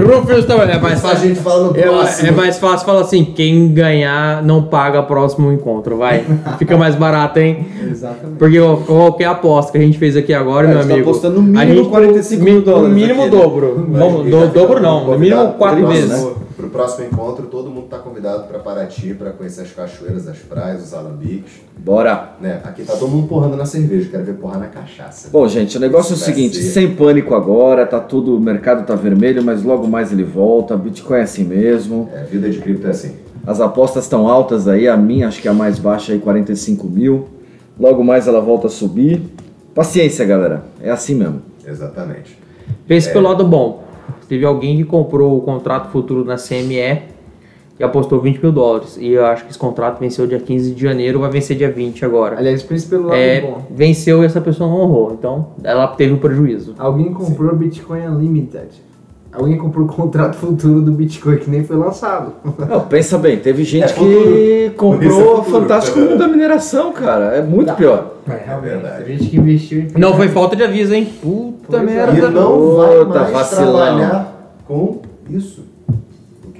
Rufus 0.00 0.46
também. 0.46 0.70
É 0.70 0.80
mais 0.80 0.98
Isso 0.98 1.06
a 1.06 1.10
fácil. 1.10 1.28
gente 1.28 1.40
fala 1.40 1.68
no 1.70 1.76
É, 1.78 1.82
próximo. 1.82 2.28
é 2.28 2.30
mais 2.30 2.58
fácil 2.58 2.86
falar 2.86 3.00
assim: 3.02 3.24
quem 3.24 3.72
ganhar 3.72 4.42
não 4.42 4.62
paga 4.62 5.02
próximo 5.02 5.52
encontro, 5.52 5.96
vai. 5.98 6.24
Fica 6.58 6.76
mais 6.76 6.94
barato, 6.94 7.38
hein? 7.38 7.66
Exatamente. 7.90 8.38
Porque 8.38 8.58
ó, 8.58 8.76
qualquer 8.76 9.26
aposta 9.26 9.72
que 9.72 9.78
a 9.78 9.80
gente 9.82 9.98
fez 9.98 10.16
aqui 10.16 10.32
agora, 10.32 10.66
É, 10.66 10.70
meu 10.70 10.78
a 10.78 10.80
gente 10.82 10.88
tá 10.88 10.94
amigo. 10.94 11.10
apostando 11.10 11.34
no 11.36 11.42
mínimo 11.42 11.60
a 11.60 11.66
gente, 11.66 11.88
45 11.88 12.42
mi- 12.44 12.50
mil 12.50 12.62
dólares 12.62 12.88
No 12.88 12.94
mínimo 12.94 13.22
aqui, 13.24 13.30
né? 13.34 13.40
dobro. 13.42 13.86
Vamos, 13.90 14.26
E 14.26 14.30
do, 14.30 14.46
dobro 14.48 14.80
não, 14.80 15.04
no 15.06 15.18
mínimo 15.18 15.52
quatro 15.52 15.78
pro 15.80 15.88
vezes. 15.88 16.28
Próximo- 16.68 16.70
Pro 16.70 16.70
próximo 16.70 17.06
encontro, 17.06 17.46
todo 17.46 17.70
mundo 17.70 17.84
está 17.84 17.98
convidado 17.98 18.44
para 18.48 18.58
Paraty, 18.58 19.14
para 19.14 19.30
conhecer 19.30 19.62
as 19.62 19.70
cachoeiras, 19.72 20.28
as 20.28 20.38
praias, 20.38 20.82
os 20.84 20.92
alambiques. 20.94 21.52
Bora. 21.78 22.32
Né? 22.40 22.60
Aqui 22.64 22.82
tá 22.82 22.94
todo 22.96 23.08
mundo 23.10 23.28
porrando 23.28 23.56
na 23.56 23.64
cerveja, 23.64 24.08
quero 24.10 24.24
ver 24.24 24.34
porrar 24.34 24.58
na 24.60 24.66
cachaça. 24.66 25.28
Bom, 25.32 25.46
gente, 25.48 25.76
o 25.76 25.80
negócio 25.80 26.10
é 26.12 26.14
o 26.14 26.16
Isso 26.16 26.24
seguinte, 26.24 26.56
ser- 26.56 26.70
sem 26.70 26.94
pânico 26.94 27.34
agora, 27.34 27.86
tá 27.86 27.98
tudo, 28.00 28.36
o 28.36 28.40
mercado 28.40 28.86
tá 28.86 28.94
vermelho, 28.94 29.42
mas 29.42 29.62
logo 29.62 29.86
mais 29.88 30.12
ele 30.12 30.24
volta, 30.24 30.76
Bitcoin 30.76 31.18
é 31.18 31.22
assim 31.22 31.44
mesmo. 31.44 32.08
É, 32.12 32.24
vida 32.24 32.48
de 32.50 32.58
cripto 32.58 32.86
é 32.86 32.90
assim. 32.90 33.12
As 33.46 33.60
apostas 33.60 34.04
estão 34.04 34.28
altas 34.28 34.68
aí, 34.68 34.86
a 34.86 34.96
minha 34.96 35.26
acho 35.28 35.40
que 35.40 35.48
é 35.48 35.50
a 35.50 35.54
mais 35.54 35.78
baixa 35.78 36.12
aí, 36.12 36.18
45 36.18 36.86
mil. 36.88 37.28
Logo 37.78 38.04
mais 38.04 38.28
ela 38.28 38.40
volta 38.40 38.66
a 38.66 38.70
subir. 38.70 39.22
Paciência, 39.74 40.24
galera, 40.26 40.64
é 40.82 40.90
assim 40.90 41.14
mesmo. 41.14 41.40
Exatamente. 41.66 42.38
Pense 42.86 43.08
É. 43.08 43.12
pelo 43.12 43.28
lado 43.28 43.44
bom. 43.44 43.84
Teve 44.30 44.44
alguém 44.44 44.76
que 44.76 44.84
comprou 44.84 45.36
o 45.36 45.40
contrato 45.40 45.90
futuro 45.90 46.24
na 46.24 46.36
CME 46.36 47.02
e 47.80 47.82
apostou 47.82 48.20
20 48.20 48.40
mil 48.40 48.52
dólares. 48.52 48.96
E 48.96 49.08
eu 49.10 49.26
acho 49.26 49.42
que 49.42 49.50
esse 49.50 49.58
contrato 49.58 49.98
venceu 49.98 50.24
dia 50.24 50.38
15 50.38 50.72
de 50.72 50.80
janeiro, 50.80 51.18
vai 51.18 51.28
vencer 51.30 51.56
dia 51.56 51.68
20 51.68 52.04
agora. 52.04 52.38
Aliás, 52.38 52.62
pense 52.62 52.86
pelo 52.86 53.06
lado 53.08 53.16
É, 53.16 53.40
bom. 53.40 53.66
venceu 53.68 54.22
e 54.22 54.26
essa 54.26 54.40
pessoa 54.40 54.70
não 54.70 54.82
honrou. 54.82 55.14
Então, 55.18 55.48
ela 55.64 55.88
teve 55.88 56.12
um 56.12 56.18
prejuízo. 56.18 56.76
Alguém 56.78 57.12
comprou 57.12 57.56
Bitcoin 57.56 58.06
Unlimited. 58.06 58.68
Alguém 59.32 59.56
comprou 59.56 59.86
o 59.86 59.88
contrato 59.88 60.34
futuro 60.36 60.80
do 60.82 60.90
Bitcoin 60.90 61.36
que 61.36 61.48
nem 61.48 61.62
foi 61.62 61.76
lançado. 61.76 62.32
Não, 62.68 62.80
pensa 62.80 63.16
bem, 63.16 63.38
teve 63.38 63.62
gente 63.62 63.84
É 63.84 63.88
que 63.92 64.72
comprou 64.76 65.20
é 65.20 65.22
o 65.34 65.36
futuro. 65.44 65.60
Fantástico 65.60 65.98
Mundo 66.00 66.18
da 66.18 66.26
Mineração, 66.26 66.92
cara. 66.92 67.26
É 67.36 67.42
muito 67.42 67.72
pior. 67.74 68.16
É, 68.28 68.58
verdade. 68.60 69.04
Tem 69.04 69.18
gente 69.18 69.30
que 69.30 69.36
investiu 69.36 69.80
em. 69.82 69.88
Não 69.96 70.14
foi 70.14 70.28
falta 70.28 70.56
de 70.56 70.64
aviso, 70.64 70.92
hein? 70.94 71.08
Puta 71.22 71.56
Pois 71.68 71.82
é. 71.82 71.84
merda. 71.86 72.28
E 72.28 72.30
não 72.32 72.76
vai 72.76 73.04
mais 73.04 73.30
vacilão. 73.30 73.72
trabalhar 73.72 74.56
com 74.66 75.00
isso. 75.28 75.64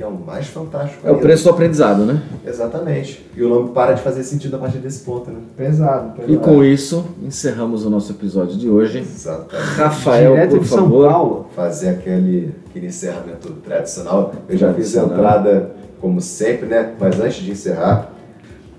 O 0.00 0.02
que 0.02 0.02
é 0.02 0.06
o 0.06 0.26
mais 0.26 0.46
fantástico. 0.46 1.06
É 1.06 1.10
o 1.10 1.18
preço 1.18 1.44
do 1.44 1.50
aprendizado, 1.50 2.06
né? 2.06 2.22
Exatamente. 2.46 3.26
E 3.36 3.42
o 3.42 3.50
nome 3.50 3.70
para 3.70 3.92
de 3.92 4.00
fazer 4.00 4.22
sentido 4.22 4.56
a 4.56 4.58
partir 4.58 4.78
desse 4.78 5.00
ponto, 5.04 5.30
né? 5.30 5.40
Pesado, 5.54 6.12
pesado. 6.12 6.32
E 6.32 6.38
com 6.38 6.64
isso, 6.64 7.04
encerramos 7.22 7.84
o 7.84 7.90
nosso 7.90 8.10
episódio 8.12 8.56
de 8.56 8.66
hoje. 8.70 9.00
Exatamente. 9.00 9.68
Rafael, 9.74 10.32
Direto 10.32 10.50
por 10.52 10.60
de 10.60 10.68
São 10.68 10.78
favor. 10.84 11.10
Paulo. 11.10 11.46
fazer 11.54 11.90
aquele, 11.90 12.54
aquele 12.70 12.86
encerramento 12.86 13.52
tradicional. 13.62 14.32
Eu 14.48 14.56
já 14.56 14.72
fiz 14.72 14.96
a 14.96 15.02
entrada, 15.02 15.72
como 16.00 16.18
sempre, 16.22 16.66
né? 16.66 16.94
Mas 16.98 17.20
antes 17.20 17.42
de 17.42 17.50
encerrar, 17.50 18.10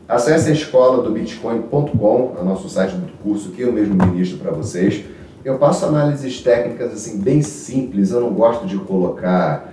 acesse 0.10 0.50
a 0.50 0.54
escola 0.54 1.04
do 1.04 1.12
bitcoin.com, 1.12 2.36
é 2.36 2.42
o 2.42 2.46
nosso 2.46 2.68
site 2.68 2.96
do 2.96 3.12
curso 3.22 3.52
que 3.52 3.62
eu 3.62 3.72
mesmo 3.72 3.94
ministro 3.94 4.40
para 4.40 4.50
vocês. 4.50 5.04
Eu 5.46 5.60
passo 5.60 5.86
análises 5.86 6.42
técnicas 6.42 6.92
assim 6.94 7.20
bem 7.20 7.44
simples, 7.44 8.10
eu 8.10 8.22
não 8.22 8.34
gosto 8.34 8.66
de 8.66 8.78
colocar 8.78 9.71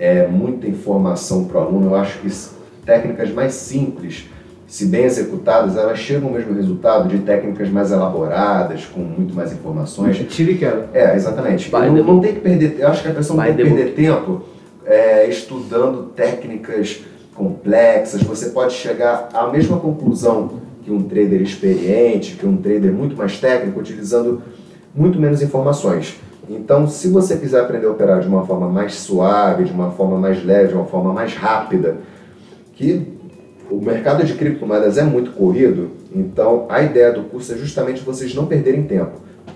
é, 0.00 0.26
muita 0.26 0.66
informação 0.66 1.44
para 1.44 1.60
o 1.60 1.62
aluno, 1.62 1.90
eu 1.90 1.94
acho 1.94 2.18
que 2.20 2.28
técnicas 2.86 3.30
mais 3.30 3.52
simples, 3.52 4.28
se 4.66 4.86
bem 4.86 5.04
executadas, 5.04 5.76
elas 5.76 5.98
chegam 5.98 6.28
ao 6.28 6.34
mesmo 6.34 6.54
resultado 6.54 7.08
de 7.08 7.18
técnicas 7.18 7.68
mais 7.68 7.92
elaboradas, 7.92 8.86
com 8.86 9.00
muito 9.00 9.34
mais 9.34 9.52
informações. 9.52 10.16
Tira 10.28 10.52
e 10.52 10.58
queda. 10.58 10.88
É, 10.94 11.14
exatamente. 11.14 11.70
Não, 11.70 11.92
não 11.92 12.20
tem 12.20 12.34
que 12.34 12.40
perder, 12.40 12.76
eu 12.78 12.88
acho 12.88 13.02
que 13.02 13.08
a 13.08 13.14
pessoa 13.14 13.36
não 13.36 13.44
Vai, 13.44 13.54
tem 13.54 13.66
que 13.66 13.74
perder 13.74 13.94
tempo 13.94 14.42
é, 14.86 15.28
estudando 15.28 16.10
técnicas 16.16 17.02
complexas. 17.34 18.22
Você 18.22 18.50
pode 18.50 18.72
chegar 18.72 19.28
à 19.34 19.48
mesma 19.48 19.78
conclusão 19.78 20.60
que 20.82 20.90
um 20.90 21.02
trader 21.02 21.42
experiente, 21.42 22.36
que 22.36 22.46
um 22.46 22.56
trader 22.56 22.92
muito 22.92 23.14
mais 23.14 23.38
técnico, 23.38 23.80
utilizando 23.80 24.42
muito 24.94 25.20
menos 25.20 25.42
informações. 25.42 26.16
Então, 26.52 26.88
se 26.88 27.06
você 27.08 27.36
quiser 27.36 27.60
aprender 27.60 27.86
a 27.86 27.92
operar 27.92 28.20
de 28.20 28.26
uma 28.26 28.44
forma 28.44 28.68
mais 28.68 28.94
suave, 28.94 29.62
de 29.62 29.72
uma 29.72 29.92
forma 29.92 30.18
mais 30.18 30.44
leve, 30.44 30.70
de 30.70 30.74
uma 30.74 30.84
forma 30.84 31.12
mais 31.12 31.32
rápida, 31.32 31.98
que 32.72 33.06
o 33.70 33.80
mercado 33.80 34.24
de 34.24 34.34
criptomoedas 34.34 34.98
é 34.98 35.04
muito 35.04 35.30
corrido, 35.30 35.92
então 36.12 36.66
a 36.68 36.82
ideia 36.82 37.12
do 37.12 37.22
curso 37.22 37.52
é 37.52 37.56
justamente 37.56 38.02
vocês 38.02 38.34
não 38.34 38.46
perderem 38.46 38.82
tempo. 38.82 39.12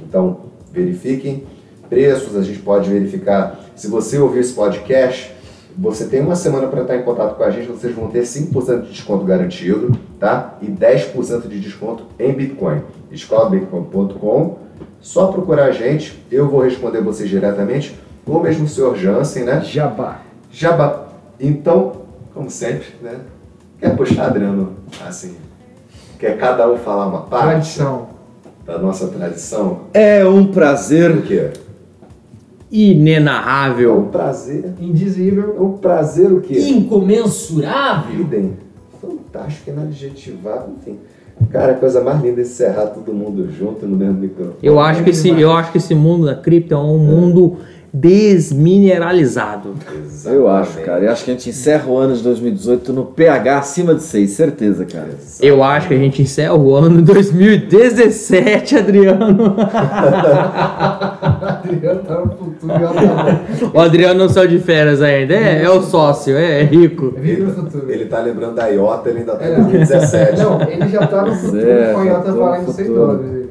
Então, 0.09 0.43
verifiquem 0.73 1.43
preços, 1.91 2.37
a 2.37 2.43
gente 2.43 2.61
pode 2.61 2.89
verificar. 2.89 3.59
Se 3.75 3.89
você 3.89 4.17
ouvir 4.17 4.39
esse 4.39 4.53
podcast, 4.53 5.35
você 5.77 6.05
tem 6.07 6.21
uma 6.21 6.37
semana 6.37 6.69
para 6.69 6.83
estar 6.83 6.97
em 6.97 7.03
contato 7.03 7.37
com 7.37 7.43
a 7.43 7.51
gente, 7.51 7.67
vocês 7.67 7.93
vão 7.93 8.09
ter 8.09 8.23
5% 8.23 8.83
de 8.83 8.91
desconto 8.93 9.25
garantido, 9.25 9.99
tá? 10.21 10.57
E 10.63 10.67
10% 10.67 11.49
de 11.49 11.59
desconto 11.59 12.05
em 12.21 12.33
Bitcoin. 12.33 12.83
escolabitcoin.com. 13.11 14.64
Só 15.05 15.27
procurar 15.27 15.67
a 15.67 15.71
gente, 15.71 16.19
eu 16.33 16.49
vou 16.49 16.63
responder 16.63 17.03
vocês 17.03 17.29
diretamente, 17.29 17.95
ou 18.27 18.43
mesmo 18.43 18.65
o 18.65 18.69
senhor 18.69 18.97
Jansen, 18.97 19.45
né? 19.45 19.61
Jabá. 19.63 20.23
Jabá. 20.51 21.09
Então, 21.39 21.93
como 22.33 22.49
sempre, 22.49 22.87
né? 23.03 23.19
Quer 23.79 23.95
puxar, 23.99 24.29
Adriano, 24.29 24.77
assim? 25.07 25.37
Quer 26.19 26.39
cada 26.39 26.67
um 26.73 26.79
falar 26.79 27.07
uma 27.09 27.21
parte 27.21 27.51
Tradição. 27.77 28.09
da 28.65 28.79
nossa 28.79 29.09
tradição? 29.09 29.81
É 29.93 30.25
um 30.25 30.47
prazer. 30.47 31.11
O 31.11 31.21
quê? 31.21 31.51
É 31.51 31.53
Inenarrável. 32.73 33.99
um 33.99 34.09
prazer. 34.09 34.73
Indizível. 34.81 35.55
É 35.59 35.61
um 35.61 35.73
prazer 35.77 36.33
o 36.33 36.41
quê? 36.41 36.59
Incomensurável. 36.59 38.23
Idem. 38.23 38.57
Fantástico, 39.03 39.69
inadjetivável, 39.69 40.73
enfim. 40.81 40.99
Cara, 41.55 41.71
a 41.71 41.75
coisa 41.77 42.03
mais 42.03 42.21
linda 42.21 42.41
é 42.41 42.43
encerrar 42.43 42.87
todo 42.87 43.15
mundo 43.15 43.49
junto 43.53 43.87
no 43.87 43.97
mesmo 43.97 44.15
microfone. 44.15 44.57
Eu 44.61 44.81
acho, 44.81 45.05
que 45.05 45.11
esse, 45.11 45.29
eu 45.29 45.53
acho 45.53 45.71
que 45.71 45.79
esse 45.79 45.95
mundo 45.95 46.27
da 46.27 46.35
cripto 46.35 46.75
é 46.75 46.77
um 46.77 46.99
mundo 46.99 47.59
desmineralizado. 47.95 49.75
Exatamente. 50.05 50.37
Eu 50.43 50.49
acho, 50.51 50.79
cara. 50.81 51.05
Eu 51.05 51.13
acho 51.13 51.25
que 51.25 51.31
a 51.31 51.35
gente 51.35 51.49
encerra 51.51 51.87
o 51.89 51.97
ano 51.97 52.15
de 52.17 52.23
2018 52.25 52.93
no 52.93 53.05
pH 53.05 53.59
acima 53.59 53.95
de 53.95 54.03
6, 54.03 54.31
certeza, 54.31 54.85
cara. 54.85 55.11
Eu 55.41 55.63
acho 55.63 55.87
que 55.89 55.95
a 55.95 55.99
gente 55.99 56.21
encerra 56.21 56.55
o 56.55 56.75
ano 56.75 57.01
2017, 57.03 58.77
Adriano. 58.79 59.55
Adriano 61.65 62.01
tá 62.01 62.21
no 62.21 62.31
futuro 62.37 62.73
e 62.73 63.77
O 63.77 63.81
Adriano 63.81 64.19
não 64.19 64.29
saiu 64.29 64.49
de 64.49 64.59
férias 64.59 65.01
ainda. 65.01 65.35
É, 65.35 65.63
é 65.63 65.71
o 65.71 65.81
sócio, 65.83 66.37
é, 66.37 66.61
é 66.61 66.65
rico. 66.65 67.13
futuro. 67.55 67.91
Ele 67.91 68.07
tá 68.07 68.21
lembrando 68.21 68.55
da 68.57 68.67
Iota, 68.69 69.09
ele 69.11 69.21
ainda 69.21 69.37
tá 69.37 69.45
em 69.49 69.53
É. 69.53 69.57
2017. 69.57 70.43
Não, 70.43 70.61
ele 70.63 70.89
já 70.89 71.07
tá 71.07 71.23
no 71.23 71.35
futuro 71.35 71.61
É, 71.71 71.93
com 71.93 72.01
a 72.01 72.05
Iota 72.05 72.33
valendo 72.33 72.73
100 72.73 72.85
futuro. 72.87 72.95
dólares. 73.07 73.44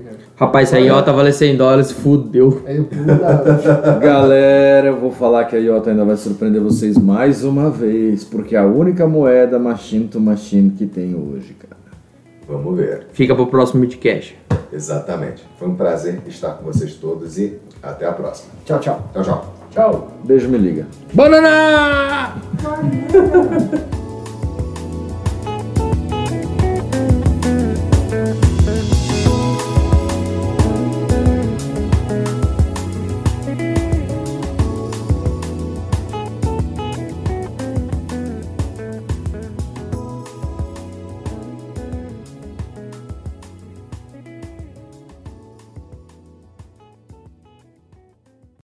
Rapaz, 0.43 0.73
essa 0.73 0.77
IOTA 0.77 1.13
vale 1.13 1.31
100 1.31 1.55
dólares, 1.55 1.91
fudeu. 1.93 2.63
Galera, 4.01 4.87
eu 4.87 4.99
vou 4.99 5.09
falar 5.09 5.45
que 5.45 5.55
a 5.55 5.59
Iota 5.59 5.91
ainda 5.91 6.03
vai 6.03 6.17
surpreender 6.17 6.61
vocês 6.61 6.97
mais 6.97 7.45
uma 7.45 7.69
vez, 7.69 8.25
porque 8.25 8.53
é 8.53 8.59
a 8.59 8.65
única 8.65 9.07
moeda 9.07 9.57
machine 9.57 10.05
to 10.05 10.19
machine 10.19 10.71
que 10.71 10.85
tem 10.85 11.15
hoje, 11.15 11.53
cara. 11.53 11.81
Vamos 12.45 12.75
ver. 12.75 13.07
Fica 13.13 13.33
pro 13.33 13.47
próximo 13.47 13.79
Midcast. 13.79 14.37
Exatamente. 14.73 15.45
Foi 15.57 15.69
um 15.69 15.75
prazer 15.75 16.19
estar 16.27 16.55
com 16.55 16.65
vocês 16.65 16.93
todos 16.95 17.39
e 17.39 17.57
até 17.81 18.05
a 18.05 18.11
próxima. 18.11 18.51
Tchau, 18.65 18.79
tchau. 18.79 19.01
Tchau, 19.13 19.23
tchau. 19.23 19.53
Tchau. 19.71 20.11
Beijo, 20.25 20.49
me 20.49 20.57
liga. 20.57 20.85
Banana! 21.13 22.35